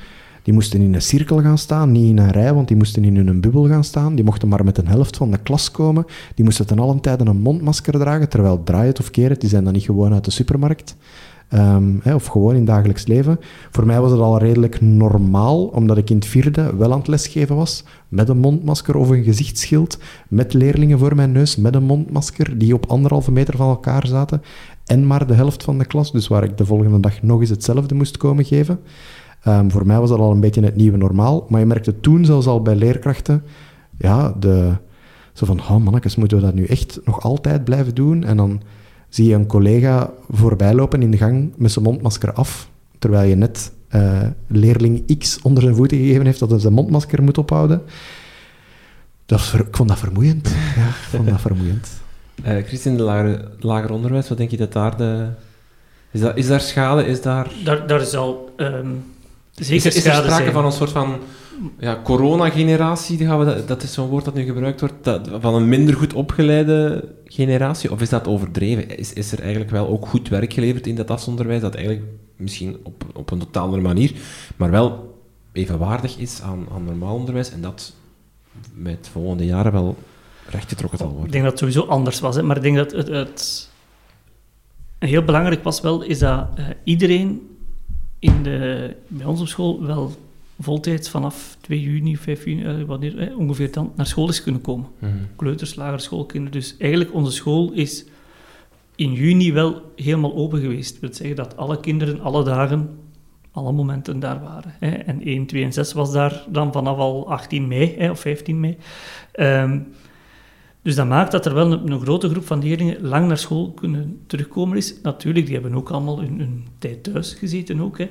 Die 0.44 0.54
moesten 0.54 0.82
in 0.82 0.94
een 0.94 1.02
cirkel 1.02 1.41
gaan 1.41 1.58
staan, 1.58 1.91
niet 1.91 2.10
in 2.10 2.18
een 2.18 2.32
rij, 2.32 2.54
want 2.54 2.68
die 2.68 2.78
moesten 2.78 3.04
in 3.04 3.16
hun 3.16 3.41
bubbel 3.41 3.68
gaan 3.68 3.84
staan. 3.84 4.16
Die 4.16 4.26
mochten 4.26 4.48
maar 4.48 4.64
met 4.64 4.78
een 4.78 4.88
helft 4.88 5.18
van 5.18 5.32
de 5.32 5.38
klas 5.38 5.72
komen. 5.72 6.06
Die 6.36 6.46
moesten 6.46 6.68
ten 6.68 6.80
allen 6.80 7.00
tijde 7.00 7.26
een 7.26 7.41
mondmasker 7.41 7.94
dragen, 7.94 8.30
terwijl 8.30 8.64
draai 8.64 8.88
het 8.88 9.00
of 9.00 9.12
keer 9.12 9.30
het, 9.30 9.41
die 9.41 9.50
zijn 9.50 9.64
dan 9.64 9.74
niet 9.74 9.84
gewoon 9.84 10.14
uit 10.14 10.26
de 10.26 10.32
supermarkt. 10.32 10.96
Um, 11.54 12.00
hè, 12.04 12.16
of 12.16 12.26
gewoon 12.26 12.56
in 12.56 12.66
dagelijks 12.66 13.08
leven. 13.08 13.39
Voor 13.72 13.86
mij 13.86 14.02
was 14.02 14.12
het 14.12 14.20
al 14.20 14.38
redelijk 14.38 14.82
normaal, 14.82 15.66
omdat 15.66 15.98
ik 15.98 16.10
in 16.10 16.16
het 16.16 16.26
vierde 16.26 16.76
wel 16.76 16.91
aan 16.91 16.98
het 16.98 17.08
lesgeven 17.08 17.56
was, 17.56 17.84
met 18.08 18.30
een 18.30 18.38
mondmasker 18.38 18.96
of 18.96 19.10
een 19.10 19.24
gezichtsschild, 19.24 19.98
met 20.28 20.54
leerlingen 20.54 21.00
voor 21.00 21.16
mijn 21.16 21.32
neus, 21.32 21.56
met 21.56 21.76
een 21.76 21.84
mondmasker, 21.84 22.58
die 22.58 22.74
op 22.74 22.86
anderhalve 22.86 23.32
meter 23.32 23.58
van 23.58 23.70
elkaar 23.70 24.08
zaten, 24.08 24.41
en 24.86 25.08
maar 25.08 25.28
de 25.28 25.34
helft 25.34 25.64
van 25.64 25.78
de 25.78 25.86
klas, 25.86 26.12
dus 26.12 26.28
waar 26.28 26.44
ik 26.44 26.58
de 26.58 26.66
volgende 26.66 27.00
dag 27.00 27.22
nog 27.22 27.39
eens 27.39 27.50
hetzelfde 27.50 27.96
moest 27.96 28.18
komen 28.18 28.46
geven. 28.46 28.80
Um, 29.48 29.72
voor 29.72 29.86
mij 29.86 30.00
was 30.00 30.10
dat 30.10 30.20
al 30.20 30.32
een 30.32 30.39
beetje 30.39 30.64
het 30.64 30.76
nieuwe 30.76 30.98
normaal, 30.98 31.46
maar 31.50 31.60
je 31.60 31.66
merkte 31.66 32.00
toen 32.00 32.26
zelfs 32.26 32.48
al 32.48 32.62
bij 32.62 32.76
leerkrachten, 32.76 33.44
ja, 33.98 34.34
de, 34.39 34.72
zo 35.34 35.46
van, 35.46 35.60
oh 35.60 35.78
mannetjes, 35.78 36.16
moeten 36.16 36.38
we 36.38 36.44
dat 36.44 36.54
nu 36.54 36.66
echt 36.66 37.00
nog 37.06 37.22
altijd 37.22 37.64
blijven 37.64 37.96
doen? 37.96 38.24
En 38.24 38.38
dan 38.38 38.62
zie 39.10 39.28
je 39.28 39.36
een 39.36 39.48
collega 39.48 40.12
voorbij 40.30 40.74
lopen 40.74 41.02
in 41.02 41.12
de 41.12 41.18
gang 41.18 41.54
met 41.58 41.72
zijn 41.72 41.86
mondmasker 41.86 42.34
af, 42.34 42.70
terwijl 43.00 43.30
je 43.30 43.36
net 43.36 43.72
uh, 43.96 44.22
leerling 44.48 45.18
X 45.18 45.41
onder 45.41 45.64
zijn 45.64 45.76
voeten 45.76 45.98
gegeven 45.98 46.26
heeft 46.26 46.39
dat 46.39 46.50
hij 46.50 46.60
zijn 46.60 46.74
mondmasker 46.74 47.24
moet 47.24 47.38
ophouden. 47.38 47.82
Dat 49.26 49.41
ver, 49.41 49.60
ik 49.60 49.76
vond 49.76 49.89
dat 49.89 50.00
vermoeiend. 50.00 50.50
Ja, 50.76 50.88
ik 50.88 51.08
vond 51.10 51.28
dat 51.28 51.41
vermoeiend. 51.41 51.89
Uh, 52.46 52.64
Christine, 52.64 52.98
de 52.98 53.04
lager, 53.04 53.52
lager 53.60 53.91
onderwijs, 53.91 54.30
wat 54.30 54.38
denk 54.38 54.52
je 54.52 54.58
dat 54.58 54.74
daar 54.74 54.98
de... 54.98 55.28
Is, 56.12 56.20
dat, 56.20 56.38
is 56.38 56.48
daar 56.48 56.62
schade? 56.62 57.06
Is 57.06 57.22
daar... 57.22 57.52
Daar, 57.64 57.88
daar 57.88 58.02
zal 58.02 58.54
um, 58.58 59.04
zeker 59.56 59.86
is, 59.86 59.95
is 59.95 60.06
er 60.06 60.14
sprake 60.14 60.51
van 60.51 60.66
een 60.66 60.72
soort 60.72 60.91
van 60.91 61.20
ja, 61.80 62.01
corona-generatie, 62.04 63.28
dat, 63.28 63.68
dat 63.68 63.84
is 63.84 63.93
zo'n 63.93 64.10
woord 64.10 64.26
dat 64.26 64.34
nu 64.34 64.43
gebruikt 64.43 64.80
wordt, 64.80 65.04
dat, 65.04 65.30
van 65.39 65.56
een 65.56 65.70
minder 65.70 65.95
goed 65.95 66.14
opgeleide 66.14 67.10
generatie? 67.26 67.91
Of 67.91 68.01
is 68.01 68.10
dat 68.10 68.28
overdreven? 68.28 68.97
Is, 68.97 69.14
is 69.14 69.32
er 69.32 69.39
eigenlijk 69.39 69.72
wel 69.72 69.88
ook 69.88 70.08
goed 70.08 70.30
werk 70.30 70.54
geleverd 70.54 70.88
in 70.88 70.95
dat 70.95 71.12
afsonderwijs, 71.12 71.62
dat 71.62 71.76
eigenlijk 71.76 72.06
misschien 72.36 72.78
op, 72.84 73.06
op 73.14 73.32
een 73.32 73.39
totaal 73.39 73.64
andere 73.64 73.82
manier, 73.82 74.12
maar 74.56 74.72
wel 74.72 75.18
evenwaardig 75.51 76.18
is 76.18 76.41
aan, 76.41 76.68
aan 76.74 76.84
normaal 76.84 77.16
onderwijs 77.16 77.51
en 77.51 77.62
dat 77.62 77.93
met 78.74 79.04
de 79.04 79.12
volgende 79.12 79.45
jaren 79.45 79.72
wel 79.72 79.97
rechtgetrokken 80.49 80.97
zal 80.97 81.08
worden? 81.08 81.26
Ik 81.26 81.32
denk 81.32 81.43
dat 81.43 81.51
het 81.51 81.62
sowieso 81.62 81.91
anders 81.91 82.20
was, 82.20 82.36
hè, 82.36 82.43
maar 82.43 82.56
ik 82.56 82.62
denk 82.62 82.76
dat 82.76 82.91
het, 82.91 83.08
het 83.08 83.70
heel 84.99 85.24
belangrijk 85.24 85.64
was 85.64 85.82
wel, 85.82 86.01
is 86.01 86.20
dat 86.20 86.47
uh, 86.60 86.66
iedereen 86.84 87.53
in 88.24 88.43
de, 88.43 88.95
bij 89.07 89.26
ons 89.26 89.41
op 89.41 89.47
school 89.47 89.86
wel 89.86 90.11
voltijds 90.59 91.09
vanaf 91.09 91.57
2 91.61 91.82
juni, 91.82 92.17
5 92.17 92.45
juni, 92.45 92.63
eh, 92.63 92.82
wanneer, 92.82 93.19
eh, 93.19 93.38
ongeveer 93.38 93.71
dan 93.71 93.91
naar 93.95 94.05
school 94.05 94.30
is 94.30 94.43
kunnen 94.43 94.61
komen. 94.61 94.88
Mm 94.99 95.28
Kleuters, 95.36 95.76
lagere 95.76 95.99
schoolkinderen. 95.99 96.59
Dus 96.59 96.76
eigenlijk 96.78 97.13
onze 97.13 97.32
school 97.32 97.71
is 97.71 98.05
in 98.95 99.13
juni 99.13 99.53
wel 99.53 99.82
helemaal 99.95 100.36
open 100.36 100.59
geweest. 100.59 100.91
Dat 100.91 100.99
wil 101.01 101.13
zeggen 101.13 101.36
dat 101.36 101.57
alle 101.57 101.80
kinderen 101.80 102.21
alle 102.21 102.43
dagen, 102.43 102.89
alle 103.51 103.71
momenten 103.71 104.19
daar 104.19 104.41
waren. 104.41 104.76
Hè. 104.80 104.89
En 104.89 105.21
1, 105.28 105.45
2 105.45 105.63
en 105.63 105.74
6 105.74 105.93
was 105.93 106.11
daar 106.11 106.43
dan 106.49 106.71
vanaf 106.71 106.97
al 106.97 107.30
18 107.30 107.67
mei 107.67 107.95
hè, 107.97 108.09
of 108.09 108.19
15 108.19 108.59
mei. 108.59 108.78
Um, 109.39 109.88
dus 110.84 110.96
dat 110.96 111.08
maakt 111.08 111.32
dat 111.32 111.46
er 111.46 111.54
wel 111.54 111.72
een, 111.72 111.92
een, 111.92 112.02
grote 112.02 112.30
groep 112.30 112.46
van 112.46 112.64
leerlingen 112.64 113.02
lang 113.02 113.28
naar 113.28 113.38
school 113.38 113.72
kunnen 113.72 114.20
terugkomen 114.28 114.78
is. 114.78 114.96
Natuurlijk, 115.02 115.46
die 115.46 115.56
hebben 115.56 115.76
ook 115.76 115.90
allemaal 115.90 116.20
hun, 116.20 116.40
hun 116.40 116.68
tijd 116.78 117.04
thuis 117.04 117.34
gezeten 117.34 117.82
ook. 117.82 117.98
Hè. 117.98 118.10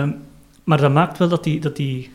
Um, 0.00 0.16
maar 0.64 0.80
dat 0.80 0.92
maakt 0.92 1.18
wel 1.18 1.28
dat 1.28 1.44
die, 1.44 1.60
dat 1.60 1.76
die, 1.76 2.10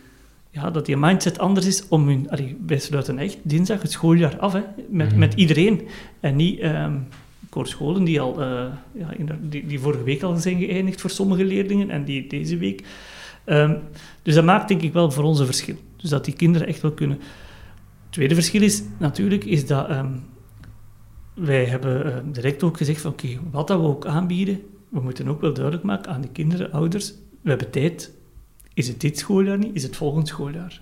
ja, 0.51 0.71
dat 0.71 0.85
die 0.85 0.97
mindset 0.97 1.39
anders 1.39 1.65
is 1.65 1.87
om 1.87 2.07
hun... 2.07 2.29
Allee, 2.29 2.57
wij 2.65 2.79
sluiten 2.79 3.17
echt 3.17 3.37
dinsdag 3.41 3.81
het 3.81 3.91
schooljaar 3.91 4.39
af, 4.39 4.53
hè, 4.53 4.61
met, 4.89 5.09
mhm. 5.09 5.19
met 5.19 5.33
iedereen. 5.33 5.87
En 6.19 6.35
niet... 6.35 6.63
Um, 6.63 7.07
ik 7.49 7.55
hoor 7.55 7.67
scholen 7.67 8.03
die, 8.03 8.21
al, 8.21 8.41
uh, 8.41 8.65
ja, 8.91 9.07
die, 9.41 9.67
die 9.67 9.79
vorige 9.79 10.03
week 10.03 10.23
al 10.23 10.35
zijn 10.35 10.59
geëindigd 10.59 11.01
voor 11.01 11.09
sommige 11.09 11.45
leerlingen 11.45 11.89
en 11.89 12.03
die 12.03 12.27
deze 12.27 12.57
week. 12.57 12.83
Um, 13.45 13.77
dus 14.23 14.35
dat 14.35 14.43
maakt 14.43 14.67
denk 14.67 14.81
ik 14.81 14.93
wel 14.93 15.11
voor 15.11 15.23
ons 15.23 15.39
een 15.39 15.45
verschil. 15.45 15.75
Dus 15.95 16.09
dat 16.09 16.25
die 16.25 16.33
kinderen 16.33 16.67
echt 16.67 16.81
wel 16.81 16.91
kunnen. 16.91 17.19
Tweede 18.09 18.33
verschil 18.35 18.61
is 18.61 18.83
natuurlijk 18.97 19.43
is 19.43 19.67
dat 19.67 19.87
ehm, 19.87 20.17
wij 21.33 21.65
hebben 21.65 22.05
uh, 22.05 22.15
direct 22.33 22.63
ook 22.63 22.77
gezegd 22.77 23.01
van 23.01 23.11
oké, 23.11 23.27
wat 23.51 23.67
dat 23.67 23.79
we 23.79 23.85
ook 23.85 24.05
aanbieden, 24.05 24.61
we 24.89 24.99
moeten 24.99 25.27
ook 25.27 25.41
wel 25.41 25.53
duidelijk 25.53 25.83
maken 25.83 26.11
aan 26.11 26.21
de 26.21 26.31
kinderen, 26.31 26.71
ouders, 26.71 27.13
we 27.41 27.49
hebben 27.49 27.69
tijd. 27.71 28.17
Is 28.73 28.87
het 28.87 29.01
dit 29.01 29.17
schooljaar 29.17 29.57
niet? 29.57 29.75
Is 29.75 29.83
het 29.83 29.95
volgend 29.95 30.27
schooljaar? 30.27 30.81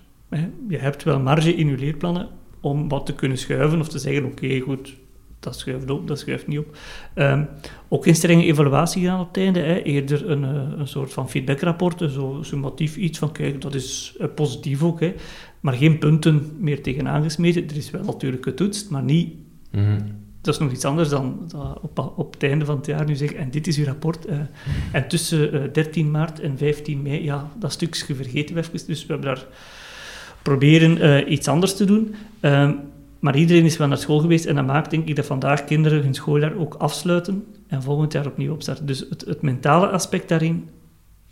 Je 0.68 0.78
hebt 0.78 1.02
wel 1.02 1.20
marge 1.20 1.54
in 1.54 1.68
je 1.68 1.78
leerplannen 1.78 2.28
om 2.60 2.88
wat 2.88 3.06
te 3.06 3.14
kunnen 3.14 3.38
schuiven 3.38 3.80
of 3.80 3.88
te 3.88 3.98
zeggen 3.98 4.24
oké, 4.24 4.60
goed, 4.60 4.96
dat 5.40 5.58
schuift 5.58 5.90
op, 5.90 6.08
dat 6.08 6.18
schuift 6.18 6.46
niet 6.46 6.58
op. 6.58 6.76
Um, 7.14 7.48
ook 7.88 8.04
geen 8.04 8.14
strenge 8.14 8.44
evaluatie 8.44 9.00
gedaan 9.00 9.20
op 9.20 9.26
het 9.26 9.36
einde. 9.36 9.82
Eerder 9.82 10.30
een, 10.30 10.42
uh, 10.42 10.78
een 10.78 10.88
soort 10.88 11.12
van 11.12 11.30
feedbackrapport, 11.30 12.12
zo 12.12 12.38
summatief 12.42 12.96
iets 12.96 13.18
van, 13.18 13.32
kijk, 13.32 13.60
dat 13.60 13.74
is 13.74 14.16
uh, 14.20 14.26
positief 14.34 14.82
ook. 14.82 15.00
Maar 15.60 15.74
geen 15.74 15.98
punten 15.98 16.56
meer 16.58 16.82
tegenaan 16.82 17.22
gesmeten. 17.22 17.68
Er 17.68 17.76
is 17.76 17.90
wel 17.90 18.04
natuurlijk 18.04 18.44
getoetst, 18.44 18.90
maar 18.90 19.02
niet... 19.02 19.34
Mm 19.72 19.84
-hmm. 19.84 20.16
Dat 20.40 20.54
is 20.54 20.60
nog 20.60 20.72
iets 20.72 20.84
anders 20.84 21.08
dan 21.08 21.50
op, 21.80 22.12
op 22.16 22.32
het 22.32 22.42
einde 22.42 22.64
van 22.64 22.76
het 22.76 22.86
jaar 22.86 23.06
nu 23.06 23.16
zeggen, 23.16 23.38
en 23.38 23.50
dit 23.50 23.66
is 23.66 23.78
uw 23.78 23.84
rapport. 23.84 24.28
Uh, 24.28 24.38
en 24.92 25.08
tussen 25.08 25.72
13 25.72 26.10
maart 26.10 26.40
en 26.40 26.58
15 26.58 27.02
mei, 27.02 27.24
ja, 27.24 27.50
dat 27.58 27.72
stukje 27.72 28.14
vergeten 28.14 28.54
we 28.54 28.60
even. 28.60 28.86
Dus 28.86 29.06
we 29.06 29.12
hebben 29.12 29.34
daar 29.34 29.46
proberen 30.42 31.32
iets 31.32 31.48
anders 31.48 31.76
te 31.76 31.84
doen. 31.84 32.14
Ehm, 32.40 32.72
maar 33.18 33.36
iedereen 33.36 33.64
is 33.64 33.76
wel 33.76 33.88
naar 33.88 33.98
school 33.98 34.18
geweest 34.18 34.44
en 34.44 34.54
dat 34.54 34.66
maakt 34.66 34.90
denk 34.90 35.08
ik 35.08 35.16
dat 35.16 35.26
vandaag 35.26 35.64
kinderen 35.64 36.02
hun 36.02 36.14
schooljaar 36.14 36.56
ook 36.56 36.74
afsluiten 36.74 37.44
en 37.66 37.82
volgend 37.82 38.12
jaar 38.12 38.26
opnieuw 38.26 38.52
opstarten. 38.52 38.86
Dus 38.86 39.04
het, 39.10 39.24
het 39.26 39.42
mentale 39.42 39.88
aspect 39.88 40.28
daarin 40.28 40.68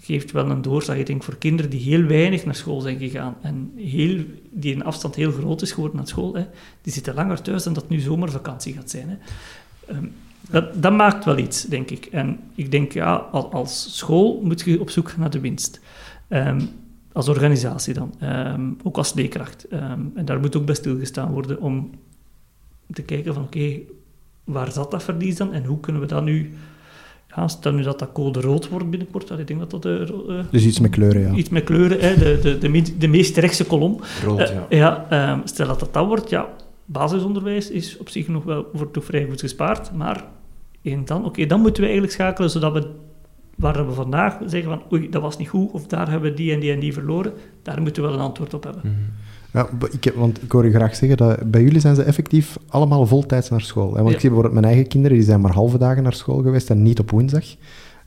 geeft 0.01 0.33
wel 0.33 0.51
een 0.51 0.63
doorslag. 0.63 0.97
Ik 0.97 1.07
denk 1.07 1.23
voor 1.23 1.37
kinderen 1.37 1.71
die 1.71 1.81
heel 1.81 2.03
weinig 2.03 2.45
naar 2.45 2.55
school 2.55 2.81
zijn 2.81 2.99
gegaan 2.99 3.37
en 3.41 3.73
heel, 3.77 4.25
die 4.51 4.75
een 4.75 4.85
afstand 4.85 5.15
heel 5.15 5.33
groot 5.33 5.63
is 5.63 5.73
geworden 5.73 5.97
naar 5.97 6.07
school, 6.07 6.35
hè, 6.35 6.47
die 6.83 6.93
zitten 6.93 7.15
langer 7.15 7.43
thuis 7.43 7.63
dan 7.63 7.73
dat 7.73 7.89
nu 7.89 7.99
zomervakantie 7.99 8.75
gaat 8.75 8.91
zijn. 8.91 9.09
Hè. 9.09 9.17
Um, 9.97 10.13
dat, 10.81 10.93
maakt 10.93 11.25
wel 11.25 11.39
iets, 11.39 11.63
denk 11.63 11.91
ik. 11.91 12.07
En 12.07 12.39
ik 12.55 12.71
denk, 12.71 12.93
ja, 12.93 13.15
als 13.15 13.97
school 13.97 14.41
moet 14.45 14.61
je 14.61 14.81
op 14.81 14.91
zoek 14.91 15.17
naar 15.17 15.31
de 15.31 15.41
winst. 15.41 15.81
Um, 16.29 16.69
als 17.13 17.29
organisatie 17.29 17.95
dan, 17.95 18.15
um, 18.23 18.77
ook 18.83 18.97
als 18.97 19.15
leerkracht. 19.15 19.69
En 20.15 20.25
daar 20.25 20.41
moet 20.41 20.57
ook 20.57 20.67
bij 20.67 20.75
stilgestaan 20.75 21.33
worden 21.33 21.61
om 21.61 21.91
te 22.93 23.03
kijken 23.03 23.35
van 23.35 23.43
oké, 23.43 23.79
waar 24.45 24.73
zat 24.73 24.91
dat 24.91 25.03
verlies 25.03 25.37
dan 25.37 25.53
en 25.53 25.65
hoe 25.65 25.81
kunnen 25.81 26.03
we 26.03 26.09
dat 26.09 26.25
nu... 26.25 26.55
Stel 27.47 27.73
nu 27.73 27.83
dat 27.83 27.99
dat 27.99 28.13
code 28.13 28.41
rood 28.41 28.69
wordt 28.69 28.91
binnenkort, 28.91 29.31
ik 29.31 29.47
denk 29.47 29.61
dat 29.61 29.71
dat... 29.71 29.85
Uh, 29.85 30.39
dus 30.51 30.65
iets 30.65 30.81
met 30.81 30.91
kleuren, 30.91 31.21
ja. 31.21 31.33
Iets 31.33 31.49
met 31.49 31.65
kleuren, 31.65 32.01
hè, 32.01 32.17
de, 32.17 32.39
de, 32.43 32.59
de, 32.59 32.97
de 32.99 33.09
meest 33.09 33.37
rechtse 33.37 33.65
kolom. 33.65 34.01
Rood, 34.25 34.41
uh, 34.41 34.49
ja. 34.69 35.07
ja 35.09 35.33
um, 35.33 35.41
stel 35.45 35.67
dat 35.67 35.81
dat 35.81 35.95
dat 35.95 36.07
wordt, 36.07 36.31
ja, 36.31 36.49
basisonderwijs 36.85 37.71
is 37.71 37.97
op 37.97 38.09
zich 38.09 38.29
nog 38.29 38.45
wel, 38.45 38.67
wordt 38.73 38.93
toch 38.93 39.05
vrij 39.05 39.27
goed 39.29 39.41
gespaard, 39.41 39.93
maar 39.93 40.25
en 40.83 41.05
dan, 41.05 41.19
oké, 41.19 41.27
okay, 41.27 41.47
dan 41.47 41.61
moeten 41.61 41.83
we 41.83 41.89
eigenlijk 41.89 42.19
schakelen 42.19 42.51
zodat 42.51 42.73
we 42.73 42.91
waar 43.57 43.87
we 43.87 43.93
vandaag 43.93 44.39
zeggen 44.47 44.71
van 44.71 44.83
oei, 44.93 45.11
dat 45.11 45.23
was 45.23 45.39
niet 45.39 45.49
goed, 45.49 45.71
of 45.71 45.87
daar 45.87 46.11
hebben 46.11 46.31
we 46.31 46.37
die 46.37 46.53
en 46.53 46.61
die 46.61 46.73
en 46.73 46.81
die 46.81 46.93
verloren, 46.93 47.33
daar 47.63 47.83
moeten 47.83 48.03
we 48.03 48.09
wel 48.09 48.19
een 48.19 48.25
antwoord 48.25 48.55
op 48.55 48.65
hebben. 48.65 48.83
Mm 48.85 48.95
Ja, 49.53 49.69
ik 49.91 50.05
heb, 50.05 50.15
want 50.15 50.43
ik 50.43 50.53
hoor 50.53 50.65
je 50.65 50.71
graag 50.71 50.97
zeggen 50.97 51.17
dat 51.17 51.51
bij 51.51 51.63
jullie 51.63 51.81
zijn 51.81 51.95
ze 51.95 52.03
effectief 52.03 52.57
allemaal 52.69 53.07
voltijds 53.07 53.49
naar 53.49 53.61
school. 53.61 53.89
Hè? 53.89 53.97
Want 53.97 54.09
ja. 54.09 54.15
ik 54.15 54.21
zie 54.21 54.29
bijvoorbeeld 54.29 54.61
mijn 54.61 54.73
eigen 54.73 54.89
kinderen, 54.89 55.17
die 55.17 55.27
zijn 55.27 55.41
maar 55.41 55.53
halve 55.53 55.79
dagen 55.79 56.03
naar 56.03 56.13
school 56.13 56.43
geweest 56.43 56.71
en 56.71 56.83
niet 56.83 56.99
op 56.99 57.11
woensdag. 57.11 57.45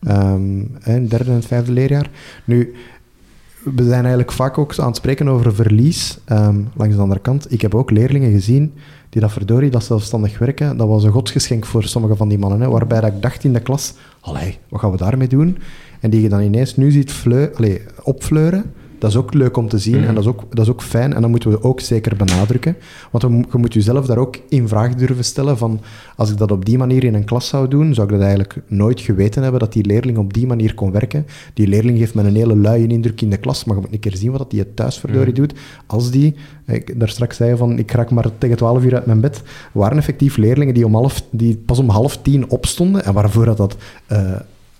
Um, 0.07 0.71
hè, 0.79 1.07
derde 1.07 1.29
en 1.29 1.35
het 1.35 1.45
vijfde 1.45 1.71
leerjaar. 1.71 2.09
Nu, 2.45 2.73
we 3.63 3.83
zijn 3.83 4.01
eigenlijk 4.01 4.31
vaak 4.31 4.57
ook 4.57 4.79
aan 4.79 4.87
het 4.87 4.95
spreken 4.95 5.27
over 5.27 5.55
verlies. 5.55 6.17
Um, 6.31 6.67
langs 6.75 6.95
de 6.95 7.01
andere 7.01 7.21
kant, 7.21 7.51
ik 7.51 7.61
heb 7.61 7.75
ook 7.75 7.91
leerlingen 7.91 8.31
gezien 8.31 8.73
die 9.09 9.21
dat 9.21 9.31
verdorie, 9.31 9.69
dat 9.69 9.83
zelfstandig 9.83 10.39
werken, 10.39 10.77
dat 10.77 10.87
was 10.87 11.03
een 11.03 11.11
godsgeschenk 11.11 11.65
voor 11.65 11.83
sommige 11.83 12.15
van 12.15 12.29
die 12.29 12.37
mannen. 12.37 12.61
Hè, 12.61 12.69
waarbij 12.69 13.01
dat 13.01 13.13
ik 13.13 13.21
dacht 13.21 13.43
in 13.43 13.53
de 13.53 13.59
klas, 13.59 13.93
allee, 14.19 14.57
wat 14.69 14.79
gaan 14.79 14.91
we 14.91 14.97
daarmee 14.97 15.27
doen? 15.27 15.57
En 15.99 16.09
die 16.09 16.21
je 16.21 16.29
dan 16.29 16.41
ineens 16.41 16.75
nu 16.75 16.91
ziet 16.91 17.11
fleu, 17.11 17.49
allee, 17.55 17.81
opfleuren, 18.03 18.73
dat 18.99 19.09
is 19.09 19.15
ook 19.15 19.33
leuk 19.33 19.57
om 19.57 19.67
te 19.67 19.77
zien 19.77 19.97
mm. 19.97 20.07
en 20.07 20.15
dat 20.15 20.23
is, 20.23 20.29
ook, 20.29 20.43
dat 20.49 20.65
is 20.65 20.71
ook 20.71 20.81
fijn 20.81 21.13
en 21.13 21.21
dat 21.21 21.29
moeten 21.29 21.49
we 21.49 21.63
ook 21.63 21.79
zeker 21.79 22.15
benadrukken. 22.15 22.75
Want 23.11 23.23
je 23.51 23.57
moet 23.57 23.73
jezelf 23.73 24.05
daar 24.05 24.17
ook 24.17 24.37
in 24.49 24.67
vraag 24.67 24.95
durven 24.95 25.23
stellen 25.23 25.57
van 25.57 25.79
als 26.15 26.31
ik 26.31 26.37
dat 26.37 26.51
op 26.51 26.65
die 26.65 26.77
manier 26.77 27.03
in 27.03 27.13
een 27.13 27.25
klas 27.25 27.47
zou 27.47 27.67
doen, 27.67 27.93
zou 27.93 28.07
ik 28.07 28.13
dat 28.13 28.21
eigenlijk 28.21 28.55
nooit 28.67 29.01
geweten 29.01 29.41
hebben 29.41 29.59
dat 29.59 29.73
die 29.73 29.85
leerling 29.85 30.17
op 30.17 30.33
die 30.33 30.47
manier 30.47 30.73
kon 30.73 30.91
werken. 30.91 31.25
Die 31.53 31.67
leerling 31.67 31.97
geeft 31.97 32.13
me 32.13 32.23
een 32.23 32.35
hele 32.35 32.55
luie 32.55 32.87
indruk 32.87 33.21
in 33.21 33.29
de 33.29 33.37
klas, 33.37 33.63
maar 33.63 33.75
je 33.75 33.81
moet 33.81 33.93
een 33.93 33.99
keer 33.99 34.15
zien 34.15 34.31
wat 34.31 34.51
hij 34.51 34.65
thuis 34.73 34.97
verdorie 34.97 35.27
mm. 35.27 35.33
doet. 35.33 35.53
Als 35.85 36.11
die, 36.11 36.35
ik 36.65 36.99
daar 36.99 37.09
straks 37.09 37.37
zei 37.37 37.57
van 37.57 37.77
ik 37.77 37.91
raak 37.91 38.11
maar 38.11 38.37
tegen 38.37 38.57
12 38.57 38.83
uur 38.83 38.95
uit 38.95 39.05
mijn 39.05 39.21
bed, 39.21 39.41
waren 39.71 39.97
effectief 39.97 40.37
leerlingen 40.37 40.73
die, 40.73 40.85
om 40.85 40.93
half, 40.93 41.23
die 41.29 41.57
pas 41.65 41.79
om 41.79 41.89
half 41.89 42.17
tien 42.17 42.49
opstonden 42.49 43.05
en 43.05 43.13
waarvoor 43.13 43.45
dat, 43.45 43.57
dat 43.57 43.77
uh, 44.11 44.31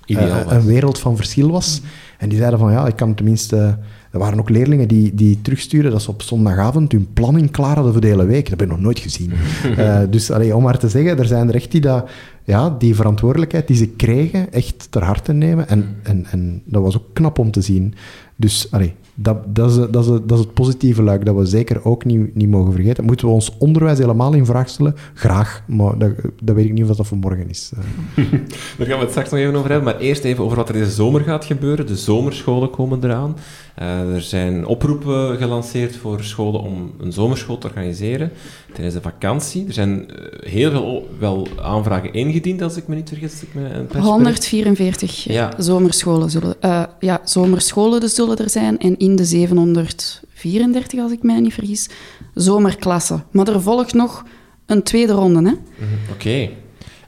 uh, 0.07 0.41
een 0.47 0.65
wereld 0.65 0.99
van 0.99 1.15
verschil 1.15 1.51
was. 1.51 1.81
En 2.17 2.29
die 2.29 2.37
zeiden 2.37 2.59
van 2.59 2.71
ja, 2.71 2.87
ik 2.87 2.95
kan 2.95 3.13
tenminste 3.13 3.77
er 4.11 4.19
waren 4.19 4.39
ook 4.39 4.49
leerlingen 4.49 4.87
die, 4.87 5.15
die 5.15 5.41
terugsturen 5.41 5.91
dat 5.91 6.01
ze 6.01 6.09
op 6.09 6.21
zondagavond 6.21 6.91
hun 6.91 7.07
planning 7.13 7.51
klaar 7.51 7.75
hadden 7.75 7.91
voor 7.91 8.01
de 8.01 8.07
hele 8.07 8.25
week. 8.25 8.49
Dat 8.49 8.59
heb 8.59 8.61
ik 8.61 8.67
nog 8.67 8.79
nooit 8.79 8.99
gezien. 8.99 9.31
uh, 9.77 9.99
dus 10.09 10.31
allee, 10.31 10.55
om 10.55 10.63
maar 10.63 10.77
te 10.77 10.89
zeggen, 10.89 11.19
er 11.19 11.25
zijn 11.25 11.47
er 11.47 11.55
echt 11.55 11.71
die 11.71 11.81
dat, 11.81 12.09
ja, 12.43 12.75
die 12.79 12.95
verantwoordelijkheid 12.95 13.67
die 13.67 13.77
ze 13.77 13.87
kregen 13.87 14.53
echt 14.53 14.87
ter 14.89 15.03
harte 15.03 15.33
nemen. 15.33 15.67
En, 15.67 15.95
en, 16.03 16.25
en 16.31 16.61
dat 16.65 16.81
was 16.81 16.97
ook 16.97 17.13
knap 17.13 17.39
om 17.39 17.51
te 17.51 17.61
zien. 17.61 17.93
Dus 18.35 18.67
allee, 18.71 18.93
dat, 19.21 19.55
dat, 19.55 19.69
is, 19.69 19.75
dat, 19.75 20.03
is, 20.03 20.09
dat 20.25 20.31
is 20.31 20.39
het 20.39 20.53
positieve 20.53 21.03
luik 21.03 21.25
dat 21.25 21.35
we 21.35 21.45
zeker 21.45 21.85
ook 21.85 22.05
niet, 22.05 22.35
niet 22.35 22.49
mogen 22.49 22.73
vergeten. 22.73 23.03
Moeten 23.03 23.27
we 23.27 23.33
ons 23.33 23.51
onderwijs 23.57 23.97
helemaal 23.97 24.33
in 24.33 24.45
vraag 24.45 24.69
stellen? 24.69 24.95
Graag, 25.13 25.63
maar 25.67 25.97
dat, 25.97 26.11
dat 26.43 26.55
weet 26.55 26.65
ik 26.65 26.73
niet 26.73 26.89
of 26.89 26.97
dat 26.97 27.07
voor 27.07 27.17
morgen 27.17 27.49
is. 27.49 27.71
Daar 28.77 28.87
gaan 28.87 28.97
we 28.97 29.03
het 29.03 29.09
straks 29.09 29.29
nog 29.29 29.39
even 29.39 29.55
over 29.55 29.71
hebben, 29.71 29.93
maar 29.93 30.01
eerst 30.01 30.23
even 30.23 30.43
over 30.43 30.57
wat 30.57 30.67
er 30.67 30.73
deze 30.73 30.91
zomer 30.91 31.21
gaat 31.21 31.45
gebeuren. 31.45 31.87
De 31.87 31.95
zomerscholen 31.95 32.69
komen 32.69 33.03
eraan. 33.03 33.35
Uh, 33.81 34.13
er 34.15 34.21
zijn 34.21 34.65
oproepen 34.65 35.37
gelanceerd 35.37 35.95
voor 35.95 36.23
scholen 36.23 36.61
om 36.61 36.91
een 36.99 37.13
zomerschool 37.13 37.57
te 37.57 37.67
organiseren 37.67 38.31
tijdens 38.73 38.95
de 38.95 39.01
vakantie. 39.01 39.67
Er 39.67 39.73
zijn 39.73 40.05
heel 40.39 40.71
veel 40.71 41.07
wel 41.19 41.47
aanvragen 41.61 42.13
ingediend, 42.13 42.61
als 42.61 42.77
ik 42.77 42.87
me 42.87 42.95
niet 42.95 43.09
vergis. 43.09 43.41
Ik 43.41 43.53
me 43.53 43.99
144 43.99 45.23
ja. 45.23 45.53
zomerscholen 45.57 46.29
zullen, 46.29 46.55
uh, 46.61 46.83
ja, 46.99 47.21
zomerscholen 47.23 47.99
dus 47.99 48.15
zullen 48.15 48.37
er 48.37 48.49
zijn 48.49 48.79
en 48.79 48.97
de 49.15 49.25
734, 49.25 50.99
als 50.99 51.11
ik 51.11 51.23
mij 51.23 51.39
niet 51.39 51.53
vergis, 51.53 51.89
zomerklassen. 52.33 53.23
Maar 53.31 53.47
er 53.47 53.61
volgt 53.61 53.93
nog 53.93 54.25
een 54.65 54.83
tweede 54.83 55.13
ronde. 55.13 55.39
Hè? 55.39 55.51
Mm 55.51 55.59
-hmm. 55.77 55.97
Oké. 56.11 56.13
Okay. 56.13 56.57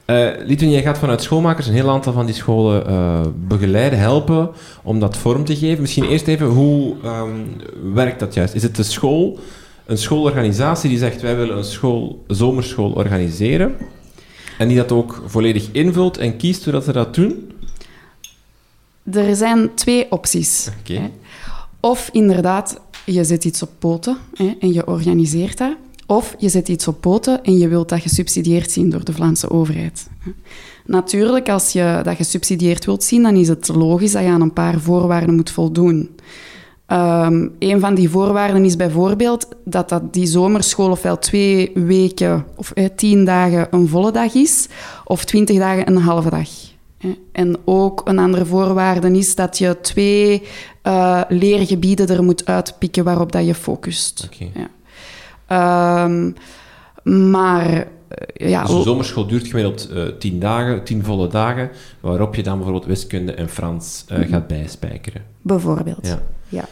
Uh, 0.06 0.46
Litwin, 0.46 0.70
jij 0.70 0.82
gaat 0.82 0.98
vanuit 0.98 1.22
schoolmakers 1.22 1.66
een 1.66 1.72
heel 1.72 1.90
aantal 1.90 2.12
van 2.12 2.26
die 2.26 2.34
scholen 2.34 2.90
uh, 2.90 3.20
begeleiden, 3.48 3.98
helpen 3.98 4.50
om 4.82 5.00
dat 5.00 5.16
vorm 5.16 5.44
te 5.44 5.56
geven. 5.56 5.80
Misschien 5.80 6.04
eerst 6.04 6.26
even, 6.26 6.46
hoe 6.46 6.94
um, 7.04 7.46
werkt 7.94 8.20
dat 8.20 8.34
juist? 8.34 8.54
Is 8.54 8.62
het 8.62 8.76
de 8.76 8.82
school, 8.82 9.38
een 9.86 9.98
schoolorganisatie 9.98 10.88
die 10.88 10.98
zegt 10.98 11.20
wij 11.20 11.36
willen 11.36 11.56
een 11.56 11.64
school, 11.64 12.24
zomerschool 12.26 12.90
organiseren 12.90 13.76
en 14.58 14.68
die 14.68 14.76
dat 14.76 14.92
ook 14.92 15.22
volledig 15.26 15.68
invult 15.72 16.18
en 16.18 16.36
kiest 16.36 16.64
hoe 16.64 16.72
dat 16.72 16.84
ze 16.84 16.92
dat 16.92 17.14
doen? 17.14 17.52
Er 19.12 19.36
zijn 19.36 19.74
twee 19.74 20.10
opties. 20.10 20.70
Okay. 20.80 21.10
Of 21.84 22.08
inderdaad, 22.12 22.80
je 23.04 23.24
zet 23.24 23.44
iets 23.44 23.62
op 23.62 23.70
poten 23.78 24.16
hè, 24.34 24.54
en 24.60 24.72
je 24.72 24.86
organiseert 24.86 25.58
dat. 25.58 25.76
Of 26.06 26.34
je 26.38 26.48
zet 26.48 26.68
iets 26.68 26.88
op 26.88 27.00
poten 27.00 27.44
en 27.44 27.58
je 27.58 27.68
wilt 27.68 27.88
dat 27.88 28.00
gesubsidieerd 28.00 28.70
zien 28.70 28.90
door 28.90 29.04
de 29.04 29.12
Vlaamse 29.12 29.50
overheid. 29.50 30.08
Natuurlijk, 30.84 31.48
als 31.48 31.72
je 31.72 32.00
dat 32.02 32.16
gesubsidieerd 32.16 32.84
wilt 32.84 33.04
zien, 33.04 33.22
dan 33.22 33.34
is 33.34 33.48
het 33.48 33.68
logisch 33.68 34.12
dat 34.12 34.22
je 34.22 34.28
aan 34.28 34.40
een 34.40 34.52
paar 34.52 34.80
voorwaarden 34.80 35.34
moet 35.34 35.50
voldoen. 35.50 36.10
Um, 36.86 37.52
een 37.58 37.80
van 37.80 37.94
die 37.94 38.10
voorwaarden 38.10 38.64
is 38.64 38.76
bijvoorbeeld 38.76 39.48
dat, 39.64 39.88
dat 39.88 40.12
die 40.12 40.26
zomerschool 40.26 40.90
ofwel 40.90 41.18
twee 41.18 41.70
weken 41.74 42.44
of 42.56 42.70
eh, 42.70 42.88
tien 42.96 43.24
dagen 43.24 43.66
een 43.70 43.88
volle 43.88 44.12
dag 44.12 44.34
is, 44.34 44.68
of 45.04 45.24
twintig 45.24 45.58
dagen 45.58 45.88
een 45.88 45.96
halve 45.96 46.30
dag. 46.30 46.48
En 47.32 47.56
ook 47.64 48.02
een 48.04 48.18
andere 48.18 48.46
voorwaarde 48.46 49.16
is 49.18 49.34
dat 49.34 49.58
je 49.58 49.78
twee 49.80 50.42
uh, 50.82 51.20
leergebieden 51.28 52.08
er 52.08 52.22
moet 52.22 52.46
uitpikken 52.46 53.04
waarop 53.04 53.32
dat 53.32 53.46
je 53.46 53.54
focust. 53.54 54.28
Okay. 54.32 54.52
Ja. 54.54 56.04
Um, 56.04 56.34
maar 57.32 57.70
uh, 57.70 58.50
ja... 58.50 58.62
Dus 58.62 58.76
de 58.76 58.82
zomerschool 58.82 59.26
duurt 59.26 59.46
gemiddeld 59.46 59.88
uh, 59.92 60.06
tien 60.18 60.40
dagen, 60.40 60.84
tien 60.84 61.04
volle 61.04 61.28
dagen, 61.28 61.70
waarop 62.00 62.34
je 62.34 62.42
dan 62.42 62.54
bijvoorbeeld 62.54 62.86
wiskunde 62.86 63.34
en 63.34 63.48
Frans 63.48 64.04
uh, 64.12 64.18
-hmm. 64.18 64.28
gaat 64.28 64.46
bijspijkeren. 64.46 65.22
Bijvoorbeeld, 65.42 66.06
ja. 66.06 66.22
ja. 66.48 66.64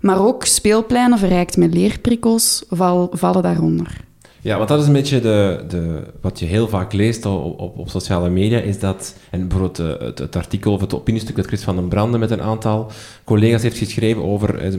Maar 0.00 0.26
ook 0.26 0.44
speelpleinen 0.44 1.18
verrijkt 1.18 1.56
met 1.56 1.74
leerprikkels 1.74 2.64
val, 2.68 3.10
vallen 3.12 3.42
daaronder. 3.42 4.00
Ja, 4.44 4.56
want 4.56 4.68
dat 4.68 4.80
is 4.80 4.86
een 4.86 4.92
beetje 4.92 5.20
de, 5.20 5.64
de, 5.68 6.02
wat 6.20 6.38
je 6.38 6.46
heel 6.46 6.68
vaak 6.68 6.92
leest 6.92 7.26
op, 7.26 7.60
op, 7.60 7.78
op 7.78 7.88
sociale 7.88 8.30
media, 8.30 8.58
is 8.58 8.78
dat, 8.78 9.14
en 9.30 9.48
bijvoorbeeld 9.48 9.78
eh, 9.78 10.06
het, 10.06 10.18
het, 10.18 10.36
artikel 10.36 10.72
of 10.72 10.80
het 10.80 10.94
opiniestuk 10.94 11.36
dat 11.36 11.46
Chris 11.46 11.62
van 11.62 11.76
den 11.76 11.88
Branden 11.88 12.20
met 12.20 12.30
een 12.30 12.42
aantal 12.42 12.90
collega's 13.24 13.62
heeft 13.62 13.78
geschreven 13.78 14.22
over 14.22 14.58
eh, 14.58 14.72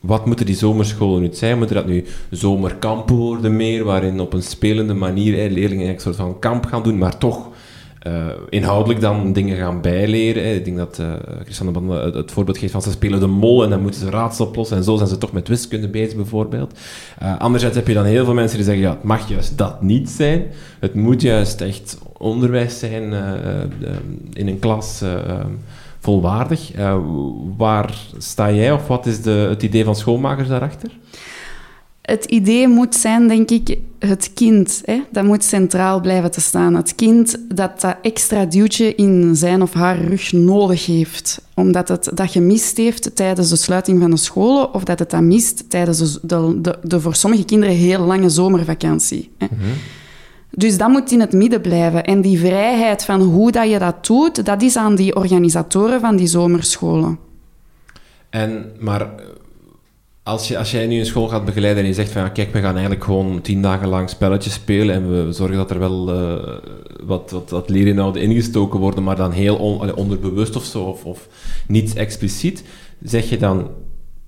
wat 0.00 0.26
moeten 0.26 0.46
die 0.46 0.54
zomerscholen 0.54 1.20
nu 1.20 1.28
zijn? 1.32 1.58
Moeten 1.58 1.76
dat 1.76 1.86
nu 1.86 2.04
zomerkampen 2.30 3.14
worden 3.14 3.56
meer, 3.56 3.84
waarin 3.84 4.20
op 4.20 4.32
een 4.32 4.42
spelende 4.42 4.94
manier 4.94 5.50
leerlingen 5.50 5.88
een 5.88 6.00
soort 6.00 6.16
van 6.16 6.38
kamp 6.38 6.66
gaan 6.66 6.82
doen, 6.82 6.98
maar 6.98 7.18
toch 7.18 7.48
uh, 8.06 8.26
inhoudelijk 8.48 9.00
dan 9.00 9.32
dingen 9.32 9.56
gaan 9.56 9.80
bijleren. 9.80 10.54
Ik 10.54 10.64
denk 10.64 10.76
dat 10.76 10.98
uh, 11.00 11.12
Christian 11.42 11.66
de 11.66 11.72
Banden 11.72 12.14
het, 12.14 12.32
voorbeeld 12.32 12.58
geeft 12.58 12.72
van 12.72 12.82
ze 12.82 12.90
spelen 12.90 13.20
de 13.20 13.26
mol 13.26 13.64
en 13.64 13.70
dan 13.70 13.82
moeten 13.82 14.00
ze 14.00 14.10
raadsel 14.10 14.46
oplossen 14.46 14.76
en 14.76 14.84
zo 14.84 14.96
zijn 14.96 15.08
ze 15.08 15.18
toch 15.18 15.32
met 15.32 15.48
wiskunde 15.48 15.88
bezig 15.88 16.16
bijvoorbeeld. 16.16 16.78
Uh, 17.22 17.38
anderzijds 17.38 17.76
heb 17.76 17.86
je 17.86 17.94
dan 17.94 18.04
heel 18.04 18.24
veel 18.24 18.34
mensen 18.34 18.56
die 18.56 18.66
zeggen 18.66 18.84
ja, 18.84 18.90
het 18.90 19.02
mag 19.02 19.28
juist 19.28 19.58
dat 19.58 19.82
niet 19.82 20.10
zijn. 20.10 20.46
Het 20.78 20.94
moet 20.94 21.22
juist 21.22 21.60
echt 21.60 21.98
onderwijs 22.18 22.78
zijn 22.78 23.12
in 24.32 24.48
een 24.48 24.58
klas 24.58 25.02
volwaardig. 25.98 26.72
waar 27.56 27.94
sta 28.18 28.52
jij 28.52 28.72
of 28.72 28.86
wat 28.86 29.06
is 29.06 29.22
de, 29.22 29.30
het 29.30 29.62
idee 29.62 29.84
van 29.84 29.96
schoolmakers 29.96 30.48
daarachter? 30.48 30.90
Het 32.04 32.24
idee 32.24 32.68
moet 32.68 32.94
zijn, 32.94 33.28
denk 33.28 33.50
ik, 33.50 33.78
het 33.98 34.30
kind. 34.34 34.82
Hè? 34.84 35.02
Dat 35.10 35.24
moet 35.24 35.44
centraal 35.44 36.00
blijven 36.00 36.30
te 36.30 36.40
staan. 36.40 36.74
Het 36.74 36.94
kind 36.94 37.38
dat 37.54 37.80
dat 37.80 37.96
extra 38.02 38.44
duwtje 38.44 38.94
in 38.94 39.36
zijn 39.36 39.62
of 39.62 39.72
haar 39.72 39.98
rug 39.98 40.32
nodig 40.32 40.86
heeft. 40.86 41.40
Omdat 41.54 41.88
het 41.88 42.10
dat 42.14 42.30
gemist 42.30 42.76
heeft 42.76 43.16
tijdens 43.16 43.48
de 43.48 43.56
sluiting 43.56 44.00
van 44.00 44.10
de 44.10 44.16
scholen 44.16 44.74
of 44.74 44.84
dat 44.84 44.98
het 44.98 45.10
dat 45.10 45.22
mist 45.22 45.70
tijdens 45.70 46.18
de, 46.22 46.60
de, 46.60 46.78
de, 46.82 47.00
voor 47.00 47.14
sommige 47.14 47.44
kinderen 47.44 47.74
heel 47.74 48.00
lange 48.00 48.28
zomervakantie. 48.28 49.30
Hè? 49.38 49.46
Mhm. 49.50 49.70
Dus 50.50 50.78
dat 50.78 50.88
moet 50.88 51.12
in 51.12 51.20
het 51.20 51.32
midden 51.32 51.60
blijven. 51.60 52.04
En 52.04 52.20
die 52.20 52.38
vrijheid 52.38 53.04
van 53.04 53.20
hoe 53.20 53.50
dat 53.50 53.70
je 53.70 53.78
dat 53.78 54.06
doet, 54.06 54.44
dat 54.44 54.62
is 54.62 54.76
aan 54.76 54.94
die 54.94 55.16
organisatoren 55.16 56.00
van 56.00 56.16
die 56.16 56.26
zomerscholen. 56.26 57.18
En, 58.30 58.72
maar 58.78 59.08
als, 60.24 60.48
je, 60.48 60.58
als 60.58 60.70
jij 60.70 60.86
nu 60.86 60.98
een 60.98 61.06
school 61.06 61.28
gaat 61.28 61.44
begeleiden 61.44 61.82
en 61.82 61.88
je 61.88 61.94
zegt 61.94 62.12
van 62.12 62.32
kijk, 62.32 62.52
we 62.52 62.60
gaan 62.60 62.72
eigenlijk 62.72 63.04
gewoon 63.04 63.40
tien 63.40 63.62
dagen 63.62 63.88
lang 63.88 64.10
spelletjes 64.10 64.52
spelen 64.52 64.94
en 64.94 65.26
we 65.26 65.32
zorgen 65.32 65.56
dat 65.56 65.70
er 65.70 65.78
wel 65.78 66.14
uh, 66.14 66.56
wat, 67.04 67.30
wat, 67.30 67.50
wat 67.50 67.68
leerinhouden 67.68 68.22
ingestoken 68.22 68.80
worden, 68.80 69.04
maar 69.04 69.16
dan 69.16 69.30
heel 69.30 69.56
on, 69.56 69.94
onderbewust 69.94 70.56
of 70.56 70.64
zo, 70.64 70.82
of, 70.82 71.04
of 71.04 71.28
niet 71.66 71.94
expliciet, 71.94 72.64
zeg 73.02 73.28
je 73.28 73.36
dan 73.36 73.68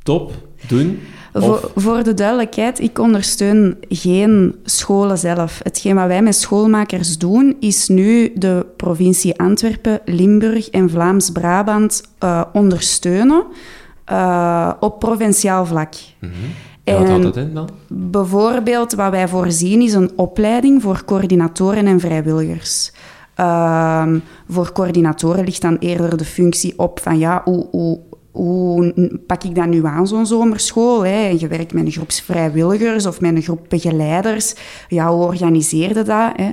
top, 0.02 0.32
doen? 0.68 1.00
Voor, 1.32 1.70
voor, 1.74 2.02
de 2.02 2.14
duidelijkheid, 2.14 2.80
ik 2.80 2.98
ondersteun 2.98 3.76
geen 3.88 4.54
scholen 4.64 5.18
zelf. 5.18 5.60
Hetgeen 5.62 5.94
wat 5.94 6.06
wij 6.06 6.22
met 6.22 6.34
schoolmakers 6.34 7.18
doen, 7.18 7.56
is 7.60 7.88
nu 7.88 8.32
de 8.34 8.66
provincie 8.76 9.38
Antwerpen, 9.38 10.00
Limburg 10.04 10.68
en 10.68 10.90
Vlaams-Brabant 10.90 12.02
uh, 12.24 12.42
ondersteunen 12.52 13.44
uh, 14.12 14.72
op 14.80 14.98
provinciaal 14.98 15.66
vlak. 15.66 15.94
Mm 16.20 16.30
-hmm. 16.30 16.50
En 16.84 16.98
wat 16.98 17.08
houdt 17.08 17.22
dat 17.22 17.36
in 17.36 17.54
dan? 17.54 17.68
Bijvoorbeeld, 17.88 18.94
wat 18.94 19.10
wij 19.10 19.28
voorzien 19.28 19.82
is 19.82 19.94
een 19.94 20.10
opleiding 20.16 20.82
voor 20.82 21.04
coördinatoren 21.04 21.86
en 21.86 22.00
vrijwilligers. 22.00 22.92
Uh, 23.40 24.06
voor 24.48 24.72
coördinatoren 24.72 25.44
ligt 25.44 25.62
dan 25.62 25.76
eerder 25.78 26.16
de 26.16 26.24
functie 26.24 26.78
op 26.78 27.00
van 27.00 27.18
ja, 27.18 27.40
hoe, 27.44 27.66
hoe 27.70 27.98
hoe 28.36 29.10
pak 29.26 29.44
ik 29.44 29.54
dat 29.54 29.66
nu 29.66 29.84
aan, 29.84 30.06
zo'n 30.06 30.26
zomerschool? 30.26 31.04
Hè? 31.04 31.28
Je 31.38 31.46
werkt 31.46 31.72
met 31.72 31.86
een 31.86 31.92
groep 31.92 32.12
vrijwilligers 32.12 33.06
of 33.06 33.20
met 33.20 33.36
een 33.36 33.42
groep 33.42 33.60
begeleiders. 33.68 34.54
Ja, 34.88 35.12
hoe 35.12 35.24
organiseerde 35.24 36.02
dat? 36.02 36.32
Hè? 36.36 36.50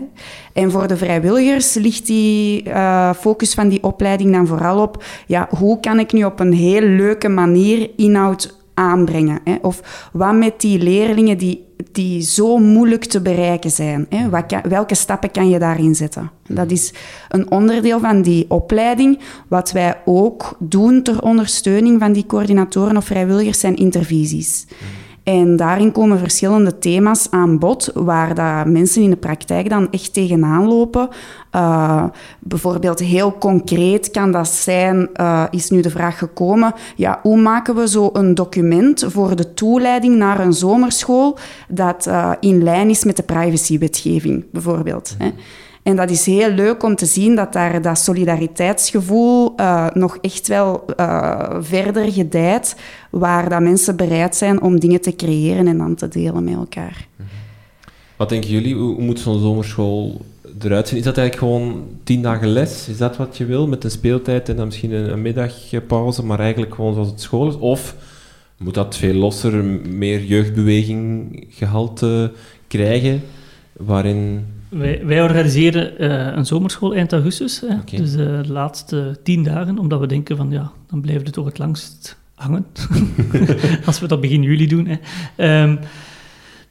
En 0.53 0.71
voor 0.71 0.87
de 0.87 0.97
vrijwilligers 0.97 1.73
ligt 1.73 2.05
die 2.05 2.63
uh, 2.67 3.13
focus 3.13 3.53
van 3.53 3.67
die 3.67 3.83
opleiding 3.83 4.31
dan 4.31 4.47
vooral 4.47 4.81
op... 4.81 5.03
Ja, 5.27 5.47
hoe 5.57 5.79
kan 5.79 5.99
ik 5.99 6.13
nu 6.13 6.23
op 6.23 6.39
een 6.39 6.53
heel 6.53 6.81
leuke 6.81 7.29
manier 7.29 7.89
inhoud 7.95 8.62
aanbrengen? 8.73 9.39
Hè? 9.43 9.55
Of 9.61 10.09
wat 10.13 10.33
met 10.35 10.61
die 10.61 10.79
leerlingen 10.79 11.37
die 11.37 11.71
die 11.91 12.21
zo 12.21 12.57
moeilijk 12.57 13.05
te 13.05 13.21
bereiken 13.21 13.71
zijn. 13.71 14.05
Hè? 14.09 14.29
welke 14.69 14.95
stappen 14.95 15.31
kan 15.31 15.49
je 15.49 15.59
daarin 15.59 15.95
zetten? 15.95 16.31
Dat 16.47 16.71
is 16.71 16.93
een 17.29 17.51
onderdeel 17.51 17.99
van 17.99 18.21
die 18.21 18.45
opleiding. 18.47 19.19
Wat 19.47 19.71
wij 19.71 20.01
ook 20.05 20.55
doen 20.59 21.03
ter 21.03 21.21
ondersteuning 21.21 21.99
van 21.99 22.13
die 22.13 22.25
coördinatoren 22.25 22.97
of 22.97 23.05
vrijwilligers 23.05 23.59
zijn 23.59 23.75
intervisies. 23.75 24.65
En 25.23 25.55
daarin 25.55 25.91
komen 25.91 26.19
verschillende 26.19 26.77
thema's 26.77 27.27
aan 27.29 27.59
bod, 27.59 27.91
waar 27.93 28.35
dat 28.35 28.65
mensen 28.65 29.01
in 29.01 29.09
de 29.09 29.15
praktijk 29.15 29.69
dan 29.69 29.91
echt 29.91 30.13
tegenaan 30.13 30.67
lopen. 30.67 31.09
Uh, 31.55 32.03
bijvoorbeeld 32.39 32.99
heel 32.99 33.37
concreet 33.37 34.11
kan 34.11 34.31
dat 34.31 34.47
zijn, 34.47 35.09
uh, 35.15 35.43
is 35.49 35.69
nu 35.69 35.81
de 35.81 35.89
vraag 35.89 36.17
gekomen, 36.17 36.73
ja, 36.95 37.19
hoe 37.21 37.37
maken 37.37 37.75
we 37.75 37.87
zo 37.87 38.09
een 38.13 38.35
document 38.35 39.05
voor 39.07 39.35
de 39.35 39.53
toeleiding 39.53 40.15
naar 40.15 40.39
een 40.39 40.53
zomerschool 40.53 41.37
dat 41.67 42.05
uh, 42.07 42.31
in 42.39 42.63
lijn 42.63 42.89
is 42.89 43.03
met 43.03 43.15
de 43.15 43.23
privacywetgeving, 43.23 44.45
bijvoorbeeld. 44.51 45.15
Hè? 45.17 45.31
En 45.83 45.95
dat 45.95 46.09
is 46.09 46.25
heel 46.25 46.49
leuk 46.49 46.83
om 46.83 46.95
te 46.95 47.05
zien 47.05 47.35
dat 47.35 47.53
daar 47.53 47.81
dat 47.81 47.97
solidariteitsgevoel 47.97 49.53
uh, 49.57 49.89
nog 49.93 50.17
echt 50.21 50.47
wel 50.47 50.85
uh, 50.99 51.39
verder 51.59 52.11
gedijt, 52.11 52.75
waar 53.09 53.49
dat 53.49 53.61
mensen 53.61 53.95
bereid 53.95 54.35
zijn 54.35 54.61
om 54.61 54.79
dingen 54.79 55.01
te 55.01 55.15
creëren 55.15 55.67
en 55.67 55.77
dan 55.77 55.95
te 55.95 56.07
delen 56.07 56.43
met 56.43 56.53
elkaar. 56.53 57.07
Mhm. 57.15 57.27
Wat 58.15 58.29
denken 58.29 58.49
jullie, 58.49 58.75
hoe 58.75 59.01
moet 59.01 59.19
zo'n 59.19 59.39
zomerschool 59.39 60.21
eruit 60.61 60.87
zien? 60.87 60.97
Is 60.97 61.03
dat 61.03 61.17
eigenlijk 61.17 61.49
gewoon 61.49 61.83
tien 62.03 62.21
dagen 62.21 62.47
les? 62.47 62.87
Is 62.87 62.97
dat 62.97 63.17
wat 63.17 63.37
je 63.37 63.45
wil, 63.45 63.67
met 63.67 63.83
een 63.83 63.91
speeltijd 63.91 64.49
en 64.49 64.55
dan 64.55 64.65
misschien 64.65 64.91
een, 64.91 65.11
een 65.11 65.21
middagpauze, 65.21 66.25
maar 66.25 66.39
eigenlijk 66.39 66.75
gewoon 66.75 66.93
zoals 66.93 67.09
het 67.09 67.21
school 67.21 67.47
is? 67.47 67.57
Of 67.57 67.95
moet 68.57 68.73
dat 68.73 68.97
veel 68.97 69.13
losser, 69.13 69.63
meer 69.89 70.23
jeugdbeweging 70.23 71.45
gehalte 71.49 72.31
krijgen, 72.67 73.21
waarin 73.73 74.45
wij, 74.73 75.05
wij 75.05 75.21
organiseren 75.21 76.03
uh, 76.03 76.35
een 76.35 76.45
zomerschool 76.45 76.95
eind 76.95 77.13
augustus. 77.13 77.59
Hè? 77.59 77.67
Okay. 77.67 77.99
Dus 77.99 78.15
uh, 78.15 78.17
de 78.17 78.51
laatste 78.51 79.19
tien 79.23 79.43
dagen, 79.43 79.77
omdat 79.77 79.99
we 79.99 80.07
denken 80.07 80.37
van 80.37 80.51
ja, 80.51 80.71
dan 80.87 81.01
blijft 81.01 81.25
het 81.25 81.33
toch 81.33 81.45
het 81.45 81.57
langst 81.57 82.17
hangen. 82.35 82.65
Als 83.85 83.99
we 83.99 84.07
dat 84.07 84.21
begin 84.21 84.43
juli 84.43 84.67
doen. 84.67 84.87
Hè. 84.87 85.63
Um, 85.63 85.79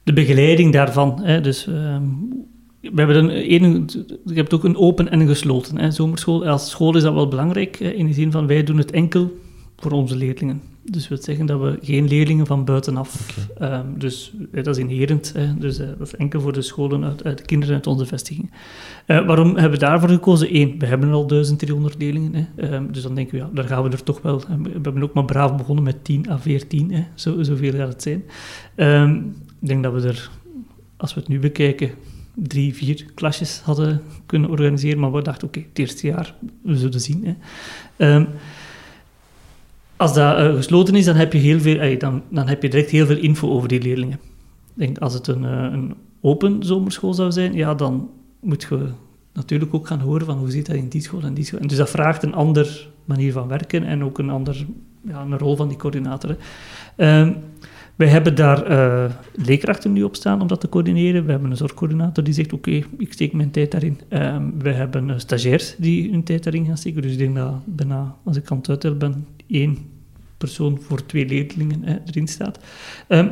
de 0.03 0.13
begeleiding 0.13 0.73
daarvan. 0.73 1.19
Hè, 1.23 1.41
dus 1.41 1.65
um, 1.67 2.29
we 2.81 2.91
hebben 2.95 3.15
een, 3.15 3.63
een, 3.63 3.89
je 4.25 4.33
hebt 4.33 4.53
ook 4.53 4.63
een 4.63 4.77
open 4.77 5.11
en 5.11 5.19
een 5.19 5.27
gesloten 5.27 5.77
hè, 5.77 5.91
zomerschool. 5.91 6.47
Als 6.47 6.69
school 6.69 6.95
is 6.95 7.03
dat 7.03 7.13
wel 7.13 7.27
belangrijk, 7.27 7.79
in 7.79 8.07
de 8.07 8.13
zin 8.13 8.31
van 8.31 8.47
wij 8.47 8.63
doen 8.63 8.77
het 8.77 8.91
enkel 8.91 9.39
voor 9.77 9.91
onze 9.91 10.15
leerlingen. 10.15 10.72
Dus 10.85 11.01
dat 11.01 11.09
wil 11.09 11.21
zeggen 11.21 11.45
dat 11.45 11.59
we 11.59 11.77
geen 11.81 12.07
leerlingen 12.07 12.45
van 12.45 12.65
buitenaf... 12.65 13.37
Okay. 13.55 13.79
Um, 13.79 13.99
dus 13.99 14.33
dat 14.51 14.67
is 14.67 14.77
inherent. 14.77 15.33
Hè, 15.33 15.57
dus 15.57 15.79
uh, 15.79 15.87
dat 15.97 16.07
is 16.07 16.15
enkel 16.15 16.41
voor 16.41 16.53
de 16.53 16.61
scholen, 16.61 17.03
uit, 17.03 17.23
uit 17.23 17.37
de 17.37 17.45
kinderen 17.45 17.75
uit 17.75 17.87
onze 17.87 18.05
vestigingen. 18.05 18.49
Uh, 19.07 19.25
waarom 19.25 19.53
hebben 19.53 19.71
we 19.71 19.77
daarvoor 19.77 20.09
gekozen? 20.09 20.55
Eén, 20.55 20.79
we 20.79 20.85
hebben 20.85 21.11
al 21.11 21.27
1300 21.27 21.95
leerlingen. 21.99 22.49
Hè, 22.55 22.75
um, 22.75 22.91
dus 22.91 23.03
dan 23.03 23.15
denken 23.15 23.33
we, 23.37 23.43
ja, 23.43 23.49
daar 23.53 23.63
gaan 23.63 23.83
we 23.83 23.89
er 23.89 24.03
toch 24.03 24.21
wel... 24.21 24.39
We 24.39 24.69
hebben 24.71 25.03
ook 25.03 25.13
maar 25.13 25.25
braaf 25.25 25.55
begonnen 25.55 25.83
met 25.83 26.03
10 26.03 26.29
à 26.29 26.37
14. 26.37 26.91
Hè, 26.91 27.03
zo, 27.15 27.43
zoveel 27.43 27.71
gaat 27.73 27.87
het 27.87 28.01
zijn. 28.01 28.23
Um, 28.75 29.35
ik 29.61 29.67
denk 29.67 29.83
dat 29.83 29.93
we 29.93 30.07
er, 30.07 30.29
als 30.97 31.13
we 31.13 31.19
het 31.19 31.29
nu 31.29 31.39
bekijken 31.39 31.91
drie, 32.33 32.73
vier 32.73 33.05
klasjes 33.13 33.61
hadden 33.63 34.01
kunnen 34.25 34.49
organiseren. 34.49 34.99
Maar 34.99 35.11
we 35.11 35.21
dachten, 35.21 35.47
oké, 35.47 35.57
okay, 35.57 35.69
het 35.69 35.79
eerste 35.79 36.07
jaar, 36.07 36.35
we 36.61 36.77
zullen 36.77 37.01
zien. 37.01 37.37
Hè. 37.97 38.25
Als 39.97 40.13
dat 40.13 40.39
uh, 40.39 40.55
gesloten 40.55 40.95
is, 40.95 41.05
dan 41.05 41.15
heb, 41.15 41.33
je 41.33 41.39
heel 41.39 41.59
veel, 41.59 41.83
uh, 41.83 41.99
dan, 41.99 42.21
dan 42.29 42.47
heb 42.47 42.61
je 42.61 42.69
direct 42.69 42.89
heel 42.89 43.05
veel 43.05 43.17
info 43.17 43.49
over 43.49 43.67
die 43.67 43.81
leerlingen. 43.81 44.19
Denk, 44.73 44.97
als 44.97 45.13
het 45.13 45.27
een, 45.27 45.43
uh, 45.43 45.49
een 45.49 45.95
open 46.21 46.63
zomerschool 46.63 47.13
zou 47.13 47.31
zijn, 47.31 47.53
ja, 47.53 47.75
dan 47.75 48.09
moet 48.39 48.65
je 48.69 48.87
natuurlijk 49.33 49.73
ook 49.73 49.87
gaan 49.87 49.99
horen 49.99 50.25
van 50.25 50.37
hoe 50.37 50.51
zit 50.51 50.65
dat 50.65 50.75
in 50.75 50.87
die 50.87 51.01
school 51.01 51.21
en 51.21 51.33
die 51.33 51.45
school. 51.45 51.67
Dus 51.67 51.77
dat 51.77 51.89
vraagt 51.89 52.23
een 52.23 52.33
andere 52.33 52.69
manier 53.05 53.31
van 53.31 53.47
werken 53.47 53.83
en 53.83 54.03
ook 54.03 54.17
een 54.17 54.29
andere 54.29 54.65
ja, 55.07 55.21
een 55.21 55.37
rol 55.37 55.55
van 55.55 55.67
die 55.67 55.77
coördinator. 55.77 56.35
Um, 56.97 57.35
wij 57.95 58.07
hebben 58.07 58.35
daar 58.35 58.71
uh, 58.71 59.11
leerkrachten 59.35 59.93
nu 59.93 60.03
op 60.03 60.15
staan 60.15 60.41
om 60.41 60.47
dat 60.47 60.59
te 60.59 60.69
coördineren. 60.69 61.25
We 61.25 61.31
hebben 61.31 61.51
een 61.51 61.57
zorgcoördinator 61.57 62.23
die 62.23 62.33
zegt, 62.33 62.53
oké, 62.53 62.81
ik 62.97 63.13
steek 63.13 63.33
mijn 63.33 63.51
tijd 63.51 63.71
daarin. 63.71 63.99
Um, 64.09 64.53
we 64.59 64.69
hebben 64.69 65.19
stagiairs 65.19 65.75
die 65.77 66.11
hun 66.11 66.23
tijd 66.23 66.43
daarin 66.43 66.65
gaan 66.65 66.77
steken. 66.77 67.01
Dus 67.01 67.11
ik 67.11 67.17
denk 67.17 67.35
dat 67.35 67.53
bijna, 67.65 68.15
als 68.23 68.37
ik 68.37 68.51
aan 68.51 68.61
het 68.61 68.99
ben, 68.99 69.25
één 69.47 69.77
persoon 70.37 70.79
voor 70.81 71.05
twee 71.05 71.25
leerlingen 71.25 71.83
hè, 71.83 71.97
erin 72.05 72.27
staat. 72.27 72.59
Um, 73.07 73.31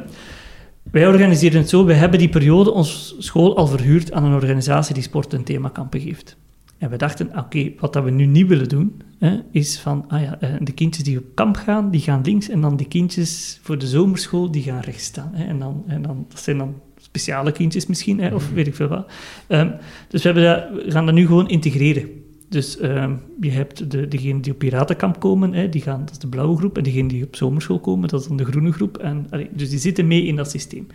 wij 0.92 1.08
organiseren 1.08 1.60
het 1.60 1.70
zo, 1.70 1.86
we 1.86 1.94
hebben 1.94 2.20
die 2.20 2.30
periode 2.30 2.72
ons 2.72 3.16
school 3.20 3.58
al 3.58 3.68
verhuurd 3.68 4.12
aan 4.12 4.24
een 4.24 4.34
organisatie 4.34 4.94
die 4.94 5.04
sport- 5.04 5.34
en 5.34 5.44
themakampen 5.44 6.00
geeft. 6.00 6.38
En 6.78 6.90
we 6.90 6.98
dachten, 6.98 7.28
oké, 7.28 7.40
okay, 7.40 7.76
wat 7.80 7.94
dat 7.94 8.04
we 8.04 8.10
nu 8.10 8.26
niet 8.26 8.48
willen 8.48 8.70
doen, 8.70 9.02
hè, 9.20 9.40
is 9.52 9.80
van, 9.80 10.06
ah 10.08 10.22
ja, 10.22 10.40
eh, 10.40 10.50
de 10.60 10.72
kindjes 10.72 11.04
die 11.04 11.18
op 11.18 11.26
kamp 11.34 11.56
gaan, 11.56 11.92
die 11.92 12.02
gaan 12.02 12.22
links, 12.24 12.50
en 12.50 12.62
dan 12.62 12.78
de 12.78 12.88
kindjes 12.88 13.60
voor 13.62 13.78
de 13.78 13.88
zomerschool, 13.88 14.52
die 14.52 14.64
gaan 14.64 14.80
rechts 14.80 15.04
staan. 15.04 15.32
Hè, 15.34 15.46
en 15.46 15.60
dan, 15.60 15.84
en 15.88 16.02
dan, 16.02 16.26
dat 16.30 16.40
zijn 16.40 16.58
dan 16.58 16.76
speciale 16.98 17.52
kindjes 17.52 17.86
misschien, 17.86 18.20
hè, 18.20 18.36
of 18.36 18.52
weet 18.52 18.68
ik 18.68 18.76
veel 18.76 18.88
wat. 18.88 19.12
Ehm, 19.48 19.70
dus 20.08 20.24
we, 20.24 20.30
hebben 20.30 20.44
dat, 20.44 20.86
we 20.86 20.92
gaan 20.92 21.06
dat 21.06 21.16
nu 21.16 21.26
gewoon 21.26 21.50
integreren. 21.50 22.10
Dus 22.52 22.78
ehm, 22.78 23.16
je 23.42 23.52
hebt 23.52 23.92
de, 23.92 24.08
degenen 24.08 24.42
die 24.42 24.52
op 24.52 24.58
piratenkamp 24.58 25.20
komen, 25.20 25.54
hè, 25.54 25.70
die 25.70 25.82
gaan, 25.82 26.00
dat 26.00 26.12
is 26.12 26.18
de 26.18 26.28
blauwe 26.28 26.58
groep, 26.58 26.78
en 26.78 26.84
degenen 26.84 27.08
die 27.08 27.24
op 27.24 27.36
zomerschool 27.36 27.80
komen, 27.80 28.10
dat 28.10 28.22
is 28.22 28.28
dan 28.28 28.38
de 28.38 28.46
groene 28.46 28.72
groep. 28.72 28.98
En, 28.98 29.28
dus 29.52 29.70
die 29.70 29.80
zitten 29.80 30.08
mee 30.08 30.26
in 30.26 30.36
dat 30.36 30.50
systeem. 30.50 30.88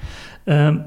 Ehm, 0.45 0.78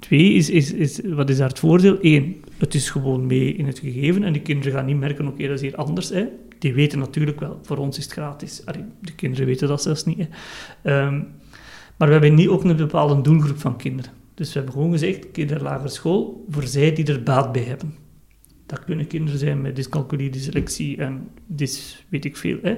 twee 0.00 0.32
is, 0.32 0.50
is, 0.50 0.72
is, 0.72 1.00
wat 1.04 1.30
is 1.30 1.36
daar 1.36 1.48
het 1.48 1.58
voordeel? 1.58 1.98
Eén, 2.00 2.44
het 2.58 2.74
is 2.74 2.90
gewoon 2.90 3.26
mee 3.26 3.54
in 3.54 3.66
het 3.66 3.78
gegeven 3.78 4.24
en 4.24 4.32
de 4.32 4.40
kinderen 4.40 4.72
gaan 4.72 4.86
niet 4.86 4.98
merken, 4.98 5.26
oké, 5.26 5.46
dat 5.46 5.56
is 5.56 5.60
hier 5.60 5.76
anders. 5.76 6.08
Hè. 6.08 6.26
Die 6.58 6.74
weten 6.74 6.98
natuurlijk 6.98 7.40
wel, 7.40 7.58
voor 7.62 7.76
ons 7.76 7.98
is 7.98 8.04
het 8.04 8.12
gratis. 8.12 8.62
De 9.00 9.14
kinderen 9.14 9.46
weten 9.46 9.68
dat 9.68 9.82
zelfs 9.82 10.04
niet. 10.04 10.28
Ehm, 10.82 11.22
maar 11.96 12.08
we 12.08 12.12
hebben 12.12 12.34
niet 12.34 12.48
ook 12.48 12.64
een 12.64 12.76
bepaalde 12.76 13.20
doelgroep 13.20 13.58
van 13.58 13.76
kinderen. 13.76 14.12
Dus 14.34 14.48
we 14.48 14.54
hebben 14.54 14.72
gewoon 14.72 14.90
gezegd, 14.90 15.30
kinderlagere 15.30 15.88
school, 15.88 16.44
voor 16.48 16.66
zij 16.66 16.92
die 16.92 17.06
er 17.06 17.22
baat 17.22 17.52
bij 17.52 17.62
hebben. 17.62 17.94
Dat 18.70 18.84
kunnen 18.84 19.06
kinderen 19.06 19.38
zijn 19.38 19.60
met 19.60 19.76
dyscalculie, 19.76 20.30
dyslexie 20.30 20.96
en 20.96 21.28
dys, 21.46 22.04
weet 22.08 22.24
ik 22.24 22.36
veel. 22.36 22.58
Hè. 22.62 22.76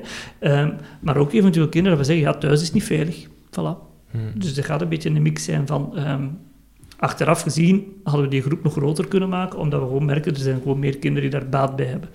Um, 0.61 0.77
maar 1.01 1.17
ook 1.17 1.33
eventueel 1.33 1.69
kinderen 1.69 1.99
we 1.99 2.05
zeggen, 2.05 2.25
ja, 2.25 2.35
thuis 2.35 2.63
is 2.63 2.73
niet 2.73 2.85
veilig. 2.85 3.27
Voilà. 3.27 3.91
Hmm. 4.11 4.33
Dus 4.35 4.57
er 4.57 4.65
gaat 4.65 4.81
een 4.81 4.89
beetje 4.89 5.11
een 5.11 5.23
mix 5.23 5.45
zijn 5.45 5.67
van... 5.67 5.99
Um, 6.09 6.39
achteraf 6.97 7.43
gezien 7.43 8.01
hadden 8.05 8.23
we 8.23 8.29
die 8.29 8.43
groep 8.43 8.63
nog 8.63 8.73
groter 8.73 9.09
kunnen 9.09 9.29
maken, 9.29 9.59
omdat 9.59 9.81
we 9.81 9.87
gewoon 9.87 10.05
merken, 10.05 10.35
er 10.35 10.41
zijn 10.41 10.61
gewoon 10.63 10.79
meer 10.79 10.99
kinderen 10.99 11.31
die 11.31 11.41
daar 11.41 11.49
baat 11.49 11.77
bij 11.77 11.87
hebben. 11.87 12.09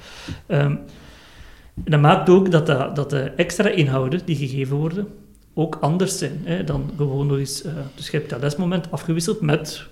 Um, 0.47 0.79
dat 1.75 2.01
maakt 2.01 2.29
ook 2.29 2.51
dat 2.51 2.65
de, 2.65 2.89
dat 2.93 3.09
de 3.09 3.19
extra 3.19 3.69
inhouden 3.69 4.21
die 4.25 4.35
gegeven 4.35 4.77
worden, 4.77 5.07
ook 5.53 5.77
anders 5.81 6.17
zijn 6.17 6.39
hè, 6.43 6.63
dan 6.63 6.91
gewoon 6.97 7.27
nog 7.27 7.37
eens... 7.37 7.65
Uh, 7.65 7.71
dus 7.95 8.09
je 8.09 8.17
hebt 8.17 8.29
dat 8.29 8.41
lesmoment 8.41 8.91
afgewisseld 8.91 9.41
met 9.41 9.87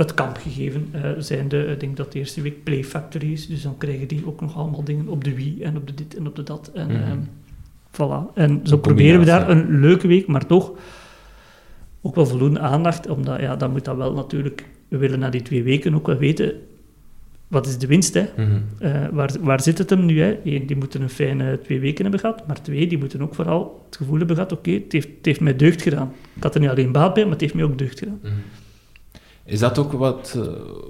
het 0.00 0.14
kampgegeven 0.14 0.92
uh, 0.94 1.10
zijn 1.18 1.48
de, 1.48 1.64
ik 1.64 1.80
denk 1.80 1.96
dat 1.96 2.12
de 2.12 2.18
eerste 2.18 2.40
week 2.40 2.64
Play 2.64 2.84
Factory 2.84 3.32
is, 3.32 3.46
dus 3.46 3.62
dan 3.62 3.78
krijgen 3.78 4.08
die 4.08 4.26
ook 4.26 4.40
nog 4.40 4.56
allemaal 4.56 4.84
dingen 4.84 5.08
op 5.08 5.24
de 5.24 5.34
wie 5.34 5.64
en 5.64 5.76
op 5.76 5.86
de 5.86 5.94
dit 5.94 6.16
en 6.16 6.26
op 6.26 6.36
de 6.36 6.42
dat. 6.42 6.70
En, 6.74 6.88
mm 6.88 7.02
-hmm. 7.02 7.28
voilà. 7.92 8.34
en 8.34 8.60
zo 8.64 8.78
proberen 8.78 9.18
we 9.18 9.26
daar 9.26 9.50
een 9.50 9.80
leuke 9.80 10.06
week, 10.06 10.26
maar 10.26 10.46
toch 10.46 10.72
ook 12.02 12.14
wel 12.14 12.26
voldoende 12.26 12.60
aandacht, 12.60 13.08
omdat 13.08 13.40
ja, 13.40 13.56
dan 13.56 13.70
moet 13.70 13.84
dat 13.84 13.96
wel 13.96 14.12
natuurlijk, 14.12 14.64
we 14.88 14.96
willen 14.96 15.18
na 15.18 15.30
die 15.30 15.42
twee 15.42 15.62
weken 15.62 15.94
ook 15.94 16.06
wel 16.06 16.16
weten, 16.16 16.52
wat 17.48 17.66
is 17.66 17.78
de 17.78 17.86
winst? 17.86 18.14
Hè? 18.14 18.26
Mm 18.36 18.62
waar, 19.12 19.30
waar 19.40 19.62
zit 19.62 19.78
het 19.78 19.90
hem 19.90 20.04
nu? 20.04 20.20
Hè? 20.20 20.38
Eén, 20.44 20.66
die 20.66 20.76
moeten 20.76 21.02
een 21.02 21.10
fijne 21.10 21.60
twee 21.62 21.80
weken 21.80 22.02
hebben 22.02 22.20
gehad, 22.20 22.46
maar 22.46 22.62
twee, 22.62 22.86
die 22.86 22.98
moeten 22.98 23.22
ook 23.22 23.34
vooral 23.34 23.84
het 23.86 23.96
gevoel 23.96 24.18
hebben 24.18 24.36
gehad, 24.36 24.52
oké, 24.52 24.70
het, 24.70 24.92
heeft, 24.92 25.08
het 25.16 25.26
heeft 25.26 25.40
mij 25.40 25.56
deugd 25.56 25.82
gedaan. 25.82 26.12
Ik 26.34 26.42
had 26.42 26.54
er 26.54 26.60
niet 26.60 26.70
alleen 26.70 26.92
baat 26.92 27.14
bij, 27.14 27.22
maar 27.22 27.32
het 27.32 27.40
heeft 27.40 27.54
mij 27.54 27.64
ook 27.64 27.78
deugd 27.78 27.98
gedaan. 27.98 28.20
Mm 28.22 28.30
is 29.44 29.58
dat 29.58 29.78
ook 29.78 29.92
wat, 29.92 30.34
eh, 30.36 30.42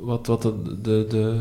wat, 0.03 0.27
wat 0.27 0.43
de, 0.43 0.53
de, 0.83 1.07
de, 1.09 1.37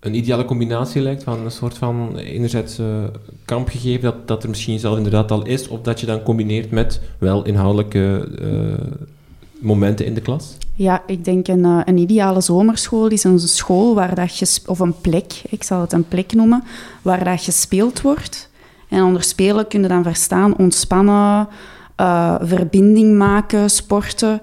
een 0.00 0.14
ideale 0.14 0.44
combinatie 0.44 1.02
lijkt? 1.02 1.22
Van 1.22 1.44
een 1.44 1.50
soort 1.50 1.78
van 1.78 2.16
enerzijds 2.16 2.78
uh, 2.78 3.04
kamp 3.44 3.68
gegeven 3.68 4.02
dat, 4.02 4.28
dat 4.28 4.42
er 4.42 4.48
misschien 4.48 4.78
zelf 4.78 4.96
inderdaad 4.96 5.30
al 5.30 5.46
is, 5.46 5.68
of 5.68 5.80
dat 5.80 6.00
je 6.00 6.06
dan 6.06 6.22
combineert 6.22 6.70
met 6.70 7.00
wel 7.18 7.44
inhoudelijke 7.44 8.28
uh, 8.42 8.86
momenten 9.60 10.06
in 10.06 10.14
de 10.14 10.20
klas? 10.20 10.56
Ja, 10.74 11.02
ik 11.06 11.24
denk 11.24 11.48
een, 11.48 11.64
een 11.64 11.98
ideale 11.98 12.40
zomerschool 12.40 13.06
is 13.06 13.24
een 13.24 13.38
school 13.38 13.94
waar 13.94 14.14
dat 14.14 14.38
je, 14.38 14.60
of 14.66 14.78
een 14.78 15.00
plek, 15.00 15.42
ik 15.48 15.62
zal 15.62 15.80
het 15.80 15.92
een 15.92 16.08
plek 16.08 16.32
noemen, 16.32 16.64
waar 17.02 17.24
dat 17.24 17.42
gespeeld 17.42 18.00
wordt. 18.00 18.50
En 18.88 19.02
onder 19.02 19.22
spelen 19.22 19.68
kun 19.68 19.82
je 19.82 19.88
dan 19.88 20.02
verstaan 20.02 20.56
ontspannen, 20.56 21.48
verbinding 22.40 23.18
maken, 23.18 23.70
sporten. 23.70 24.40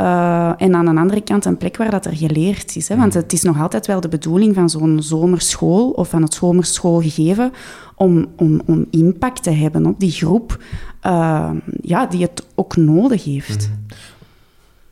Uh, 0.00 0.52
en 0.56 0.74
aan 0.74 0.84
de 0.84 1.00
andere 1.00 1.20
kant 1.20 1.44
een 1.44 1.56
plek 1.56 1.76
waar 1.76 1.90
dat 1.90 2.06
er 2.06 2.16
geleerd 2.16 2.76
is. 2.76 2.88
Hè? 2.88 2.96
Want 2.96 3.14
het 3.14 3.32
is 3.32 3.42
nog 3.42 3.60
altijd 3.60 3.86
wel 3.86 4.00
de 4.00 4.08
bedoeling 4.08 4.54
van 4.54 4.70
zo'n 4.70 5.02
zomerschool 5.02 5.90
of 5.90 6.08
van 6.08 6.22
het 6.22 6.34
zomerschoolgegeven 6.34 7.52
om, 7.94 8.26
om, 8.36 8.62
om 8.66 8.86
impact 8.90 9.42
te 9.42 9.50
hebben 9.50 9.86
op 9.86 10.00
die 10.00 10.10
groep 10.10 10.62
uh, 11.06 11.50
ja, 11.82 12.06
die 12.06 12.22
het 12.22 12.46
ook 12.54 12.76
nodig 12.76 13.24
heeft. 13.24 13.68
Mm 13.68 13.86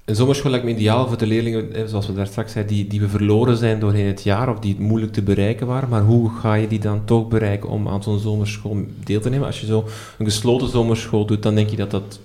Een 0.04 0.14
zomerschool 0.14 0.50
lijkt 0.50 0.66
me 0.66 0.72
ideaal 0.72 1.08
voor 1.08 1.18
de 1.18 1.26
leerlingen, 1.26 1.88
zoals 1.88 2.06
we 2.06 2.14
daar 2.14 2.26
straks 2.26 2.52
zeiden, 2.52 2.74
die, 2.74 2.86
die 2.86 3.00
we 3.00 3.08
verloren 3.08 3.56
zijn 3.56 3.80
doorheen 3.80 4.06
het 4.06 4.22
jaar 4.22 4.48
of 4.48 4.58
die 4.58 4.80
moeilijk 4.80 5.12
te 5.12 5.22
bereiken 5.22 5.66
waren. 5.66 5.88
Maar 5.88 6.02
hoe 6.02 6.30
ga 6.30 6.54
je 6.54 6.68
die 6.68 6.80
dan 6.80 7.04
toch 7.04 7.28
bereiken 7.28 7.68
om 7.68 7.88
aan 7.88 8.02
zo'n 8.02 8.18
zomerschool 8.18 8.76
deel 9.04 9.20
te 9.20 9.28
nemen? 9.28 9.46
Als 9.46 9.60
je 9.60 9.66
zo 9.66 9.84
een 10.18 10.26
gesloten 10.26 10.68
zomerschool 10.68 11.26
doet, 11.26 11.42
dan 11.42 11.54
denk 11.54 11.70
je 11.70 11.76
dat 11.76 11.90
dat 11.90 12.20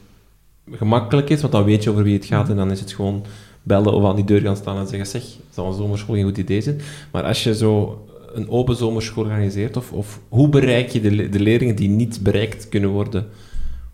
gemakkelijk 0.72 1.30
is, 1.30 1.42
want 1.42 1.54
dan 1.54 1.64
weet 1.64 1.84
je 1.84 1.90
over 1.90 2.04
wie 2.04 2.14
het 2.14 2.26
gaat 2.26 2.50
en 2.50 2.56
dan 2.56 2.72
is 2.72 2.80
het 2.80 2.94
gewoon 2.94 3.24
bellen 3.64 3.94
of 3.94 4.06
aan 4.06 4.16
die 4.16 4.26
deur 4.26 4.42
gaan 4.42 4.56
staan 4.56 4.78
en 4.78 4.88
zeggen, 4.88 5.08
zeg, 5.08 5.24
zal 5.50 5.68
een 5.68 5.74
zomerschool 5.74 6.16
geen 6.16 6.24
goed 6.24 6.38
idee 6.38 6.62
zijn? 6.62 6.82
Maar 7.12 7.24
als 7.24 7.44
je 7.44 7.56
zo 7.56 8.02
een 8.34 8.50
open 8.50 8.76
zomerschool 8.76 9.24
organiseert, 9.24 9.78
of, 9.78 9.92
of 9.92 10.20
hoe 10.30 10.50
bereik 10.50 10.90
je 10.90 11.02
de, 11.02 11.30
de 11.30 11.40
leerlingen 11.40 11.76
die 11.76 11.90
niet 11.90 12.20
bereikt 12.22 12.70
kunnen 12.70 12.90
worden, 12.90 13.28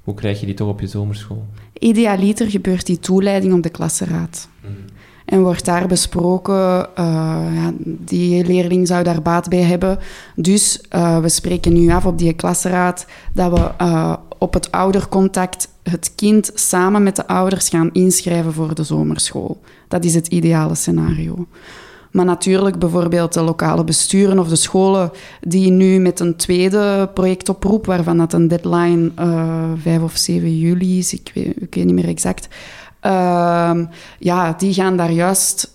hoe 0.04 0.14
krijg 0.14 0.40
je 0.40 0.45
die 0.45 0.56
toch 0.56 0.68
op 0.68 0.80
je 0.80 0.88
zomerschool? 0.88 1.45
Idealiter 1.80 2.50
gebeurt 2.50 2.86
die 2.86 3.00
toeleiding 3.00 3.54
op 3.54 3.64
de 3.64 3.70
klassenraad. 3.70 4.48
Mhm. 4.62 4.72
En 5.26 5.41
wordt 5.41 5.66
daar 5.66 5.88
besproken, 5.88 6.54
uh, 6.54 6.86
ja, 7.56 7.74
die 7.84 8.45
leerling 8.45 8.88
zou 8.88 9.04
daar 9.04 9.22
baat 9.22 9.50
bij 9.50 9.62
hebben. 9.62 10.00
Dus 10.36 10.82
uh, 10.95 11.20
we 11.20 11.30
spreken 11.30 11.74
nu 11.74 11.91
af 11.91 12.06
op 12.06 12.18
die 12.18 12.34
klassenraad 12.34 13.06
dat 13.34 13.52
we 13.52 13.72
uh, 13.82 14.16
op 14.38 14.54
het 14.54 14.72
oudercontact 14.72 15.68
het 15.84 16.11
kind 16.15 16.51
samen 16.53 17.03
met 17.03 17.15
de 17.15 17.27
ouders 17.27 17.69
gaan 17.69 17.89
inschrijven 17.91 18.53
voor 18.53 18.76
de 18.76 18.84
zomerschool. 18.84 19.61
Dat 19.88 20.05
is 20.05 20.15
het 20.15 20.27
ideale 20.27 20.76
scenario. 20.76 21.47
Maar 22.11 22.26
natuurlijk 22.26 22.80
bijvoorbeeld 22.80 23.34
de 23.34 23.41
lokale 23.41 23.84
besturen 23.84 24.39
of 24.39 24.47
de 24.47 24.55
scholen 24.55 25.11
die 25.41 25.72
nu 25.72 25.99
met 25.99 26.19
een 26.19 26.35
tweede 26.35 27.10
projectoproep, 27.14 27.85
waarvan 27.85 28.18
dat 28.18 28.34
een 28.34 28.47
deadline 28.47 29.11
uh, 29.19 29.72
5 29.77 30.01
of 30.01 30.18
7 30.18 30.57
juli 30.57 30.97
is, 30.97 31.14
ik 31.14 31.31
weet, 31.34 31.61
ik 31.61 31.76
weet 31.76 31.85
niet 31.85 31.93
meer 31.93 32.07
exact, 32.07 32.47
uh, 33.05 33.80
ja, 34.19 34.55
die 34.57 34.73
gaan 34.73 34.97
daar 34.97 35.11
juist 35.11 35.72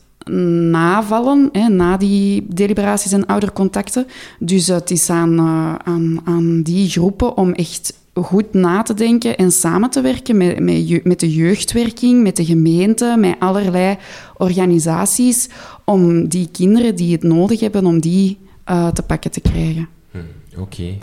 navallen, 0.70 1.48
hè, 1.52 1.68
na 1.68 1.96
die 1.96 2.46
deliberaties 2.48 3.12
en 3.12 3.26
oudercontacten. 3.26 4.06
Dus 4.38 4.66
het 4.66 4.90
is 4.90 5.10
aan, 5.10 5.32
uh, 5.32 5.74
aan, 5.84 6.20
aan 6.24 6.62
die 6.62 6.88
groepen 6.88 7.36
om 7.36 7.52
echt 7.52 7.94
goed 8.22 8.52
na 8.52 8.82
te 8.82 8.94
denken 8.94 9.36
en 9.36 9.50
samen 9.50 9.90
te 9.90 10.00
werken 10.00 10.36
met, 10.36 10.60
met, 10.60 11.04
met 11.04 11.20
de 11.20 11.34
jeugdwerking, 11.34 12.22
met 12.22 12.36
de 12.36 12.44
gemeente, 12.44 13.16
met 13.18 13.36
allerlei 13.38 13.96
organisaties, 14.36 15.48
om 15.84 16.28
die 16.28 16.48
kinderen 16.52 16.96
die 16.96 17.12
het 17.12 17.22
nodig 17.22 17.60
hebben, 17.60 17.86
om 17.86 18.00
die 18.00 18.38
uh, 18.70 18.88
te 18.88 19.02
pakken 19.02 19.30
te 19.30 19.40
krijgen. 19.40 19.88
Hm, 20.10 20.60
Oké. 20.60 20.98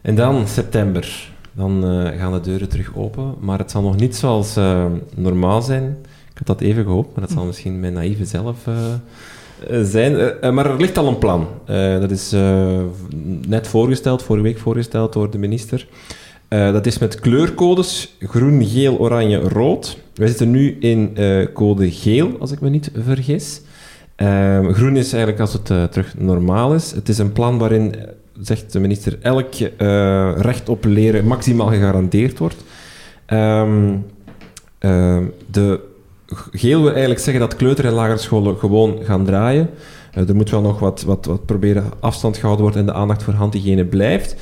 En 0.00 0.14
dan 0.14 0.48
september. 0.48 1.32
Dan 1.56 1.84
uh, 1.84 2.18
gaan 2.18 2.32
de 2.32 2.40
deuren 2.40 2.68
terug 2.68 2.96
open, 2.96 3.34
maar 3.40 3.58
het 3.58 3.70
zal 3.70 3.82
nog 3.82 3.96
niet 3.96 4.16
zoals 4.16 4.56
uh, 4.56 4.84
normaal 5.14 5.62
zijn. 5.62 5.96
Ik 6.30 6.38
had 6.38 6.46
dat 6.46 6.60
even 6.60 6.84
gehoopt, 6.84 7.16
maar 7.16 7.26
dat 7.26 7.36
zal 7.36 7.44
misschien 7.44 7.80
mijn 7.80 7.92
naïeve 7.92 8.24
zelf 8.24 8.56
zijn. 9.82 10.14
maar 10.54 10.70
er 10.70 10.80
ligt 10.80 10.98
al 10.98 11.06
een 11.06 11.18
plan. 11.18 11.46
dat 12.00 12.10
is 12.10 12.34
net 13.46 13.68
voorgesteld, 13.68 14.22
vorige 14.22 14.44
week 14.44 14.58
voorgesteld 14.58 15.12
door 15.12 15.30
de 15.30 15.38
minister. 15.38 15.86
Uh, 16.54 16.72
dat 16.72 16.86
is 16.86 16.98
met 16.98 17.20
kleurcodes 17.20 18.14
groen, 18.20 18.64
geel, 18.64 18.98
oranje, 18.98 19.38
rood. 19.38 19.98
Wij 20.14 20.28
zitten 20.28 20.50
nu 20.50 20.76
in 20.80 21.14
uh, 21.18 21.46
code 21.52 21.90
geel, 21.90 22.36
als 22.38 22.52
ik 22.52 22.60
me 22.60 22.68
niet 22.68 22.90
vergis. 22.96 23.60
Uh, 24.16 24.68
groen 24.68 24.96
is 24.96 25.12
eigenlijk 25.12 25.40
als 25.40 25.52
het 25.52 25.70
uh, 25.70 25.84
terug 25.84 26.14
normaal 26.18 26.74
is. 26.74 26.90
Het 26.92 27.08
is 27.08 27.18
een 27.18 27.32
plan 27.32 27.58
waarin, 27.58 27.94
zegt 28.40 28.72
de 28.72 28.80
minister, 28.80 29.18
elk 29.22 29.54
recht 30.36 30.68
op 30.68 30.84
leren 30.84 31.26
maximaal 31.26 31.68
gegarandeerd 31.68 32.38
wordt. 32.38 32.64
Ehm, 33.26 33.96
de 35.50 35.80
geel 36.50 36.80
wil 36.80 36.90
eigenlijk 36.90 37.20
zeggen 37.20 37.48
dat 37.48 37.56
kleuter- 37.56 37.84
en 37.84 37.92
lagere 37.92 38.18
scholen 38.18 38.56
gewoon 38.58 38.98
gaan 39.02 39.24
draaien. 39.24 39.70
er 40.12 40.34
moet 40.34 40.50
wel 40.50 40.62
nog 40.62 40.78
wat, 40.78 41.02
wat, 41.02 41.26
wat 41.26 41.46
proberen 41.46 41.84
afstand 42.00 42.36
gehouden 42.36 42.64
worden 42.64 42.80
en 42.80 42.86
de 42.86 42.98
aandacht 42.98 43.22
voor 43.22 43.34
handhygiëne 43.34 43.84
blijft. 43.84 44.36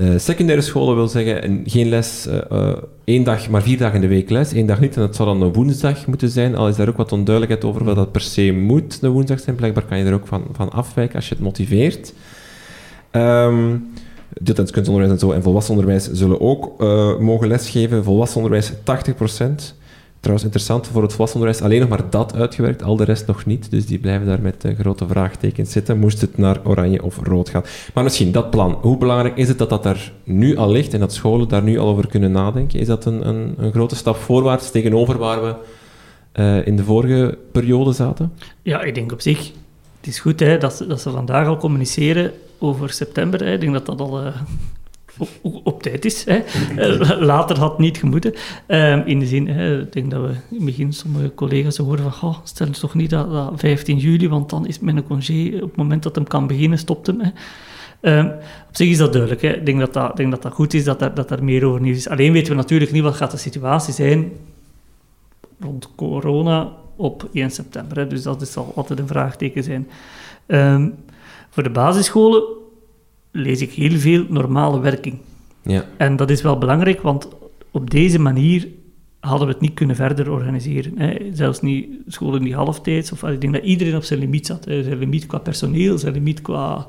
Uh, 0.00 0.18
secundaire 0.18 0.62
scholen 0.62 0.94
wil 0.94 1.08
zeggen 1.08 1.62
geen 1.66 1.88
les, 1.88 2.26
uh, 2.52 2.72
één 3.04 3.24
dag, 3.24 3.48
maar 3.48 3.62
vier 3.62 3.78
dagen 3.78 3.94
in 3.94 4.00
de 4.00 4.06
week 4.06 4.30
les. 4.30 4.52
Eén 4.52 4.66
dag 4.66 4.80
niet, 4.80 4.96
en 4.96 5.00
dat 5.00 5.16
zou 5.16 5.28
dan 5.28 5.42
een 5.42 5.52
woensdag 5.52 6.06
moeten 6.06 6.28
zijn. 6.28 6.56
Al 6.56 6.68
is 6.68 6.76
daar 6.76 6.88
ook 6.88 6.96
wat 6.96 7.12
onduidelijkheid 7.12 7.64
over 7.64 7.84
wat 7.84 7.96
dat 7.96 8.12
per 8.12 8.20
se 8.20 8.52
moet 8.52 8.98
een 9.00 9.10
woensdag 9.10 9.40
zijn. 9.40 9.56
Blijkbaar 9.56 9.84
kan 9.84 9.98
je 9.98 10.04
er 10.04 10.14
ook 10.14 10.26
van, 10.26 10.44
van 10.52 10.70
afwijken 10.70 11.16
als 11.16 11.28
je 11.28 11.34
het 11.34 11.44
motiveert. 11.44 12.12
Um, 13.12 13.92
Deeltijds 14.40 14.70
kunstonderwijs 14.70 15.14
en 15.14 15.26
zo 15.26 15.32
en 15.32 15.42
volwassen 15.42 15.74
onderwijs 15.74 16.10
zullen 16.12 16.40
ook 16.40 16.78
mogen 17.20 17.48
lesgeven. 17.48 18.04
Volwassen 18.04 18.42
onderwijs 18.42 18.72
80%. 18.72 19.74
Trouwens, 20.24 20.44
interessant 20.44 20.86
voor 20.86 21.02
het 21.02 21.10
volwassen 21.10 21.40
onderwijs 21.40 21.64
alleen 21.64 21.80
nog 21.80 21.88
maar 21.88 22.10
dat 22.10 22.34
uitgewerkt, 22.34 22.82
al 22.82 22.96
de 22.96 23.04
rest 23.04 23.26
nog 23.26 23.46
niet. 23.46 23.70
Dus 23.70 23.86
die 23.86 23.98
blijven 23.98 24.26
daar 24.26 24.40
met 24.40 24.64
uh, 24.64 24.78
grote 24.78 25.06
vraagtekens 25.06 25.72
zitten. 25.72 25.98
Moest 25.98 26.20
het 26.20 26.38
naar 26.38 26.60
oranje 26.64 27.02
of 27.02 27.18
rood 27.22 27.48
gaan? 27.48 27.64
Maar 27.94 28.04
misschien 28.04 28.32
dat 28.32 28.50
plan. 28.50 28.78
Hoe 28.80 28.98
belangrijk 28.98 29.36
is 29.36 29.48
het 29.48 29.58
dat 29.58 29.68
dat 29.68 29.82
daar 29.82 30.12
nu 30.22 30.56
al 30.56 30.70
ligt 30.70 30.94
en 30.94 31.00
dat 31.00 31.12
scholen 31.12 31.48
daar 31.48 31.62
nu 31.62 31.78
al 31.78 31.88
over 31.88 32.06
kunnen 32.06 32.32
nadenken? 32.32 32.80
Is 32.80 32.86
dat 32.86 33.04
een, 33.04 33.28
een, 33.28 33.54
een 33.58 33.72
grote 33.72 33.96
stap 33.96 34.16
voorwaarts 34.16 34.70
tegenover 34.70 35.18
waar 35.18 35.42
we 35.42 35.54
eh, 36.32 36.66
in 36.66 36.76
de 36.76 36.84
vorige 36.84 37.38
periode 37.52 37.92
zaten? 37.92 38.32
Ja, 38.62 38.82
ik 38.82 38.94
denk 38.94 39.12
op 39.12 39.20
zich, 39.20 39.38
het 39.98 40.06
is 40.06 40.18
goed 40.18 40.40
hè, 40.40 40.58
dat, 40.58 40.74
ze, 40.74 40.86
dat 40.86 41.00
ze 41.00 41.10
vandaag 41.10 41.46
al 41.46 41.56
communiceren 41.56 42.32
over 42.58 42.90
september. 42.90 43.42
Ik 43.42 43.60
denk 43.60 43.72
dat 43.72 43.86
dat 43.86 44.00
al 44.00 44.26
uh, 44.26 44.36
op, 45.42 45.82
tijd 45.82 46.04
is. 46.04 46.24
Hè. 46.24 46.42
Uh, 46.76 47.20
later 47.20 47.58
had 47.58 47.78
niet 47.78 47.96
gemoeten. 47.96 48.34
Uh, 48.68 49.06
in 49.06 49.18
de 49.18 49.26
zin, 49.26 49.48
ik 49.80 49.92
denk 49.92 50.10
dat 50.10 50.20
we 50.20 50.28
in 50.28 50.56
het 50.56 50.64
begin 50.64 50.92
sommige 50.92 51.34
collega's 51.34 51.76
horen 51.76 52.12
van 52.12 52.36
stel 52.44 52.66
je 52.66 52.72
toch 52.72 52.94
niet 52.94 53.10
dat, 53.10 53.30
dat 53.30 53.52
15 53.56 53.96
juli, 53.96 54.28
want 54.28 54.50
dan 54.50 54.66
is 54.66 54.78
mijn 54.78 55.04
congé, 55.04 55.54
op 55.54 55.68
het 55.68 55.76
moment 55.76 56.02
dat 56.02 56.14
hem 56.14 56.24
kan 56.24 56.46
beginnen, 56.46 56.78
stopt 56.78 57.06
hem. 57.06 57.20
Um, 58.00 58.26
op 58.68 58.76
zich 58.76 58.88
is 58.88 58.96
dat 58.96 59.12
duidelijk. 59.12 59.42
Hè. 59.42 59.48
Ik 59.48 59.66
denk 59.66 59.78
dat 59.78 59.92
dat, 59.92 60.16
denk 60.16 60.30
dat 60.30 60.42
dat 60.42 60.52
goed 60.52 60.74
is, 60.74 60.84
dat 60.84 61.02
er, 61.02 61.14
dat 61.14 61.30
er 61.30 61.44
meer 61.44 61.64
over 61.64 61.80
nieuws 61.80 61.96
is. 61.96 62.08
Alleen 62.08 62.32
weten 62.32 62.50
we 62.50 62.56
natuurlijk 62.56 62.92
niet 62.92 63.02
wat 63.02 63.14
gaat 63.14 63.30
de 63.30 63.36
situatie 63.36 63.94
zijn 63.94 64.32
rond 65.60 65.90
corona 65.96 66.72
op 66.96 67.28
1 67.32 67.50
september. 67.50 68.08
Dus 68.08 68.22
dat 68.22 68.48
zal 68.48 68.72
altijd 68.74 68.98
een 68.98 69.06
vraagteken 69.06 69.62
zijn. 69.62 69.88
Um, 70.46 70.94
voor 71.50 71.62
de 71.62 71.70
basisscholen 71.70 72.42
lees 73.34 73.60
ik 73.60 73.72
heel 73.72 73.98
veel 73.98 74.24
normale 74.28 74.80
werking. 74.80 75.18
Ja. 75.62 75.84
En 75.96 76.16
dat 76.16 76.30
is 76.30 76.42
wel 76.42 76.58
belangrijk, 76.58 77.00
want 77.02 77.28
op 77.70 77.90
deze 77.90 78.18
manier 78.18 78.68
hadden 79.20 79.46
we 79.46 79.52
het 79.52 79.62
niet 79.62 79.74
kunnen 79.74 79.96
verder 79.96 80.30
organiseren. 80.30 80.98
Hè. 80.98 81.16
Zelfs 81.32 81.60
niet 81.60 81.88
scholen 82.06 82.42
die 82.42 82.54
halftijds. 82.54 83.12
Of, 83.12 83.22
ik 83.22 83.40
denk 83.40 83.52
dat 83.52 83.62
iedereen 83.62 83.96
op 83.96 84.04
zijn 84.04 84.18
limiet 84.18 84.46
zat. 84.46 84.64
Hè. 84.64 84.82
Zijn 84.82 84.98
limiet 84.98 85.26
qua 85.26 85.38
personeel, 85.38 85.98
zijn 85.98 86.12
limiet 86.12 86.42
qua 86.42 86.86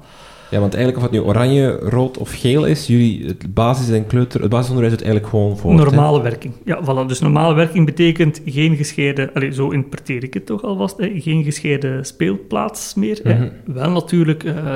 ja, 0.52 0.60
want 0.60 0.74
eigenlijk 0.74 1.06
of 1.06 1.12
het 1.12 1.22
nu 1.22 1.28
oranje, 1.28 1.72
rood 1.72 2.18
of 2.18 2.32
geel 2.32 2.66
is, 2.66 2.88
jullie, 2.88 3.26
het 3.26 3.54
basis- 3.54 3.90
en 3.90 4.08
kleuter, 4.08 4.42
het 4.42 4.50
basisonderwijs 4.50 4.96
het 4.96 5.04
eigenlijk 5.04 5.34
gewoon 5.34 5.58
voor. 5.58 5.74
Normale 5.74 6.22
werking. 6.22 6.54
Ja, 6.66 6.82
voilà. 6.84 7.08
Dus 7.08 7.20
normale 7.20 7.54
werking 7.54 7.86
betekent 7.86 8.42
geen 8.46 8.76
gescheiden, 8.76 9.34
allez, 9.34 9.56
zo 9.56 9.70
interpreteer 9.70 10.24
ik 10.24 10.34
het 10.34 10.46
toch 10.46 10.64
alvast, 10.64 10.98
hè, 10.98 11.12
geen 11.16 11.44
gescheiden 11.44 12.06
speelplaats 12.06 12.94
meer. 12.94 13.20
hè. 13.24 13.34
Mhm. 13.34 13.50
Wel 13.66 13.92
natuurlijk, 13.92 14.44
uh, 14.44 14.76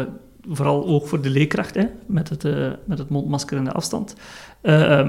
vooral 0.49 0.85
ook 0.85 1.07
voor 1.07 1.21
de 1.21 1.30
leerkracht, 1.30 1.76
hè, 1.76 1.85
met, 2.05 2.30
het, 2.30 2.43
uh, 2.43 2.71
met 2.85 2.97
het 2.97 3.09
mondmasker 3.09 3.57
en 3.57 3.63
de 3.63 3.71
afstand. 3.71 4.15
Uh, 4.63 5.07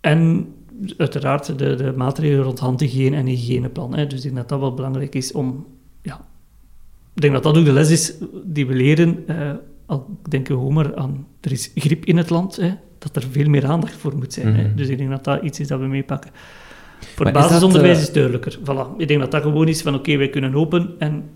en 0.00 0.52
uiteraard 0.96 1.58
de, 1.58 1.74
de 1.74 1.92
maatregelen 1.96 2.44
rond 2.44 2.58
handhygiëne 2.58 3.16
en 3.16 3.26
hygiëneplan. 3.26 3.94
Hè. 3.94 4.06
Dus 4.06 4.18
ik 4.18 4.24
denk 4.24 4.36
dat 4.36 4.48
dat 4.48 4.60
wel 4.60 4.74
belangrijk 4.74 5.14
is 5.14 5.32
om 5.32 5.66
ja, 6.02 6.20
ik 7.14 7.20
denk 7.20 7.32
dat 7.32 7.42
dat 7.42 7.56
ook 7.56 7.64
de 7.64 7.72
les 7.72 7.90
is 7.90 8.14
die 8.44 8.66
we 8.66 8.74
leren. 8.74 9.24
Uh, 9.26 9.50
al 9.86 10.18
denken 10.28 10.64
we 10.66 10.72
maar 10.72 10.96
aan, 10.96 11.26
er 11.40 11.52
is 11.52 11.70
griep 11.74 12.04
in 12.04 12.16
het 12.16 12.30
land, 12.30 12.56
hè, 12.56 12.70
dat 12.98 13.16
er 13.16 13.22
veel 13.30 13.48
meer 13.48 13.66
aandacht 13.66 13.96
voor 13.96 14.16
moet 14.16 14.32
zijn. 14.32 14.48
Mm 14.48 14.54
-hmm. 14.54 14.64
hè. 14.64 14.74
Dus 14.74 14.88
ik 14.88 14.98
denk 14.98 15.10
dat 15.10 15.24
dat 15.24 15.42
iets 15.42 15.60
is 15.60 15.68
dat 15.68 15.80
we 15.80 15.86
meepakken. 15.86 16.30
Voor 17.16 17.24
het 17.24 17.34
basisonderwijs 17.34 17.98
is, 17.98 18.06
dat, 18.06 18.16
uh... 18.16 18.22
is 18.22 18.30
duidelijker. 18.30 18.58
Voilà. 18.58 18.96
Ik 18.96 19.08
denk 19.08 19.20
dat 19.20 19.30
dat 19.30 19.42
gewoon 19.42 19.68
is 19.68 19.82
van 19.82 19.94
oké, 19.94 20.02
okay, 20.02 20.18
wij 20.18 20.28
kunnen 20.28 20.54
open. 20.54 20.94
En 20.98 21.30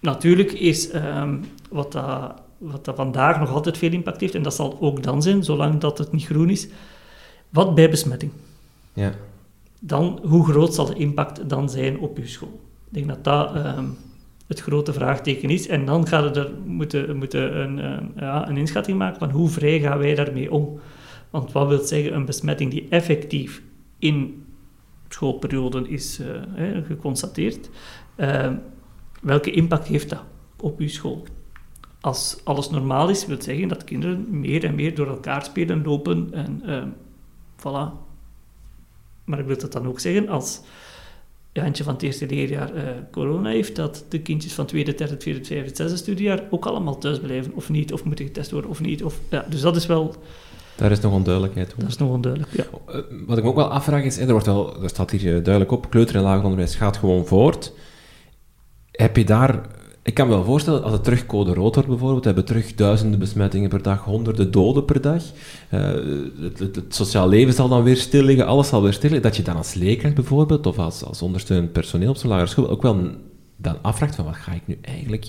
natuurlijk 0.00 0.52
is 0.52 0.94
um, 0.94 1.44
wat, 1.74 1.92
dat, 1.92 2.42
wat 2.58 2.84
dat 2.84 2.96
vandaag 2.96 3.40
nog 3.40 3.50
altijd 3.50 3.78
veel 3.78 3.92
impact 3.92 4.20
heeft, 4.20 4.34
en 4.34 4.42
dat 4.42 4.54
zal 4.54 4.80
ook 4.80 5.02
dan 5.02 5.22
zijn, 5.22 5.44
zolang 5.44 5.80
dat 5.80 5.98
het 5.98 6.12
niet 6.12 6.24
groen 6.24 6.50
is, 6.50 6.68
wat 7.48 7.74
bij 7.74 7.90
besmetting. 7.90 8.32
Ja. 8.92 9.12
Dan, 9.80 10.20
hoe 10.22 10.44
groot 10.44 10.74
zal 10.74 10.86
de 10.86 10.94
impact 10.94 11.48
dan 11.48 11.70
zijn 11.70 11.98
op 11.98 12.18
uw 12.18 12.26
school? 12.26 12.60
Ik 12.88 12.94
denk 12.94 13.08
dat 13.08 13.24
dat... 13.24 13.56
Um, 13.56 13.96
het 14.46 14.60
grote 14.60 14.92
vraagteken 14.92 15.50
is. 15.50 15.68
En 15.68 15.84
dan 15.84 16.06
gaat 16.06 16.24
het 16.24 16.36
er 16.36 16.50
moeten, 16.66 17.16
moeten 17.16 17.60
een, 17.60 17.78
een, 17.78 18.12
ja, 18.16 18.48
een 18.48 18.56
inschatting 18.56 18.98
maken 18.98 19.18
van 19.18 19.30
hoe 19.30 19.48
vrij 19.48 19.80
gaan 19.80 19.98
wij 19.98 20.14
daarmee 20.14 20.52
om. 20.52 20.80
Want 21.30 21.52
wat 21.52 21.68
wil 21.68 21.78
zeggen 21.78 22.14
een 22.14 22.24
besmetting 22.24 22.70
die 22.70 22.86
effectief 22.88 23.62
in 23.98 24.44
schoolperioden 25.08 25.88
is 25.88 26.20
uh, 26.20 26.26
hè, 26.48 26.82
geconstateerd, 26.82 27.70
uh, 28.16 28.50
welke 29.22 29.50
impact 29.50 29.86
heeft 29.86 30.10
dat 30.10 30.22
op 30.60 30.78
uw 30.78 30.88
school? 30.88 31.24
Als 32.04 32.36
alles 32.42 32.70
normaal 32.70 33.08
is, 33.08 33.26
wil 33.26 33.42
zeggen 33.42 33.68
dat 33.68 33.84
kinderen 33.84 34.26
meer 34.30 34.64
en 34.64 34.74
meer 34.74 34.94
door 34.94 35.06
elkaar 35.06 35.44
spelen, 35.44 35.82
lopen 35.84 36.28
en 36.32 36.62
uh, 36.66 36.82
voilà. 37.58 37.92
Maar 39.24 39.38
ik 39.38 39.46
wil 39.46 39.58
dat 39.58 39.72
dan 39.72 39.86
ook 39.86 40.00
zeggen 40.00 40.28
als 40.28 40.60
Jantje 41.52 41.84
van 41.84 41.92
het 41.92 42.02
eerste 42.02 42.26
leerjaar 42.26 42.74
uh, 42.74 42.82
corona 43.10 43.50
heeft, 43.50 43.76
dat 43.76 44.04
de 44.08 44.20
kindjes 44.20 44.52
van 44.52 44.64
het 44.64 44.72
tweede, 44.72 44.94
derde, 44.94 45.16
vierde, 45.18 45.44
vijfde, 45.44 45.74
zesde 45.74 45.96
studiejaar 45.96 46.42
ook 46.50 46.66
allemaal 46.66 46.98
thuis 46.98 47.20
blijven, 47.20 47.52
of 47.54 47.68
niet, 47.68 47.92
of 47.92 48.04
moeten 48.04 48.24
getest 48.24 48.50
worden, 48.50 48.70
of 48.70 48.80
niet. 48.80 49.04
Of, 49.04 49.20
ja, 49.28 49.46
dus 49.48 49.60
dat 49.60 49.76
is 49.76 49.86
wel... 49.86 50.14
Daar 50.76 50.90
is 50.90 51.00
nog 51.00 51.12
onduidelijkheid 51.12 51.68
over. 51.68 51.80
Dat 51.80 51.90
is 51.90 51.96
nog 51.96 52.10
onduidelijk, 52.10 52.52
ja. 52.52 52.64
Uh, 52.88 52.94
wat 53.26 53.38
ik 53.38 53.44
me 53.44 53.50
ook 53.50 53.56
wel 53.56 53.70
afvraag 53.70 54.04
is, 54.04 54.18
er, 54.18 54.30
wordt 54.30 54.46
wel, 54.46 54.82
er 54.82 54.88
staat 54.88 55.10
hier 55.10 55.42
duidelijk 55.42 55.72
op, 55.72 55.90
kleuter- 55.90 56.16
en 56.16 56.22
lager 56.22 56.44
onderwijs 56.44 56.74
gaat 56.74 56.96
gewoon 56.96 57.26
voort. 57.26 57.72
Heb 58.90 59.16
je 59.16 59.24
daar... 59.24 59.82
Ik 60.04 60.14
kan 60.14 60.28
me 60.28 60.34
wel 60.34 60.44
voorstellen, 60.44 60.82
als 60.82 60.92
het 60.92 61.04
terug 61.04 61.26
code 61.26 61.54
rood 61.54 61.74
wordt 61.74 61.88
bijvoorbeeld, 61.88 62.24
we 62.24 62.26
hebben 62.26 62.44
terug 62.44 62.74
duizenden 62.74 63.18
besmettingen 63.18 63.68
per 63.68 63.82
dag, 63.82 64.04
honderden 64.04 64.50
doden 64.50 64.84
per 64.84 65.00
dag. 65.00 65.22
Uh, 65.70 65.80
het, 66.40 66.58
het, 66.58 66.76
het, 66.76 66.94
sociaal 66.94 67.28
leven 67.28 67.54
zal 67.54 67.68
dan 67.68 67.82
weer 67.82 67.96
stil 67.96 68.22
liggen, 68.22 68.46
alles 68.46 68.68
zal 68.68 68.82
weer 68.82 68.92
stil 68.92 69.10
liggen. 69.10 69.28
Dat 69.28 69.36
je 69.36 69.42
dan 69.42 69.56
als 69.56 69.74
leerkracht 69.74 70.14
bijvoorbeeld, 70.14 70.66
of 70.66 70.78
als, 70.78 71.04
als 71.04 71.22
ondersteunend 71.22 71.72
personeel 71.72 72.10
op 72.10 72.16
zo'n 72.16 72.28
lagere 72.28 72.48
school, 72.48 72.68
ook 72.68 72.82
wel 72.82 73.10
dan 73.56 73.76
afvraagt 73.82 74.14
van 74.14 74.24
wat 74.24 74.36
ga 74.36 74.52
ik 74.52 74.62
nu 74.64 74.78
eigenlijk 74.80 75.28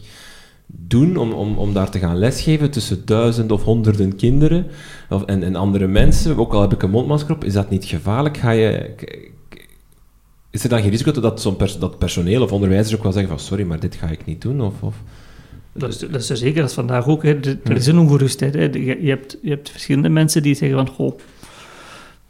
doen 0.67 1.17
om, 1.17 1.31
om, 1.31 1.57
om 1.57 1.73
daar 1.73 1.89
te 1.89 1.99
gaan 1.99 2.17
lesgeven 2.17 2.71
tussen 2.71 3.05
duizenden 3.05 3.55
of 3.55 3.63
honderden 3.63 4.15
kinderen 4.15 4.65
of, 5.09 5.23
en, 5.23 5.43
en 5.43 5.55
andere 5.55 5.87
mensen. 5.87 6.37
Ook 6.37 6.53
al 6.53 6.61
heb 6.61 6.73
ik 6.73 6.83
een 6.83 6.89
mondmasker 6.89 7.35
op, 7.35 7.43
is 7.43 7.53
dat 7.53 7.69
niet 7.69 7.85
gevaarlijk? 7.85 8.37
Ga 8.37 8.51
je... 8.51 8.95
Is 10.55 10.63
er 10.63 10.69
dan 10.69 10.81
geen 10.81 10.89
risico 10.89 11.11
dat 11.11 11.41
zo'n 11.41 11.57
dat 11.79 11.97
personeel 11.97 12.41
of 12.41 12.51
onderwijzers 12.51 12.95
ook 12.95 13.03
wel 13.03 13.11
zeggen 13.11 13.31
van 13.31 13.39
sorry, 13.39 13.63
maar 13.63 13.79
dit 13.79 13.95
ga 13.95 14.07
ik 14.07 14.25
niet 14.25 14.41
doen? 14.41 14.61
Of, 14.61 14.81
of... 14.81 14.95
Dat, 15.73 15.89
is, 15.89 15.97
dat 15.97 16.29
er 16.29 16.37
zeker, 16.37 16.61
dat 16.61 16.69
is 16.69 16.75
vandaag 16.75 17.07
ook. 17.07 17.23
Er 17.23 17.57
is 17.63 17.87
een 17.87 17.97
ongerustheid. 17.97 18.53
Hè. 18.53 18.63
Je, 18.63 19.09
hebt, 19.09 19.37
je 19.41 19.49
hebt 19.49 19.69
verschillende 19.69 20.09
mensen 20.09 20.41
die 20.43 20.55
zeggen 20.55 20.77
van 20.77 20.95
goh, 20.95 21.17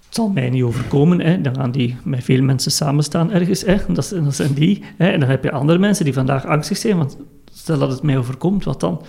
het 0.05 0.15
zal 0.15 0.29
mij 0.29 0.49
niet 0.49 0.63
overkomen. 0.63 1.21
Hè. 1.21 1.41
Dan 1.41 1.55
gaan 1.55 1.71
die 1.71 1.95
met 2.03 2.23
veel 2.23 2.41
mensen 2.41 2.71
samenstaan 2.71 3.31
ergens. 3.31 3.63
Dat, 3.87 4.13
dat 4.23 4.35
zijn 4.35 4.53
die. 4.53 4.83
Hè. 4.97 5.09
En 5.09 5.19
dan 5.19 5.29
heb 5.29 5.43
je 5.43 5.51
andere 5.51 5.79
mensen 5.79 6.05
die 6.05 6.13
vandaag 6.13 6.45
angstig 6.45 6.77
zijn, 6.77 6.97
want 6.97 7.17
stel 7.53 7.79
dat 7.79 7.91
het 7.91 8.03
mij 8.03 8.17
overkomt, 8.17 8.63
wat 8.63 8.79
dan? 8.79 9.01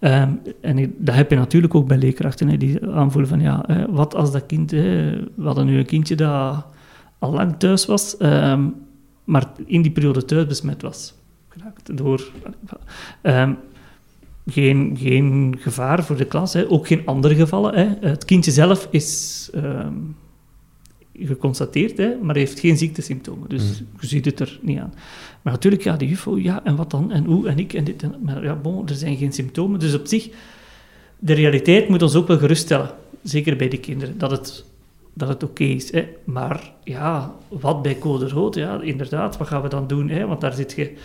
Um, 0.00 0.40
en 0.60 0.94
dat 0.98 1.14
heb 1.14 1.30
je 1.30 1.36
natuurlijk 1.36 1.74
ook 1.74 1.86
bij 1.86 1.98
leerkrachten, 1.98 2.58
die 2.58 2.86
aanvoelen 2.86 3.28
van 3.28 3.40
ja, 3.40 3.86
wat 3.90 4.14
als 4.14 4.32
dat 4.32 4.46
kind... 4.46 4.70
Hè, 4.70 5.10
we 5.34 5.44
hadden 5.44 5.66
nu 5.66 5.78
een 5.78 5.86
kindje 5.86 6.14
dat 6.16 6.66
al 7.18 7.32
lang 7.32 7.54
thuis 7.58 7.86
was, 7.86 8.16
um, 8.18 8.74
maar 9.24 9.52
in 9.66 9.82
die 9.82 9.92
periode 9.92 10.24
thuis 10.24 10.46
besmet 10.46 10.82
was. 10.82 11.14
Geraakt 11.48 11.96
door... 11.96 12.30
Um, 13.22 13.56
geen, 14.46 14.96
geen 14.98 15.56
gevaar 15.58 16.04
voor 16.04 16.16
de 16.16 16.24
klas, 16.24 16.52
hè. 16.52 16.70
ook 16.70 16.86
geen 16.86 17.06
andere 17.06 17.34
gevallen. 17.34 17.74
Hè. 17.74 18.08
Het 18.08 18.24
kindje 18.24 18.50
zelf 18.50 18.88
is 18.90 19.50
um, 19.54 20.16
geconstateerd, 21.14 21.96
hè, 21.96 22.16
maar 22.22 22.36
heeft 22.36 22.60
geen 22.60 22.76
ziektesymptomen. 22.76 23.48
Dus 23.48 23.80
mm. 23.80 23.86
je 24.00 24.06
ziet 24.06 24.24
het 24.24 24.40
er 24.40 24.58
niet 24.62 24.78
aan. 24.78 24.94
Maar 25.42 25.52
natuurlijk, 25.52 25.82
ja, 25.82 25.96
de 25.96 26.08
juffrouw, 26.08 26.36
ja, 26.36 26.64
en 26.64 26.76
wat 26.76 26.90
dan? 26.90 27.12
En 27.12 27.24
hoe, 27.24 27.48
en 27.48 27.58
ik, 27.58 27.72
en 27.72 27.84
dit. 27.84 28.02
En, 28.02 28.14
maar 28.22 28.44
ja, 28.44 28.54
bon, 28.54 28.88
er 28.88 28.94
zijn 28.94 29.16
geen 29.16 29.32
symptomen. 29.32 29.80
Dus 29.80 29.94
op 29.94 30.06
zich, 30.06 30.28
de 31.18 31.32
realiteit 31.32 31.88
moet 31.88 32.02
ons 32.02 32.14
ook 32.14 32.28
wel 32.28 32.38
geruststellen. 32.38 32.90
Zeker 33.22 33.56
bij 33.56 33.68
de 33.68 33.78
kinderen, 33.78 34.18
dat 34.18 34.30
het, 34.30 34.64
dat 35.14 35.28
het 35.28 35.42
oké 35.42 35.62
okay 35.62 35.74
is. 35.74 35.92
Hè. 35.92 36.08
Maar 36.24 36.72
ja, 36.84 37.34
wat 37.48 37.82
bij 37.82 37.98
code 37.98 38.28
rood? 38.28 38.54
Ja, 38.54 38.80
inderdaad, 38.80 39.36
wat 39.36 39.46
gaan 39.46 39.62
we 39.62 39.68
dan 39.68 39.86
doen? 39.86 40.08
Hè? 40.08 40.26
Want 40.26 40.40
daar 40.40 40.52
zit 40.52 40.72
je... 40.72 40.96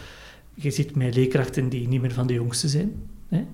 Je 0.53 0.72
zit 0.72 0.95
met 0.95 1.15
leerkrachten 1.15 1.69
die 1.69 1.88
niet 1.88 2.02
meer 2.02 2.14
van 2.14 2.27
de 2.27 2.34
jongste 2.34 2.68
zijn. 2.68 2.94
Hè? 3.27 3.45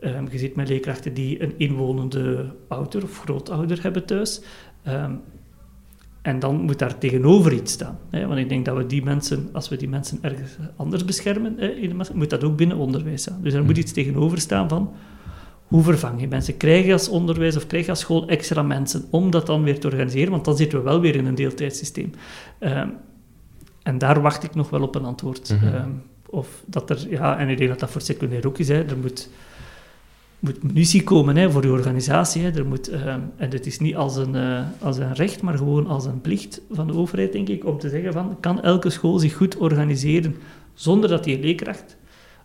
Um, 0.00 0.28
je 0.30 0.38
zit 0.38 0.54
met 0.54 0.68
leerkrachten 0.68 1.14
die 1.14 1.42
een 1.42 1.54
inwonende 1.56 2.54
ouder 2.68 3.02
of 3.02 3.18
grootouder 3.18 3.82
hebben 3.82 4.04
thuis. 4.04 4.40
Um, 4.88 5.20
en 6.22 6.38
dan 6.38 6.60
moet 6.60 6.78
daar 6.78 6.98
tegenover 6.98 7.52
iets 7.52 7.72
staan. 7.72 7.98
Hè? 8.10 8.26
Want 8.26 8.38
ik 8.38 8.48
denk 8.48 8.64
dat 8.64 8.76
we 8.76 8.86
die 8.86 9.02
mensen, 9.02 9.48
als 9.52 9.68
we 9.68 9.76
die 9.76 9.88
mensen 9.88 10.18
ergens 10.20 10.56
anders 10.76 11.04
beschermen, 11.04 11.54
hè, 11.58 11.68
in 11.68 11.88
de 11.88 12.04
moet 12.14 12.30
dat 12.30 12.44
ook 12.44 12.56
binnen 12.56 12.76
onderwijs 12.76 13.20
staan. 13.22 13.38
Dus 13.42 13.52
er 13.52 13.64
moet 13.64 13.78
iets 13.78 13.92
tegenover 13.92 14.38
staan 14.38 14.68
van 14.68 14.92
hoe 15.74 15.82
vervang 15.82 16.20
je 16.20 16.28
mensen? 16.28 16.56
Krijg 16.56 16.86
je 16.86 16.92
als 16.92 17.08
onderwijs 17.08 17.56
of 17.56 17.66
krijg 17.66 17.84
je 17.84 17.90
als 17.90 18.00
school 18.00 18.28
extra 18.28 18.62
mensen 18.62 19.04
om 19.10 19.30
dat 19.30 19.46
dan 19.46 19.62
weer 19.62 19.80
te 19.80 19.86
organiseren? 19.86 20.30
Want 20.30 20.44
dan 20.44 20.56
zitten 20.56 20.78
we 20.78 20.84
wel 20.84 21.00
weer 21.00 21.14
in 21.14 21.26
een 21.26 21.34
deeltijdsysteem. 21.34 22.12
Um, 22.60 22.92
en 23.82 23.98
daar 23.98 24.20
wacht 24.20 24.42
ik 24.42 24.54
nog 24.54 24.70
wel 24.70 24.82
op 24.82 24.94
een 24.94 25.04
antwoord. 25.04 25.50
Mm 25.50 25.58
-hmm. 25.58 25.74
um, 25.74 26.02
of 26.30 26.62
dat 26.66 26.90
er, 26.90 27.06
ja, 27.10 27.38
en 27.38 27.48
ik 27.48 27.58
denk 27.58 27.70
dat 27.70 27.78
dat 27.80 27.90
voor 27.90 28.00
secundair 28.00 28.46
ook 28.46 28.58
is. 28.58 28.68
Hè. 28.68 28.84
Er 28.84 28.96
moet, 28.96 29.28
moet 30.38 30.62
munitie 30.62 31.02
komen 31.02 31.36
hè, 31.36 31.50
voor 31.50 31.62
je 31.62 31.70
organisatie. 31.70 32.42
Hè. 32.42 32.50
Er 32.50 32.66
moet, 32.66 32.92
uh, 32.92 33.06
en 33.36 33.50
het 33.50 33.66
is 33.66 33.78
niet 33.78 33.96
als 33.96 34.16
een, 34.16 34.34
uh, 34.34 34.60
als 34.80 34.98
een 34.98 35.14
recht, 35.14 35.42
maar 35.42 35.56
gewoon 35.56 35.86
als 35.86 36.04
een 36.04 36.20
plicht 36.20 36.60
van 36.70 36.86
de 36.86 36.94
overheid, 36.94 37.32
denk 37.32 37.48
ik, 37.48 37.64
om 37.64 37.78
te 37.78 37.88
zeggen 37.88 38.12
van, 38.12 38.36
kan 38.40 38.62
elke 38.62 38.90
school 38.90 39.18
zich 39.18 39.36
goed 39.36 39.56
organiseren 39.56 40.36
zonder 40.74 41.08
dat 41.08 41.24
die 41.24 41.40
leerkracht 41.40 41.96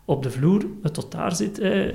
op 0.06 0.24
de 0.24 0.32
vloer 0.32 0.66
tot 0.92 1.12
daar 1.12 1.36
zit, 1.36 1.60
eh, 1.60 1.94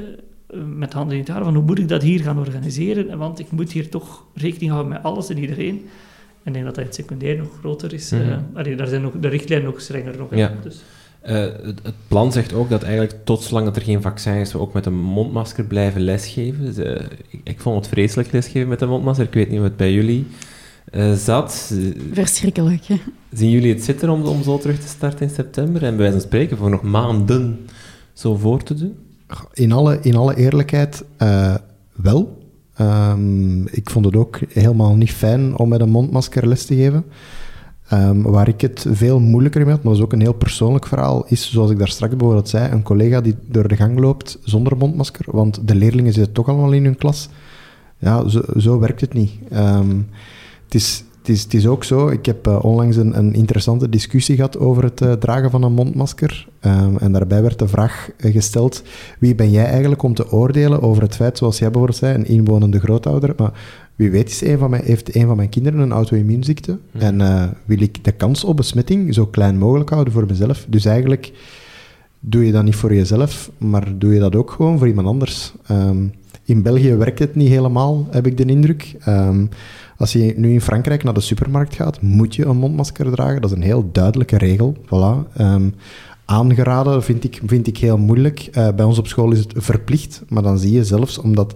met 0.77 0.93
handen 0.93 1.15
in 1.17 1.21
het 1.23 1.29
haar, 1.33 1.45
van 1.45 1.55
hoe 1.55 1.65
moet 1.65 1.79
ik 1.79 1.89
dat 1.89 2.03
hier 2.03 2.21
gaan 2.21 2.39
organiseren, 2.39 3.19
want 3.19 3.39
ik 3.39 3.51
moet 3.51 3.73
hier 3.73 3.89
toch 3.89 4.25
rekening 4.35 4.71
houden 4.71 4.93
met 4.93 5.03
alles 5.03 5.29
en 5.29 5.39
iedereen. 5.39 5.75
Ik 6.45 6.53
denk 6.53 6.65
dat 6.65 6.75
dat 6.75 6.79
in 6.85 6.91
het 6.91 6.95
secundair 6.95 7.37
nog 7.37 7.49
groter 7.59 7.93
is. 7.93 8.11
Mhm. 8.11 8.23
Eh, 8.23 8.37
allee, 8.55 8.77
daar 8.77 8.87
zijn 8.87 9.03
nog, 9.03 9.13
de 9.21 9.29
richtlijnen 9.29 9.71
nog 9.71 9.81
strenger 9.81 10.17
nog. 10.19 10.31
hè. 10.31 10.37
Ja. 10.37 10.53
Dus, 10.63 10.83
Eh, 11.21 11.41
het, 11.41 11.81
het 11.83 11.95
plan 12.09 12.33
zegt 12.33 12.53
ook 12.53 12.71
dat 12.71 12.83
eigenlijk 12.83 13.15
tot 13.25 13.43
zolang 13.43 13.67
dat 13.67 13.77
er 13.77 13.83
geen 13.83 14.03
vaccin 14.03 14.35
is, 14.35 14.53
we 14.53 14.59
ook 14.59 14.73
met 14.73 14.87
een 14.87 14.99
mondmasker 14.99 15.65
blijven 15.65 16.01
lesgeven. 16.01 16.65
Dus, 16.65 16.77
eh, 16.77 17.03
ik, 17.31 17.41
ik 17.45 17.61
vond 17.61 17.77
het 17.77 17.89
vreselijk 17.89 18.33
lesgeven 18.33 18.69
met 18.69 18.81
een 18.81 18.89
mondmasker. 18.89 19.25
Ik 19.27 19.35
weet 19.35 19.49
niet 19.49 19.57
hoe 19.59 19.67
het 19.67 19.77
bij 19.77 19.93
jullie 19.93 20.27
eh, 20.91 21.13
zat. 21.13 21.73
Eh, 21.73 22.01
Verschrikkelijk. 22.13 22.85
Hè? 22.85 22.97
Zien 23.33 23.51
jullie 23.51 23.73
het 23.75 23.85
zitten 23.85 24.09
om, 24.11 24.23
om 24.23 24.43
zo 24.43 24.59
terug 24.59 24.79
te 24.79 24.89
starten 24.89 25.27
in 25.29 25.35
september? 25.35 25.83
En 25.83 25.89
bij 25.89 25.97
wijze 25.97 26.13
van 26.13 26.21
spreken 26.27 26.57
voor 26.57 26.71
nog 26.71 26.83
maanden 26.83 27.67
zo 28.13 28.35
voor 28.37 28.63
te 28.63 28.75
doen? 28.75 28.95
In 29.53 29.73
alle, 29.73 29.99
in 30.03 30.17
alle 30.17 30.37
eerlijkheid, 30.37 31.05
eh, 31.17 31.55
wel. 31.93 32.43
Ehm, 32.75 33.67
ik 33.67 33.91
vond 33.91 34.05
het 34.05 34.17
ook 34.17 34.41
helemaal 34.49 34.95
niet 34.95 35.13
fijn 35.13 35.59
om 35.59 35.69
met 35.69 35.81
een 35.81 35.91
mondmasker 35.91 36.49
les 36.49 36.67
te 36.67 36.75
geven. 36.75 37.05
Ehm, 37.89 38.23
waar 38.23 38.49
ik 38.49 38.61
het 38.61 38.87
veel 38.91 39.21
moeilijker 39.21 39.61
mee 39.61 39.71
had, 39.71 39.83
maar 39.83 39.93
dat 39.93 40.01
is 40.01 40.07
ook 40.07 40.13
een 40.13 40.21
heel 40.21 40.33
persoonlijk 40.33 40.87
verhaal, 40.87 41.25
is, 41.27 41.51
zoals 41.51 41.71
ik 41.71 41.79
daar 41.79 41.89
straks 41.89 42.17
bijvoorbeeld 42.17 42.49
zei, 42.49 42.73
een 42.73 42.83
collega 42.83 43.21
die 43.21 43.35
door 43.49 43.69
de 43.69 43.77
gang 43.77 43.99
loopt 43.99 44.39
zonder 44.43 44.77
mondmasker, 44.77 45.27
want 45.31 45.69
de 45.69 45.75
leerlingen 45.75 46.13
zitten 46.13 46.33
toch 46.33 46.49
allemaal 46.49 46.73
in 46.73 46.85
hun 46.85 46.97
klas. 46.97 47.29
Ja, 47.99 48.29
zo, 48.29 48.43
zo 48.57 48.79
werkt 48.79 49.01
het 49.01 49.13
niet. 49.13 49.33
Ehm, 49.51 49.97
het, 50.65 50.75
is, 50.75 51.05
het, 51.25 51.35
is, 51.37 51.43
het 51.43 51.55
is 51.55 51.67
ook 51.67 51.85
zo, 51.85 52.09
ik 52.09 52.27
heb 52.27 52.47
eh, 52.47 52.65
onlangs 52.65 52.97
een, 52.97 53.19
een 53.19 53.35
interessante 53.35 53.89
discussie 53.89 54.37
gehad 54.37 54.59
over 54.59 54.83
het 54.83 55.01
eh, 55.01 55.13
dragen 55.13 55.51
van 55.51 55.63
een 55.63 55.73
mondmasker. 55.73 56.49
Ehm, 56.61 56.97
en 56.97 57.13
daarbij 57.13 57.43
werd 57.43 57.59
de 57.59 57.69
vraag 57.69 58.11
eh, 58.17 58.33
gesteld, 58.33 58.83
wie 59.19 59.35
ben 59.35 59.51
jij 59.51 59.65
eigenlijk 59.65 60.03
om 60.03 60.15
te 60.15 60.33
oordelen 60.33 60.83
over 60.83 61.03
het 61.03 61.17
feit, 61.17 61.39
zoals 61.39 61.59
jij 61.59 61.71
bijvoorbeeld 61.71 61.99
zei, 61.99 62.15
een 62.15 62.27
inwonende 62.27 62.81
grootouder, 62.81 63.35
maar 63.37 63.53
wie 63.97 64.11
weet 64.11 64.31
is 64.31 64.43
een 64.43 64.59
van 64.59 64.71
mijn, 64.71 64.85
heeft 64.85 65.15
een 65.15 65.27
van 65.27 65.37
mijn 65.37 65.49
kinderen 65.49 65.81
een 65.81 65.93
auto-immuunziekte 65.93 66.79
en 66.93 67.21
eh, 67.21 67.45
wil 67.65 67.81
ik 67.81 68.05
de 68.05 68.13
kans 68.13 68.45
op 68.45 68.57
besmetting 68.57 69.15
zo 69.15 69.27
klein 69.27 69.59
mogelijk 69.59 69.91
houden 69.91 70.13
voor 70.13 70.27
mezelf. 70.27 70.67
Dus 70.69 70.85
eigenlijk 70.85 71.33
doe 72.21 72.47
je 72.47 72.53
dat 72.53 72.65
niet 72.65 72.77
voor 72.77 72.95
jezelf, 72.95 73.51
maar 73.59 73.99
doe 73.99 74.15
je 74.15 74.21
dat 74.21 74.37
ook 74.37 74.51
gewoon 74.51 74.79
voor 74.79 74.89
iemand 74.89 75.07
anders. 75.07 75.53
Ehm, 75.67 76.07
in 76.45 76.63
België 76.63 76.95
werkt 76.95 77.19
het 77.19 77.35
niet 77.35 77.49
helemaal, 77.49 78.07
heb 78.11 78.27
ik 78.27 78.37
de 78.37 78.45
indruk. 78.45 78.95
Ehm, 79.01 79.47
als 80.05 80.13
je 80.13 80.35
nu 80.37 80.53
in 80.53 80.61
Frankrijk 80.61 81.05
naar 81.05 81.15
de 81.15 81.21
supermarkt 81.21 81.75
gaat, 81.75 82.01
moet 82.01 82.35
je 82.35 82.45
een 82.45 82.57
mondmasker 82.57 83.11
dragen. 83.11 83.41
Dat 83.41 83.51
is 83.51 83.57
een 83.57 83.63
heel 83.63 83.89
duidelijke 83.93 84.39
regel. 84.39 84.77
Voilà. 84.85 85.33
Ehm, 85.37 85.71
aangeraden 86.25 87.03
vind 87.03 87.25
ik, 87.25 87.41
vind 87.47 87.67
ik 87.67 87.79
heel 87.79 87.99
moeilijk. 87.99 88.49
Eh, 88.53 88.69
bij 88.77 88.85
ons 88.85 88.99
op 88.99 89.07
school 89.07 89.33
is 89.33 89.39
het 89.39 89.53
verplicht, 89.57 90.23
maar 90.29 90.43
dan 90.43 90.59
zie 90.59 90.73
je 90.73 90.85
zelfs, 90.85 91.19
omdat, 91.19 91.55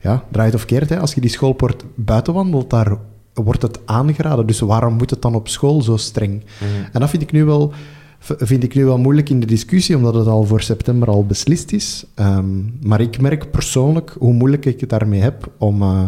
ja, 0.00 0.24
draait 0.30 0.54
of 0.54 0.64
keert, 0.64 0.88
hè, 0.88 1.00
als 1.00 1.14
je 1.14 1.20
die 1.20 1.30
schoolpoort 1.30 1.84
buiten 1.94 2.34
wandelt, 2.34 2.70
daar 2.70 2.96
wordt 3.34 3.62
het 3.62 3.78
aangeraden. 3.86 4.46
Dus 4.46 4.60
waarom 4.60 4.94
moet 4.94 5.10
het 5.10 5.22
dan 5.22 5.34
op 5.34 5.48
school 5.48 5.82
zo 5.82 5.96
streng? 5.96 6.42
En 6.92 7.00
dat 7.00 7.10
vind 7.10 7.22
ik 7.22 7.32
nu 7.32 7.44
wel 7.44 7.72
vind 8.26 8.62
ik 8.62 8.74
nu 8.74 8.84
wel 8.84 8.98
moeilijk 8.98 9.30
in 9.30 9.40
de 9.40 9.46
discussie, 9.46 9.96
omdat 9.96 10.14
het 10.14 10.26
al 10.26 10.44
voor 10.44 10.60
september 10.60 11.08
al 11.08 11.26
beslist 11.26 11.72
is. 11.72 12.04
Ehm, 12.14 12.46
maar 12.82 13.00
ik 13.00 13.20
merk 13.20 13.50
persoonlijk 13.50 14.16
hoe 14.18 14.32
moeilijk 14.32 14.64
ik 14.64 14.80
het 14.80 14.90
daarmee 14.90 15.20
heb 15.20 15.52
om, 15.58 15.82
eh, 15.82 16.06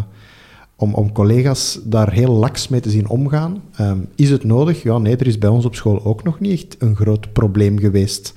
om, 0.79 0.95
om 0.95 1.13
collega's 1.13 1.81
daar 1.85 2.13
heel 2.13 2.33
laks 2.33 2.69
mee 2.69 2.81
te 2.81 2.91
zien 2.91 3.09
omgaan. 3.09 3.63
Ehm, 3.77 3.99
is 4.15 4.31
het 4.31 4.45
nodig? 4.45 4.83
Ja, 4.83 4.99
nee, 4.99 5.17
er 5.17 5.27
is 5.27 5.39
bij 5.39 5.49
ons 5.49 5.65
op 5.65 5.75
school 5.75 6.05
ook 6.05 6.23
nog 6.23 6.41
niet 6.41 6.53
echt 6.53 6.77
een 6.79 6.97
groot 6.97 7.33
probleem 7.33 7.79
geweest. 7.79 8.35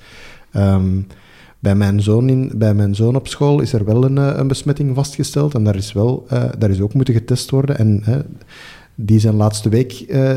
Ehm, 0.50 1.00
bij, 1.58 1.74
mijn 1.74 2.02
zoon 2.02 2.28
in, 2.28 2.52
bij 2.54 2.74
mijn 2.74 2.94
zoon 2.94 3.16
op 3.16 3.28
school 3.28 3.60
is 3.60 3.72
er 3.72 3.84
wel 3.84 4.04
een, 4.04 4.18
eh, 4.18 4.32
een 4.36 4.48
besmetting 4.48 4.94
vastgesteld 4.94 5.54
en 5.54 5.64
daar 5.64 5.76
is, 5.76 5.92
wel, 5.92 6.24
eh, 6.28 6.44
daar 6.58 6.70
is 6.70 6.80
ook 6.80 6.94
moeten 6.94 7.14
getest 7.14 7.50
worden. 7.50 7.78
En 7.78 8.02
die 8.94 9.18
zijn 9.18 9.34
laatste 9.34 9.68
week, 9.68 9.92
eh, 9.92 10.34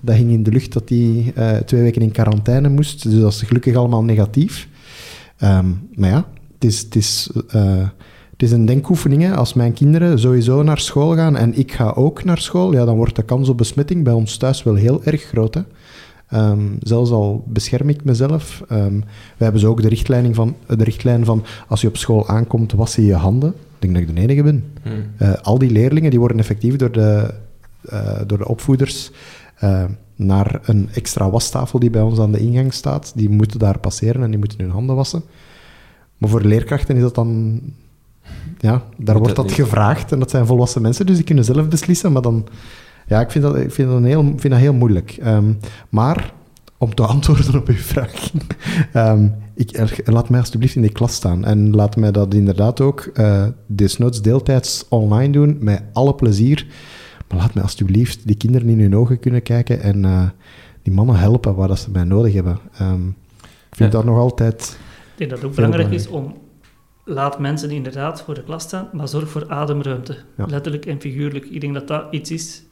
dat 0.00 0.16
hing 0.16 0.30
in 0.30 0.42
de 0.42 0.50
lucht 0.50 0.72
dat 0.72 0.88
hij 0.88 1.32
twee 1.66 1.82
weken 1.82 2.02
in 2.02 2.10
quarantaine 2.10 2.68
moest. 2.68 3.02
Dus 3.02 3.20
dat 3.20 3.32
is 3.32 3.42
gelukkig 3.42 3.74
allemaal 3.74 4.04
negatief. 4.04 4.68
Ehm, 5.36 5.66
maar 5.94 6.10
ja, 6.10 6.28
het 6.58 6.96
is, 6.96 7.30
is 8.44 8.52
een 8.52 8.66
denkoefening. 8.66 9.22
Hè. 9.22 9.34
Als 9.34 9.54
mijn 9.54 9.72
kinderen 9.72 10.18
sowieso 10.18 10.62
naar 10.62 10.78
school 10.78 11.14
gaan 11.14 11.36
en 11.36 11.58
ik 11.58 11.72
ga 11.72 11.92
ook 11.94 12.24
naar 12.24 12.38
school, 12.38 12.72
ja, 12.72 12.84
dan 12.84 12.96
wordt 12.96 13.16
de 13.16 13.22
kans 13.22 13.48
op 13.48 13.56
besmetting 13.56 14.04
bij 14.04 14.12
ons 14.12 14.36
thuis 14.36 14.62
wel 14.62 14.74
heel 14.74 15.04
erg 15.04 15.22
groot. 15.22 15.54
Hè. 15.54 15.60
Ehm, 16.28 16.60
zelfs 16.80 17.10
al 17.10 17.44
bescherm 17.46 17.88
ik 17.88 18.04
mezelf. 18.04 18.62
Ehm, 18.68 18.98
we 19.36 19.44
hebben 19.44 19.60
zo 19.60 19.70
ook 19.70 19.82
de 19.82 19.88
richtlijn 19.88 20.34
van, 20.34 20.56
de 20.66 20.84
richtlijn 20.84 21.24
van 21.24 21.44
als 21.68 21.80
je 21.80 21.88
op 21.88 21.96
school 21.96 22.28
aankomt, 22.28 22.72
was 22.72 22.94
je 22.94 23.04
je 23.04 23.14
handen. 23.14 23.50
Ik 23.50 23.80
denk 23.80 23.94
dat 23.94 24.02
ik 24.02 24.14
de 24.14 24.20
enige 24.22 24.42
ben. 24.42 24.64
Eh, 25.16 25.32
al 25.42 25.58
die 25.58 25.70
leerlingen 25.70 26.10
die 26.10 26.18
worden 26.18 26.38
effectief 26.38 26.76
door 26.76 26.92
de, 26.92 27.34
eh, 27.88 28.20
door 28.26 28.38
de 28.38 28.48
opvoeders 28.48 29.10
eh, 29.54 29.84
naar 30.16 30.60
een 30.62 30.88
extra 30.92 31.30
wastafel 31.30 31.78
die 31.78 31.90
bij 31.90 32.02
ons 32.02 32.18
aan 32.18 32.32
de 32.32 32.38
ingang 32.38 32.72
staat. 32.72 33.12
Die 33.14 33.30
moeten 33.30 33.58
daar 33.58 33.78
passeren 33.78 34.22
en 34.22 34.30
die 34.30 34.38
moeten 34.38 34.60
hun 34.60 34.70
handen 34.70 34.96
wassen. 34.96 35.22
Maar 36.18 36.30
voor 36.30 36.42
leerkrachten 36.42 36.96
is 36.96 37.02
dat 37.02 37.14
dan... 37.14 37.60
Ja, 38.58 38.82
daar 38.96 39.18
wordt 39.18 39.36
dat 39.36 39.52
gevraagd 39.52 40.12
en 40.12 40.18
dat 40.18 40.30
zijn 40.30 40.46
volwassen 40.46 40.82
mensen, 40.82 41.06
dus 41.06 41.16
die 41.16 41.24
kunnen 41.24 41.44
zelf 41.44 41.68
beslissen. 41.68 42.12
Maar 42.12 42.22
dan... 42.22 42.46
Ja, 43.06 43.20
ik 43.20 43.30
vind 43.30 43.44
dat, 43.44 43.56
ik 43.56 43.70
vind 43.72 43.88
dat, 43.88 43.96
een 43.96 44.04
heel, 44.04 44.22
vind 44.22 44.50
dat 44.50 44.58
heel 44.62 44.72
moeilijk. 44.74 45.16
Ehm, 45.20 45.52
maar, 45.88 46.32
om 46.78 46.94
te 46.94 47.02
antwoorden 47.14 47.54
op 47.60 47.68
uw 47.68 47.74
vraag... 47.74 48.30
ehm, 48.92 49.28
ik, 49.54 49.76
er- 49.78 49.98
laat 50.04 50.28
mij 50.28 50.40
alsjeblieft 50.40 50.74
in 50.76 50.82
die 50.82 50.92
klas 50.92 51.14
staan. 51.14 51.44
En 51.44 51.74
laat 51.74 51.96
mij 51.96 52.10
dat 52.12 52.34
inderdaad 52.34 52.80
ook 52.80 53.00
eh 53.14 53.46
desnoods 53.66 54.22
deeltijds 54.22 54.84
online 54.88 55.32
doen, 55.32 55.56
met 55.60 55.82
alle 55.92 56.14
plezier. 56.14 56.66
Maar 57.28 57.38
laat 57.38 57.54
mij 57.54 57.62
alsjeblieft 57.62 58.26
die 58.26 58.36
kinderen 58.36 58.68
in 58.68 58.80
hun 58.80 58.96
ogen 58.96 59.18
kunnen 59.20 59.42
kijken 59.42 59.80
en 59.82 60.04
eh, 60.04 60.22
die 60.82 60.92
mannen 60.92 61.16
helpen 61.16 61.54
waar 61.54 61.68
dat 61.68 61.78
ze 61.78 61.90
mij 61.90 62.04
nodig 62.04 62.34
hebben. 62.34 62.58
Ehm, 62.78 63.08
ik 63.40 63.76
vind 63.80 63.92
Ja. 63.92 63.98
dat 63.98 64.04
nog 64.04 64.18
altijd... 64.18 64.78
ik 65.12 65.18
denk 65.18 65.30
dat 65.30 65.38
het 65.38 65.48
ook 65.48 65.54
belangrijk 65.54 65.90
is 65.90 66.08
om... 66.08 66.34
Laat 67.04 67.38
mensen 67.38 67.70
inderdaad 67.70 68.22
voor 68.22 68.34
de 68.34 68.42
klas 68.42 68.62
staan, 68.62 68.88
maar 68.92 69.08
zorg 69.08 69.28
voor 69.28 69.48
ademruimte. 69.48 70.16
Ja. 70.36 70.46
Letterlijk 70.46 70.86
en 70.86 71.00
figuurlijk. 71.00 71.44
Ik 71.44 71.60
denk 71.60 71.74
dat 71.74 71.88
dat 71.88 72.04
iets 72.10 72.30
is... 72.30 72.62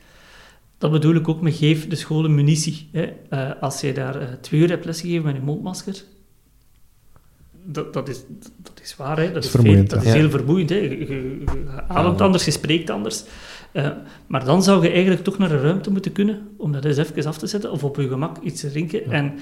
Dat 0.79 0.91
bedoel 0.91 1.15
ik 1.15 1.29
ook 1.29 1.41
met 1.41 1.55
geef 1.55 1.89
de 1.89 1.97
scholen 1.97 2.35
munitie. 2.35 2.89
Hè. 2.93 3.13
Eh, 3.29 3.51
als 3.61 3.81
je 3.81 3.93
daar 3.93 4.21
eh, 4.21 4.29
twee 4.41 4.61
uur 4.61 4.69
hebt 4.69 4.85
lesgegeven 4.85 5.25
met 5.25 5.35
een 5.37 5.43
mondmasker... 5.45 6.03
Dat, 7.65 7.93
dat, 7.93 8.09
is, 8.09 8.23
dat 8.63 8.81
is 8.83 8.97
waar, 8.97 9.19
hè. 9.19 9.33
Dat, 9.33 9.45
is 9.45 9.51
veel- 9.51 9.61
vermoeiend, 9.61 9.91
dat 9.91 10.03
ja. 10.03 10.07
is 10.09 10.13
Ja. 10.15 10.19
heel 10.21 10.31
vermoeiend. 10.31 10.71
Hè. 10.71 10.77
Je, 10.77 10.99
je- 10.99 11.07
je 11.07 11.65
ademt 11.89 12.21
anders, 12.21 12.45
je 12.45 12.51
spreekt 12.51 12.91
anders. 12.91 13.25
Eh, 13.73 13.89
maar 14.27 14.45
dan 14.45 14.63
zou 14.63 14.83
je 14.83 14.91
eigenlijk 14.91 15.25
toch 15.25 15.39
naar 15.39 15.51
een 15.51 15.61
ruimte 15.61 15.91
moeten 15.91 16.13
kunnen 16.13 16.49
om 16.57 16.73
dat 16.73 16.85
eens 16.85 16.97
even 16.97 17.27
af 17.27 17.39
te 17.39 17.47
zetten 17.47 17.71
of 17.71 17.85
op 17.85 17.97
je 17.97 18.09
gemak 18.09 18.39
iets 18.39 18.61
te 18.61 18.71
drinken. 18.71 19.11
En 19.11 19.33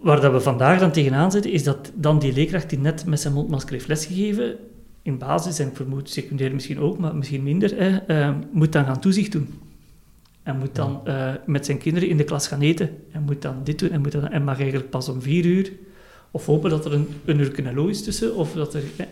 waar 0.00 0.20
dat 0.20 0.32
we 0.32 0.40
vandaag 0.40 0.78
dan 0.78 0.92
tegenaan 0.92 1.30
zitten, 1.30 1.52
is 1.52 1.64
dat 1.64 1.92
dan 1.94 2.18
die 2.18 2.32
leerkracht 2.32 2.70
die 2.70 2.78
net 2.78 3.06
met 3.06 3.20
zijn 3.20 3.34
mondmasker 3.34 3.72
heeft 3.72 3.88
lesgegeven, 3.88 4.56
in 5.02 5.18
basis, 5.18 5.58
en 5.58 5.68
ik 5.68 5.76
vermoed 5.76 6.10
secundair 6.10 6.54
misschien 6.54 6.78
ook, 6.78 6.98
maar 6.98 7.16
misschien 7.16 7.42
minder, 7.42 7.76
hè, 7.76 7.96
eh, 7.96 8.34
moet 8.50 8.72
dan 8.72 8.84
gaan 8.84 9.00
toezicht 9.00 9.32
doen. 9.32 9.48
En 10.42 10.58
moet 10.58 10.74
dan 10.74 11.00
eh, 11.04 11.32
met 11.46 11.66
zijn 11.66 11.78
kinderen 11.78 12.08
in 12.08 12.16
de 12.16 12.24
klas 12.24 12.48
gaan 12.48 12.60
eten. 12.60 12.90
En 13.12 13.22
moet 13.22 13.42
dan 13.42 13.54
dit 13.64 13.78
doen 13.78 13.90
en, 13.90 14.00
moet 14.00 14.12
dan, 14.12 14.28
en 14.28 14.44
mag 14.44 14.60
eigenlijk 14.60 14.90
pas 14.90 15.08
om 15.08 15.22
vier 15.22 15.44
uur. 15.44 15.72
Of 16.30 16.46
hopen 16.46 16.70
dat 16.70 16.84
er 16.84 16.92
een, 16.92 17.08
een 17.24 17.38
uur 17.38 17.88
is 17.90 18.04
tussen. 18.04 18.34
Of 18.34 18.52
dat 18.52 18.74
er, 18.74 18.82
hè. 18.96 19.04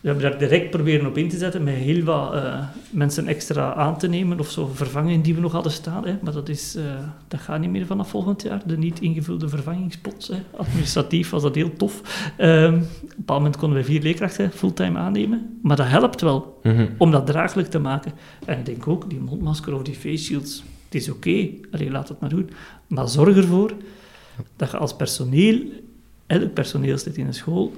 We 0.00 0.08
hebben 0.08 0.30
daar 0.30 0.38
direct 0.38 0.70
proberen 0.70 1.06
op 1.06 1.16
in 1.16 1.28
te 1.28 1.36
zetten 1.36 1.62
met 1.62 1.74
heel 1.74 2.02
wat 2.04 2.34
eh, 2.34 2.58
mensen 2.90 3.26
extra 3.26 3.74
aan 3.74 3.98
te 3.98 4.08
nemen. 4.08 4.38
Of 4.40 4.50
zo 4.50 4.70
vervangingen 4.74 5.22
die 5.22 5.34
we 5.34 5.40
nog 5.40 5.52
hadden 5.52 5.72
staan. 5.72 6.06
Hè. 6.06 6.16
Maar 6.22 6.32
dat, 6.32 6.48
is, 6.48 6.74
eh, 6.74 6.84
dat 7.28 7.40
gaat 7.40 7.60
niet 7.60 7.70
meer 7.70 7.86
vanaf 7.86 8.08
volgend 8.08 8.42
jaar. 8.42 8.62
De 8.66 8.78
niet 8.78 9.00
ingevulde 9.00 9.48
vervangingspots. 9.48 10.28
Hè. 10.28 10.36
Administratief 10.56 11.30
was 11.30 11.42
dat 11.42 11.54
heel 11.54 11.72
tof. 11.76 12.02
Ehm, 12.36 12.74
op 12.74 12.80
een 12.80 13.08
bepaald 13.16 13.38
moment 13.38 13.56
konden 13.56 13.78
we 13.78 13.84
vier 13.84 14.02
leerkrachten 14.02 14.50
fulltime 14.50 14.98
aannemen. 14.98 15.58
Maar 15.62 15.76
dat 15.76 15.86
helpt 15.88 16.20
wel 16.20 16.60
Mhm. 16.62 16.86
om 16.98 17.10
dat 17.10 17.26
draaglijk 17.26 17.68
te 17.68 17.78
maken. 17.78 18.12
En 18.44 18.58
ik 18.58 18.66
denk 18.66 18.88
ook, 18.88 19.10
die 19.10 19.20
mondmasker 19.20 19.74
of 19.74 19.82
die 19.82 19.94
face 19.94 20.24
shields, 20.24 20.62
het 20.84 20.94
is 20.94 21.10
oké, 21.10 21.48
Allee, 21.70 21.90
laat 21.90 22.08
het 22.08 22.20
maar 22.20 22.30
doen. 22.30 22.50
Maar 22.86 23.08
zorg 23.08 23.36
ervoor 23.36 23.72
dat 24.56 24.70
je 24.70 24.76
als 24.76 24.96
personeel, 24.96 25.60
elk 26.26 26.52
personeelslid 26.52 27.16
in 27.16 27.26
een 27.26 27.34
school, 27.34 27.72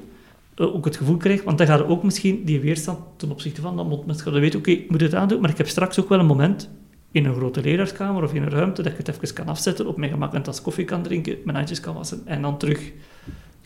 ook 0.61 0.85
het 0.85 0.97
gevoel 0.97 1.16
krijgt, 1.16 1.45
want 1.45 1.59
dan 1.59 1.66
gaat 1.66 1.81
er 1.81 1.89
ook 1.89 2.03
misschien 2.03 2.45
die 2.45 2.61
weerstand 2.61 2.99
ten 3.16 3.31
opzichte 3.31 3.61
van 3.61 3.77
dat 3.77 3.89
mondmasker, 3.89 4.32
dan 4.32 4.41
weet 4.41 4.55
oké, 4.55 4.70
ik 4.70 4.91
moet 4.91 5.01
het 5.01 5.15
aandoen, 5.15 5.41
maar 5.41 5.51
ik 5.51 5.57
heb 5.59 5.69
straks 5.69 6.01
ook 6.01 6.09
wel 6.09 6.19
een 6.19 6.27
moment 6.27 6.69
in 7.12 7.24
een 7.24 7.35
grote 7.35 7.61
leraarskamer 7.61 8.23
of 8.23 8.35
in 8.35 8.43
een 8.43 8.51
ruimte 8.51 8.82
dat 8.82 8.93
ik 8.93 8.99
het 8.99 9.09
even 9.09 9.35
kan 9.35 9.49
afzetten, 9.49 9.87
op 9.87 9.97
mijn 9.97 10.11
gemak 10.11 10.35
een 10.35 10.43
tas 10.43 10.62
koffie 10.62 10.85
kan 10.85 11.03
drinken, 11.03 11.37
mijn 11.45 11.57
handjes 11.57 11.81
kan 11.81 11.95
wassen 11.95 12.20
en 12.24 12.43
dan 12.43 12.59
terug. 12.59 12.93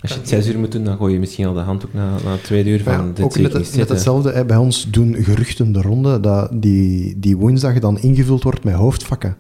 Als 0.05 0.13
je 0.13 0.19
het 0.19 0.29
zes 0.29 0.49
uur 0.49 0.59
moet 0.59 0.73
doen, 0.73 0.85
dan 0.85 0.97
gooi 0.97 1.13
je 1.13 1.19
misschien 1.19 1.47
al 1.47 1.55
de 1.55 1.61
handdoek 1.61 1.93
na, 1.93 2.11
na 2.25 2.37
twee 2.37 2.65
uur 2.65 2.83
van 2.83 2.93
Ja, 2.93 3.13
dit 3.13 3.25
ook 3.25 3.39
net 3.39 3.67
zitten. 3.67 3.95
hetzelfde. 3.95 4.33
Hè. 4.33 4.45
Bij 4.45 4.57
ons 4.57 4.91
doen 4.91 5.15
geruchten 5.15 5.73
de 5.73 5.83
ronde 5.83 6.21
dat 6.21 6.51
die, 6.53 7.19
die 7.19 7.37
woensdag 7.37 7.79
dan 7.79 7.99
ingevuld 7.99 8.43
wordt 8.43 8.65
met 8.65 8.75
hoofdvakken. 8.75 9.37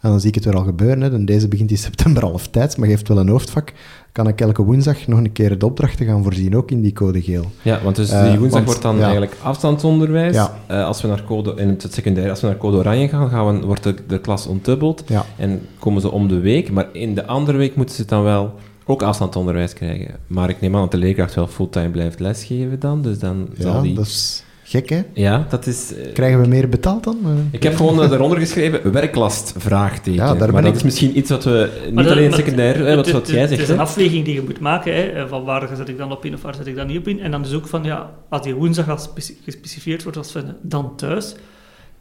En 0.00 0.10
dan 0.10 0.20
zie 0.20 0.28
ik 0.28 0.34
het 0.34 0.44
weer 0.44 0.56
al 0.56 0.64
gebeuren. 0.64 1.00
Hè. 1.00 1.12
En 1.12 1.24
deze 1.24 1.48
begint 1.48 1.70
in 1.70 1.78
september 1.78 2.22
half 2.22 2.48
tijd, 2.48 2.76
maar 2.76 2.88
geeft 2.88 3.08
wel 3.08 3.18
een 3.18 3.28
hoofdvak. 3.28 3.72
Kan 4.12 4.28
ik 4.28 4.40
elke 4.40 4.62
woensdag 4.62 5.06
nog 5.06 5.18
een 5.18 5.32
keer 5.32 5.58
de 5.58 5.66
opdrachten 5.66 6.06
gaan 6.06 6.22
voorzien, 6.22 6.56
ook 6.56 6.70
in 6.70 6.80
die 6.82 6.92
code 6.92 7.22
geel. 7.22 7.44
Ja, 7.62 7.80
want 7.82 7.96
dus 7.96 8.10
Eh, 8.10 8.20
die 8.30 8.38
woensdag 8.38 8.50
want- 8.52 8.64
wordt 8.66 8.82
dan 8.82 8.96
ja. 8.96 9.02
eigenlijk 9.02 9.36
afstandsonderwijs. 9.42 10.34
Ja. 10.34 10.58
Eh, 10.66 10.84
als 10.84 11.02
we 11.02 11.08
naar 11.08 11.24
code, 11.24 11.54
in 11.56 11.68
het 11.68 11.86
secundair, 11.90 12.30
als 12.30 12.40
we 12.40 12.46
naar 12.46 12.56
code 12.56 12.76
oranje 12.76 13.08
gaan, 13.08 13.28
gaan 13.30 13.60
we, 13.60 13.66
wordt 13.66 13.82
de, 13.82 13.94
de 14.06 14.20
klas 14.20 14.46
ontdubbeld. 14.46 15.02
Ja. 15.06 15.24
En 15.36 15.60
komen 15.78 16.00
ze 16.00 16.10
om 16.10 16.28
de 16.28 16.40
week, 16.40 16.70
maar 16.70 16.88
in 16.92 17.14
de 17.14 17.26
andere 17.26 17.58
week 17.58 17.76
moeten 17.76 17.94
ze 17.94 18.04
dan 18.04 18.22
wel 18.22 18.54
ook 18.86 19.02
afstandsonderwijs 19.02 19.72
krijgen. 19.72 20.14
Maar 20.26 20.48
ik 20.50 20.60
neem 20.60 20.74
aan 20.74 20.80
dat 20.80 20.90
de 20.90 20.96
leerkracht 20.96 21.34
wel 21.34 21.46
fulltime 21.46 21.88
blijft 21.90 22.20
lesgeven 22.20 22.80
dan, 22.80 23.02
dus 23.02 23.18
dan 23.18 23.48
zal 23.58 23.74
Ja, 23.74 23.80
die... 23.80 24.00
is 24.00 24.44
gek, 24.64 24.88
hè? 24.88 25.02
Ja, 25.14 25.46
dat 25.48 25.66
is... 25.66 25.94
eh, 25.94 26.12
Krijgen 26.12 26.40
we 26.40 26.46
meer 26.48 26.68
betaald 26.68 27.04
dan? 27.04 27.18
Eh, 27.24 27.30
ik 27.50 27.62
heb 27.62 27.76
gewoon 27.76 28.02
eh, 28.02 28.10
eronder 28.10 28.38
geschreven, 28.38 28.92
werklast, 28.92 29.54
vraagteken. 29.56 30.12
Ja, 30.20 30.26
daar 30.26 30.36
ben 30.38 30.52
maar 30.52 30.62
dat 30.62 30.70
ik- 30.70 30.76
is 30.76 30.82
misschien 30.82 31.18
iets 31.18 31.30
wat 31.30 31.44
we, 31.44 31.80
niet 31.84 31.94
Maar 31.94 32.10
alleen 32.10 32.32
secundair, 32.32 32.76
hè, 32.76 32.84
het- 32.84 32.96
wat, 32.96 33.04
het- 33.06 33.14
wat 33.14 33.28
jij 33.28 33.40
Het 33.40 33.48
zegt. 33.48 33.62
is 33.62 33.68
een 33.68 33.78
afweging 33.78 34.24
die 34.24 34.34
je 34.34 34.42
moet 34.42 34.60
maken, 34.60 34.94
hè, 34.94 35.02
eh, 35.02 35.28
van 35.28 35.44
waar 35.44 35.68
zet 35.76 35.88
ik 35.88 35.98
dan 35.98 36.12
op 36.12 36.24
in 36.24 36.34
of 36.34 36.42
waar 36.42 36.54
zet 36.54 36.66
ik 36.66 36.76
dan 36.76 36.86
niet 36.86 36.98
op 36.98 37.08
in. 37.08 37.20
En 37.20 37.30
dan 37.30 37.42
dus 37.42 37.52
ook 37.54 37.66
van, 37.66 37.84
ja, 37.84 38.10
als 38.28 38.42
die 38.42 38.54
woensdag 38.54 38.88
al 38.88 38.98
speci- 38.98 39.38
gespecificeerd 39.44 40.02
wordt 40.02 40.18
als 40.18 40.32
van 40.32 40.42
eh, 40.44 40.48
dan 40.62 40.96
thuis, 40.96 41.34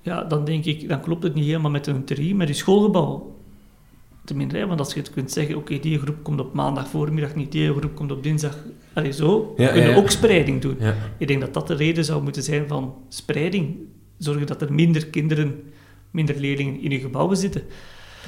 ja, 0.02 0.24
dan 0.24 0.46
denk 0.46 0.66
ik, 0.66 0.90
dan 0.90 1.02
klopt 1.02 1.24
het 1.24 1.34
niet 1.34 1.46
helemaal 1.46 1.72
met 1.72 1.88
een 1.88 2.04
theorie, 2.04 2.36
met 2.36 2.48
je 2.48 2.54
schoolgebouw. 2.54 3.36
Te 4.32 4.38
minder, 4.38 4.58
hè, 4.58 4.68
want 4.68 4.80
als 4.80 4.94
je 4.94 5.00
het 5.00 5.10
kunt 5.10 5.32
zeggen, 5.32 5.56
oké, 5.56 5.80
die 5.80 6.00
groep 6.00 6.24
komt 6.24 6.40
op 6.40 6.54
maandag 6.54 6.88
voormiddag 6.88 7.36
niet, 7.36 7.52
die 7.52 7.74
groep 7.74 7.96
komt 7.96 8.12
op 8.12 8.24
dinsdag, 8.24 8.58
allee, 8.94 9.12
zo, 9.12 9.54
Ja, 9.58 9.68
kun 9.68 9.82
je 9.82 9.88
ja, 9.88 9.94
ja. 9.94 9.98
ook 9.98 10.10
spreiding 10.10 10.62
doen. 10.62 10.78
Ik 11.18 11.28
denk 11.28 11.42
dat 11.42 11.54
dat 11.54 11.68
de 11.68 11.74
reden 11.74 12.06
zou 12.06 12.24
moeten 12.24 12.44
zijn 12.44 12.68
van 12.68 12.94
spreiding. 13.10 13.76
Zorgen 14.18 14.48
dat 14.48 14.62
er 14.62 14.74
minder 14.74 15.08
kinderen, 15.08 15.64
minder 16.12 16.36
leerlingen 16.40 16.82
in 16.82 16.92
je 16.92 17.00
gebouwen 17.00 17.38
zitten. 17.38 17.62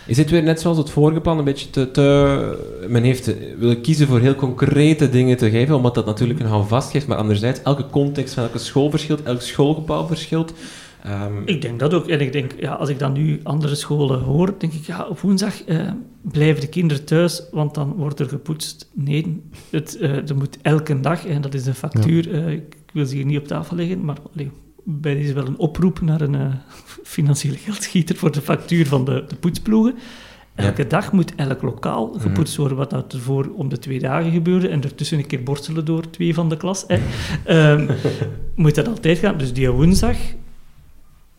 Is 0.06 0.16
dit 0.16 0.30
weer 0.30 0.44
net 0.44 0.62
zoals 0.62 0.78
het 0.78 0.90
vorige 0.90 1.22
plan, 1.22 1.38
een 1.38 1.44
beetje 1.44 1.70
te... 1.70 1.92
te 1.92 2.86
men 2.88 3.04
heeft 3.04 3.28
eh, 3.28 3.36
willen 3.58 3.82
kiezen 3.82 4.08
voor 4.08 4.20
heel 4.20 4.36
concrete 4.36 5.10
dingen 5.10 5.38
te 5.38 5.50
geven, 5.50 5.76
omdat 5.76 5.96
dat 5.96 6.06
natuurlijk 6.06 6.40
een 6.40 6.46
houvast 6.46 6.92
geeft, 6.92 7.08
maar 7.08 7.18
anderzijds, 7.18 7.62
elke 7.62 7.90
context 7.90 8.34
van 8.34 8.44
elke 8.44 8.58
school 8.58 8.90
verschilt, 8.90 9.24
elk 9.24 9.42
schoolgebouw 9.42 10.08
verschilt. 10.08 10.54
Ehm, 11.04 11.42
Ik 11.46 11.62
denk 11.62 11.80
dat 11.80 11.94
ook. 11.94 12.08
En 12.08 12.22
ik 12.22 12.32
denk, 12.32 12.52
ja, 12.60 12.74
als 12.74 12.90
ik 12.90 13.00
dan 13.00 13.14
nu 13.14 13.40
andere 13.44 13.76
scholen 13.76 14.20
hoor, 14.20 14.54
denk 14.58 14.74
ik, 14.74 14.86
ja, 14.86 15.06
op 15.06 15.20
woensdag 15.20 15.64
eh, 15.64 15.92
blijven 16.22 16.62
de 16.62 16.68
kinderen 16.68 17.06
thuis, 17.06 17.44
want 17.52 17.74
dan 17.74 17.94
wordt 17.94 18.20
er 18.20 18.30
gepoetst. 18.30 18.90
Nee, 18.94 19.42
het, 19.70 19.98
eh, 19.98 20.30
er 20.30 20.36
moet 20.36 20.58
elke 20.62 21.00
dag, 21.00 21.26
en 21.26 21.42
dat 21.42 21.54
is 21.54 21.66
een 21.66 21.76
factuur, 21.76 22.34
eh, 22.34 22.52
ik 22.52 22.76
wil 22.94 23.06
ze 23.06 23.16
hier 23.16 23.26
niet 23.26 23.38
op 23.38 23.48
tafel 23.48 23.76
leggen, 23.76 24.06
maar 24.06 24.18
allee, 24.34 24.52
bij 24.84 25.14
deze 25.14 25.34
wel 25.34 25.48
een 25.48 25.58
oproep 25.58 26.02
naar 26.02 26.22
een 26.22 26.52
financiële 27.04 27.58
geldschieter 27.58 28.16
voor 28.16 28.32
de 28.32 28.42
factuur 28.42 28.88
van 28.88 29.06
de, 29.06 29.24
de 29.28 29.36
poetsploegen. 29.36 29.96
Ja. 30.56 30.64
Elke 30.64 30.88
dag 30.88 31.12
moet 31.12 31.36
elk 31.36 31.62
lokaal 31.62 32.14
gepoetst 32.18 32.56
worden, 32.56 32.78
wat 32.78 32.90
dat 32.90 33.14
ervoor 33.14 33.52
om 33.56 33.70
de 33.70 33.80
twee 33.80 34.00
dagen 34.00 34.32
gebeurde. 34.32 34.68
En 34.68 34.84
ertussen 34.84 35.18
een 35.18 35.28
keer 35.28 35.44
borstelen 35.44 35.86
door 35.86 36.10
twee 36.10 36.34
van 36.34 36.50
de 36.50 36.58
klas. 36.58 36.84
Hè. 36.88 36.98
Ehm, 37.46 37.92
moet 38.56 38.76
dat 38.76 38.88
altijd 38.88 39.18
gaan. 39.18 39.38
Dus 39.38 39.54
die 39.54 39.70
woensdag, 39.70 40.18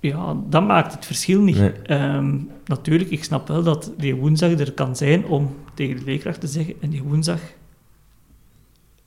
ja, 0.08 0.36
dat 0.48 0.66
maakt 0.66 0.92
het 0.94 1.06
verschil 1.06 1.40
niet. 1.42 1.56
Nee. 1.58 1.72
Ehm, 1.72 2.36
natuurlijk, 2.66 3.10
ik 3.10 3.24
snap 3.24 3.48
wel 3.48 3.62
dat 3.62 3.92
die 3.98 4.14
woensdag 4.14 4.50
er 4.50 4.72
kan 4.72 4.96
zijn 4.96 5.26
om 5.26 5.54
tegen 5.74 5.96
de 5.96 6.04
leerkracht 6.04 6.40
te 6.40 6.46
zeggen, 6.46 6.74
en 6.80 6.90
die 6.90 7.02
woensdag 7.02 7.40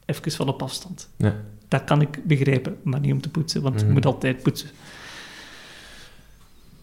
even 0.06 0.32
van 0.32 0.48
op 0.48 0.62
afstand. 0.62 1.10
ja. 1.18 1.36
Dat 1.68 1.84
kan 1.84 2.02
ik 2.02 2.20
begrijpen, 2.24 2.76
maar 2.84 3.00
niet 3.00 3.12
om 3.12 3.22
te 3.22 3.30
poetsen, 3.30 3.62
want 3.62 3.76
Mhm. 3.76 3.86
je 3.86 3.92
moet 3.92 4.06
altijd 4.06 4.42
poetsen. 4.44 4.70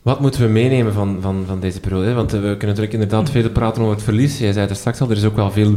Wat 0.02 0.20
moeten 0.20 0.40
we 0.40 0.48
meenemen 0.48 0.92
van, 0.92 1.18
van, 1.20 1.44
van 1.46 1.60
deze 1.60 1.80
periode? 1.80 2.06
hè? 2.06 2.14
Want 2.14 2.30
we 2.30 2.38
kunnen 2.38 2.58
natuurlijk 2.66 2.92
inderdaad 2.92 3.30
veel 3.30 3.50
praten 3.50 3.82
over 3.82 3.94
het 3.94 4.04
verlies. 4.04 4.38
Jij 4.38 4.48
zei 4.52 4.60
het 4.60 4.70
er 4.70 4.76
straks 4.76 5.00
al, 5.00 5.10
er 5.10 5.16
is 5.16 5.24
ook 5.24 5.36
wel 5.36 5.50
veel 5.50 5.76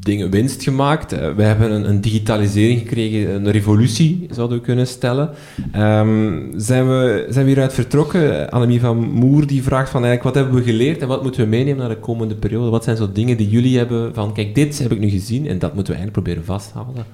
dingen 0.00 0.30
winst 0.30 0.62
gemaakt. 0.62 1.12
Eh, 1.12 1.34
we 1.34 1.42
hebben 1.42 1.70
een, 1.70 1.88
een 1.88 2.00
digitalisering 2.00 2.78
gekregen, 2.78 3.34
een 3.34 3.50
revolutie, 3.50 4.26
zouden 4.30 4.58
we 4.58 4.64
kunnen 4.64 4.86
stellen. 4.86 5.30
Ehm, 5.72 6.42
zijn, 6.56 6.88
we, 6.88 7.26
zijn 7.28 7.44
we 7.44 7.50
hieruit 7.50 7.72
vertrokken? 7.72 8.50
Annemie 8.50 8.80
van 8.80 9.10
Moer 9.12 9.46
die 9.46 9.62
vraagt 9.62 9.90
van 9.90 10.04
eigenlijk, 10.04 10.34
wat 10.34 10.44
hebben 10.44 10.64
we 10.64 10.70
geleerd 10.70 11.00
en 11.00 11.08
wat 11.08 11.22
moeten 11.22 11.40
we 11.40 11.48
meenemen 11.48 11.78
naar 11.78 11.88
de 11.88 12.00
komende 12.00 12.34
periode? 12.34 12.70
Wat 12.70 12.84
zijn 12.84 12.96
zo 12.96 13.12
dingen 13.12 13.36
die 13.36 13.48
jullie 13.48 13.78
hebben 13.78 14.14
van, 14.14 14.32
kijk, 14.32 14.54
dit 14.54 14.78
heb 14.78 14.92
ik 14.92 14.98
nu 14.98 15.08
gezien 15.08 15.46
en 15.46 15.58
dat 15.58 15.74
moeten 15.74 15.92
we 15.92 15.98
eigenlijk 15.98 16.12
proberen 16.12 16.44
vasthouden? 16.44 17.04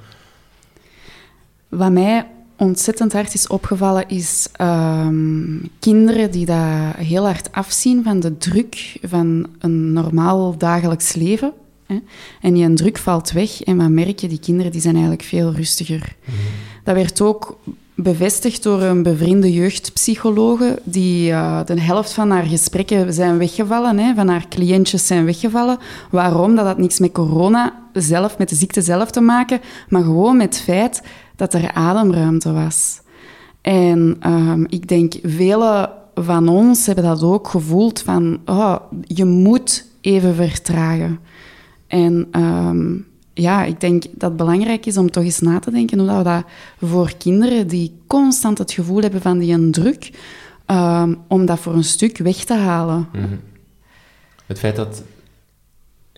Wat 1.69 1.93
mij 1.93 2.27
ontzettend 2.57 3.13
hard 3.13 3.35
is 3.35 3.47
opgevallen, 3.47 4.09
is 4.09 4.49
ehm, 4.53 5.59
kinderen 5.79 6.31
die 6.31 6.47
dat 6.47 6.95
heel 6.97 7.25
hard 7.25 7.53
afzien 7.53 8.03
van 8.03 8.21
de 8.21 8.37
druk 8.39 8.99
van 9.03 9.47
een 9.59 9.93
normaal 9.93 10.59
dagelijks 10.59 11.15
leven. 11.15 11.53
En 12.41 12.55
die 12.55 12.73
druk 12.73 12.99
valt 12.99 13.33
weg 13.33 13.63
en 13.63 13.77
wat 13.77 13.89
merk 13.89 14.19
je, 14.19 14.29
die 14.29 14.41
kinderen 14.41 14.73
die 14.73 14.81
zijn 14.81 14.95
eigenlijk 14.95 15.25
veel 15.25 15.53
rustiger. 15.53 16.17
Dat 16.85 16.95
werd 16.95 17.21
ook 17.21 17.59
bevestigd 17.95 18.63
door 18.63 18.83
een 18.83 19.03
bevriende 19.03 19.53
jeugdpsychologe, 19.53 20.81
die 20.85 21.31
eh, 21.31 21.61
de 21.65 21.81
helft 21.81 22.13
van 22.13 22.31
haar 22.31 22.45
gesprekken 22.45 23.13
zijn 23.13 23.39
weggevallen, 23.39 23.99
hè, 23.99 24.15
van 24.15 24.29
haar 24.29 24.49
cliëntjes 24.49 25.07
zijn 25.07 25.25
weggevallen. 25.25 25.79
Waarom? 26.11 26.55
Dat 26.57 26.67
had 26.67 26.79
niks 26.79 26.99
met 26.99 27.13
corona 27.13 27.83
zelf, 27.93 28.39
met 28.39 28.49
de 28.49 28.55
ziekte 28.55 28.83
zelf 28.83 29.11
te 29.11 29.21
maken, 29.21 29.61
maar 29.89 30.03
gewoon 30.03 30.37
met 30.37 30.55
het 30.55 30.65
feit 30.65 31.03
dat 31.37 31.55
er 31.55 31.73
ademruimte 31.73 32.53
was. 32.53 33.01
En 33.61 34.17
ehm, 34.21 34.65
ik 34.69 34.89
denk, 34.89 35.15
velen 35.23 35.91
van 36.15 36.49
ons 36.49 36.87
hebben 36.87 37.05
dat 37.05 37.23
ook 37.23 37.49
gevoeld 37.49 38.01
van, 38.01 38.41
oh, 38.45 38.77
je 39.03 39.25
moet 39.25 39.87
even 40.01 40.35
vertragen. 40.35 41.19
En 41.87 42.29
ehm, 42.31 42.97
ja, 43.35 43.65
ik 43.65 43.81
denk 43.81 44.03
dat 44.03 44.29
het 44.29 44.37
belangrijk 44.37 44.87
is 44.87 44.97
om 44.97 45.11
toch 45.11 45.25
eens 45.25 45.41
na 45.41 45.59
te 45.59 45.71
denken 45.71 45.99
hoe 45.99 46.07
dat 46.07 46.17
we 46.17 46.23
dat 46.23 46.45
voor 46.91 47.13
kinderen 47.19 47.69
die 47.69 47.93
constant 48.07 48.59
het 48.59 48.73
gevoel 48.73 49.01
hebben 49.01 49.21
van 49.21 49.39
die 49.39 49.53
een 49.53 49.73
druk, 49.73 50.11
ehm, 50.67 51.15
om 51.29 51.47
dat 51.47 51.59
voor 51.59 51.75
een 51.75 51.85
stuk 51.85 52.19
weg 52.19 52.37
te 52.37 52.55
halen. 52.55 53.09
Mhm. 53.13 53.37
Het 54.47 54.59
feit 54.59 54.77
dat, 54.77 55.03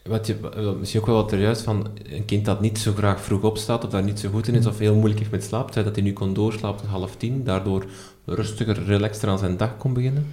wat 0.05 0.27
je, 0.27 0.37
misschien 0.79 1.01
ook 1.01 1.07
wel 1.07 1.23
wat 1.23 1.31
juist 1.31 1.63
van 1.63 1.87
een 2.03 2.25
kind 2.25 2.45
dat 2.45 2.61
niet 2.61 2.79
zo 2.79 2.93
graag 2.93 3.21
vroeg 3.21 3.43
opstaat, 3.43 3.85
of 3.85 3.91
daar 3.91 4.03
niet 4.03 4.21
zo 4.21 4.31
goed 4.31 4.49
in 4.49 4.55
is, 4.55 4.67
of 4.67 4.79
heel 4.79 4.95
moeilijk 4.95 5.19
heeft 5.19 5.31
met 5.31 5.45
slaap, 5.45 5.73
dat 5.73 5.95
hij 5.95 6.05
nu 6.05 6.13
kon 6.13 6.35
doorslapen 6.35 6.81
tot 6.81 6.91
half 6.91 7.17
tien, 7.17 7.45
daardoor 7.45 7.87
rustiger, 8.25 8.85
relaxter 8.85 9.29
aan 9.29 9.39
zijn 9.39 9.57
dag 9.57 9.77
kon 9.77 9.93
beginnen. 9.93 10.27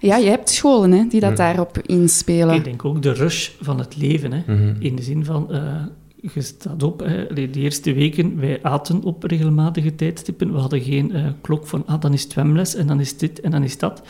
Ja, 0.00 0.16
je 0.16 0.28
hebt 0.28 0.50
scholen 0.50 0.92
hè, 0.92 1.06
die 1.08 1.20
dat 1.20 1.36
daarop 1.36 1.78
inspelen. 1.78 2.54
Ik 2.54 2.64
denk 2.64 2.84
ook 2.84 3.02
de 3.02 3.12
rush 3.12 3.50
van 3.60 3.78
het 3.78 3.96
leven. 3.96 4.32
Hè. 4.32 4.54
Mhm. 4.54 4.74
In 4.78 4.96
de 4.96 5.02
zin 5.02 5.24
van, 5.24 5.52
eh, 5.52 5.84
je 6.32 6.40
staat 6.40 6.82
op. 6.82 7.00
Hè. 7.00 7.34
De 7.34 7.50
eerste 7.50 7.92
weken, 7.92 8.40
wij 8.40 8.58
aten 8.62 9.02
op 9.02 9.22
regelmatige 9.22 9.94
tijdstippen. 9.94 10.52
We 10.52 10.58
hadden 10.58 10.80
geen 10.80 11.12
eh, 11.12 11.26
klok 11.40 11.66
van, 11.66 11.86
ah, 11.86 12.00
dan 12.00 12.12
is 12.12 12.22
het 12.22 12.32
zwemles 12.32 12.74
en 12.74 12.86
dan 12.86 13.00
is 13.00 13.16
dit 13.16 13.40
en 13.40 13.50
dan 13.50 13.62
is 13.62 13.78
dat. 13.78 14.02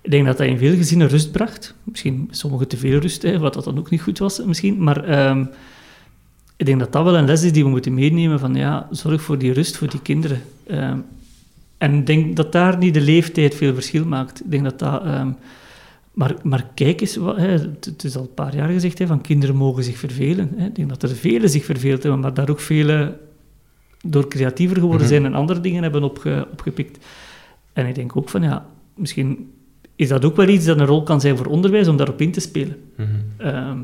Ik 0.00 0.10
denk 0.10 0.26
dat 0.26 0.36
dat 0.36 0.46
in 0.46 0.58
veel 0.58 0.76
gezinnen 0.76 1.08
rust 1.08 1.32
bracht. 1.32 1.74
Misschien 1.84 2.28
sommigen 2.30 2.68
te 2.68 2.76
veel 2.76 2.98
rust, 2.98 3.22
hè, 3.22 3.38
wat 3.38 3.54
dat 3.54 3.64
dan 3.64 3.78
ook 3.78 3.90
niet 3.90 4.02
goed 4.02 4.18
was 4.18 4.44
misschien. 4.44 4.82
Maar 4.82 5.04
ehm, 5.04 5.44
ik 6.56 6.66
denk 6.66 6.78
dat 6.78 6.92
dat 6.92 7.04
wel 7.04 7.16
een 7.16 7.26
les 7.26 7.42
is 7.42 7.52
die 7.52 7.64
we 7.64 7.70
moeten 7.70 7.94
meenemen 7.94 8.38
van, 8.38 8.54
ja, 8.54 8.88
zorg 8.90 9.22
voor 9.22 9.38
die 9.38 9.52
rust 9.52 9.76
voor 9.76 9.90
die 9.90 10.02
kinderen. 10.02 10.42
Ehm, 10.66 10.98
en 11.80 11.94
ik 11.94 12.06
denk 12.06 12.36
dat 12.36 12.52
daar 12.52 12.78
niet 12.78 12.94
de 12.94 13.00
leeftijd 13.00 13.54
veel 13.54 13.74
verschil 13.74 14.04
maakt. 14.04 14.40
Ik 14.44 14.50
denk 14.50 14.64
dat 14.64 14.78
dat... 14.78 15.04
ehm, 15.04 15.30
maar, 16.12 16.34
maar 16.42 16.66
kijk 16.74 17.00
eens, 17.00 17.16
wat, 17.16 17.36
hè, 17.36 17.46
het, 17.48 17.84
het 17.84 18.04
is 18.04 18.16
al 18.16 18.22
een 18.22 18.34
paar 18.34 18.54
jaar 18.56 18.68
gezegd, 18.68 18.98
hè, 18.98 19.06
van 19.06 19.20
kinderen 19.20 19.56
mogen 19.56 19.84
zich 19.84 19.98
vervelen. 19.98 20.50
Hè. 20.56 20.66
Ik 20.66 20.74
denk 20.74 20.88
dat 20.88 21.02
er 21.02 21.08
velen 21.08 21.50
zich 21.50 21.64
verveeld 21.64 22.02
hebben, 22.02 22.20
maar 22.20 22.34
daar 22.34 22.50
ook 22.50 22.60
velen 22.60 23.16
door 24.06 24.28
creatiever 24.28 24.76
geworden 24.76 25.00
Mhm. 25.00 25.10
zijn 25.10 25.24
en 25.24 25.34
andere 25.34 25.60
dingen 25.60 25.82
hebben 25.82 26.02
opge, 26.02 26.46
opgepikt. 26.52 27.04
En 27.72 27.86
ik 27.86 27.94
denk 27.94 28.16
ook 28.16 28.28
van, 28.28 28.42
ja, 28.42 28.66
misschien 28.94 29.50
is 29.96 30.08
dat 30.08 30.24
ook 30.24 30.36
wel 30.36 30.48
iets 30.48 30.64
dat 30.64 30.80
een 30.80 30.86
rol 30.86 31.02
kan 31.02 31.20
zijn 31.20 31.36
voor 31.36 31.46
onderwijs 31.46 31.88
om 31.88 31.96
daarop 31.96 32.20
in 32.20 32.32
te 32.32 32.40
spelen. 32.40 32.76
Mhm. 32.96 33.08
Ehm, 33.36 33.78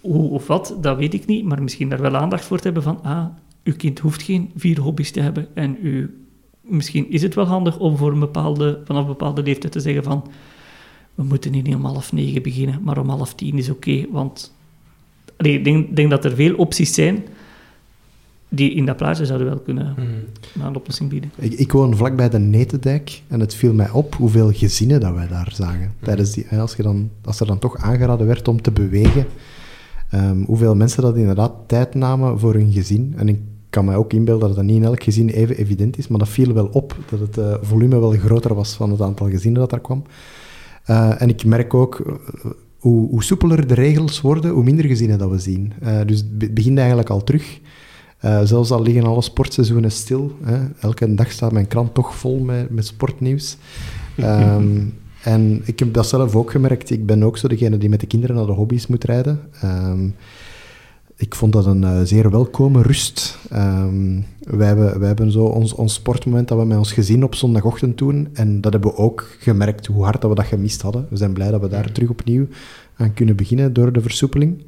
hoe 0.00 0.30
of 0.30 0.46
wat, 0.46 0.76
dat 0.80 0.96
weet 0.98 1.14
ik 1.14 1.26
niet, 1.26 1.44
maar 1.44 1.62
misschien 1.62 1.88
daar 1.88 2.00
wel 2.00 2.16
aandacht 2.16 2.44
voor 2.44 2.58
te 2.58 2.64
hebben 2.64 2.82
van, 2.82 3.02
ah, 3.02 3.24
uw 3.64 3.76
kind 3.76 3.98
hoeft 3.98 4.22
geen 4.22 4.50
vier 4.56 4.80
hobby's 4.80 5.10
te 5.10 5.20
hebben 5.20 5.46
en 5.54 5.76
u, 5.82 6.16
misschien 6.68 7.10
is 7.10 7.22
het 7.22 7.34
wel 7.34 7.44
handig 7.46 7.78
om 7.78 7.96
voor 7.96 8.12
een 8.12 8.18
bepaalde, 8.18 8.80
vanaf 8.84 9.02
een 9.02 9.08
bepaalde 9.08 9.42
leeftijd 9.42 9.72
te 9.72 9.80
zeggen 9.80 10.02
van, 10.02 10.24
we 11.14 11.22
moeten 11.22 11.52
niet 11.52 11.74
om 11.74 11.84
half 11.84 12.12
negen 12.12 12.42
beginnen, 12.42 12.80
maar 12.82 12.98
om 12.98 13.08
half 13.08 13.34
tien 13.34 13.58
is 13.58 13.70
oké, 13.70 14.04
want 14.10 14.54
allee, 15.36 15.52
ik 15.58 15.64
denk, 15.64 15.96
denk 15.96 16.10
dat 16.10 16.24
er 16.24 16.34
veel 16.34 16.54
opties 16.54 16.94
zijn 16.94 17.24
die 18.48 18.72
in 18.74 18.86
dat 18.86 18.96
plaatje 18.96 19.26
zouden 19.26 19.46
wel 19.48 19.58
kunnen 19.58 19.94
Mhm. 19.96 20.66
een 20.66 20.76
oplossing 20.76 21.10
bieden. 21.10 21.30
Ik, 21.36 21.52
ik 21.52 21.72
woon 21.72 21.96
vlakbij 21.96 22.28
de 22.28 22.38
Netendijk 22.38 23.22
en 23.28 23.40
het 23.40 23.54
viel 23.54 23.72
mij 23.74 23.90
op 23.90 24.14
hoeveel 24.14 24.52
gezinnen 24.52 25.00
dat 25.00 25.14
wij 25.14 25.28
daar 25.28 25.50
zagen. 25.54 25.94
Tijdens 26.02 26.32
die, 26.32 26.46
als, 26.58 26.74
je 26.76 26.82
dan, 26.82 27.10
als 27.24 27.40
er 27.40 27.46
dan 27.46 27.58
toch 27.58 27.76
aangeraden 27.76 28.26
werd 28.26 28.48
om 28.48 28.62
te 28.62 28.70
bewegen, 28.70 29.26
ehm, 30.10 30.42
hoeveel 30.42 30.74
mensen 30.74 31.02
dat 31.02 31.16
inderdaad 31.16 31.52
tijd 31.66 31.94
namen 31.94 32.38
voor 32.38 32.54
hun 32.54 32.72
gezin. 32.72 33.14
En 33.16 33.28
ik 33.28 33.38
kan 33.70 33.84
mij 33.84 33.96
ook 33.96 34.12
inbeelden 34.12 34.48
dat 34.48 34.56
dat 34.56 34.64
niet 34.64 34.76
in 34.76 34.84
elk 34.84 35.02
gezin 35.02 35.28
even 35.28 35.56
evident 35.56 35.98
is, 35.98 36.08
maar 36.08 36.18
dat 36.18 36.28
viel 36.28 36.52
wel 36.52 36.66
op, 36.66 36.96
dat 37.10 37.20
het 37.20 37.38
eh, 37.38 37.54
volume 37.62 37.98
wel 37.98 38.10
groter 38.10 38.54
was 38.54 38.74
van 38.74 38.90
het 38.90 39.00
aantal 39.00 39.30
gezinnen 39.30 39.60
dat 39.60 39.70
daar 39.70 39.80
kwam. 39.80 40.02
Uh, 40.90 41.22
en 41.22 41.28
ik 41.28 41.44
merk 41.44 41.74
ook 41.74 41.98
uh, 41.98 42.14
hoe, 42.78 43.08
hoe, 43.08 43.24
soepeler 43.24 43.66
de 43.66 43.74
regels 43.74 44.20
worden, 44.20 44.50
hoe 44.50 44.64
minder 44.64 44.84
gezinnen 44.84 45.18
dat 45.18 45.30
we 45.30 45.38
zien. 45.38 45.72
Dus 46.06 46.18
het 46.18 46.54
begint 46.54 46.78
eigenlijk 46.78 47.10
al 47.10 47.24
terug. 47.24 47.60
zelfs 48.44 48.70
al 48.70 48.82
liggen 48.82 49.04
alle 49.04 49.22
sportseizoenen 49.22 49.92
stil. 49.92 50.32
Hè. 50.42 50.58
Elke 50.80 51.14
dag 51.14 51.30
staat 51.30 51.52
mijn 51.52 51.68
krant 51.68 51.94
toch 51.94 52.14
vol 52.14 52.38
met, 52.38 52.70
met 52.70 52.86
sportnieuws. 52.86 53.56
um, 54.18 54.94
en 55.22 55.62
ik 55.64 55.78
heb 55.78 55.94
dat 55.94 56.08
zelf 56.08 56.34
ook 56.34 56.50
gemerkt. 56.50 56.90
Ik 56.90 57.06
ben 57.06 57.22
ook 57.22 57.38
zo 57.38 57.48
degene 57.48 57.78
die 57.78 57.88
met 57.88 58.00
de 58.00 58.06
kinderen 58.06 58.36
naar 58.36 58.46
de 58.46 58.52
hobby's 58.52 58.86
moet 58.86 59.04
rijden. 59.04 59.40
Um, 59.64 60.14
ik 61.18 61.34
vond 61.34 61.52
dat 61.52 61.66
een 61.66 61.82
uh, 61.82 62.00
zeer 62.02 62.30
welkome 62.30 62.82
rust. 62.82 63.38
Um, 63.52 64.24
wij, 64.40 64.66
hebben, 64.66 64.98
wij 64.98 65.08
hebben 65.08 65.32
zo 65.32 65.44
ons, 65.44 65.72
ons 65.72 65.94
sportmoment 65.94 66.48
dat 66.48 66.58
we 66.58 66.64
met 66.64 66.78
ons 66.78 66.92
gezin 66.92 67.24
op 67.24 67.34
zondagochtend 67.34 67.98
doen. 67.98 68.28
En 68.32 68.60
dat 68.60 68.72
hebben 68.72 68.90
we 68.90 68.96
ook 68.96 69.36
gemerkt 69.38 69.86
hoe 69.86 70.04
hard 70.04 70.20
dat 70.20 70.30
we 70.30 70.36
dat 70.36 70.46
gemist 70.46 70.82
hadden. 70.82 71.06
We 71.10 71.16
zijn 71.16 71.32
blij 71.32 71.50
dat 71.50 71.60
we 71.60 71.68
daar 71.68 71.92
terug 71.92 72.08
opnieuw 72.08 72.46
aan 72.96 73.14
kunnen 73.14 73.36
beginnen 73.36 73.72
door 73.72 73.92
de 73.92 74.00
versoepeling. 74.00 74.62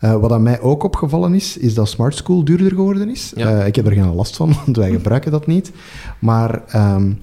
Uh, 0.00 0.16
wat 0.20 0.32
aan 0.32 0.42
mij 0.42 0.60
ook 0.60 0.82
opgevallen 0.82 1.34
is, 1.34 1.56
is 1.56 1.74
dat 1.74 1.88
Smart 1.88 2.14
School 2.14 2.44
duurder 2.44 2.70
geworden 2.70 3.10
is. 3.10 3.32
Ja. 3.36 3.60
Uh, 3.60 3.66
ik 3.66 3.76
heb 3.76 3.86
er 3.86 3.92
geen 3.92 4.14
last 4.14 4.36
van, 4.36 4.52
want 4.64 4.76
wij 4.76 4.90
gebruiken 4.90 5.30
dat 5.30 5.46
niet. 5.46 5.72
Maar 6.18 6.62
um, 6.96 7.18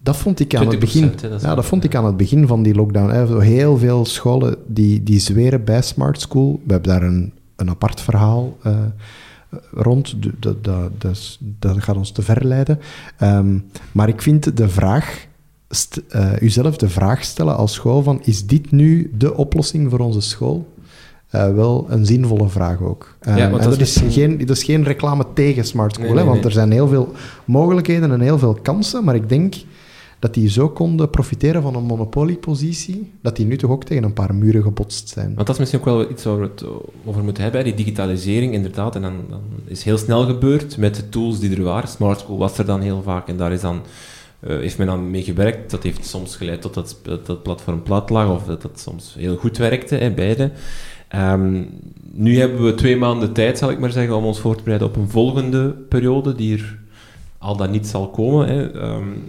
dat 0.00 0.16
vond 0.16 0.40
ik 0.40 0.54
aan 0.54 0.68
het 0.68 0.78
begin. 0.78 1.12
ja, 1.40 1.54
dat 1.54 1.64
vond 1.64 1.84
ik 1.84 1.94
aan 1.94 2.04
het 2.04 2.16
begin 2.16 2.46
van 2.46 2.62
die 2.62 2.74
lockdown. 2.74 3.10
Hè. 3.10 3.42
Heel 3.42 3.78
veel 3.78 4.04
scholen 4.04 4.56
die, 4.66 5.02
die 5.02 5.20
zweren 5.20 5.64
bij 5.64 5.82
Smart 5.82 6.20
School. 6.20 6.60
We 6.64 6.72
hebben 6.72 6.90
daar 6.90 7.02
een 7.02 7.32
een 7.56 7.70
apart 7.70 8.00
verhaal 8.00 8.56
uh, 8.66 8.78
rond. 9.72 10.14
Dat, 10.22 10.64
dat, 10.64 11.00
dat, 11.00 11.38
dat, 11.58 11.82
gaat 11.82 11.96
ons 11.96 12.10
te 12.10 12.22
ver 12.22 12.46
leiden. 12.46 12.80
Um, 13.22 13.64
maar 13.92 14.08
ik 14.08 14.22
vind 14.22 14.56
de 14.56 14.68
vraag, 14.68 15.26
uh, 16.16 16.32
uzelf 16.40 16.76
de 16.76 16.88
vraag 16.88 17.24
stellen 17.24 17.56
als 17.56 17.72
school 17.72 18.02
van 18.02 18.20
is 18.22 18.46
dit 18.46 18.70
nu 18.70 19.12
de 19.18 19.34
oplossing 19.34 19.90
voor 19.90 19.98
onze 19.98 20.20
school? 20.20 20.74
Uh, 21.34 21.54
wel 21.54 21.86
een 21.88 22.06
zinvolle 22.06 22.48
vraag 22.48 22.80
ook. 22.80 23.16
Um, 23.28 23.36
ja, 23.36 23.48
dat, 23.48 23.62
dat, 23.62 23.80
is 23.80 24.02
geen, 24.08 24.38
dat 24.38 24.56
is 24.56 24.64
geen 24.64 24.84
reclame 24.84 25.26
tegen 25.34 25.64
Smart 25.64 25.94
School, 25.94 26.06
nee, 26.06 26.14
nee, 26.14 26.24
hè, 26.24 26.28
want 26.30 26.42
nee. 26.42 26.48
er 26.48 26.54
zijn 26.56 26.70
heel 26.70 26.88
veel 26.88 27.12
mogelijkheden 27.44 28.12
en 28.12 28.20
heel 28.20 28.38
veel 28.38 28.58
kansen, 28.62 29.04
maar 29.04 29.14
ik 29.14 29.28
denk 29.28 29.54
dat 30.26 30.34
die 30.34 30.48
zo 30.48 30.68
konden 30.68 31.10
profiteren 31.10 31.62
van 31.62 31.74
een 31.74 31.84
monopoliepositie, 31.84 33.12
dat 33.22 33.36
die 33.36 33.46
nu 33.46 33.56
toch 33.56 33.70
ook 33.70 33.84
tegen 33.84 34.02
een 34.02 34.12
paar 34.12 34.34
muren 34.34 34.62
gebotst 34.62 35.08
zijn. 35.08 35.34
Want 35.34 35.46
dat 35.46 35.48
is 35.48 35.58
misschien 35.58 35.80
ook 35.80 35.84
wel 35.84 36.10
iets 36.10 36.24
waar 36.24 36.40
we 36.40 36.42
het 36.42 36.64
over 37.04 37.24
moeten 37.24 37.42
hebben, 37.42 37.64
die 37.64 37.74
digitalisering 37.74 38.52
inderdaad. 38.52 38.94
En 38.94 39.02
dan, 39.02 39.14
dan 39.30 39.40
is 39.64 39.82
heel 39.82 39.98
snel 39.98 40.24
gebeurd 40.24 40.76
met 40.76 40.94
de 40.94 41.08
tools 41.08 41.38
die 41.38 41.56
er 41.56 41.62
waren. 41.62 41.88
Smart 41.88 42.20
School 42.20 42.38
was 42.38 42.58
er 42.58 42.66
dan 42.66 42.80
heel 42.80 43.02
vaak 43.02 43.28
en 43.28 43.36
daar 43.36 43.52
is 43.52 43.60
dan, 43.60 43.80
uh, 44.40 44.50
heeft 44.58 44.78
men 44.78 44.86
dan 44.86 45.10
mee 45.10 45.22
gewerkt. 45.22 45.70
Dat 45.70 45.82
heeft 45.82 46.06
soms 46.06 46.36
geleid 46.36 46.62
tot 46.62 46.74
dat, 46.74 47.00
dat 47.02 47.42
platform 47.42 47.82
plat 47.82 48.10
lag 48.10 48.30
of 48.30 48.44
dat 48.44 48.62
dat 48.62 48.80
soms 48.80 49.14
heel 49.18 49.36
goed 49.36 49.56
werkte, 49.56 49.94
hè, 49.94 50.10
beide. 50.10 50.50
Um, 51.14 51.68
nu 52.12 52.38
hebben 52.38 52.64
we 52.64 52.74
twee 52.74 52.96
maanden 52.96 53.32
tijd, 53.32 53.58
zal 53.58 53.70
ik 53.70 53.78
maar 53.78 53.92
zeggen, 53.92 54.16
om 54.16 54.24
ons 54.24 54.40
voor 54.40 54.56
te 54.56 54.62
bereiden 54.62 54.88
op 54.88 54.96
een 54.96 55.08
volgende 55.08 55.68
periode 55.88 56.34
die 56.34 56.56
er 56.56 56.78
al 57.38 57.56
dan 57.56 57.70
niet 57.70 57.86
zal 57.86 58.10
komen. 58.10 58.48
Hè. 58.48 58.74
Um, 58.74 59.22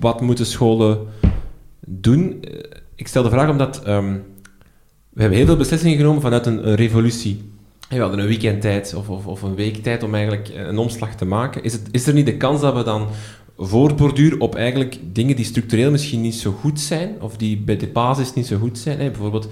wat 0.00 0.20
moeten 0.20 0.46
scholen 0.46 0.98
doen? 1.86 2.42
Eh, 2.42 2.52
ik 2.94 3.08
stel 3.08 3.22
de 3.22 3.30
vraag 3.30 3.50
omdat 3.50 3.88
um, 3.88 4.24
we 5.10 5.20
hebben 5.20 5.38
heel 5.38 5.46
veel 5.46 5.56
beslissingen 5.56 5.96
genomen 5.96 6.22
vanuit 6.22 6.46
een, 6.46 6.74
revolutie. 6.74 7.52
We 7.88 7.98
hadden 7.98 8.18
een 8.18 8.26
weekendtijd 8.26 8.94
of, 8.94 9.08
of, 9.08 9.26
of 9.26 9.42
een 9.42 9.54
weektijd 9.54 10.02
om 10.02 10.14
eigenlijk 10.14 10.50
een 10.54 10.78
omslag 10.78 11.14
te 11.14 11.24
maken. 11.24 11.62
Is, 11.62 11.72
het, 11.72 11.88
is 11.90 12.06
er 12.06 12.14
niet 12.14 12.26
de 12.26 12.36
kans 12.36 12.60
dat 12.60 12.74
we 12.74 12.82
dan 12.82 13.08
voortborduren 13.58 14.40
op 14.40 14.54
eigenlijk 14.54 14.98
dingen 15.12 15.36
die 15.36 15.44
structureel 15.44 15.90
misschien 15.90 16.20
niet 16.20 16.34
zo 16.34 16.52
goed 16.52 16.80
zijn, 16.80 17.16
of 17.20 17.36
die 17.36 17.58
bij 17.58 17.76
de 17.76 17.86
basis 17.86 18.34
niet 18.34 18.46
zo 18.46 18.58
goed 18.58 18.78
zijn? 18.78 18.98
Hè? 18.98 19.10
Bijvoorbeeld 19.10 19.48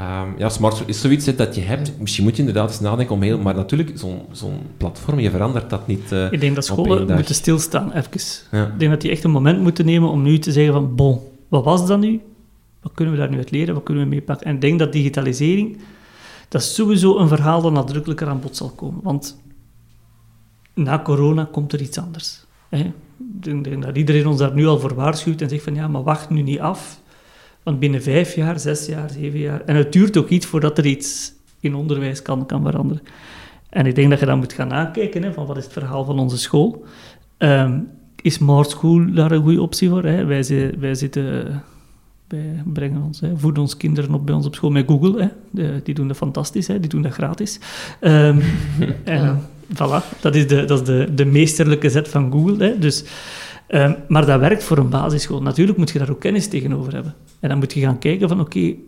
Um, 0.00 0.34
ja, 0.38 0.48
smart 0.48 0.82
is 0.86 1.00
zoiets 1.00 1.36
dat 1.36 1.54
je 1.54 1.60
hebt. 1.60 1.98
Misschien 1.98 2.24
moet 2.24 2.36
je 2.36 2.38
inderdaad 2.38 2.68
eens 2.68 2.80
nadenken 2.80 3.14
om 3.14 3.22
heel... 3.22 3.38
Maar 3.38 3.54
natuurlijk, 3.54 3.92
zo'n 3.94 4.20
zo'n 4.32 4.58
platform, 4.76 5.18
je 5.18 5.30
verandert 5.30 5.70
dat 5.70 5.86
niet 5.86 6.12
uh, 6.12 6.32
Ik 6.32 6.40
denk 6.40 6.54
dat 6.54 6.64
scholen 6.64 7.14
moeten 7.14 7.34
stilstaan, 7.34 7.92
even. 7.92 8.20
Ja. 8.50 8.66
Ik 8.66 8.78
denk 8.78 8.90
dat 8.90 9.00
die 9.00 9.10
echt 9.10 9.24
een 9.24 9.30
moment 9.30 9.60
moeten 9.60 9.84
nemen 9.84 10.08
om 10.08 10.22
nu 10.22 10.38
te 10.38 10.52
zeggen 10.52 10.72
van... 10.72 10.94
Bon, 10.94 11.20
wat 11.48 11.64
was 11.64 11.86
dat 11.86 12.00
nu? 12.00 12.20
Wat 12.82 12.92
kunnen 12.94 13.14
we 13.14 13.20
daar 13.20 13.30
nu 13.30 13.36
uit 13.36 13.50
leren? 13.50 13.74
Wat 13.74 13.82
kunnen 13.82 14.04
we 14.04 14.08
meepakken? 14.08 14.46
En 14.46 14.54
ik 14.54 14.60
denk 14.60 14.78
dat 14.78 14.92
digitalisering... 14.92 15.78
Dat 16.48 16.60
is 16.60 16.74
sowieso 16.74 17.18
een 17.18 17.28
verhaal 17.28 17.62
dat 17.62 17.72
nadrukkelijker 17.72 18.28
aan 18.28 18.40
bod 18.40 18.56
zal 18.56 18.68
komen. 18.68 19.00
Want 19.02 19.42
na 20.74 21.02
corona 21.02 21.48
komt 21.52 21.72
er 21.72 21.80
iets 21.80 21.98
anders. 21.98 22.44
Hè? 22.68 22.92
Ik 23.42 23.64
denk 23.64 23.82
dat 23.82 23.96
iedereen 23.96 24.26
ons 24.26 24.38
daar 24.38 24.54
nu 24.54 24.66
al 24.66 24.80
voor 24.80 24.94
waarschuwt 24.94 25.40
en 25.40 25.48
zegt 25.48 25.64
van... 25.64 25.74
Ja, 25.74 25.88
maar 25.88 26.02
wacht 26.02 26.30
nu 26.30 26.42
niet 26.42 26.60
af 26.60 27.02
want 27.64 27.78
binnen 27.78 28.02
vijf 28.02 28.34
jaar, 28.34 28.58
zes 28.60 28.86
jaar, 28.86 29.10
zeven 29.10 29.38
jaar... 29.38 29.60
En 29.60 29.76
het 29.76 29.92
duurt 29.92 30.16
ook 30.16 30.28
iets 30.28 30.46
voordat 30.46 30.78
er 30.78 30.86
iets 30.86 31.32
in 31.60 31.74
onderwijs 31.74 32.22
kan, 32.22 32.46
kan 32.46 32.62
veranderen. 32.62 33.02
En 33.68 33.86
ik 33.86 33.94
denk 33.94 34.10
dat 34.10 34.20
je 34.20 34.26
dan 34.26 34.38
moet 34.38 34.52
gaan 34.52 34.68
nakijken, 34.68 35.22
hè, 35.22 35.32
van 35.32 35.46
wat 35.46 35.56
is 35.56 35.64
het 35.64 35.72
verhaal 35.72 36.04
van 36.04 36.18
onze 36.18 36.38
school. 36.38 36.84
Um, 37.38 37.88
is 38.22 38.34
Smart 38.34 38.70
School 38.70 39.12
daar 39.12 39.32
een 39.32 39.42
goede 39.42 39.62
optie 39.62 39.88
voor? 39.88 40.04
Hè? 40.04 40.24
Wij, 40.24 40.74
wij 40.78 40.94
zitten... 40.94 41.62
Wij 42.28 42.62
brengen 42.64 43.02
ons, 43.02 43.20
hè, 43.20 43.36
voeden 43.36 43.62
ons 43.62 43.76
kinderen 43.76 44.14
op 44.14 44.26
bij 44.26 44.34
ons 44.34 44.46
op 44.46 44.54
school 44.54 44.70
met 44.70 44.86
Google. 44.86 45.22
Hè. 45.22 45.28
De, 45.50 45.80
die 45.84 45.94
doen 45.94 46.08
dat 46.08 46.16
fantastisch, 46.16 46.66
hè. 46.66 46.80
die 46.80 46.88
doen 46.88 47.02
dat 47.02 47.12
gratis. 47.12 47.60
Um, 48.00 48.10
en 49.04 49.22
ja. 49.22 49.40
voilà, 49.72 50.20
dat 50.20 50.34
is, 50.34 50.48
de, 50.48 50.64
dat 50.64 50.80
is 50.80 50.86
de, 50.86 51.14
de 51.14 51.24
meesterlijke 51.24 51.90
zet 51.90 52.08
van 52.08 52.32
Google. 52.32 52.64
Hè. 52.64 52.78
Dus 52.78 53.04
Um, 53.68 53.96
maar 54.08 54.26
dat 54.26 54.40
werkt 54.40 54.64
voor 54.64 54.78
een 54.78 54.88
basisschool. 54.88 55.42
Natuurlijk 55.42 55.78
moet 55.78 55.90
je 55.90 55.98
daar 55.98 56.10
ook 56.10 56.20
kennis 56.20 56.48
tegenover 56.48 56.94
hebben. 56.94 57.14
En 57.40 57.48
dan 57.48 57.58
moet 57.58 57.72
je 57.72 57.80
gaan 57.80 57.98
kijken 57.98 58.28
van, 58.28 58.40
oké, 58.40 58.58
okay, 58.58 58.78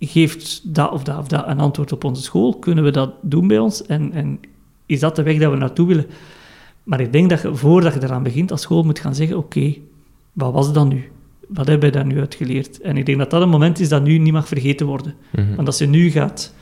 geeft 0.00 0.74
dat 0.74 0.92
of 0.92 1.02
dat 1.02 1.18
of 1.18 1.28
dat 1.28 1.46
een 1.46 1.60
antwoord 1.60 1.92
op 1.92 2.04
onze 2.04 2.22
school? 2.22 2.58
Kunnen 2.58 2.84
we 2.84 2.90
dat 2.90 3.10
doen 3.22 3.46
bij 3.46 3.58
ons? 3.58 3.86
En, 3.86 4.12
en 4.12 4.40
is 4.86 5.00
dat 5.00 5.16
de 5.16 5.22
weg 5.22 5.38
dat 5.38 5.50
we 5.50 5.56
naartoe 5.56 5.86
willen? 5.86 6.06
Maar 6.82 7.00
ik 7.00 7.12
denk 7.12 7.30
dat 7.30 7.42
je, 7.42 7.54
voordat 7.54 7.94
je 7.94 8.02
eraan 8.02 8.22
begint 8.22 8.50
als 8.50 8.60
school, 8.60 8.82
moet 8.82 8.98
gaan 8.98 9.14
zeggen, 9.14 9.36
oké, 9.36 9.74
wat 10.32 10.52
was 10.52 10.72
dat 10.72 10.88
nu? 10.88 11.10
Wat 11.48 11.66
hebben 11.66 11.90
we 11.90 11.96
daar 11.96 12.06
nu 12.06 12.20
uit 12.20 12.34
geleerd? 12.34 12.80
En 12.80 12.96
ik 12.96 13.06
denk 13.06 13.18
dat 13.18 13.30
dat 13.30 13.42
een 13.42 13.48
moment 13.48 13.80
is 13.80 13.88
dat 13.88 14.02
nu 14.02 14.18
niet 14.18 14.32
mag 14.32 14.48
vergeten 14.48 14.86
worden. 14.86 15.14
Mm 15.36 15.56
Want 15.56 15.66
als 15.66 15.78
je 15.78 15.86
nu 15.86 16.10
gaat 16.10 16.54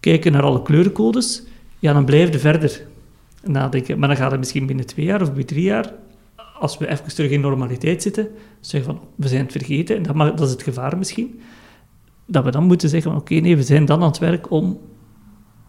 kijken 0.00 0.32
naar 0.32 0.42
alle 0.42 0.62
kleurencodes, 0.62 1.42
ja, 1.78 1.92
dan 1.92 2.04
blijf 2.04 2.32
je 2.32 2.38
verder 2.38 2.86
nadenken. 3.42 3.98
Maar 3.98 4.08
dan 4.08 4.16
gaat 4.16 4.30
het 4.30 4.40
misschien 4.40 4.66
binnen 4.66 4.86
twee 4.86 5.06
jaar 5.06 5.20
of 5.20 5.28
binnen 5.28 5.46
drie 5.46 5.62
jaar 5.62 5.92
als 6.58 6.78
we 6.78 6.88
even 6.88 7.14
terug 7.14 7.30
in 7.30 7.40
normaliteit 7.40 8.02
zitten, 8.02 8.28
zeggen 8.60 8.94
van, 8.94 9.08
we 9.14 9.28
zijn 9.28 9.42
het 9.42 9.52
vergeten, 9.52 9.96
en 9.96 10.02
dat, 10.02 10.38
dat 10.38 10.46
is 10.46 10.52
het 10.52 10.62
gevaar 10.62 10.98
misschien, 10.98 11.40
dat 12.26 12.44
we 12.44 12.50
dan 12.50 12.64
moeten 12.64 12.88
zeggen 12.88 13.14
oké, 13.14 13.34
nee, 13.34 13.56
we 13.56 13.62
zijn 13.62 13.84
dan 13.84 14.00
aan 14.00 14.08
het 14.08 14.18
werk 14.18 14.50
om 14.50 14.80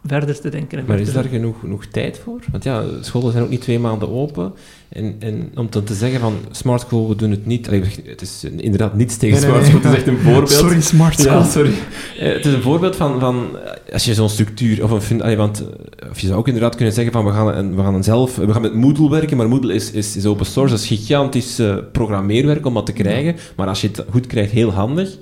verder 0.08 0.42
te 0.42 0.50
denken. 0.50 0.84
maar 0.88 1.00
is 1.00 1.14
daar 1.14 1.24
genoeg, 1.24 1.60
genoeg 1.60 1.86
tijd 1.86 2.20
voor? 2.24 2.40
Want 2.52 2.64
ja, 2.64 2.84
scholen 3.02 3.32
zijn 3.32 3.44
ook 3.44 3.50
niet 3.50 3.62
twee 3.62 3.80
maanden 3.80 4.10
open. 4.10 4.54
En, 4.90 5.16
en 5.20 5.52
om 5.56 5.68
dan 5.70 5.84
te 5.84 5.94
zeggen 5.94 6.20
van 6.20 6.38
smart 6.52 6.82
school, 6.82 7.10
we 7.10 7.16
doen 7.16 7.32
het 7.32 7.46
niet. 7.46 7.68
Allee, 7.68 7.84
het 8.06 8.22
is 8.22 8.44
inderdaad 8.44 8.96
niets 8.96 9.18
tegen 9.18 9.42
nee, 9.42 9.50
smart 9.50 9.66
school, 9.66 9.82
het 9.82 9.92
is 9.92 9.98
echt 9.98 10.08
een 10.08 10.18
voorbeeld. 10.18 10.52
Sorry, 10.52 10.82
smart 10.82 11.20
school. 11.20 11.32
Ja, 11.32 11.44
sorry. 11.44 11.74
Eh, 12.20 12.34
het 12.34 12.46
is 12.46 12.54
een 12.54 12.62
voorbeeld 12.62 12.96
van, 12.96 13.20
van 13.20 13.48
als 13.94 14.06
je 14.06 14.14
zo'n 14.14 14.30
structuur, 14.30 14.84
of, 14.84 15.10
een, 15.10 15.22
allee, 15.22 15.38
want, 15.38 15.64
eh, 16.00 16.10
of 16.10 16.20
je 16.20 16.28
zou 16.28 16.40
ook 16.40 16.48
inderdaad 16.48 16.76
kunnen 16.76 16.94
zeggen 16.94 17.14
van 17.14 17.26
we 17.26 17.32
gaan, 17.32 17.76
we 17.76 17.82
gaan 17.82 18.04
zelf, 18.04 18.36
we 18.36 18.52
gaan 18.52 18.62
met 18.62 18.74
Moodle 18.74 19.10
werken, 19.10 19.38
maar 19.38 19.50
Moodle 19.50 19.74
is, 19.74 19.92
is, 19.92 20.16
is 20.16 20.26
open 20.26 20.46
source, 20.46 20.74
dat 20.74 20.84
is 20.84 20.88
gigantisch 20.88 21.60
uh, 21.60 21.76
programmeerwerk 21.92 22.66
om 22.66 22.74
dat 22.74 22.86
te 22.86 22.94
krijgen. 22.94 23.36
Maar 23.56 23.68
als 23.68 23.82
je 23.82 23.88
het 23.88 24.06
goed 24.10 24.28
krijgt, 24.28 24.52
heel 24.52 24.72
handig. 24.72 25.18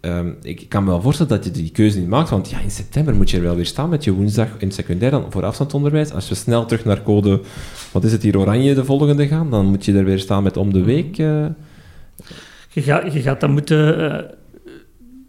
Um, 0.00 0.36
ik 0.42 0.68
kan 0.68 0.84
me 0.84 0.90
wel 0.90 1.00
voorstellen 1.00 1.32
dat 1.32 1.44
je 1.44 1.50
die 1.50 1.70
keuze 1.70 1.98
niet 1.98 2.08
maakt, 2.08 2.30
want 2.30 2.50
ja, 2.50 2.60
in 2.60 2.70
september 2.70 3.14
moet 3.14 3.30
je 3.30 3.36
er 3.36 3.42
wel 3.42 3.54
weer 3.54 3.66
staan 3.66 3.88
met 3.88 4.04
je 4.04 4.12
woensdag 4.12 4.48
in 4.58 4.66
het 4.66 4.74
secundair 4.74 5.10
dan 5.10 5.26
voor 5.28 5.44
afstandsonderwijs. 5.44 6.12
Als 6.12 6.28
we 6.28 6.34
snel 6.34 6.66
terug 6.66 6.84
naar 6.84 7.02
code, 7.02 7.40
wat 7.92 8.04
is 8.04 8.12
het 8.12 8.22
hier, 8.22 8.38
oranje 8.38 8.74
de 8.74 8.84
volgende 8.84 9.26
gaan, 9.26 9.50
dan 9.50 9.66
moet 9.66 9.84
je 9.84 9.92
er 9.92 10.04
weer 10.04 10.18
staan 10.18 10.42
met 10.42 10.56
om 10.56 10.72
de 10.72 10.82
week. 10.82 11.18
Uh... 11.18 11.46
Je, 12.68 12.82
gaat, 12.82 13.12
je 13.12 13.20
gaat 13.20 13.40
dat 13.40 13.50
moeten... 13.50 14.00
Uh, 14.00 14.18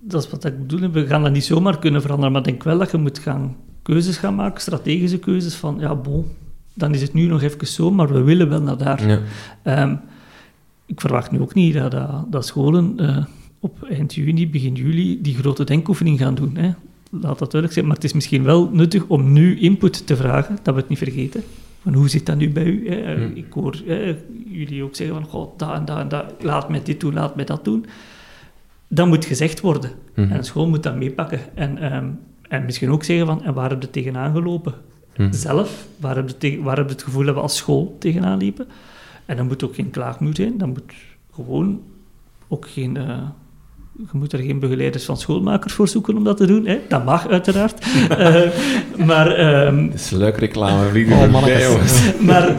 dat 0.01 0.23
is 0.23 0.29
wat 0.29 0.45
ik 0.45 0.67
bedoel, 0.67 0.89
we 0.89 1.05
gaan 1.05 1.23
dat 1.23 1.31
niet 1.31 1.45
zomaar 1.45 1.79
kunnen 1.79 2.01
veranderen, 2.01 2.31
maar 2.31 2.41
ik 2.41 2.47
denk 2.47 2.63
wel 2.63 2.77
dat 2.77 2.91
je 2.91 2.97
moet 2.97 3.19
gaan 3.19 3.55
keuzes 3.81 4.17
gaan 4.17 4.35
maken, 4.35 4.61
strategische 4.61 5.19
keuzes 5.19 5.55
van, 5.55 5.77
ja, 5.79 5.95
bon, 5.95 6.25
dan 6.73 6.93
is 6.93 7.01
het 7.01 7.13
nu 7.13 7.25
nog 7.25 7.41
even 7.41 7.67
zo, 7.67 7.91
maar 7.91 8.13
we 8.13 8.21
willen 8.21 8.49
wel 8.49 8.61
naar 8.61 8.77
daar. 8.77 9.07
Ja. 9.63 9.81
Um, 9.83 9.99
ik 10.85 11.01
verwacht 11.01 11.31
nu 11.31 11.41
ook 11.41 11.53
niet 11.53 11.73
dat, 11.73 11.91
dat, 11.91 12.25
dat 12.29 12.45
scholen... 12.45 12.93
Uh, 12.97 13.17
op 13.63 13.83
eind 13.83 14.13
juni, 14.13 14.49
begin 14.49 14.73
juli, 14.73 15.21
die 15.21 15.35
grote 15.35 15.63
denkoefening 15.63 16.19
gaan 16.19 16.35
doen. 16.35 16.55
Hè. 16.55 16.71
Laat 17.09 17.39
dat 17.39 17.51
duidelijk 17.51 17.73
zijn. 17.73 17.85
Maar 17.85 17.95
het 17.95 18.03
is 18.03 18.13
misschien 18.13 18.43
wel 18.43 18.69
nuttig 18.69 19.05
om 19.07 19.33
nu 19.33 19.59
input 19.59 20.07
te 20.07 20.15
vragen, 20.15 20.57
dat 20.63 20.73
we 20.73 20.79
het 20.79 20.89
niet 20.89 20.97
vergeten. 20.97 21.43
Van 21.81 21.93
hoe 21.93 22.09
zit 22.09 22.25
dat 22.25 22.37
nu 22.37 22.49
bij 22.49 22.63
u? 22.63 22.89
Hè? 22.89 23.15
Hmm. 23.15 23.35
Ik 23.35 23.53
hoor 23.53 23.81
hè, 23.85 24.17
jullie 24.47 24.83
ook 24.83 24.95
zeggen 24.95 25.15
van, 25.15 25.25
god, 25.25 25.59
dat 25.59 25.73
en 25.73 25.85
dat 25.85 25.97
en 25.97 26.07
dat, 26.07 26.33
laat 26.39 26.69
mij 26.69 26.83
dit 26.83 26.99
doen, 26.99 27.13
laat 27.13 27.35
mij 27.35 27.45
dat 27.45 27.63
doen. 27.65 27.85
Dat 28.87 29.07
moet 29.07 29.25
gezegd 29.25 29.61
worden. 29.61 29.91
Hmm. 30.13 30.31
En 30.31 30.37
de 30.37 30.43
school 30.43 30.69
moet 30.69 30.83
dat 30.83 30.95
meepakken. 30.95 31.39
En, 31.55 31.95
um, 31.95 32.19
en 32.41 32.65
misschien 32.65 32.89
ook 32.89 33.03
zeggen 33.03 33.25
van, 33.25 33.43
en 33.43 33.53
waar 33.53 33.69
heb 33.69 33.81
je 33.81 33.89
tegenaan 33.89 34.33
gelopen? 34.33 34.73
Hmm. 35.13 35.33
Zelf, 35.33 35.87
waar 35.97 36.15
heb, 36.15 36.35
je 36.39 36.61
waar 36.61 36.77
heb 36.77 36.87
je 36.87 36.93
het 36.93 37.03
gevoel 37.03 37.25
dat 37.25 37.35
we 37.35 37.41
als 37.41 37.57
school 37.57 37.95
tegenaan 37.99 38.37
liepen? 38.37 38.67
En 39.25 39.37
dan 39.37 39.47
moet 39.47 39.63
ook 39.63 39.75
geen 39.75 39.89
klaagmoed 39.89 40.35
zijn, 40.35 40.57
dan 40.57 40.69
moet 40.69 40.93
gewoon 41.31 41.81
ook 42.47 42.67
geen... 42.67 42.95
Uh, 42.95 43.17
je 43.97 44.07
moet 44.11 44.33
er 44.33 44.39
geen 44.39 44.59
begeleiders 44.59 45.05
van 45.05 45.17
schoolmakers 45.17 45.73
voor 45.73 45.87
zoeken 45.87 46.17
om 46.17 46.23
dat 46.23 46.37
te 46.37 46.45
doen. 46.45 46.65
Hè? 46.65 46.79
Dat 46.87 47.05
mag 47.05 47.27
uiteraard. 47.27 47.85
uh, 48.11 48.41
maar... 49.07 49.65
Um, 49.65 49.89
dat 49.89 49.99
is 49.99 50.09
leuk 50.09 50.37
reclame, 50.37 50.89
vliegen 50.89 51.35
oh. 51.35 51.81
Maar... 52.19 52.55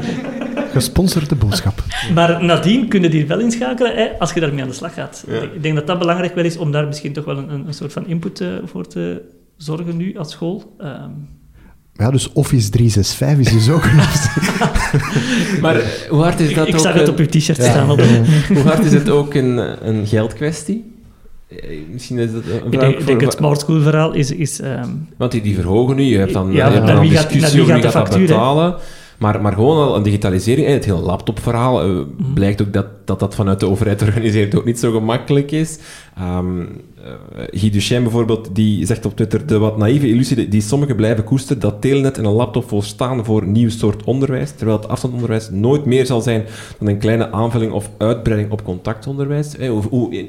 Gesponsorde 0.72 1.34
boodschap. 1.34 1.84
Maar 2.14 2.44
nadien 2.44 2.88
kunnen 2.88 3.10
die 3.10 3.26
wel 3.26 3.40
inschakelen 3.40 3.94
hè, 3.94 4.08
als 4.18 4.32
je 4.32 4.40
daarmee 4.40 4.62
aan 4.62 4.68
de 4.68 4.74
slag 4.74 4.94
gaat. 4.94 5.24
Ja. 5.26 5.40
Ik 5.40 5.62
denk 5.62 5.74
dat 5.74 5.86
dat 5.86 5.98
belangrijk 5.98 6.34
wel 6.34 6.44
is 6.44 6.56
om 6.56 6.72
daar 6.72 6.86
misschien 6.86 7.12
toch 7.12 7.24
wel 7.24 7.38
een, 7.38 7.66
een 7.66 7.74
soort 7.74 7.92
van 7.92 8.06
input 8.06 8.40
uh, 8.40 8.48
voor 8.64 8.86
te 8.86 9.22
zorgen 9.56 9.96
nu 9.96 10.16
als 10.18 10.30
school. 10.30 10.76
Um, 10.80 11.28
ja, 11.92 12.10
dus 12.10 12.32
Office 12.32 12.70
365 12.70 13.54
is 13.54 13.64
dus 13.64 13.74
ook 13.74 13.84
een 13.84 13.96
maar 15.62 15.82
hoe 16.08 16.22
hard 16.22 16.40
is 16.40 16.54
dat 16.54 16.68
ik, 16.68 16.74
ook... 16.74 16.80
Ik 16.80 16.86
zag 16.86 16.94
het 16.94 17.08
op 17.08 17.18
uw 17.18 17.26
t-shirt 17.26 17.56
ja. 17.56 17.70
staan. 17.70 17.90
Op 17.90 18.00
hoe 18.48 18.62
hard 18.62 18.84
is 18.84 18.92
het 18.92 19.08
ook 19.08 19.34
een, 19.34 19.88
een 19.88 20.06
geldkwestie? 20.06 20.93
Eh, 21.48 21.78
misschien 21.92 22.18
is 22.18 22.32
dat 22.32 22.42
een 22.44 22.72
ik 22.72 22.80
denk, 22.80 23.06
denk 23.06 23.20
het 23.20 23.32
smart 23.32 23.60
school 23.60 23.80
verhaal 23.80 24.12
is... 24.12 24.30
is 24.30 24.60
um... 24.60 25.08
Want 25.16 25.32
die, 25.32 25.42
die 25.42 25.54
verhogen 25.54 25.96
nu, 25.96 26.02
je 26.02 26.18
hebt 26.18 26.32
dan, 26.32 26.52
ja, 26.52 26.66
je 26.66 26.74
hebt 26.74 26.86
dan 26.86 27.00
wie 27.00 27.10
discussie 27.10 27.40
gaat, 27.40 27.52
wie 27.52 27.62
over 27.62 27.72
gaat 27.72 27.82
wie 27.82 27.90
de 27.90 27.92
gaat 27.92 28.06
dat 28.06 28.08
factuur, 28.08 28.26
betalen. 28.26 28.74
Maar, 29.24 29.40
maar 29.40 29.52
gewoon 29.52 29.76
al 29.76 29.96
een 29.96 30.02
digitalisering, 30.02 30.66
het 30.66 30.84
hele 30.84 30.98
laptopverhaal, 30.98 31.88
uh, 31.88 31.96
mm. 31.96 32.34
blijkt 32.34 32.62
ook 32.62 32.72
dat, 32.72 32.86
dat 33.04 33.20
dat 33.20 33.34
vanuit 33.34 33.60
de 33.60 33.68
overheid 33.68 34.02
organiseert 34.06 34.56
ook 34.56 34.64
niet 34.64 34.78
zo 34.78 34.92
gemakkelijk 34.92 35.50
is. 35.50 35.78
Um, 36.20 36.68
Guy 37.50 37.70
Duchesne 37.70 38.00
bijvoorbeeld, 38.00 38.48
die 38.52 38.86
zegt 38.86 39.06
op 39.06 39.16
Twitter 39.16 39.46
de 39.46 39.58
wat 39.58 39.76
naïeve 39.76 40.08
illusie 40.08 40.48
die 40.48 40.60
sommigen 40.60 40.96
blijven 40.96 41.24
koesteren, 41.24 41.60
dat 41.60 41.80
telenet 41.80 42.18
en 42.18 42.24
een 42.24 42.32
laptop 42.32 42.68
volstaan 42.68 43.24
voor 43.24 43.42
een 43.42 43.52
nieuw 43.52 43.70
soort 43.70 44.04
onderwijs, 44.04 44.50
terwijl 44.50 44.78
het 44.78 44.88
afstandsonderwijs 44.88 45.50
nooit 45.50 45.84
meer 45.84 46.06
zal 46.06 46.20
zijn 46.20 46.44
dan 46.78 46.88
een 46.88 46.98
kleine 46.98 47.32
aanvulling 47.32 47.72
of 47.72 47.90
uitbreiding 47.98 48.52
op 48.52 48.64
contactonderwijs. 48.64 49.56
Eh, 49.56 49.76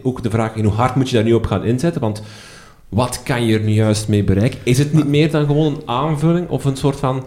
ook 0.04 0.24
de 0.24 0.30
vraag, 0.30 0.56
in 0.56 0.64
hoe 0.64 0.74
hard 0.74 0.96
moet 0.96 1.10
je 1.10 1.16
daar 1.16 1.26
nu 1.26 1.34
op 1.34 1.46
gaan 1.46 1.64
inzetten? 1.64 2.02
Want 2.02 2.22
wat 2.90 3.24
kan 3.24 3.46
je 3.46 3.58
er 3.58 3.64
nu 3.64 3.72
juist 3.72 4.08
mee 4.08 4.24
bereiken? 4.24 4.60
Is 4.64 4.78
het 4.78 4.94
niet 4.94 5.08
meer 5.08 5.32
dan 5.32 5.46
gewoon 5.46 5.74
een 5.74 5.82
aanvulling 5.86 6.50
of 6.50 6.66
een 6.66 6.78
soort 6.78 7.00
van 7.00 7.24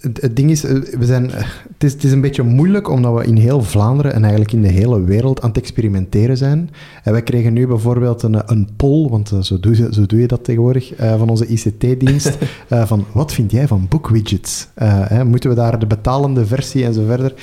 het, 0.00 0.36
ding 0.36 0.50
is, 0.50 0.64
eh, 0.64 0.74
we 0.74 1.04
zijn, 1.04 1.30
eh, 1.30 1.44
het 1.72 1.84
is, 1.84 1.92
het 1.92 2.04
is 2.04 2.12
een 2.12 2.20
beetje 2.20 2.42
moeilijk 2.42 2.88
omdat 2.88 3.14
we 3.14 3.26
in 3.26 3.36
heel 3.36 3.62
Vlaanderen 3.62 4.12
en 4.12 4.22
eigenlijk 4.22 4.52
in 4.52 4.62
de 4.62 4.68
hele 4.68 5.04
wereld 5.04 5.42
aan 5.42 5.48
het 5.48 5.58
experimenteren 5.58 6.36
zijn. 6.36 6.70
En 7.02 7.12
wij 7.12 7.22
kregen 7.22 7.52
nu 7.52 7.66
bijvoorbeeld 7.66 8.22
een, 8.22 8.42
een 8.46 8.68
poll, 8.76 9.08
want 9.08 9.32
eh, 9.32 9.40
zo 9.40 9.60
doe 9.60 9.76
je, 9.76 9.88
zo 9.92 10.06
doe 10.06 10.20
je 10.20 10.26
dat 10.26 10.44
tegenwoordig, 10.44 10.92
van 10.96 11.28
onze 11.28 11.46
ICT-dienst, 11.46 12.38
van 12.90 13.04
wat 13.12 13.32
vind 13.32 13.50
jij 13.50 13.68
van 13.68 13.86
bookwidgets? 13.88 14.68
Uh, 14.76 15.22
moeten 15.22 15.50
we 15.50 15.56
daar 15.56 15.78
de 15.78 15.86
betalende 15.86 16.46
versie 16.46 16.84
en 16.84 16.94
zo 16.94 17.04
verder? 17.06 17.34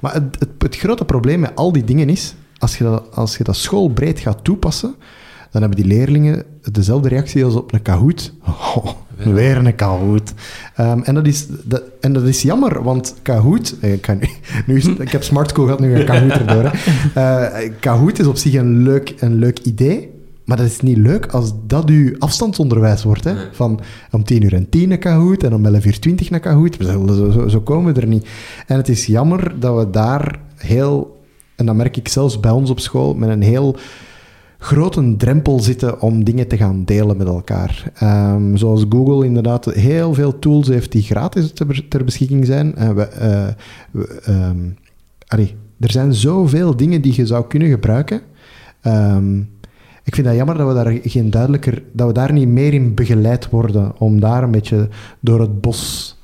Maar 0.00 0.14
het, 0.14 0.36
het, 0.38 0.48
het, 0.58 0.76
grote 0.76 1.04
probleem 1.04 1.40
met 1.40 1.54
al 1.54 1.72
die 1.72 1.84
dingen 1.84 2.08
is, 2.08 2.34
als 2.58 2.78
je 2.78 2.84
dat, 2.84 3.16
als 3.16 3.36
je 3.36 3.44
dat 3.44 3.56
schoolbreed 3.56 4.18
gaat 4.18 4.44
toepassen, 4.44 4.94
dan 5.50 5.60
hebben 5.60 5.82
die 5.82 5.96
leerlingen 5.96 6.44
dezelfde 6.72 7.08
reactie 7.08 7.44
als 7.44 7.54
op 7.54 7.72
een 7.72 7.82
Kahoot. 7.82 8.32
Oh, 8.74 8.86
weer 9.24 9.56
een 9.56 9.74
Kahoot. 9.74 10.32
Um, 10.80 11.02
en, 11.02 11.14
dat 11.14 11.26
is, 11.26 11.46
dat, 11.64 11.82
en 12.00 12.12
dat 12.12 12.22
is 12.22 12.42
jammer, 12.42 12.82
want 12.82 13.14
Kahoot... 13.22 13.74
Eh, 13.80 13.92
ik, 13.92 14.00
kan 14.00 14.18
nu, 14.18 14.28
nu 14.82 14.94
ik 14.98 15.10
heb 15.10 15.22
Smart 15.22 15.50
School 15.50 15.64
gehad, 15.64 15.80
nu 15.80 15.94
een 15.94 16.04
Kahoot 16.04 16.30
erdoor. 16.30 16.72
Uh, 17.16 17.46
Kahoot 17.80 18.18
is 18.18 18.26
op 18.26 18.36
zich 18.36 18.54
een 18.54 18.82
leuk, 18.82 19.14
een 19.18 19.34
leuk 19.34 19.58
idee, 19.58 20.10
maar 20.44 20.56
dat 20.56 20.66
is 20.66 20.80
niet 20.80 20.96
leuk 20.96 21.26
als 21.26 21.52
dat 21.66 21.88
uw 21.88 22.14
afstandsonderwijs 22.18 23.02
wordt. 23.02 23.24
Hè? 23.24 23.34
Van 23.52 23.80
om 24.10 24.24
10 24.24 24.42
uur 24.42 24.54
en 24.54 24.68
10 24.68 24.90
een 24.90 24.98
Kahoot 24.98 25.42
en 25.42 25.54
om 25.54 25.66
11 25.66 25.84
uur 25.84 25.98
20 25.98 26.30
een 26.30 26.40
Kahoot. 26.40 26.76
Zo, 26.80 27.06
zo, 27.06 27.48
zo 27.48 27.60
komen 27.60 27.94
we 27.94 28.00
er 28.00 28.06
niet. 28.06 28.28
En 28.66 28.76
het 28.76 28.88
is 28.88 29.06
jammer 29.06 29.60
dat 29.60 29.76
we 29.76 29.90
daar 29.90 30.40
heel... 30.56 31.18
En 31.56 31.66
dat 31.66 31.74
merk 31.74 31.96
ik 31.96 32.08
zelfs 32.08 32.40
bij 32.40 32.50
ons 32.50 32.70
op 32.70 32.80
school, 32.80 33.14
met 33.14 33.28
een 33.28 33.42
heel 33.42 33.76
grote 34.62 35.16
drempel 35.16 35.60
zitten 35.60 36.00
om 36.00 36.24
dingen 36.24 36.48
te 36.48 36.56
gaan 36.56 36.84
delen 36.84 37.16
met 37.16 37.26
elkaar. 37.26 37.92
Um, 38.02 38.56
zoals 38.56 38.84
Google 38.88 39.26
inderdaad 39.26 39.64
heel 39.64 40.14
veel 40.14 40.38
tools 40.38 40.68
heeft 40.68 40.92
die 40.92 41.02
gratis 41.02 41.52
ter, 41.52 41.88
ter 41.88 42.04
beschikking 42.04 42.46
zijn. 42.46 42.74
Uh, 42.78 42.90
we, 42.90 43.08
uh, 43.20 43.48
we, 43.90 44.20
um, 44.28 44.76
allee, 45.26 45.54
er 45.78 45.90
zijn 45.90 46.14
zoveel 46.14 46.76
dingen 46.76 47.02
die 47.02 47.14
je 47.14 47.26
zou 47.26 47.46
kunnen 47.46 47.68
gebruiken. 47.68 48.20
Um, 48.82 49.48
ik 50.04 50.14
vind 50.14 50.26
dat 50.26 50.36
jammer 50.36 50.56
dat 50.56 50.68
we 50.68 50.74
daar 50.74 50.98
geen 51.02 51.30
duidelijker, 51.30 51.82
dat 51.92 52.06
we 52.06 52.12
daar 52.12 52.32
niet 52.32 52.48
meer 52.48 52.74
in 52.74 52.94
begeleid 52.94 53.50
worden 53.50 53.92
om 53.98 54.20
daar 54.20 54.42
een 54.42 54.50
beetje 54.50 54.88
door 55.20 55.40
het 55.40 55.60
bos 55.60 56.18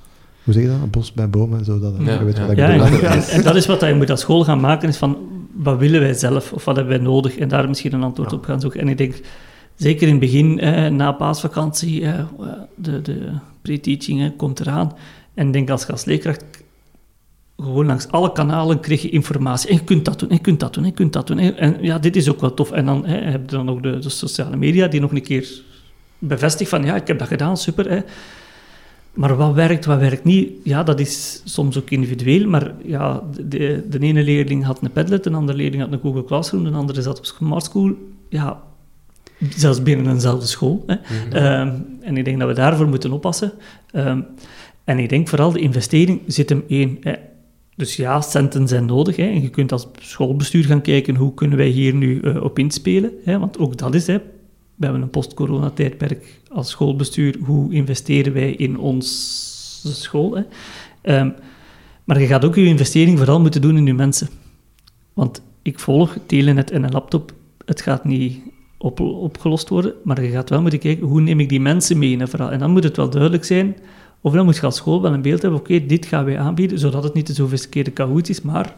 hoe 0.46 0.54
zeg 0.54 0.62
je 0.62 0.68
dat? 0.68 0.78
Een 0.82 0.90
bos 0.90 1.12
bij 1.12 1.30
bomen, 1.30 1.64
zo 1.64 1.78
dat, 1.78 1.92
ja, 1.98 2.24
weet 2.24 2.36
ja. 2.36 2.42
wat 2.42 2.50
ik 2.50 2.56
ja, 2.58 2.68
en, 2.68 3.22
en, 3.22 3.42
dat 3.42 3.56
is 3.56 3.66
wat 3.66 3.80
je 3.80 3.94
moet 3.94 4.10
als 4.10 4.20
school 4.20 4.44
gaan 4.44 4.60
maken, 4.60 4.88
is 4.88 4.96
van 4.96 5.16
wat 5.56 5.78
willen 5.78 6.00
wij 6.00 6.14
zelf 6.14 6.52
of 6.52 6.64
wat 6.64 6.76
hebben 6.76 6.94
wij 6.94 7.04
nodig 7.04 7.36
en 7.36 7.48
daar 7.48 7.68
misschien 7.68 7.92
een 7.92 8.02
antwoord 8.02 8.32
op 8.32 8.44
gaan 8.44 8.60
zoeken. 8.60 8.80
En 8.80 8.88
ik 8.88 8.98
denk, 8.98 9.20
zeker 9.74 10.02
in 10.06 10.10
het 10.10 10.20
begin, 10.20 10.60
eh, 10.60 10.86
na 10.86 11.12
paasvakantie, 11.12 12.04
eh, 12.04 12.24
de, 12.74 13.02
de 13.02 13.30
pre-teaching 13.62 14.36
komt 14.36 14.60
eraan. 14.60 14.92
En 15.34 15.46
ik 15.46 15.52
denk 15.52 15.70
als 15.70 15.84
gastleerkracht, 15.84 16.44
gewoon 17.56 17.86
langs 17.86 18.08
alle 18.08 18.32
kanalen 18.32 18.80
kreeg 18.80 19.02
je 19.02 19.08
informatie. 19.08 19.68
En 19.68 19.74
je 19.74 19.84
kunt 19.84 20.04
dat 20.04 20.18
doen, 20.18 20.28
en 20.28 20.34
je 20.34 20.40
kunt 20.40 20.60
dat 20.60 20.74
doen, 20.74 20.82
en 20.82 20.88
je 20.88 20.96
kunt 20.96 21.12
dat 21.12 21.26
doen. 21.26 21.38
En 21.38 21.76
ja, 21.80 21.98
dit 21.98 22.16
is 22.16 22.28
ook 22.28 22.40
wel 22.40 22.54
tof. 22.54 22.70
En 22.70 22.86
dan 22.86 23.06
hè, 23.06 23.16
heb 23.16 23.50
je 23.50 23.56
dan 23.56 23.70
ook 23.70 23.82
de, 23.82 23.98
de, 23.98 24.08
sociale 24.08 24.56
media 24.56 24.86
die 24.86 25.00
nog 25.00 25.12
een 25.12 25.22
keer 25.22 25.62
bevestigt 26.18 26.70
van, 26.70 26.84
ja, 26.84 26.94
ik 26.96 27.06
heb 27.06 27.18
dat 27.18 27.28
gedaan, 27.28 27.56
super. 27.56 28.04
Maar 29.16 29.36
wat 29.36 29.54
werkt, 29.54 29.84
wat 29.84 29.98
werkt 29.98 30.24
niet, 30.24 30.50
ja, 30.62 30.82
dat 30.82 31.00
is 31.00 31.42
soms 31.44 31.78
ook 31.78 31.90
individueel. 31.90 32.48
Maar 32.48 32.74
ja, 32.84 33.22
de, 33.44 33.84
de 33.88 33.98
ene 33.98 34.22
leerling 34.22 34.64
had 34.64 34.82
een 34.82 34.92
Padlet, 34.92 35.24
de 35.24 35.32
andere 35.32 35.58
leerling 35.58 35.82
had 35.82 35.92
een 35.92 36.00
Google 36.00 36.24
Classroom, 36.24 36.64
de 36.64 36.70
andere 36.70 37.02
zat 37.02 37.18
op 37.18 37.24
Smart 37.24 37.64
School. 37.64 37.94
Ja, 38.28 38.62
zelfs 39.48 39.82
binnen 39.82 40.12
eenzelfde 40.12 40.46
school. 40.46 40.84
Hè. 40.86 40.94
Mhm. 40.94 41.36
Ehm, 41.36 41.74
en 42.00 42.16
ik 42.16 42.24
denk 42.24 42.38
dat 42.38 42.48
we 42.48 42.54
daarvoor 42.54 42.88
moeten 42.88 43.12
oppassen. 43.12 43.52
Um, 43.92 44.26
en 44.84 44.98
ik 44.98 45.08
denk 45.08 45.28
vooral 45.28 45.52
de 45.52 45.60
investering 45.60 46.20
zit 46.26 46.48
hem 46.48 46.64
één. 46.68 46.96
Hè. 47.00 47.12
Dus 47.76 47.96
ja, 47.96 48.20
centen 48.20 48.68
zijn 48.68 48.84
nodig. 48.84 49.16
Hè. 49.16 49.26
En 49.26 49.42
je 49.42 49.50
kunt 49.50 49.72
als 49.72 49.88
schoolbestuur 50.00 50.64
gaan 50.64 50.82
kijken 50.82 51.16
hoe 51.16 51.34
kunnen 51.34 51.58
wij 51.58 51.68
hier 51.68 51.94
nu 51.94 52.20
uh, 52.22 52.42
op 52.42 52.58
inspelen. 52.58 53.10
Hè. 53.24 53.38
Want 53.38 53.58
ook 53.58 53.76
dat 53.76 53.94
is, 53.94 54.06
hè, 54.06 54.18
we 54.76 54.84
hebben 54.84 55.02
een 55.02 55.10
post-corona-tijdperk 55.10 56.40
als 56.52 56.70
schoolbestuur. 56.70 57.36
Hoe 57.44 57.72
investeren 57.72 58.32
wij 58.32 58.52
in 58.52 58.78
onze 58.78 59.94
school? 59.94 60.36
Hè? 60.36 61.20
Um, 61.20 61.34
maar 62.04 62.20
je 62.20 62.26
gaat 62.26 62.44
ook 62.44 62.54
je 62.54 62.64
investering 62.64 63.18
vooral 63.18 63.40
moeten 63.40 63.60
doen 63.60 63.76
in 63.76 63.86
je 63.86 63.94
mensen. 63.94 64.28
Want 65.14 65.42
ik 65.62 65.78
volg 65.78 66.16
telenet 66.26 66.70
en 66.70 66.82
een 66.82 66.92
laptop. 66.92 67.32
Het 67.64 67.80
gaat 67.80 68.04
niet 68.04 68.38
op, 68.78 69.00
opgelost 69.00 69.68
worden, 69.68 69.94
maar 70.04 70.22
je 70.22 70.30
gaat 70.30 70.50
wel 70.50 70.60
moeten 70.60 70.78
kijken 70.78 71.06
hoe 71.06 71.20
neem 71.20 71.40
ik 71.40 71.48
die 71.48 71.60
mensen 71.60 71.98
mee 71.98 72.10
in 72.10 72.20
een. 72.20 72.50
En 72.50 72.58
dan 72.58 72.70
moet 72.70 72.84
het 72.84 72.96
wel 72.96 73.10
duidelijk 73.10 73.44
zijn, 73.44 73.76
of 74.20 74.32
dan 74.32 74.44
moet 74.44 74.56
je 74.56 74.62
als 74.62 74.76
school 74.76 75.02
wel 75.02 75.12
een 75.12 75.22
beeld 75.22 75.42
hebben, 75.42 75.60
oké, 75.60 75.86
dit 75.86 76.06
gaan 76.06 76.24
wij 76.24 76.38
aanbieden, 76.38 76.78
zodat 76.78 77.02
het 77.02 77.14
niet 77.14 77.26
de 77.26 77.34
sofistikeerde 77.34 77.90
kahoot 77.90 78.28
is, 78.28 78.42
maar 78.42 78.74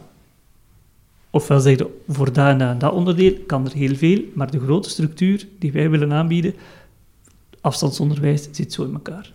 Ofwel 1.31 1.59
zeg 1.59 1.77
je, 1.77 1.87
voor 2.07 2.33
dat 2.33 2.59
en 2.59 2.79
dat 2.79 2.93
onderdeel 2.93 3.33
kan 3.47 3.65
er 3.65 3.73
heel 3.73 3.95
veel, 3.95 4.21
maar 4.33 4.51
de 4.51 4.59
grote 4.59 4.89
structuur 4.89 5.47
die 5.59 5.71
wij 5.71 5.89
willen 5.89 6.13
aanbieden, 6.13 6.53
afstandsonderwijs, 7.61 8.47
zit 8.51 8.73
zo 8.73 8.83
in 8.83 8.93
elkaar. 8.93 9.31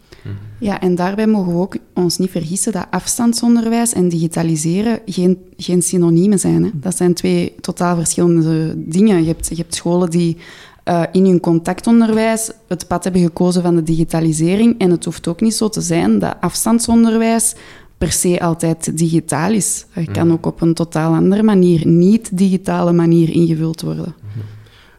Ja, 0.59 0.81
en 0.81 0.95
daarbij 0.95 1.27
mogen 1.27 1.53
we 1.53 1.59
ook 1.59 1.77
ons 1.95 2.19
niet 2.19 2.31
vergissen 2.31 2.73
dat 2.73 2.87
afstandsonderwijs 2.91 3.93
en 3.93 4.09
digitaliseren 4.09 5.01
geen, 5.07 5.39
geen 5.57 5.83
synoniemen 5.83 6.39
zijn. 6.39 6.65
Hè. 6.65 6.71
Dat 6.73 6.97
zijn 6.97 7.15
twee 7.15 7.55
totaal 7.61 7.97
verschillende 7.97 8.75
dingen. 8.77 9.21
Je 9.21 9.27
hebt, 9.27 9.49
je 9.49 9.57
hebt 9.57 9.75
scholen 9.75 10.11
die 10.11 10.37
uh, 10.85 11.03
in 11.12 11.25
hun 11.25 11.41
contactonderwijs 11.41 12.51
het 12.69 12.87
pad 12.87 13.05
hebben 13.05 13.23
gekozen 13.23 13.62
van 13.62 13.75
de 13.75 13.83
digitalisering. 13.83 14.79
En 14.79 14.91
het 14.91 15.05
hoeft 15.05 15.29
ook 15.29 15.41
niet 15.41 15.55
zo 15.55 15.69
te 15.69 15.81
zijn 15.81 16.19
dat 16.19 16.37
afstandsonderwijs 16.41 17.55
per 18.05 18.12
se 18.12 18.40
altijd 18.40 18.98
digitaal 18.98 19.52
is. 19.52 19.86
Het 19.90 20.10
kan 20.10 20.32
ook 20.32 20.47
op 20.47 20.60
een 20.60 20.74
totaal 20.74 21.14
andere 21.14 21.43
manier, 21.43 21.86
niet-digitale 21.86 22.93
manier 22.93 23.31
ingevuld 23.31 23.82
worden. 23.82 24.14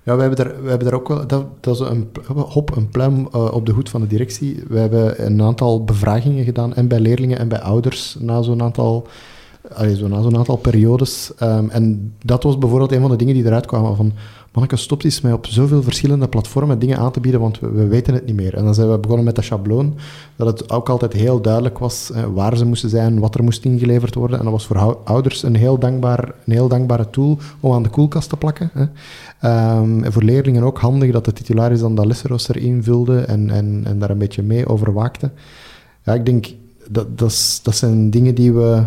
Ja, 0.03 0.15
we 0.15 0.21
hebben 0.21 0.45
daar, 0.45 0.63
we 0.63 0.69
hebben 0.69 0.87
daar 0.87 0.99
ook 0.99 1.07
wel... 1.07 1.27
Dat, 1.27 1.45
dat 1.59 1.73
is 1.75 1.79
een, 1.79 2.07
hop, 2.35 2.75
een 2.75 2.89
pluim 2.89 3.27
uh, 3.35 3.53
op 3.53 3.65
de 3.65 3.71
hoed 3.71 3.89
van 3.89 4.01
de 4.01 4.07
directie. 4.07 4.63
We 4.67 4.77
hebben 4.79 5.25
een 5.25 5.41
aantal 5.41 5.83
bevragingen 5.83 6.43
gedaan, 6.43 6.73
en 6.73 6.87
bij 6.87 6.99
leerlingen 6.99 7.39
en 7.39 7.47
bij 7.47 7.61
ouders, 7.61 8.17
na 8.19 8.41
zo'n 8.41 8.61
aantal... 8.61 9.07
Allee, 9.73 9.95
zo 9.95 10.07
na 10.07 10.21
zo'n 10.21 10.37
aantal 10.37 10.57
periodes. 10.57 11.31
Um, 11.43 11.69
en 11.69 12.13
dat 12.23 12.43
was 12.43 12.57
bijvoorbeeld 12.57 12.91
een 12.91 13.01
van 13.01 13.09
de 13.09 13.15
dingen 13.15 13.33
die 13.33 13.45
eruit 13.45 13.65
kwamen 13.65 13.95
van 13.95 14.13
manneke, 14.55 14.75
stopt 14.75 15.03
eens 15.03 15.21
mij 15.21 15.31
op 15.31 15.45
zoveel 15.45 15.83
verschillende 15.83 16.27
platformen 16.27 16.79
dingen 16.79 16.97
aan 16.97 17.11
te 17.11 17.19
bieden, 17.19 17.41
want 17.41 17.59
we, 17.59 17.71
we, 17.71 17.87
weten 17.87 18.13
het 18.13 18.25
niet 18.25 18.35
meer. 18.35 18.53
En 18.53 18.63
dan 18.63 18.73
zijn 18.73 18.91
we 18.91 18.97
begonnen 18.97 19.25
met 19.25 19.35
dat 19.35 19.43
schabloon, 19.43 19.95
dat 20.35 20.47
het 20.47 20.71
ook 20.71 20.89
altijd 20.89 21.13
heel 21.13 21.41
duidelijk 21.41 21.77
was 21.77 22.11
waar 22.33 22.57
ze 22.57 22.65
moesten 22.65 22.89
zijn, 22.89 23.19
wat 23.19 23.35
er 23.35 23.43
moest 23.43 23.65
ingeleverd 23.65 24.15
worden. 24.15 24.37
En 24.37 24.43
dat 24.43 24.53
was 24.53 24.65
voor 24.65 24.97
ouders 25.03 25.43
een 25.43 25.55
heel, 25.55 25.79
dankbaar, 25.79 26.33
een 26.45 26.53
heel 26.53 26.67
dankbare 26.67 27.09
tool 27.09 27.37
om 27.59 27.73
aan 27.73 27.83
de 27.83 27.89
koelkast 27.89 28.29
te 28.29 28.37
plakken. 28.37 28.71
Hè. 28.73 28.83
Um, 29.77 30.03
en 30.03 30.13
voor 30.13 30.23
leerlingen 30.23 30.63
ook 30.63 30.79
handig 30.79 31.11
dat 31.11 31.25
de 31.25 31.33
titularis 31.33 31.79
dan 31.79 31.95
dat 31.95 32.05
lessenrooster 32.05 32.57
invulde 32.57 33.19
en, 33.19 33.49
en, 33.49 33.81
en 33.85 33.99
daar 33.99 34.09
een 34.09 34.17
beetje 34.17 34.43
mee 34.43 34.67
overwaakte. 34.67 35.31
Ja, 36.03 36.13
ik 36.13 36.25
denk, 36.25 36.47
dat, 36.89 37.17
dat, 37.17 37.59
dat 37.63 37.75
zijn 37.75 38.09
dingen 38.09 38.35
die 38.35 38.53
we 38.53 38.83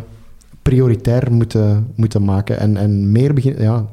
prioritair 0.62 1.32
moeten, 1.32 1.92
moeten 1.94 2.24
maken 2.24 2.58
en, 2.58 2.76
en 2.76 3.12
meer 3.12 3.34
beginnen... 3.34 3.62
Ja, 3.62 3.86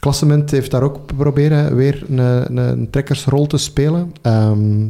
Klassement 0.00 0.50
heeft 0.50 0.70
daar 0.70 0.82
ook 0.82 1.06
proberen 1.16 1.76
weer 1.76 2.04
een, 2.08 2.56
een, 2.56 2.90
trekkersrol 2.90 3.46
te 3.46 3.56
spelen. 3.56 4.12
Ehm, 4.22 4.88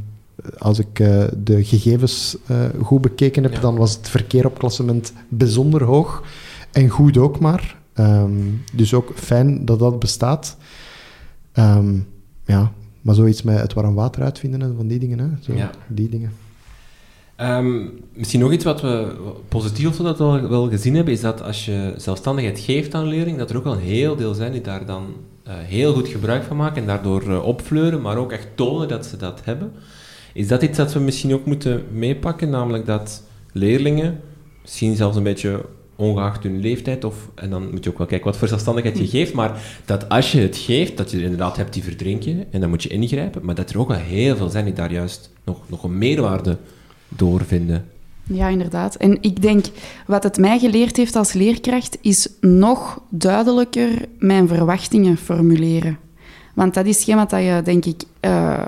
als 0.59 0.78
ik 0.78 0.99
uh, 0.99 1.24
de 1.37 1.65
gegevens 1.65 2.37
uh, 2.51 2.57
goed 2.82 3.01
bekeken 3.01 3.43
heb, 3.43 3.53
Ja. 3.53 3.61
dan 3.61 3.77
was 3.77 3.97
het 3.97 4.09
verkeer 4.09 4.47
op 4.47 4.59
klassement 4.59 5.12
bijzonder 5.28 5.85
hoog. 5.85 6.23
En 6.73 6.89
goed 6.89 7.16
ook 7.16 7.41
maar. 7.41 7.77
Ehm, 7.93 8.32
dus 8.73 8.95
ook 8.95 9.12
fijn 9.15 9.65
dat 9.65 9.78
dat 9.78 9.99
bestaat. 9.99 10.57
Ehm, 11.53 11.95
ja, 12.45 12.73
maar 13.03 13.15
zoiets 13.15 13.43
met 13.43 13.61
het 13.61 13.73
warm 13.73 13.95
water 13.95 14.23
uitvinden 14.23 14.62
en 14.62 14.74
van 14.77 14.87
die 14.87 14.99
dingen. 14.99 15.19
Hè. 15.19 15.27
Zo, 15.41 15.53
Ja. 15.55 15.70
Die 15.89 16.09
dingen. 16.09 16.32
Ehm, 17.40 17.84
misschien 18.12 18.40
nog 18.40 18.52
iets 18.52 18.64
wat 18.64 18.80
we 18.80 19.06
positief 19.48 19.88
of 19.88 19.96
dat 19.96 20.18
we 20.18 20.48
wel, 20.48 20.68
gezien 20.68 20.94
hebben, 20.94 21.14
is 21.14 21.20
dat 21.20 21.42
als 21.42 21.64
je 21.64 21.94
zelfstandigheid 21.96 22.58
geeft 22.58 22.94
aan 22.94 23.06
leerlingen, 23.06 23.38
dat 23.38 23.50
er 23.50 23.56
ook 23.56 23.64
wel 23.64 23.72
een 23.72 23.78
heel 23.78 24.16
deel 24.16 24.34
zijn 24.34 24.52
die 24.52 24.60
daar 24.60 24.86
dan 24.86 25.06
eh, 25.42 25.54
heel 25.58 25.92
goed 25.92 26.08
gebruik 26.08 26.42
van 26.42 26.56
maken 26.56 26.80
en 26.80 26.86
daardoor 26.86 27.22
eh, 27.22 27.44
opfleuren, 27.44 28.00
maar 28.00 28.16
ook 28.16 28.32
echt 28.32 28.48
tonen 28.54 28.88
dat 28.88 29.06
ze 29.06 29.16
dat 29.16 29.40
hebben. 29.44 29.72
Is 30.32 30.48
dat 30.48 30.62
iets 30.62 30.76
dat 30.76 30.92
we 30.92 31.00
misschien 31.00 31.34
ook 31.34 31.44
moeten 31.44 31.84
meepakken, 31.92 32.50
namelijk 32.50 32.86
dat 32.86 33.22
leerlingen, 33.52 34.20
misschien 34.62 34.96
zelfs 34.96 35.16
een 35.16 35.22
beetje 35.22 35.64
ongeacht 35.96 36.42
hun 36.42 36.60
leeftijd, 36.60 37.04
of, 37.04 37.30
en 37.34 37.50
dan 37.50 37.70
moet 37.70 37.84
je 37.84 37.90
ook 37.90 37.98
wel 37.98 38.06
kijken 38.06 38.26
wat 38.26 38.36
voor 38.36 38.48
zelfstandigheid 38.48 38.98
je 38.98 39.06
geeft, 39.06 39.32
maar 39.32 39.62
dat 39.84 40.08
als 40.08 40.32
je 40.32 40.40
het 40.40 40.56
geeft, 40.56 40.96
dat 40.96 41.10
je 41.10 41.16
er 41.16 41.22
inderdaad 41.22 41.56
hebt 41.56 41.72
die 41.72 41.82
verdrinken, 41.82 42.44
en 42.50 42.60
dan 42.60 42.68
moet 42.68 42.82
je 42.82 42.88
ingrijpen, 42.88 43.44
maar 43.44 43.54
dat 43.54 43.70
er 43.70 43.78
ook 43.78 43.88
wel 43.88 43.98
heel 43.98 44.36
veel 44.36 44.48
zijn 44.48 44.64
die 44.64 44.74
daar 44.74 44.92
juist 44.92 45.30
nog, 45.44 45.58
nog 45.68 45.84
een 45.84 45.98
meerwaarde 45.98 46.56
doorvinden. 47.16 47.85
Ja, 48.23 48.49
inderdaad. 48.49 48.95
En 48.95 49.19
ik 49.20 49.43
denk, 49.43 49.65
wat 50.07 50.23
het 50.23 50.39
mij 50.39 50.59
geleerd 50.59 50.97
heeft 50.97 51.16
als 51.16 51.32
leerkracht, 51.32 51.99
is 52.01 52.28
nog 52.41 53.03
duidelijker 53.09 53.91
mijn 54.19 54.49
verwachtingen 54.49 55.16
formuleren. 55.16 55.99
Want 56.55 56.74
dat 56.74 56.87
is 56.87 56.97
hetgeen 56.97 57.16
wat 57.16 57.31
je, 57.31 57.61
denk 57.65 57.85
ik, 57.85 58.03
eh, 58.20 58.65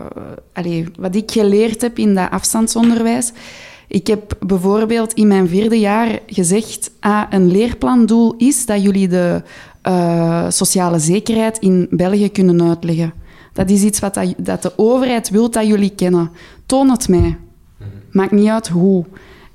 wat 0.98 1.14
ik 1.14 1.30
geleerd 1.30 1.80
heb 1.80 1.98
in 1.98 2.14
dat 2.14 2.30
afstandsonderwijs. 2.30 3.32
Ik 3.88 4.06
heb 4.06 4.36
bijvoorbeeld 4.46 5.12
in 5.12 5.26
mijn 5.26 5.48
vierde 5.48 5.78
jaar 5.78 6.18
gezegd, 6.26 6.90
ah, 7.00 7.22
een 7.30 7.50
leerplandoel 7.50 8.34
is 8.36 8.66
dat 8.66 8.82
jullie 8.82 9.08
de 9.08 9.42
eh, 9.82 10.46
sociale 10.48 10.98
zekerheid 10.98 11.58
in 11.58 11.86
België 11.90 12.30
kunnen 12.30 12.62
uitleggen. 12.68 13.12
Dat 13.52 13.70
is 13.70 13.82
iets 13.82 14.00
wat 14.00 14.14
dat, 14.14 14.34
dat 14.36 14.62
de 14.62 14.72
overheid 14.76 15.30
wil 15.30 15.50
dat 15.50 15.66
jullie 15.66 15.90
kennen. 15.94 16.30
Toon 16.66 16.90
het 16.90 17.08
mij. 17.08 17.36
Maakt 18.12 18.30
niet 18.30 18.48
uit 18.48 18.68
hoe. 18.68 19.04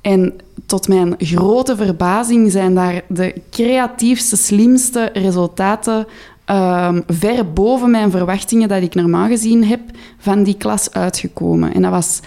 En 0.02 0.34
tot 0.66 0.88
mijn 0.88 1.16
grote 1.18 1.76
verbazing 1.76 2.52
zijn 2.52 2.76
daar 2.76 3.02
de 3.08 3.42
creatiefste, 3.52 4.38
slimste 4.38 5.10
resultaten 5.14 6.06
ehm, 6.46 7.02
ver 7.08 7.54
boven 7.54 7.92
mijn 7.92 8.12
verwachtingen 8.12 8.68
dat 8.68 8.82
ik 8.82 8.96
normaal 8.96 9.28
gezien 9.28 9.64
heb 9.64 9.80
van 10.18 10.44
die 10.44 10.58
klas 10.58 10.92
uitgekomen. 10.92 11.74
En 11.74 11.82
dat 11.82 11.92
was 11.92 12.20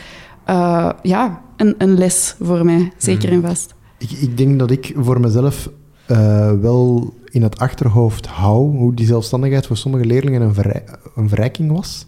eh, 0.45 0.91
ja, 1.03 1.41
een, 1.57 1.75
een 1.79 1.99
les 1.99 2.35
voor 2.41 2.65
mij, 2.65 2.93
zeker 2.97 3.33
en 3.33 3.43
vast. 3.43 3.75
Ik, 3.99 4.11
ik 4.11 4.37
denk 4.37 4.59
dat 4.59 4.71
ik 4.71 4.95
voor 4.97 5.21
mezelf 5.21 5.71
eh, 6.07 6.53
wel 6.61 7.15
in 7.25 7.43
het 7.43 7.59
achterhoofd 7.59 8.27
hou 8.27 8.77
hoe 8.77 8.95
die 8.95 9.07
zelfstandigheid 9.07 9.67
voor 9.67 9.77
sommige 9.77 10.05
leerlingen 10.05 10.43
een, 10.43 10.55
verrij- 10.55 10.85
een 11.17 11.29
verrijking 11.29 11.73
was. 11.73 12.07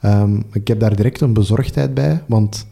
Ehm, 0.00 0.40
ik 0.52 0.68
heb 0.68 0.80
daar 0.80 0.96
direct 0.96 1.20
een 1.20 1.32
bezorgdheid 1.32 1.94
bij, 1.94 2.22
want 2.26 2.66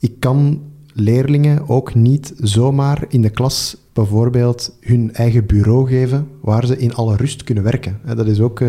ik 0.00 0.12
kan 0.18 0.60
leerlingen 0.92 1.68
ook 1.68 1.94
niet 1.94 2.34
zomaar 2.38 3.04
in 3.08 3.22
de 3.22 3.30
klas 3.30 3.76
bijvoorbeeld 3.92 4.76
hun 4.80 5.14
eigen 5.14 5.46
bureau 5.46 5.88
geven 5.88 6.28
waar 6.40 6.66
ze 6.66 6.78
in 6.78 6.94
alle 6.94 7.16
rust 7.16 7.44
kunnen 7.44 7.64
werken. 7.64 8.00
Dat 8.14 8.26
is 8.26 8.40
ook 8.40 8.60
eh, 8.60 8.68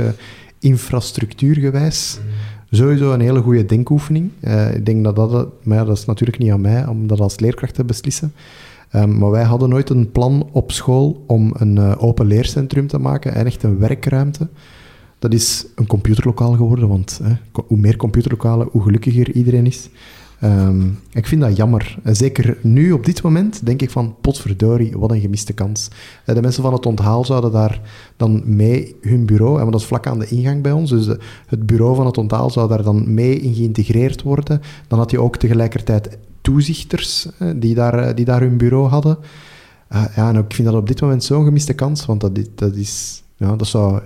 infrastructuurgewijs 0.60 2.20
sowieso 2.72 3.12
een 3.12 3.22
hele 3.22 3.42
goede 3.42 3.66
denkoefening. 3.66 4.32
Eh, 4.40 4.76
ik 4.76 4.86
denk 4.86 5.04
dat 5.04 5.16
dat, 5.16 5.48
maar 5.64 5.78
ja, 5.78 5.86
dat 5.86 5.98
is 5.98 6.06
natuurlijk 6.06 6.40
niet 6.40 6.52
aan 6.52 6.62
mij 6.62 6.88
om 6.88 7.08
dat 7.08 7.20
als 7.20 7.40
leerkracht 7.40 7.76
te 7.76 7.84
beslissen. 7.84 8.34
Ehm, 8.90 9.18
maar 9.18 9.32
wij 9.32 9.44
hadden 9.44 9.70
nooit 9.70 9.90
een 9.90 10.12
plan 10.12 10.50
op 10.52 10.72
school 10.72 11.24
om 11.28 11.52
een 11.58 11.78
eh, 11.78 12.04
open 12.04 12.26
leercentrum 12.26 12.88
te 12.88 13.00
maken 13.00 13.34
en 13.34 13.46
echt 13.46 13.64
een 13.64 13.80
werkruimte. 13.80 14.48
Dat 15.20 15.34
is 15.34 15.66
een 15.76 15.88
computerlokaal 15.88 16.54
geworden, 16.54 16.88
want 16.88 17.20
hè, 17.24 17.34
hoe 17.68 17.78
meer 17.78 17.96
computerlokalen, 17.96 18.68
hoe 18.72 18.82
gelukkiger 18.82 19.32
iedereen 19.32 19.66
is. 19.66 19.90
Ehm, 20.42 20.88
ik 21.12 21.28
vind 21.28 21.42
dat 21.42 21.56
jammer. 21.56 21.98
En 22.04 22.16
zeker 22.16 22.58
nu, 22.62 22.92
op 22.92 23.06
dit 23.06 23.22
moment, 23.24 23.66
denk 23.66 23.82
ik 23.82 23.90
van, 23.90 24.16
potverdorie, 24.22 24.98
wat 24.98 25.12
een 25.12 25.20
gemiste 25.22 25.54
kans. 25.54 25.88
Eh, 26.26 26.36
de 26.36 26.42
mensen 26.42 26.64
van 26.64 26.74
het 26.74 26.86
onthaal 26.86 27.26
zouden 27.26 27.52
daar 27.52 27.82
dan 28.18 28.42
mee 28.46 28.96
hun 29.02 29.26
bureau, 29.26 29.58
want 29.58 29.72
dat 29.72 29.82
is 29.82 29.88
vlak 29.88 30.08
aan 30.08 30.20
de 30.20 30.28
ingang 30.28 30.62
bij 30.62 30.72
ons, 30.72 30.90
dus 30.90 31.06
de- 31.06 31.20
het 31.48 31.66
bureau 31.66 31.96
van 31.96 32.06
het 32.06 32.18
onthaal 32.18 32.50
zou 32.50 32.68
daar 32.70 32.84
dan 32.84 33.14
mee 33.14 33.40
in 33.40 33.54
geïntegreerd 33.54 34.22
worden. 34.22 34.62
Dan 34.88 35.00
had 35.00 35.12
je 35.12 35.22
ook 35.22 35.38
tegelijkertijd 35.38 36.18
toezichters 36.42 37.28
eh, 37.38 37.48
die, 37.56 37.76
daar, 37.76 37.94
eh, 37.94 38.16
die 38.16 38.26
daar 38.26 38.42
hun 38.42 38.58
bureau 38.58 38.88
hadden. 38.88 39.18
Ja, 40.16 40.30
en 40.30 40.36
ik 40.36 40.54
vind 40.54 40.68
dat 40.68 40.78
op 40.78 40.88
dit 40.88 41.02
moment 41.02 41.24
zo'n 41.24 41.44
gemiste 41.46 41.74
kans, 41.74 42.06
want 42.06 42.22
dat, 42.22 42.40
dat, 42.56 42.76
is, 42.76 43.24
ja, 43.36 43.56
dat, 43.56 43.68
zou, 43.68 44.00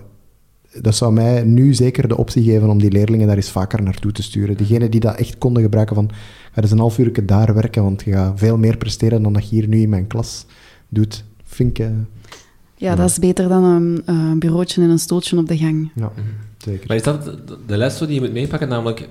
dat 0.82 0.96
zou 0.96 1.14
mij 1.14 1.44
nu 1.44 1.74
zeker 1.74 2.08
de 2.08 2.18
optie 2.18 2.44
geven 2.44 2.70
om 2.70 2.78
die 2.80 2.92
leerlingen 2.92 3.28
daar 3.28 3.36
eens 3.36 3.50
vaker 3.52 3.84
naartoe 3.84 4.12
te 4.12 4.24
sturen. 4.24 4.58
Diegenen 4.58 4.92
die 4.92 5.00
dat 5.00 5.16
echt 5.16 5.38
konden 5.38 5.64
gebruiken 5.64 5.96
van, 5.96 6.10
ga 6.52 6.62
eens 6.62 6.72
een 6.72 6.80
half 6.80 6.98
uur 6.98 7.26
daar 7.26 7.54
werken, 7.54 7.84
want 7.84 8.02
je 8.04 8.12
gaat 8.12 8.40
veel 8.40 8.58
meer 8.58 8.78
presteren 8.78 9.22
dan 9.24 9.34
dat 9.34 9.50
je 9.50 9.56
hier 9.56 9.68
nu 9.68 9.82
in 9.82 9.90
mijn 9.90 10.08
klas 10.08 10.46
doet. 10.90 11.24
Vind 11.44 11.70
ik, 11.70 11.86
eh, 11.86 11.92
Ja, 12.78 12.96
dat 12.96 13.10
is 13.10 13.20
beter 13.20 13.48
dan 13.50 13.64
een 13.64 14.02
eh, 14.06 14.32
bureautje 14.40 14.82
en 14.82 14.90
een 14.90 15.00
stootje 15.00 15.38
op 15.38 15.48
de 15.48 15.58
gang. 15.58 15.92
ja, 15.96 16.12
zeker. 16.58 16.84
Maar 16.88 16.96
is 16.96 17.04
dat 17.04 17.24
de- 17.24 17.58
de 17.68 17.78
les 17.78 17.98
zo 17.98 18.06
die 18.06 18.16
je 18.16 18.22
moet 18.22 18.34
meepakken, 18.34 18.68
namelijk 18.70 19.08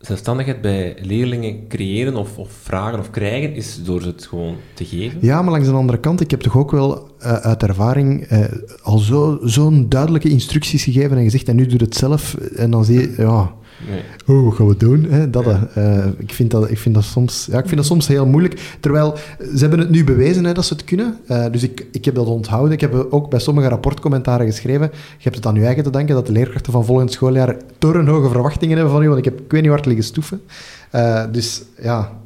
zelfstandigheid 0.00 0.60
bij 0.60 0.96
leerlingen 1.02 1.68
creëren 1.68 2.16
of, 2.16 2.38
of 2.38 2.50
vragen 2.62 2.98
of 2.98 3.10
krijgen, 3.10 3.54
is 3.54 3.82
door 3.84 4.02
het 4.02 4.26
gewoon 4.26 4.54
te 4.74 4.84
geven? 4.84 5.18
Ja, 5.22 5.42
maar 5.42 5.50
langs 5.52 5.68
de 5.68 5.74
andere 5.74 6.00
kant, 6.00 6.20
ik 6.20 6.30
heb 6.30 6.40
toch 6.40 6.56
ook 6.56 6.70
wel 6.70 7.08
eh, 7.18 7.32
uit 7.32 7.62
ervaring 7.62 8.22
eh, 8.22 8.44
al 8.82 8.98
zo- 8.98 9.38
zo'n 9.42 9.88
duidelijke 9.88 10.28
instructies 10.28 10.84
gegeven 10.84 11.16
en 11.16 11.22
gezegd, 11.24 11.48
en 11.48 11.56
nu 11.56 11.66
doe 11.66 11.78
het 11.78 11.96
zelf. 11.96 12.34
En 12.34 12.70
dan 12.70 12.84
zie 12.84 13.00
je, 13.00 13.14
ja, 13.16 13.54
Nee. 13.88 14.42
wat 14.42 14.54
gaan 14.54 14.66
we 14.66 14.76
doen? 14.76 15.04
Hè? 15.04 15.30
Dat, 15.30 15.46
eh, 15.74 16.06
ik, 16.18 16.32
vind 16.32 16.50
dat, 16.50 16.70
ik, 16.70 16.78
vind 16.78 16.94
dat 16.94 17.04
soms, 17.04 17.48
ja, 17.50 17.58
ik 17.58 17.64
vind 17.64 17.76
dat 17.76 17.86
soms 17.86 18.06
heel 18.06 18.26
moeilijk. 18.26 18.76
Terwijl, 18.80 19.16
ze 19.38 19.58
hebben 19.58 19.78
het 19.78 19.90
nu 19.90 20.04
bewezen 20.04 20.44
hè, 20.44 20.52
dat 20.52 20.64
ze 20.64 20.72
het 20.72 20.84
kunnen. 20.84 21.16
Eh, 21.26 21.44
dus 21.50 21.62
ik, 21.62 21.86
ik 21.92 22.04
heb 22.04 22.14
dat 22.14 22.26
onthouden. 22.26 22.72
Ik 22.72 22.80
heb 22.80 23.06
ook 23.10 23.30
bij 23.30 23.38
sommige 23.38 23.68
rapportcommentaren 23.68 24.46
geschreven, 24.46 24.90
je 24.92 25.22
hebt 25.22 25.36
het 25.36 25.46
aan 25.46 25.54
je 25.54 25.64
eigen 25.64 25.82
te 25.82 25.90
danken 25.90 26.14
dat 26.14 26.26
de 26.26 26.32
leerkrachten 26.32 26.72
van 26.72 26.84
volgend 26.84 27.12
schooljaar 27.12 27.56
torenhoge 27.78 28.28
verwachtingen 28.28 28.76
hebben 28.76 28.94
van 28.94 29.02
u, 29.02 29.06
want 29.06 29.18
ik, 29.18 29.24
heb, 29.24 29.40
ik 29.40 29.50
weet 29.50 29.60
niet 29.60 29.70
waar 29.70 29.78
het 29.78 29.86
liggen 29.86 30.04
stoeven. 30.04 30.42
Eh, 30.90 31.24
dus 31.32 31.62
ja... 31.82 32.18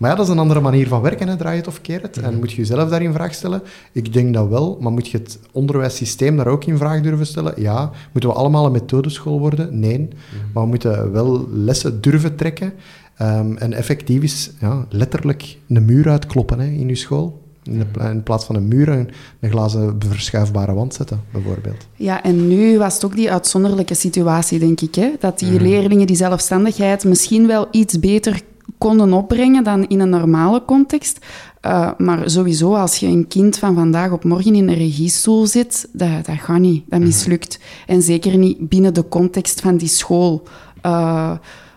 maar 0.00 0.10
ja, 0.10 0.16
dat 0.16 0.26
is 0.26 0.32
een 0.32 0.38
andere 0.38 0.60
manier 0.60 0.88
van 0.88 1.00
werken, 1.00 1.28
hè, 1.28 1.36
draai 1.36 1.56
het 1.56 1.66
of 1.66 1.80
keer 1.80 2.02
het. 2.02 2.16
En 2.16 2.38
moet 2.38 2.50
je 2.50 2.56
jezelf 2.56 2.88
daarin 2.88 3.08
in 3.08 3.14
vraag 3.14 3.34
stellen? 3.34 3.62
Ik 3.92 4.12
denk 4.12 4.34
dat 4.34 4.48
wel, 4.48 4.78
maar 4.80 4.92
moet 4.92 5.08
je 5.08 5.18
het 5.18 5.38
onderwijssysteem 5.52 6.36
daar 6.36 6.46
ook 6.46 6.64
in 6.64 6.76
vraag 6.76 7.00
durven 7.00 7.26
stellen? 7.26 7.54
Ja. 7.56 7.90
Moeten 8.12 8.30
we 8.30 8.36
allemaal 8.36 8.66
een 8.66 8.72
methodeschool 8.72 9.38
worden? 9.38 9.78
Nee. 9.78 10.08
Maar 10.52 10.62
we 10.62 10.68
moeten 10.68 11.12
wel 11.12 11.48
lessen 11.52 12.00
durven 12.00 12.36
trekken. 12.36 12.72
Ehm, 13.16 13.56
en 13.56 13.72
effectief 13.72 14.22
is 14.22 14.50
ja, 14.60 14.86
letterlijk 14.88 15.56
een 15.68 15.84
muur 15.84 16.08
uitkloppen 16.08 16.58
hè, 16.60 16.66
in 16.66 16.88
je 16.88 16.94
school. 16.94 17.40
In, 17.62 17.78
de 17.78 17.86
pla- 17.86 18.10
in 18.10 18.22
plaats 18.22 18.44
van 18.44 18.56
een 18.56 18.68
muur 18.68 18.88
een, 18.88 19.10
een 19.40 19.50
glazen 19.50 19.96
verschuifbare 19.98 20.72
wand 20.72 20.94
zetten, 20.94 21.20
bijvoorbeeld. 21.30 21.86
Ja, 21.94 22.22
en 22.22 22.48
nu 22.48 22.78
was 22.78 22.94
het 22.94 23.04
ook 23.04 23.16
die 23.16 23.32
uitzonderlijke 23.32 23.94
situatie, 23.94 24.58
denk 24.58 24.80
ik. 24.80 24.94
Hè? 24.94 25.10
Dat 25.18 25.38
die 25.38 25.60
leerlingen 25.60 26.06
die 26.06 26.16
zelfstandigheid 26.16 27.04
misschien 27.04 27.46
wel 27.46 27.68
iets 27.70 27.98
beter 27.98 28.40
konden 28.78 29.12
opbrengen 29.12 29.64
dan 29.64 29.86
in 29.88 30.00
een 30.00 30.08
normale 30.08 30.64
context. 30.64 31.18
Uh, 31.66 31.90
maar 31.98 32.30
sowieso, 32.30 32.74
als 32.74 32.96
je 32.96 33.06
een 33.06 33.28
kind 33.28 33.58
van 33.58 33.74
vandaag 33.74 34.12
op 34.12 34.24
morgen 34.24 34.54
in 34.54 34.68
een 34.68 34.74
regiestoel 34.74 35.46
zit, 35.46 35.88
dat, 35.92 36.26
dat 36.26 36.38
gaat 36.38 36.58
niet. 36.58 36.84
Dat 36.88 37.00
mislukt. 37.00 37.58
En 37.86 38.02
zeker 38.02 38.36
niet 38.36 38.68
binnen 38.68 38.94
de 38.94 39.08
context 39.08 39.60
van 39.60 39.76
die 39.76 39.88
school. 39.88 40.42
Uh, 40.86 41.32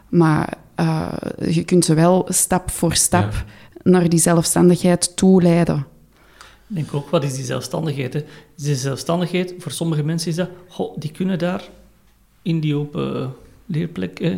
maar 0.10 0.54
uh, 0.80 1.08
je 1.50 1.64
kunt 1.64 1.86
ze 1.86 1.94
wel 1.94 2.26
stap 2.30 2.72
voor 2.72 2.96
stap 2.96 3.32
Ja. 3.32 3.44
naar 3.92 4.10
die 4.10 4.20
zelfstandigheid 4.20 5.16
toeleiden. 5.16 5.86
Ik 6.70 6.76
denk 6.76 6.94
ook, 6.94 7.10
wat 7.10 7.24
is 7.24 7.36
die 7.36 7.46
zelfstandigheid? 7.46 8.14
Hè? 8.14 8.24
Die 8.56 8.76
zelfstandigheid, 8.76 9.54
voor 9.60 9.72
sommige 9.72 10.04
mensen 10.04 10.30
is 10.30 10.36
dat, 10.36 10.50
goh, 10.68 10.98
die 10.98 11.12
kunnen 11.12 11.40
daar 11.40 11.64
in 12.42 12.60
die 12.60 12.76
open 12.76 13.34
leerplek 13.66 14.20
hè, 14.20 14.38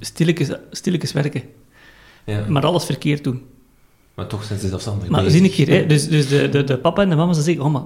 stilletjes, 0.00 0.50
stilletjes 0.70 1.12
werken. 1.12 1.42
Ja. 2.26 2.44
Maar 2.48 2.64
alles 2.66 2.84
verkeerd 2.84 3.24
doen. 3.24 3.42
Maar 4.14 4.26
toch 4.26 4.44
zijn 4.44 4.58
ze 4.58 4.68
zelfstandig 4.68 5.08
Maar 5.08 5.30
zie 5.30 5.42
ik 5.42 5.52
hier, 5.54 5.68
hè? 5.68 5.86
dus, 5.86 6.08
dus 6.08 6.28
de, 6.28 6.48
de, 6.48 6.64
de 6.64 6.78
papa 6.78 7.02
en 7.02 7.08
de 7.08 7.16
mama 7.16 7.32
ze 7.32 7.42
zeggen, 7.42 7.64
oh 7.64 7.72
maar, 7.72 7.82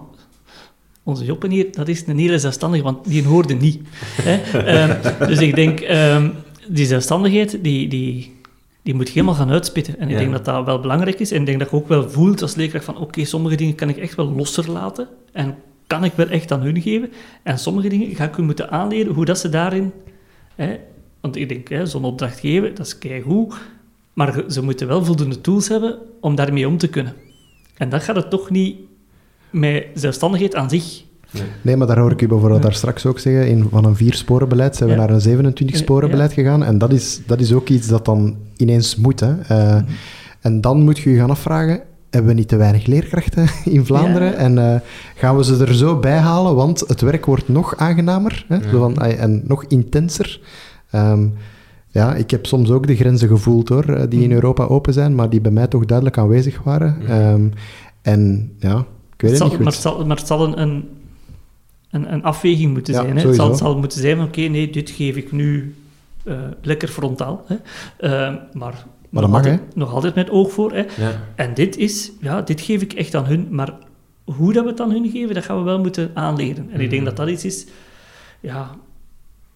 onze 1.02 1.24
Joppen 1.24 1.50
hier, 1.50 1.72
dat 1.72 1.88
is 1.88 2.06
een 2.06 2.18
hele 2.18 2.38
zelfstandige, 2.38 2.82
want 2.82 3.08
die 3.08 3.24
hoorde 3.24 3.54
niet. 3.54 3.80
Hè? 4.22 4.40
Ehm, 4.60 5.28
dus 5.28 5.38
ik 5.38 5.54
denk, 5.54 5.80
ehm, 5.80 6.30
die 6.68 6.86
zelfstandigheid, 6.86 7.58
die, 7.62 7.88
die, 7.88 8.36
die 8.82 8.94
moet 8.94 9.06
je 9.06 9.12
helemaal 9.12 9.34
gaan 9.34 9.50
uitspitten. 9.50 9.98
En 9.98 10.06
ik 10.08 10.12
Ja. 10.12 10.18
denk 10.18 10.32
dat 10.32 10.44
dat 10.44 10.64
wel 10.64 10.80
belangrijk 10.80 11.20
is. 11.20 11.30
En 11.32 11.40
ik 11.40 11.46
denk 11.46 11.58
dat 11.58 11.70
je 11.70 11.76
ook 11.76 11.88
wel 11.88 12.10
voelt 12.10 12.42
als 12.42 12.54
leerkracht 12.54 12.84
van, 12.84 12.98
oké, 12.98 13.24
sommige 13.24 13.56
dingen 13.56 13.74
kan 13.74 13.88
ik 13.88 13.96
echt 13.96 14.14
wel 14.14 14.32
losser 14.32 14.70
laten. 14.70 15.08
En 15.32 15.56
kan 15.86 16.04
ik 16.04 16.12
wel 16.14 16.28
echt 16.28 16.52
aan 16.52 16.60
hun 16.60 16.82
geven. 16.82 17.12
En 17.42 17.58
sommige 17.58 17.88
dingen 17.88 18.14
ga 18.14 18.24
ik 18.24 18.34
hun 18.34 18.44
moeten 18.44 18.70
aanleren 18.70 19.14
hoe 19.14 19.24
dat 19.24 19.38
ze 19.38 19.48
daarin... 19.48 19.92
Hè, 20.54 20.76
want 21.20 21.36
ik 21.36 21.48
denk, 21.48 21.68
hè, 21.68 21.86
zo'n 21.86 22.04
opdracht 22.04 22.40
geven, 22.40 22.74
dat 22.74 22.86
is 22.86 22.98
keigoed. 22.98 23.54
Maar 24.12 24.44
ze 24.48 24.62
moeten 24.62 24.86
wel 24.86 25.04
voldoende 25.04 25.40
tools 25.40 25.68
hebben 25.68 25.98
om 26.20 26.34
daarmee 26.34 26.68
om 26.68 26.78
te 26.78 26.88
kunnen. 26.88 27.12
En 27.76 27.88
dat 27.88 28.02
gaat 28.02 28.16
het 28.16 28.30
toch 28.30 28.50
niet 28.50 28.76
met 29.50 29.86
zelfstandigheid 29.94 30.54
aan 30.54 30.70
zich. 30.70 31.02
Nee. 31.30 31.42
nee 31.62 31.76
maar 31.76 31.86
daar 31.86 31.98
hoor 31.98 32.12
ik 32.12 32.22
u 32.22 32.28
bijvoorbeeld 32.28 32.62
daar 32.62 32.74
straks 32.74 33.06
ook 33.06 33.18
zeggen. 33.18 33.48
In, 33.48 33.68
van 33.70 33.84
een 33.84 33.96
vier-sporenbeleid 33.96 34.76
zijn 34.76 34.88
we 34.88 34.94
naar 34.96 35.10
een 35.10 35.54
27-sporenbeleid 35.54 36.32
gegaan. 36.32 36.64
En 36.64 36.78
dat 36.78 36.92
is, 36.92 37.20
dat 37.26 37.40
is 37.40 37.52
ook 37.52 37.68
iets 37.68 37.86
dat 37.86 38.04
dan 38.04 38.36
ineens 38.56 38.96
moet. 38.96 39.20
Hè. 39.20 39.34
Uh, 39.50 39.82
En 40.40 40.60
dan 40.60 40.82
moet 40.82 40.98
je 40.98 41.10
je 41.10 41.16
gaan 41.16 41.30
afvragen, 41.30 41.82
hebben 42.14 42.30
we 42.34 42.38
niet 42.38 42.48
te 42.48 42.56
weinig 42.56 42.86
leerkrachten 42.86 43.48
in 43.64 43.86
Vlaanderen? 43.86 44.36
En 44.36 44.56
uh, 44.56 44.74
gaan 45.14 45.36
we 45.36 45.44
ze 45.44 45.64
er 45.64 45.74
zo 45.74 45.98
bij 45.98 46.18
halen? 46.18 46.54
Want 46.54 46.80
het 46.80 47.00
werk 47.00 47.26
wordt 47.26 47.48
nog 47.48 47.76
aangenamer 47.76 48.44
hè, 48.48 48.60
van, 48.70 48.96
en 48.96 49.42
nog 49.46 49.64
intenser. 49.64 50.40
Um, 50.92 51.34
ja, 51.88 52.14
ik 52.14 52.30
heb 52.30 52.46
soms 52.46 52.70
ook 52.70 52.86
de 52.86 52.96
grenzen 52.96 53.28
gevoeld 53.28 53.68
hoor, 53.68 53.84
eh, 53.84 54.08
die 54.08 54.20
in 54.20 54.26
mhm. 54.26 54.34
Europa 54.34 54.64
open 54.64 54.92
zijn, 54.92 55.14
maar 55.14 55.30
die 55.30 55.40
bij 55.40 55.50
mij 55.50 55.66
toch 55.66 55.84
duidelijk 55.84 56.18
aanwezig 56.18 56.62
waren. 56.62 57.20
Um, 57.32 57.52
en 58.02 58.52
ja, 58.58 58.78
ik 59.14 59.20
weet 59.20 59.30
het, 59.30 59.38
zal, 59.38 59.46
niet 59.46 59.56
goed. 59.56 59.64
Maar 59.64 59.72
het 59.72 59.82
zal, 59.82 60.06
maar 60.06 60.16
het 60.16 60.26
zal 60.26 60.58
een, 60.58 60.60
een, 61.90 62.12
een 62.12 62.22
afweging 62.22 62.72
moeten 62.72 62.94
zijn. 62.94 63.16
Hè? 63.16 63.26
Het, 63.26 63.34
zal, 63.34 63.48
het 63.48 63.58
zal 63.58 63.78
moeten 63.78 64.00
zijn 64.00 64.16
van, 64.16 64.26
oké, 64.26 64.40
nee, 64.40 64.70
dit 64.70 64.90
geef 64.90 65.16
ik 65.16 65.32
nu 65.32 65.74
uh, 66.24 66.34
lekker 66.62 66.88
frontaal. 66.88 67.44
Hè? 67.46 67.56
Uh, 68.00 68.36
maar 68.52 68.84
maar 69.14 69.22
dat 69.22 69.32
mag, 69.32 69.40
altijd, 69.40 69.76
Nog 69.76 69.92
altijd 69.92 70.14
met 70.14 70.30
oog 70.30 70.52
voor. 70.52 70.72
Hè? 70.72 70.78
Ja. 70.78 71.12
En 71.34 71.54
dit 71.54 71.76
is, 71.76 72.12
ja, 72.20 72.42
dit 72.42 72.60
geef 72.60 72.82
ik 72.82 72.92
echt 72.92 73.14
aan 73.14 73.26
hun. 73.26 73.46
Maar 73.50 73.72
hoe 74.24 74.52
dat 74.52 74.64
we 74.64 74.70
het 74.70 74.80
aan 74.80 74.90
hun 74.90 75.10
geven, 75.10 75.34
dat 75.34 75.44
gaan 75.44 75.58
we 75.58 75.62
wel 75.62 75.78
moeten 75.78 76.10
aanleren. 76.14 76.68
En 76.70 76.80
ik 76.80 76.90
denk 76.90 77.02
mhm. 77.02 77.04
dat 77.04 77.16
dat 77.16 77.28
iets 77.28 77.44
is, 77.44 77.66
ja, 78.40 78.70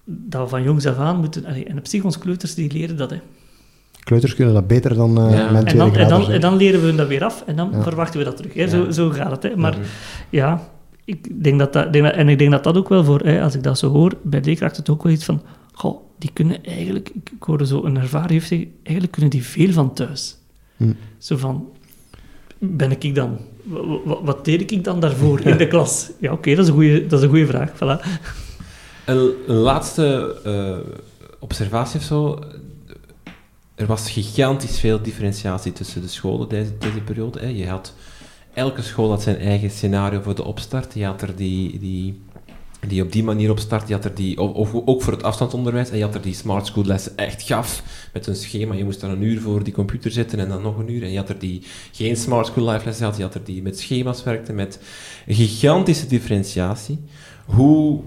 dat 0.05 0.43
we 0.43 0.49
van 0.49 0.63
jongs 0.63 0.87
af 0.87 0.99
aan 0.99 1.21
moeten... 1.21 1.45
En 1.45 1.79
op 1.79 1.87
zich, 1.87 2.05
onze 2.05 2.19
kleuters, 2.19 2.55
die 2.55 2.73
leren 2.73 2.97
dat, 2.97 3.11
hè. 3.11 3.21
Kleuters 4.01 4.35
kunnen 4.35 4.55
dat 4.55 4.67
beter 4.67 4.95
dan 4.95 5.11
uh, 5.11 5.39
ja. 5.39 5.51
mijn 5.51 5.67
en 5.67 5.77
dan, 5.77 5.97
en 5.97 6.09
dan, 6.09 6.31
en, 6.31 6.41
dan, 6.41 6.57
leren 6.57 6.81
we 6.81 6.87
hun 6.87 6.97
dat 6.97 7.09
weer 7.09 7.25
af 7.25 7.43
en 7.47 7.57
dan 7.57 7.83
verwachten 7.83 8.19
we 8.19 8.25
dat 8.25 8.37
terug. 8.37 8.55
Hè. 8.55 8.69
Zo, 8.69 8.91
zo 8.91 9.11
gaat 9.11 9.31
het. 9.31 9.43
Hè. 9.43 9.57
Maar 9.57 9.77
ja, 10.31 10.69
ik 11.05 11.45
denk 11.45 11.59
dat 11.59 11.73
dat, 11.73 11.93
denk 11.93 12.05
dat, 12.05 12.15
en 12.15 12.29
ik 12.29 12.39
denk 12.39 12.51
dat 12.51 12.65
dat 12.65 12.77
ook 12.77 12.89
wel 12.89 13.05
voor, 13.05 13.21
hè, 13.21 13.43
als 13.43 13.55
ik 13.55 13.63
dat 13.63 13.79
zo 13.79 13.91
hoor, 13.91 14.13
bij 14.23 14.41
leerkrachten 14.41 14.83
het 14.83 14.91
ook 14.91 15.03
wel 15.03 15.13
iets 15.13 15.25
van, 15.25 15.43
goh, 15.79 16.01
die 16.19 16.31
kunnen 16.33 16.65
eigenlijk, 16.65 17.09
ik 17.09 17.43
hoorde 17.43 17.67
zo 17.67 17.85
een 17.85 17.97
ervaring 17.97 18.31
heeft 18.31 18.49
zeggen, 18.49 18.73
eigenlijk 18.83 19.13
kunnen 19.13 19.31
die 19.31 19.45
veel 19.45 19.73
van 19.73 19.95
thuis. 19.95 20.37
Hm. 20.77 20.93
Zo 21.19 21.37
van, 21.37 21.69
ben 22.59 22.91
ik 22.91 23.15
dan, 23.15 23.39
wat, 24.05 24.21
wat 24.23 24.45
deed 24.45 24.71
ik 24.71 24.85
dan 24.85 25.01
daarvoor 25.01 25.41
in 25.41 25.57
de 25.57 25.69
klas? 25.75 26.11
Ja, 26.21 26.33
oké, 26.33 26.55
dat 26.55 26.65
is 26.65 26.71
een 26.71 26.77
goede, 26.77 27.07
dat 27.07 27.19
is 27.19 27.25
een 27.25 27.31
goede 27.31 27.47
vraag. 27.47 27.73
Voilà. 27.75 28.07
Een, 29.05 29.33
een 29.47 29.57
laatste 29.57 30.37
uh, 30.47 30.95
observatie 31.39 32.01
of 32.01 32.07
zo. 32.07 32.39
Er 33.75 33.87
was 33.87 34.11
gigantisch 34.11 34.81
veel 34.81 35.03
differentiatie 35.03 35.73
tussen 35.73 36.03
de 36.03 36.09
scholen 36.09 36.49
deze, 36.49 36.79
deze 36.79 37.01
periode. 37.01 37.41
Hè. 37.41 37.47
Je 37.47 37.69
had, 37.69 37.95
elke 38.55 38.83
school 38.83 39.11
had 39.11 39.23
zijn 39.23 39.39
eigen 39.39 39.71
scenario 39.71 40.21
voor 40.21 40.35
de 40.35 40.45
opstart. 40.45 40.95
Je 40.95 41.05
had 41.05 41.23
er 41.23 41.37
die, 41.37 41.79
die 41.79 42.21
die 42.87 43.03
op 43.03 43.13
die 43.13 43.25
manier 43.25 43.51
opstart. 43.51 43.89
Je 43.89 43.95
had 43.95 44.05
er 44.05 44.15
die, 44.15 44.39
ook 44.39 45.03
voor 45.03 45.13
het 45.13 45.23
afstandsonderwijs, 45.23 45.91
en 45.91 45.97
je 45.97 46.05
had 46.05 46.15
er 46.15 46.23
die 46.23 46.35
smart 46.35 46.67
school 46.67 46.85
lessen 46.85 47.17
echt 47.17 47.43
gaf, 47.43 47.83
met 48.13 48.27
een 48.27 48.37
schema. 48.37 48.75
Je 48.75 48.85
moest 48.85 49.01
dan 49.01 49.11
een 49.11 49.23
uur 49.23 49.41
voor 49.41 49.63
die 49.65 49.73
computer 49.73 50.11
zitten 50.11 50.39
en 50.39 50.49
dan 50.49 50.63
nog 50.63 50.79
een 50.79 50.93
uur. 50.93 51.03
En 51.03 51.11
je 51.11 51.19
had 51.19 51.29
er 51.29 51.39
die 51.39 51.63
geen 51.93 52.17
smart 52.17 52.47
school 52.47 52.71
live 52.71 52.85
lessen 52.85 53.05
had, 53.05 53.17
je 53.17 53.23
had 53.23 53.35
er 53.35 53.45
die 53.45 53.63
met 53.63 53.79
schema's 53.79 54.23
werkte, 54.23 54.53
met 54.53 54.81
gigantische 55.27 56.07
differentiatie. 56.07 56.99
Hoe 57.47 58.01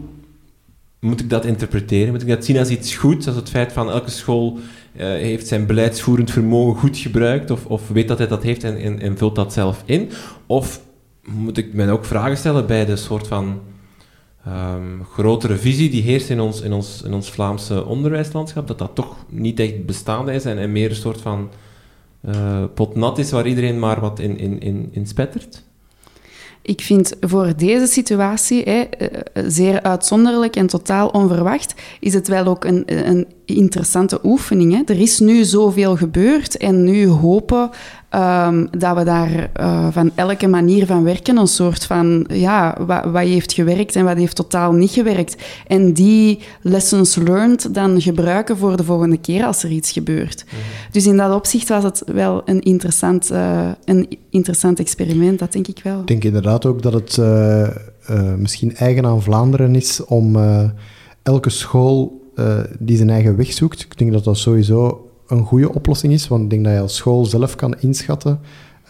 moet 1.00 1.20
ik 1.20 1.30
dat 1.30 1.46
interpreteren? 1.46 2.12
Moet 2.12 2.22
ik 2.22 2.28
dat 2.28 2.46
zien 2.46 2.58
als 2.58 2.70
iets 2.70 2.96
goeds, 2.96 3.28
als 3.28 3.36
het 3.36 3.50
feit 3.50 3.74
van 3.74 3.90
elke 3.90 4.12
school 4.12 4.58
uh, 4.58 5.02
heeft 5.02 5.48
zijn 5.48 5.66
beleidsvoerend 5.66 6.32
vermogen 6.32 6.80
goed 6.80 6.98
gebruikt, 6.98 7.52
of, 7.52 7.66
of 7.66 7.88
weet 7.88 8.08
dat 8.08 8.18
hij 8.18 8.28
dat 8.28 8.44
heeft 8.44 8.64
en, 8.64 8.78
en, 8.78 9.00
en 9.00 9.18
vult 9.18 9.36
dat 9.36 9.54
zelf 9.54 9.84
in? 9.86 10.10
Of 10.46 10.82
moet 11.26 11.58
ik 11.58 11.74
mij 11.74 11.92
ook 11.92 12.06
vragen 12.06 12.38
stellen 12.38 12.68
bij 12.68 12.86
de 12.86 12.96
soort 12.96 13.28
van 13.28 13.60
um, 14.48 15.06
grotere 15.14 15.56
visie 15.56 15.90
die 15.90 16.02
heerst 16.02 16.30
in 16.30 16.40
ons, 16.40 16.62
in, 16.62 16.74
ons, 16.74 17.02
in 17.06 17.14
ons 17.14 17.30
Vlaamse 17.30 17.86
onderwijslandschap, 17.86 18.68
dat 18.68 18.80
dat 18.80 18.96
toch 18.96 19.16
niet 19.30 19.60
echt 19.60 19.86
bestaande 19.86 20.34
is 20.34 20.46
en, 20.46 20.58
en 20.58 20.72
meer 20.72 20.90
een 20.90 20.96
soort 20.96 21.22
van 21.22 21.50
uh, 22.26 22.64
potnat 22.74 23.18
is 23.18 23.32
waar 23.32 23.48
iedereen 23.48 23.80
maar 23.80 24.00
wat 24.00 24.20
in, 24.20 24.38
in, 24.38 24.60
in, 24.60 24.90
in 24.92 25.08
spettert? 25.08 25.64
Ik 26.62 26.82
vind 26.82 27.14
voor 27.20 27.54
deze 27.58 27.88
situatie, 27.88 28.64
hè, 28.64 28.80
eh, 28.80 29.44
zeer 29.48 29.82
uitzonderlijk 29.82 30.56
en 30.56 30.68
totaal 30.68 31.08
onverwacht, 31.08 31.74
is 32.00 32.14
het 32.14 32.28
wel 32.28 32.46
ook 32.46 32.66
een, 32.66 32.84
een 33.10 33.28
interessante 33.46 34.20
oefening. 34.24 34.74
Hè. 34.74 34.94
Er 34.94 35.02
is 35.02 35.20
nu 35.20 35.44
zoveel 35.44 35.96
gebeurd 35.96 36.58
en 36.58 36.84
nu 36.84 37.08
hopen 37.08 37.70
um, 38.16 38.68
dat 38.78 38.98
we 38.98 39.04
daar 39.04 39.50
uh, 39.60 39.88
van 39.92 40.12
elke 40.16 40.48
manier 40.48 40.86
van 40.86 41.04
werken 41.04 41.38
een 41.38 41.48
soort 41.48 41.86
van, 41.86 42.26
ja, 42.30 42.78
wat, 42.86 43.04
wat, 43.06 43.24
heeft 43.24 43.54
gewerkt 43.54 43.96
en 43.96 44.06
wat 44.06 44.18
heeft 44.18 44.36
totaal 44.36 44.72
niet 44.72 44.92
gewerkt. 44.92 45.36
En 45.68 45.94
die 45.94 46.40
lessons 46.62 47.16
learned 47.16 47.74
dan 47.74 48.02
gebruiken 48.02 48.58
voor 48.58 48.78
de 48.78 48.84
volgende 48.84 49.18
keer 49.18 49.46
als 49.46 49.64
er 49.64 49.70
iets 49.70 49.92
gebeurt. 49.92 50.46
Mhm. 50.46 50.56
Dus 50.92 51.06
in 51.06 51.18
dat 51.18 51.34
opzicht 51.34 51.70
was 51.70 51.84
het 51.84 52.04
wel 52.06 52.42
een 52.46 52.62
interessant, 52.62 53.32
uh, 53.32 53.70
een 53.86 54.18
interessant 54.30 54.80
experiment, 54.80 55.40
dat 55.40 55.52
denk 55.52 55.68
ik 55.68 55.80
wel. 55.84 56.00
Ik 56.00 56.08
denk 56.08 56.24
inderdaad 56.24 56.66
ook 56.66 56.82
dat 56.82 56.94
het 56.94 57.18
uh, 57.18 57.68
misschien 58.38 58.76
eigen 58.76 59.06
aan 59.06 59.22
Vlaanderen 59.22 59.76
is 59.76 60.06
om 60.06 60.38
elke 61.24 61.50
school 61.50 62.21
die 62.80 62.98
zijn 62.98 63.10
eigen 63.10 63.36
weg 63.36 63.54
zoekt. 63.54 63.82
Ik 63.82 63.98
denk 63.98 64.12
dat 64.12 64.24
dat 64.24 64.38
sowieso 64.38 65.10
een 65.28 65.46
goede 65.46 65.74
oplossing 65.74 66.14
is, 66.14 66.28
want 66.28 66.44
ik 66.44 66.50
denk 66.50 66.64
dat 66.64 66.74
je 66.74 66.80
als 66.80 66.96
school 66.96 67.26
zelf 67.26 67.56
kan 67.56 67.76
inschatten 67.80 68.40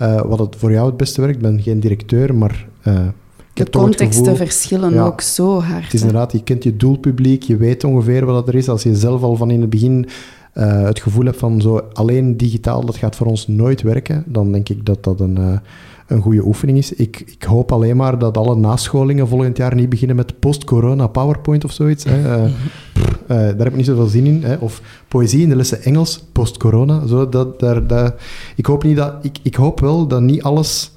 uh, 0.01 0.21
wat 0.21 0.39
het 0.39 0.55
voor 0.55 0.71
jou 0.71 0.87
het 0.87 0.97
beste 0.97 1.21
werkt. 1.21 1.35
Ik 1.35 1.41
ben 1.41 1.61
geen 1.61 1.79
directeur, 1.79 2.35
maar 2.35 2.67
uh, 2.87 3.07
de 3.53 3.69
contexten 3.69 4.35
verschillen 4.35 4.97
ook 4.97 5.21
zo 5.21 5.59
hard. 5.59 5.83
Het 5.83 5.93
is 5.93 6.01
inderdaad, 6.01 6.31
je 6.31 6.43
kent 6.43 6.63
je 6.63 6.77
doelpubliek, 6.77 7.43
je 7.43 7.57
weet 7.57 7.83
ongeveer 7.83 8.25
wat 8.25 8.47
er 8.47 8.55
is. 8.55 8.69
Als 8.69 8.83
je 8.83 8.95
zelf 8.95 9.21
al 9.21 9.35
van 9.35 9.51
in 9.51 9.61
het 9.61 9.69
begin 9.69 10.05
uh, 10.53 10.81
het 10.81 10.99
gevoel 10.99 11.25
hebt 11.25 11.37
van 11.37 11.61
zo 11.61 11.77
alleen 11.93 12.37
digitaal, 12.37 12.85
dat 12.85 12.95
gaat 12.95 13.15
voor 13.15 13.27
ons 13.27 13.47
nooit 13.47 13.81
werken, 13.81 14.23
dan 14.27 14.51
denk 14.51 14.69
ik 14.69 14.85
dat 14.85 15.03
dat 15.03 15.19
een, 15.19 15.59
een 16.07 16.21
goede 16.21 16.45
oefening 16.45 16.77
is. 16.77 16.93
Ik, 16.93 17.23
ik 17.25 17.43
hoop 17.43 17.71
alleen 17.71 17.97
maar 17.97 18.19
dat 18.19 18.37
alle 18.37 18.55
nascholingen 18.55 19.27
volgend 19.27 19.57
jaar 19.57 19.75
niet 19.75 19.89
beginnen 19.89 20.15
met 20.15 20.39
post-corona 20.39 21.07
PowerPoint 21.07 21.63
of 21.63 21.71
zoiets. 21.71 22.03
Hè. 22.03 22.43
Uh, 22.43 22.51
daar 23.35 23.57
heb 23.57 23.67
ik 23.67 23.75
niet 23.75 23.85
zoveel 23.85 24.05
zin 24.05 24.25
in. 24.25 24.43
Hè. 24.43 24.55
Of 24.55 24.81
poëzie 25.07 25.41
in 25.41 25.49
de 25.49 25.55
lessen 25.55 25.83
Engels, 25.83 26.23
post-corona. 26.31 27.07
Zo, 27.07 27.29
dat, 27.29 27.59
daar, 27.59 28.13
ik, 28.55 28.65
hoop 28.65 28.83
niet 28.83 28.97
dat, 28.97 29.13
ik, 29.21 29.37
ik 29.43 29.55
hoop 29.55 29.79
wel 29.79 30.07
dat 30.07 30.21
niet 30.21 30.43
alles... 30.43 30.91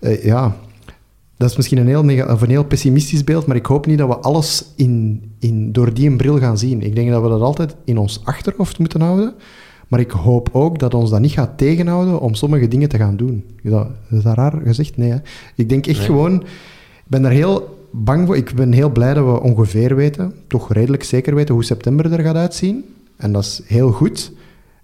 Uh, 0.00 0.24
ja, 0.24 0.56
dat 1.36 1.50
is 1.50 1.56
misschien 1.56 1.78
een 1.78 1.86
heel, 1.86 2.08
een 2.08 2.48
heel 2.48 2.64
pessimistisch 2.64 3.24
beeld, 3.24 3.46
maar 3.46 3.56
ik 3.56 3.66
hoop 3.66 3.86
niet 3.86 3.98
dat 3.98 4.08
we 4.08 4.16
alles 4.16 4.64
in, 4.76 5.22
in, 5.38 5.72
door 5.72 5.94
die 5.94 6.16
bril 6.16 6.38
gaan 6.38 6.58
zien. 6.58 6.82
Ik 6.82 6.94
denk 6.94 7.10
dat 7.10 7.22
we 7.22 7.28
dat 7.28 7.40
altijd 7.40 7.74
in 7.84 7.98
ons 7.98 8.20
achterhoofd 8.24 8.78
moeten 8.78 9.00
houden. 9.00 9.34
Maar 9.88 10.00
ik 10.00 10.10
hoop 10.10 10.48
ook 10.52 10.78
dat 10.78 10.94
ons 10.94 11.10
dat 11.10 11.20
niet 11.20 11.32
gaat 11.32 11.58
tegenhouden 11.58 12.20
om 12.20 12.34
sommige 12.34 12.68
dingen 12.68 12.88
te 12.88 12.96
gaan 12.96 13.16
doen. 13.16 13.44
Is 13.62 13.70
dat, 13.70 13.86
is 14.10 14.22
dat 14.22 14.34
raar 14.34 14.60
gezegd? 14.64 14.96
Nee. 14.96 15.10
Hè? 15.10 15.16
Ik 15.56 15.68
denk 15.68 15.86
echt 15.86 16.04
gewoon... 16.04 16.42
Ik 16.42 17.18
ben 17.18 17.22
daar 17.22 17.32
heel 17.32 17.81
bang 17.92 18.26
voor. 18.26 18.36
Ik 18.36 18.54
ben 18.54 18.72
heel 18.72 18.90
blij 18.90 19.14
dat 19.14 19.24
we 19.24 19.40
ongeveer 19.40 19.96
weten, 19.96 20.34
toch 20.46 20.72
redelijk 20.72 21.02
zeker 21.02 21.34
weten, 21.34 21.54
hoe 21.54 21.64
september 21.64 22.12
er 22.12 22.24
gaat 22.24 22.36
uitzien. 22.36 22.84
En 23.16 23.32
dat 23.32 23.42
is 23.42 23.62
heel 23.66 23.90
goed. 23.90 24.32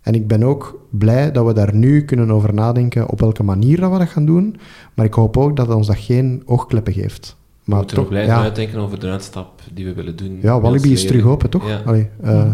En 0.03 0.15
ik 0.15 0.27
ben 0.27 0.43
ook 0.43 0.87
blij 0.91 1.33
dat 1.33 1.47
we 1.47 1.53
daar 1.53 1.75
nu 1.75 2.05
kunnen 2.05 2.31
over 2.31 2.55
nadenken 2.55 3.09
op 3.09 3.21
welke 3.21 3.43
manier 3.43 3.81
dat 3.81 3.93
we 3.93 3.99
dat 3.99 4.09
gaan 4.09 4.27
doen. 4.27 4.57
Maar 4.95 5.07
ik 5.07 5.15
hoop 5.15 5.37
ook 5.37 5.57
dat 5.57 5.69
ons 5.69 5.87
dat 5.87 5.97
geen 5.97 6.43
oogkleppen 6.45 6.93
geeft. 6.93 7.37
Maar 7.65 7.77
we 7.77 7.83
moeten 7.83 7.97
toch 7.97 8.09
blijven 8.09 8.35
ja. 8.35 8.43
uitdenken 8.43 8.79
over 8.79 9.01
de 9.01 9.07
uitstap 9.07 9.63
die 9.75 9.85
we 9.85 9.95
willen 9.95 10.17
doen. 10.17 10.39
Ja, 10.43 10.61
Walibi 10.61 10.93
is 10.93 11.07
terug 11.07 11.25
open, 11.25 11.51
toch? 11.51 11.69
Ja. 11.69 11.83
Allee, 11.85 12.09
uh, 12.25 12.51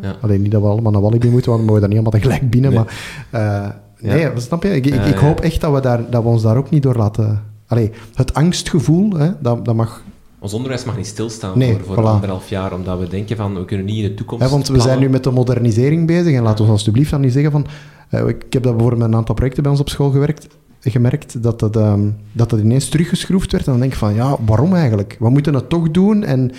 ja. 0.00 0.16
Alleen 0.20 0.42
niet 0.42 0.50
dat 0.50 0.62
we 0.62 0.68
allemaal 0.68 0.92
naar 0.92 1.00
Walibi 1.00 1.28
moeten, 1.28 1.50
want 1.50 1.62
we 1.62 1.66
mogen 1.66 1.80
dan 1.80 1.90
niet 1.90 1.98
allemaal 1.98 2.20
tegelijk 2.20 2.50
binnen. 2.50 2.72
Nee. 2.72 2.84
Maar 3.30 3.72
uh, 4.00 4.10
nee, 4.10 4.20
ja. 4.20 4.38
snap 4.38 4.62
je? 4.62 4.74
Ik, 4.74 4.86
ik, 4.86 5.04
ik, 5.04 5.14
hoop 5.14 5.40
echt 5.40 5.60
dat 5.60 5.72
we, 5.72 5.80
daar, 5.80 6.10
dat 6.10 6.22
we 6.22 6.28
ons 6.28 6.42
daar 6.42 6.56
ook 6.56 6.70
niet 6.70 6.82
door 6.82 6.96
laten... 6.96 7.42
Allee, 7.74 7.90
het 8.14 8.34
angstgevoel, 8.34 9.12
hè, 9.12 9.30
dat, 9.40 9.64
dat 9.64 9.74
mag... 9.74 10.02
Ons 10.38 10.52
onderwijs 10.52 10.84
mag 10.84 10.96
niet 10.96 11.06
stilstaan 11.06 11.58
nee, 11.58 11.78
voor, 11.84 11.94
voor 11.94 12.06
anderhalf 12.06 12.48
jaar, 12.48 12.72
omdat 12.72 12.98
we 12.98 13.08
denken 13.08 13.36
van, 13.36 13.54
we 13.54 13.64
kunnen 13.64 13.86
niet 13.86 13.96
in 13.96 14.02
de 14.02 14.14
toekomst... 14.14 14.44
Ja, 14.44 14.50
want 14.50 14.68
we 14.68 14.80
zijn 14.80 14.98
nu 14.98 15.08
met 15.08 15.24
de 15.24 15.30
modernisering 15.30 16.06
bezig, 16.06 16.34
en 16.34 16.42
laten 16.42 16.64
we 16.64 16.70
alsjeblieft 16.70 17.10
dan 17.10 17.20
niet 17.20 17.32
zeggen 17.32 17.52
van... 17.52 17.66
Uh, 18.10 18.28
ik 18.28 18.52
heb 18.52 18.62
dat 18.62 18.62
bijvoorbeeld 18.62 18.98
met 18.98 19.08
een 19.08 19.16
aantal 19.16 19.34
projecten 19.34 19.62
bij 19.62 19.72
ons 19.72 19.80
op 19.80 19.88
school 19.88 20.10
gewerkt, 20.10 20.46
gemerkt, 20.80 21.42
dat 21.42 21.60
dat, 21.60 21.76
um, 21.76 22.16
dat 22.32 22.50
dat 22.50 22.60
ineens 22.60 22.88
teruggeschroefd 22.88 23.52
werd. 23.52 23.64
En 23.64 23.70
dan 23.70 23.80
denk 23.80 23.92
ik 23.92 23.98
van, 23.98 24.14
ja, 24.14 24.36
waarom 24.46 24.74
eigenlijk? 24.74 25.16
We 25.18 25.30
moeten 25.30 25.54
het 25.54 25.68
toch 25.68 25.90
doen, 25.90 26.24
en 26.24 26.52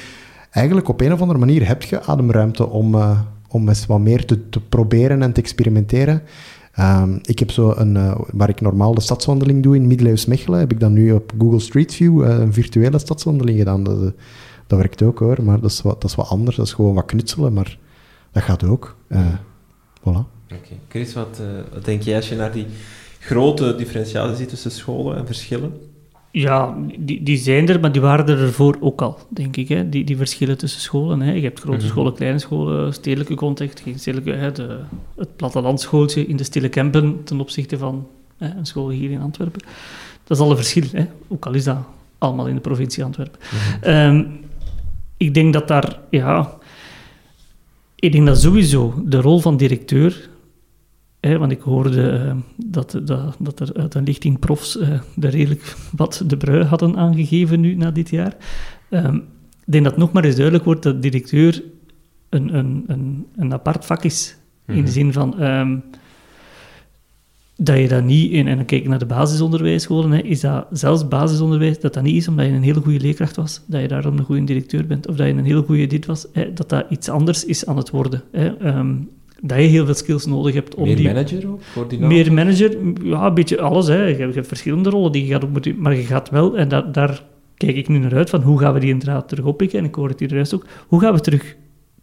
eigenlijk 0.51 0.87
op 0.89 1.01
een 1.01 1.13
of 1.13 1.21
andere 1.21 1.39
manier 1.39 1.67
heb 1.67 1.83
je 1.83 2.03
ademruimte 2.03 2.69
om, 2.69 2.95
uh, 2.95 3.19
om 3.47 3.67
eens 3.67 3.85
wat 3.85 3.99
meer 3.99 4.25
te, 4.25 4.49
te, 4.49 4.59
proberen 4.59 5.21
en 5.21 5.33
te 5.33 5.41
experimenteren. 5.41 6.21
Ehm, 6.75 7.17
ik 7.21 7.39
heb 7.39 7.51
zo 7.51 7.73
een, 7.75 7.95
uh, 7.95 8.15
waar 8.31 8.49
ik 8.49 8.61
normaal 8.61 8.93
de 8.93 9.01
stadswandeling 9.01 9.63
doe 9.63 9.75
in 9.75 9.87
Middeleeuws 9.87 10.25
Mechelen, 10.25 10.59
heb 10.59 10.71
ik 10.71 10.79
dan 10.79 10.93
nu 10.93 11.11
op 11.11 11.33
Google 11.37 11.59
Street 11.59 11.93
View 11.93 12.21
uh, 12.21 12.29
een 12.29 12.53
virtuele 12.53 12.99
stadswandeling 12.99 13.57
gedaan. 13.57 13.83
Dat, 13.83 14.13
dat 14.67 14.79
werkt 14.79 15.01
ook 15.01 15.19
hoor, 15.19 15.43
maar 15.43 15.59
dat 15.59 15.71
is, 15.71 15.81
wat, 15.81 16.01
dat 16.01 16.09
is 16.09 16.15
wat 16.15 16.29
anders. 16.29 16.55
Dat 16.55 16.65
is 16.65 16.73
gewoon 16.73 16.93
wat 16.93 17.05
knutselen, 17.05 17.53
maar 17.53 17.77
dat 18.31 18.43
gaat 18.43 18.63
ook. 18.63 18.95
voilà. 19.99 20.23
Oké. 20.53 20.75
Chris, 20.87 21.13
wat, 21.13 21.41
wat 21.73 21.85
denk 21.85 22.01
jij 22.01 22.15
als 22.15 22.29
je 22.29 22.35
naar 22.35 22.51
die 22.51 22.65
grote 23.19 23.75
differentiatie 23.75 24.35
ziet 24.35 24.49
tussen 24.49 24.71
scholen 24.71 25.17
en 25.17 25.25
verschillen? 25.25 25.73
Ja, 26.37 26.77
die, 26.97 27.23
die 27.23 27.37
zijn 27.37 27.69
er, 27.69 27.79
maar 27.79 27.91
die 27.91 28.01
waren 28.01 28.27
er 28.27 28.41
ervoor 28.41 28.77
ook 28.79 29.01
al, 29.01 29.17
denk 29.29 29.57
ik. 29.57 29.67
Hè? 29.67 29.89
Die, 29.89 30.03
die 30.03 30.17
verschillen 30.17 30.57
tussen 30.57 30.81
scholen. 30.81 31.21
Hè? 31.21 31.31
Je 31.31 31.41
hebt 31.41 31.59
grote 31.59 31.77
mhm. 31.77 31.87
scholen, 31.87 32.13
kleine 32.13 32.39
scholen, 32.39 32.93
stedelijke 32.93 33.35
context, 33.35 33.79
geen 33.79 33.99
stedelijke, 33.99 34.31
hè? 34.31 34.51
De, 34.51 34.79
het 35.15 35.35
plattelandschooltje 35.35 36.27
in 36.27 36.35
de 36.37 36.43
stille 36.43 36.69
Kempen 36.69 37.23
ten 37.23 37.39
opzichte 37.39 37.77
van 37.77 38.07
hè, 38.37 38.57
een 38.57 38.65
school 38.65 38.89
hier 38.89 39.11
in 39.11 39.21
Antwerpen. 39.21 39.61
Dat 40.23 40.37
is 40.37 40.43
al 40.43 40.49
een 40.49 40.55
verschil, 40.55 40.83
hè? 40.91 41.05
ook 41.27 41.45
al 41.45 41.53
is 41.53 41.63
dat 41.63 41.77
allemaal 42.17 42.47
in 42.47 42.55
de 42.55 42.61
provincie 42.61 43.03
Antwerpen. 43.03 43.39
Mhm. 43.39 43.83
Ehm, 43.83 44.23
ik 45.17 45.33
denk 45.33 45.53
dat 45.53 45.67
daar, 45.67 45.99
ja... 46.09 46.53
Ik 47.95 48.11
denk 48.11 48.25
dat 48.25 48.41
sowieso 48.41 49.01
de 49.05 49.21
rol 49.21 49.39
van 49.39 49.57
directeur 49.57 50.29
want 51.33 51.51
ik 51.51 51.61
hoorde 51.61 52.23
uh, 52.25 52.35
dat, 52.55 52.99
dat, 53.03 53.35
dat, 53.39 53.59
er 53.59 53.73
uit 53.73 53.95
een 53.95 54.03
lichting 54.03 54.39
profs 54.39 54.77
uh, 54.77 54.89
er 54.89 55.29
redelijk 55.29 55.75
wat 55.91 56.23
de 56.27 56.37
brui 56.37 56.63
hadden 56.63 56.97
aangegeven 56.97 57.59
nu 57.59 57.75
na 57.75 57.91
dit 57.91 58.09
jaar. 58.09 58.35
Um, 58.89 59.15
ik 59.65 59.71
denk 59.71 59.83
dat 59.83 59.97
nog 59.97 60.11
maar 60.11 60.23
eens 60.23 60.35
duidelijk 60.35 60.65
wordt 60.65 60.83
dat 60.83 61.01
directeur 61.01 61.63
een, 62.29 62.57
een, 62.57 62.83
een, 62.87 63.25
een 63.35 63.53
apart 63.53 63.85
vak 63.85 64.03
is. 64.03 64.37
In 64.67 64.75
de 64.75 64.81
mhm. 64.81 64.91
zin 64.91 65.13
van 65.13 65.43
um, 65.43 65.83
dat 67.55 67.77
je 67.77 67.87
dat 67.87 68.03
niet, 68.03 68.31
in, 68.31 68.47
en 68.47 68.55
dan 68.55 68.65
kijk 68.65 68.81
ik 68.81 68.87
naar 68.87 68.99
de 68.99 69.05
basisonderwijsscholen, 69.05 70.11
hè, 70.11 70.21
is 70.21 70.39
dat 70.39 70.67
zelfs 70.71 71.07
basisonderwijs, 71.07 71.79
dat 71.79 71.93
dat 71.93 72.03
niet 72.03 72.15
is 72.15 72.27
omdat 72.27 72.45
je 72.45 72.51
een 72.51 72.63
hele 72.63 72.81
goede 72.81 72.99
leerkracht 72.99 73.35
was, 73.35 73.61
dat 73.65 73.81
je 73.81 73.87
daarom 73.87 74.17
een 74.17 74.23
goede 74.23 74.43
directeur 74.43 74.85
bent, 74.87 75.07
of 75.07 75.15
dat 75.15 75.27
je 75.27 75.33
een 75.33 75.45
hele 75.45 75.63
goede 75.63 75.87
dit 75.87 76.05
was, 76.05 76.27
hè, 76.31 76.53
dat 76.53 76.69
dat 76.69 76.85
iets 76.89 77.09
anders 77.09 77.45
is 77.45 77.65
aan 77.65 77.77
het 77.77 77.89
worden. 77.89 78.23
Hè. 78.31 78.77
Um, 78.77 79.09
dat 79.47 79.57
je 79.57 79.63
heel 79.63 79.85
veel 79.85 79.93
skills 79.93 80.25
nodig 80.25 80.53
hebt 80.53 80.75
om 80.75 80.83
meer 80.83 80.95
die... 80.95 81.05
manager 81.05 81.49
ook? 81.49 81.99
Meer 81.99 82.33
manager, 82.33 82.77
ja, 83.03 83.25
een 83.25 83.33
beetje 83.33 83.61
alles. 83.61 83.87
Hè. 83.87 84.05
Je, 84.05 84.31
hebt 84.33 84.47
verschillende 84.47 84.89
rollen 84.89 85.11
die 85.11 85.25
je 85.25 85.31
gaat 85.31 85.43
op 85.43 85.51
moeten... 85.51 85.81
Maar 85.81 85.95
je 85.95 86.03
gaat 86.03 86.29
wel, 86.29 86.57
en 86.57 86.67
dat, 86.67 86.93
daar 86.93 87.23
kijk 87.57 87.75
ik 87.75 87.87
nu 87.87 87.97
naar 87.97 88.15
uit, 88.15 88.29
van 88.29 88.41
hoe 88.41 88.59
gaan 88.59 88.73
we 88.73 88.79
die 88.79 88.89
inderdaad 88.89 89.27
terug 89.27 89.45
oppikken? 89.45 89.79
En 89.79 89.85
ik 89.85 89.95
hoor 89.95 90.09
het 90.09 90.19
hier 90.19 90.33
juist 90.33 90.53
ook. 90.53 90.65
Hoe 90.87 90.99
gaan 90.99 91.13
we 91.13 91.19
terug, 91.19 91.55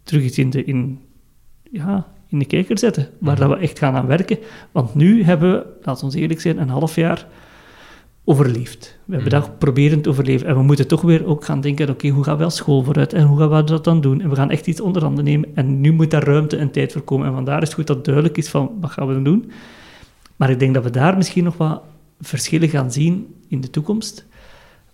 terug 0.03 0.23
iets 0.23 0.37
in 0.37 0.49
de, 0.49 0.63
in, 0.63 0.99
ja, 1.71 2.07
in 2.29 2.39
de 2.39 2.45
kijker 2.45 2.79
zetten? 2.79 3.09
Waar 3.19 3.37
mhm. 3.37 3.47
dat 3.47 3.57
we 3.57 3.63
echt 3.63 3.79
gaan 3.79 3.95
aan 3.95 4.07
werken. 4.07 4.37
Want 4.71 4.95
nu 4.95 5.23
hebben 5.23 5.51
we, 5.51 5.65
laten 5.81 6.09
we 6.09 6.19
eerlijk 6.19 6.41
zijn, 6.41 6.57
een 6.57 6.69
half 6.69 6.95
jaar 6.95 7.27
overleefd. 8.25 8.97
We 9.05 9.15
hebben 9.15 9.33
mm. 9.33 9.39
dat 9.39 9.59
proberen 9.59 10.01
te 10.01 10.09
overleven. 10.09 10.47
En 10.47 10.55
we 10.55 10.63
moeten 10.63 10.87
toch 10.87 11.01
weer 11.01 11.25
ook 11.25 11.45
gaan 11.45 11.61
denken, 11.61 11.89
oké, 11.89 12.07
hoe 12.07 12.23
gaan 12.23 12.37
we 12.37 12.43
als 12.43 12.55
school 12.55 12.83
vooruit? 12.83 13.13
En 13.13 13.25
hoe 13.25 13.37
gaan 13.37 13.49
we 13.49 13.63
dat 13.63 13.83
dan 13.83 14.01
doen? 14.01 14.21
En 14.21 14.29
we 14.29 14.35
gaan 14.35 14.49
echt 14.49 14.67
iets 14.67 14.81
onder 14.81 15.03
handen 15.03 15.23
nemen. 15.23 15.49
En 15.55 15.81
nu 15.81 15.91
moet 15.91 16.11
daar 16.11 16.23
ruimte 16.23 16.57
en 16.57 16.71
tijd 16.71 16.91
voor 16.91 17.01
komen. 17.01 17.27
En 17.27 17.33
vandaar 17.33 17.61
is 17.61 17.67
het 17.67 17.77
goed 17.77 17.87
dat 17.87 18.05
duidelijk 18.05 18.37
is 18.37 18.49
van, 18.49 18.71
wat 18.81 18.91
gaan 18.91 19.07
we 19.07 19.13
dan 19.13 19.23
doen? 19.23 19.51
Maar 20.35 20.49
ik 20.49 20.59
denk 20.59 20.73
dat 20.73 20.83
we 20.83 20.89
daar 20.89 21.17
misschien 21.17 21.43
nog 21.43 21.57
wat 21.57 21.81
verschillen 22.21 22.69
gaan 22.69 22.91
zien 22.91 23.35
in 23.47 23.61
de 23.61 23.69
toekomst. 23.69 24.25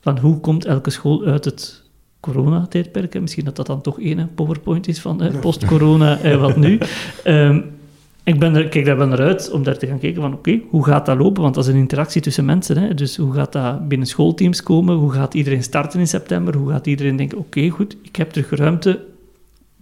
Van 0.01 0.17
hoe 0.17 0.39
komt 0.39 0.65
elke 0.65 0.89
school 0.89 1.25
uit 1.25 1.45
het 1.45 1.83
coronatijdperk? 2.19 3.21
Misschien 3.21 3.45
dat 3.45 3.55
dat 3.55 3.67
dan 3.67 3.81
toch 3.81 3.99
één 3.99 4.33
PowerPoint 4.35 4.87
is 4.87 4.99
van 4.99 5.21
eh, 5.21 5.39
post-corona, 5.39 6.19
eh, 6.19 6.39
wat 6.39 6.57
nu. 6.57 6.79
Um, 7.25 7.65
ik 8.23 8.39
ben 8.39 8.55
er, 8.55 8.69
kijk 8.69 8.85
daar 8.85 8.97
wel 8.97 9.07
naar 9.07 9.19
uit 9.19 9.51
om 9.51 9.63
daar 9.63 9.77
te 9.77 9.87
gaan 9.87 9.99
kijken 9.99 10.21
van 10.21 10.33
oké, 10.33 10.61
hoe 10.69 10.85
gaat 10.85 11.05
dat 11.05 11.17
lopen? 11.17 11.41
Want 11.41 11.55
dat 11.55 11.67
is 11.67 11.73
een 11.73 11.79
interactie 11.79 12.21
tussen 12.21 12.45
mensen. 12.45 12.77
Hè? 12.77 12.93
Dus 12.93 13.17
hoe 13.17 13.33
gaat 13.33 13.51
dat 13.51 13.87
binnen 13.87 14.07
schoolteams 14.07 14.63
komen? 14.63 14.95
Hoe 14.95 15.11
gaat 15.11 15.33
iedereen 15.33 15.63
starten 15.63 15.99
in 15.99 16.07
september? 16.07 16.55
Hoe 16.55 16.69
gaat 16.69 16.87
iedereen 16.87 17.15
denken, 17.15 17.37
oké, 17.37 17.69
goed, 17.69 17.97
ik 18.01 18.15
heb 18.15 18.31
terug 18.31 18.49
ruimte, 18.49 19.05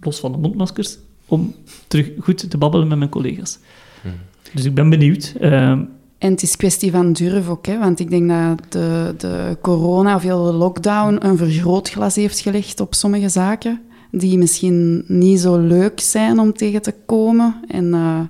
los 0.00 0.20
van 0.20 0.32
de 0.32 0.38
mondmaskers, 0.38 0.98
om 1.26 1.54
terug 1.86 2.10
goed 2.20 2.50
te 2.50 2.58
babbelen 2.58 2.88
met 2.88 2.98
mijn 2.98 3.10
collega's. 3.10 3.58
Hmm. 4.02 4.12
Dus 4.54 4.64
ik 4.64 4.74
ben 4.74 4.90
benieuwd. 4.90 5.34
Ehm, 5.40 5.82
en 6.18 6.30
het 6.30 6.42
is 6.42 6.56
kwestie 6.56 6.90
van 6.90 7.12
durf 7.12 7.48
ook, 7.48 7.66
hè? 7.66 7.78
want 7.78 8.00
ik 8.00 8.10
denk 8.10 8.28
dat 8.28 8.72
de, 8.72 9.14
de 9.18 9.56
corona 9.60 10.14
of 10.14 10.22
heel 10.22 10.44
de 10.44 10.52
lockdown 10.52 11.18
een 11.20 11.36
vergrootglas 11.36 12.14
heeft 12.14 12.40
gelegd 12.40 12.80
op 12.80 12.94
sommige 12.94 13.28
zaken 13.28 13.80
die 14.10 14.38
misschien 14.38 15.04
niet 15.06 15.40
zo 15.40 15.58
leuk 15.58 16.00
zijn 16.00 16.38
om 16.38 16.52
tegen 16.52 16.82
te 16.82 16.94
komen. 17.06 17.60
En 17.68 17.84
uh, 17.84 18.20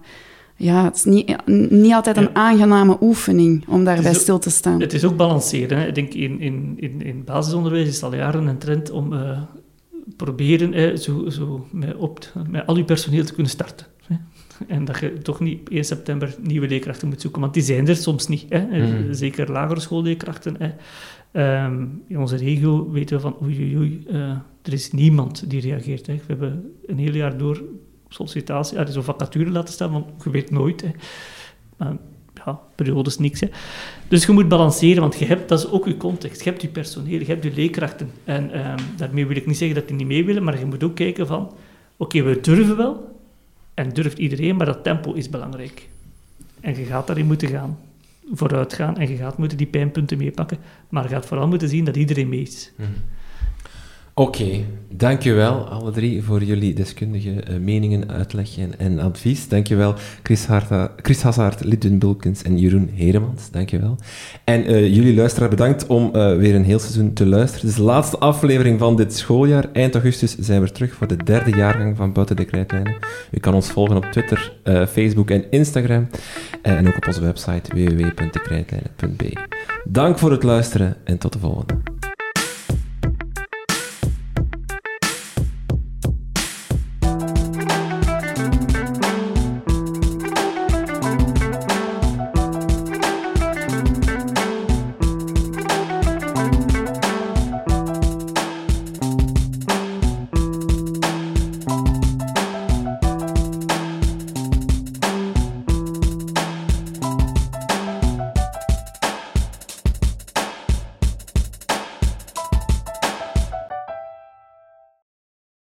ja, 0.56 0.84
het 0.84 0.96
is 0.96 1.04
niet, 1.04 1.46
niet 1.70 1.92
altijd 1.92 2.16
een 2.16 2.34
aangename 2.34 2.96
oefening 3.00 3.64
om 3.68 3.84
daarbij 3.84 4.14
stil 4.14 4.38
te 4.38 4.50
staan. 4.50 4.80
Het 4.80 4.92
is 4.92 5.04
ook 5.04 5.16
balanceren. 5.16 5.78
Hè. 5.78 5.86
Ik 5.86 5.94
denk 5.94 6.12
in, 6.12 6.40
in, 6.40 6.74
in, 6.76 7.02
in 7.02 7.24
basisonderwijs 7.24 7.88
is 7.88 7.94
het 7.94 8.04
al 8.04 8.14
jaren 8.14 8.46
een 8.46 8.58
trend 8.58 8.90
om 8.90 9.12
uh, 9.12 9.40
proberen 10.16 10.98
zo, 10.98 11.28
zo 11.28 11.66
met, 11.70 11.96
op, 11.96 12.32
met 12.48 12.66
al 12.66 12.76
je 12.76 12.84
personeel 12.84 13.24
te 13.24 13.32
kunnen 13.34 13.52
starten. 13.52 13.86
Hè. 14.06 14.16
En 14.66 14.84
dat 14.84 14.98
je 14.98 15.18
toch 15.18 15.40
niet 15.40 15.68
1 15.68 15.84
september 15.84 16.34
nieuwe 16.40 16.68
leerkrachten 16.68 17.08
moet 17.08 17.20
zoeken, 17.20 17.40
want 17.40 17.54
die 17.54 17.62
zijn 17.62 17.88
er 17.88 17.96
soms 17.96 18.28
niet. 18.28 18.44
Hè. 18.48 18.66
Mm. 18.66 19.14
Zeker 19.14 19.52
lagere 19.52 19.80
schoolleerkrachten. 19.80 20.56
Hè. 20.58 20.70
Um, 21.64 22.02
in 22.06 22.18
onze 22.18 22.36
regio 22.36 22.90
weten 22.90 23.16
we 23.16 23.22
van 23.22 23.36
oei, 23.42 23.58
oei, 23.58 23.76
oei 23.76 24.04
uh, 24.10 24.36
er 24.68 24.74
is 24.74 24.92
niemand 24.92 25.50
die 25.50 25.60
reageert. 25.60 26.06
Hè. 26.06 26.14
We 26.14 26.22
hebben 26.26 26.74
een 26.86 26.98
heel 26.98 27.14
jaar 27.14 27.38
door 27.38 27.62
sollicitatie, 28.08 28.78
er 28.78 28.88
is 28.88 28.94
een 28.94 29.02
vacature 29.02 29.50
laten 29.50 29.74
staan, 29.74 29.92
want 29.92 30.06
je 30.24 30.30
weet 30.30 30.50
nooit. 30.50 30.80
Hè. 30.80 30.90
Maar, 31.76 31.96
ja, 32.34 32.60
periodes 32.74 33.18
niks. 33.18 33.42
Dus 34.08 34.26
je 34.26 34.32
moet 34.32 34.48
balanceren, 34.48 35.00
want 35.00 35.18
je 35.18 35.24
hebt, 35.24 35.48
dat 35.48 35.58
is 35.58 35.70
ook 35.70 35.86
je 35.86 35.96
context. 35.96 36.44
Je 36.44 36.50
hebt 36.50 36.62
je 36.62 36.68
personeel, 36.68 37.18
je 37.18 37.24
hebt 37.24 37.44
je 37.44 37.52
leerkrachten. 37.52 38.10
En 38.24 38.68
um, 38.70 38.76
daarmee 38.96 39.26
wil 39.26 39.36
ik 39.36 39.46
niet 39.46 39.56
zeggen 39.56 39.76
dat 39.76 39.88
die 39.88 39.96
niet 39.96 40.06
mee 40.06 40.24
willen, 40.24 40.42
maar 40.42 40.58
je 40.58 40.66
moet 40.66 40.84
ook 40.84 40.94
kijken 40.94 41.26
van, 41.26 41.52
oké, 41.96 42.22
we 42.22 42.40
durven 42.40 42.76
wel, 42.76 43.16
en 43.74 43.88
durft 43.88 44.18
iedereen, 44.18 44.56
maar 44.56 44.66
dat 44.66 44.84
tempo 44.84 45.12
is 45.12 45.28
belangrijk. 45.28 45.88
En 46.60 46.78
je 46.78 46.84
gaat 46.84 47.06
daarin 47.06 47.26
moeten 47.26 47.48
gaan 47.48 47.78
vooruit 48.32 48.72
gaan 48.72 48.96
en 48.96 49.08
je 49.08 49.16
gaat 49.16 49.38
moeten 49.38 49.58
die 49.58 49.66
pijnpunten 49.66 50.18
meepakken, 50.18 50.58
maar 50.88 51.02
je 51.02 51.08
gaat 51.08 51.26
vooral 51.26 51.48
moeten 51.48 51.68
zien 51.68 51.84
dat 51.84 51.96
iedereen 51.96 52.28
mee 52.28 52.40
is. 52.40 52.72
Mhm. 52.76 52.88
Oké, 54.18 54.64
dankjewel 54.88 55.68
alle 55.68 55.90
drie 55.90 56.22
voor 56.22 56.42
jullie 56.42 56.74
deskundige 56.74 57.30
uh, 57.30 57.58
meningen, 57.60 58.10
uitleg 58.10 58.48
en, 58.78 58.98
advies. 58.98 59.48
Dankjewel 59.48 59.94
Chris, 60.22 60.46
Harta, 60.46 60.92
Chris 60.96 61.22
Hazard, 61.22 61.64
Lidwin 61.64 61.98
Bulkens 61.98 62.42
en 62.42 62.58
Jeroen 62.58 62.90
Heremans. 62.94 63.50
Dankjewel. 63.50 63.96
En 64.44 64.70
uh, 64.70 64.94
jullie 64.94 65.14
luisteraar 65.14 65.48
bedankt 65.48 65.86
om 65.86 66.04
uh, 66.04 66.36
weer 66.36 66.54
een 66.54 66.64
heel 66.64 66.78
seizoen 66.78 67.12
te 67.12 67.26
luisteren. 67.26 67.60
Het 67.60 67.70
is 67.70 67.76
de 67.76 67.82
laatste 67.82 68.18
aflevering 68.18 68.78
van 68.78 68.96
dit 68.96 69.14
schooljaar. 69.14 69.72
Eind 69.72 69.94
augustus 69.94 70.36
zijn 70.38 70.62
we 70.62 70.72
terug 70.72 70.94
voor 70.94 71.06
de 71.06 71.16
derde 71.16 71.50
jaargang 71.50 71.96
van 71.96 72.12
Buiten 72.12 72.36
de 72.36 72.44
Krijtlijnen. 72.44 72.96
U 73.30 73.38
kan 73.38 73.54
ons 73.54 73.70
volgen 73.70 73.96
op 73.96 74.04
Twitter, 74.04 74.52
Facebook 74.64 75.30
en 75.30 75.50
Instagram. 75.50 76.08
en 76.62 76.88
ook 76.88 76.96
op 76.96 77.06
onze 77.06 77.20
website 77.20 77.74
www.dekrijtlijnen.be. 77.74 79.32
Dank 79.84 80.18
voor 80.18 80.30
het 80.30 80.42
luisteren 80.42 80.96
en 81.04 81.18
tot 81.18 81.32
de 81.32 81.38
volgende. 81.38 81.97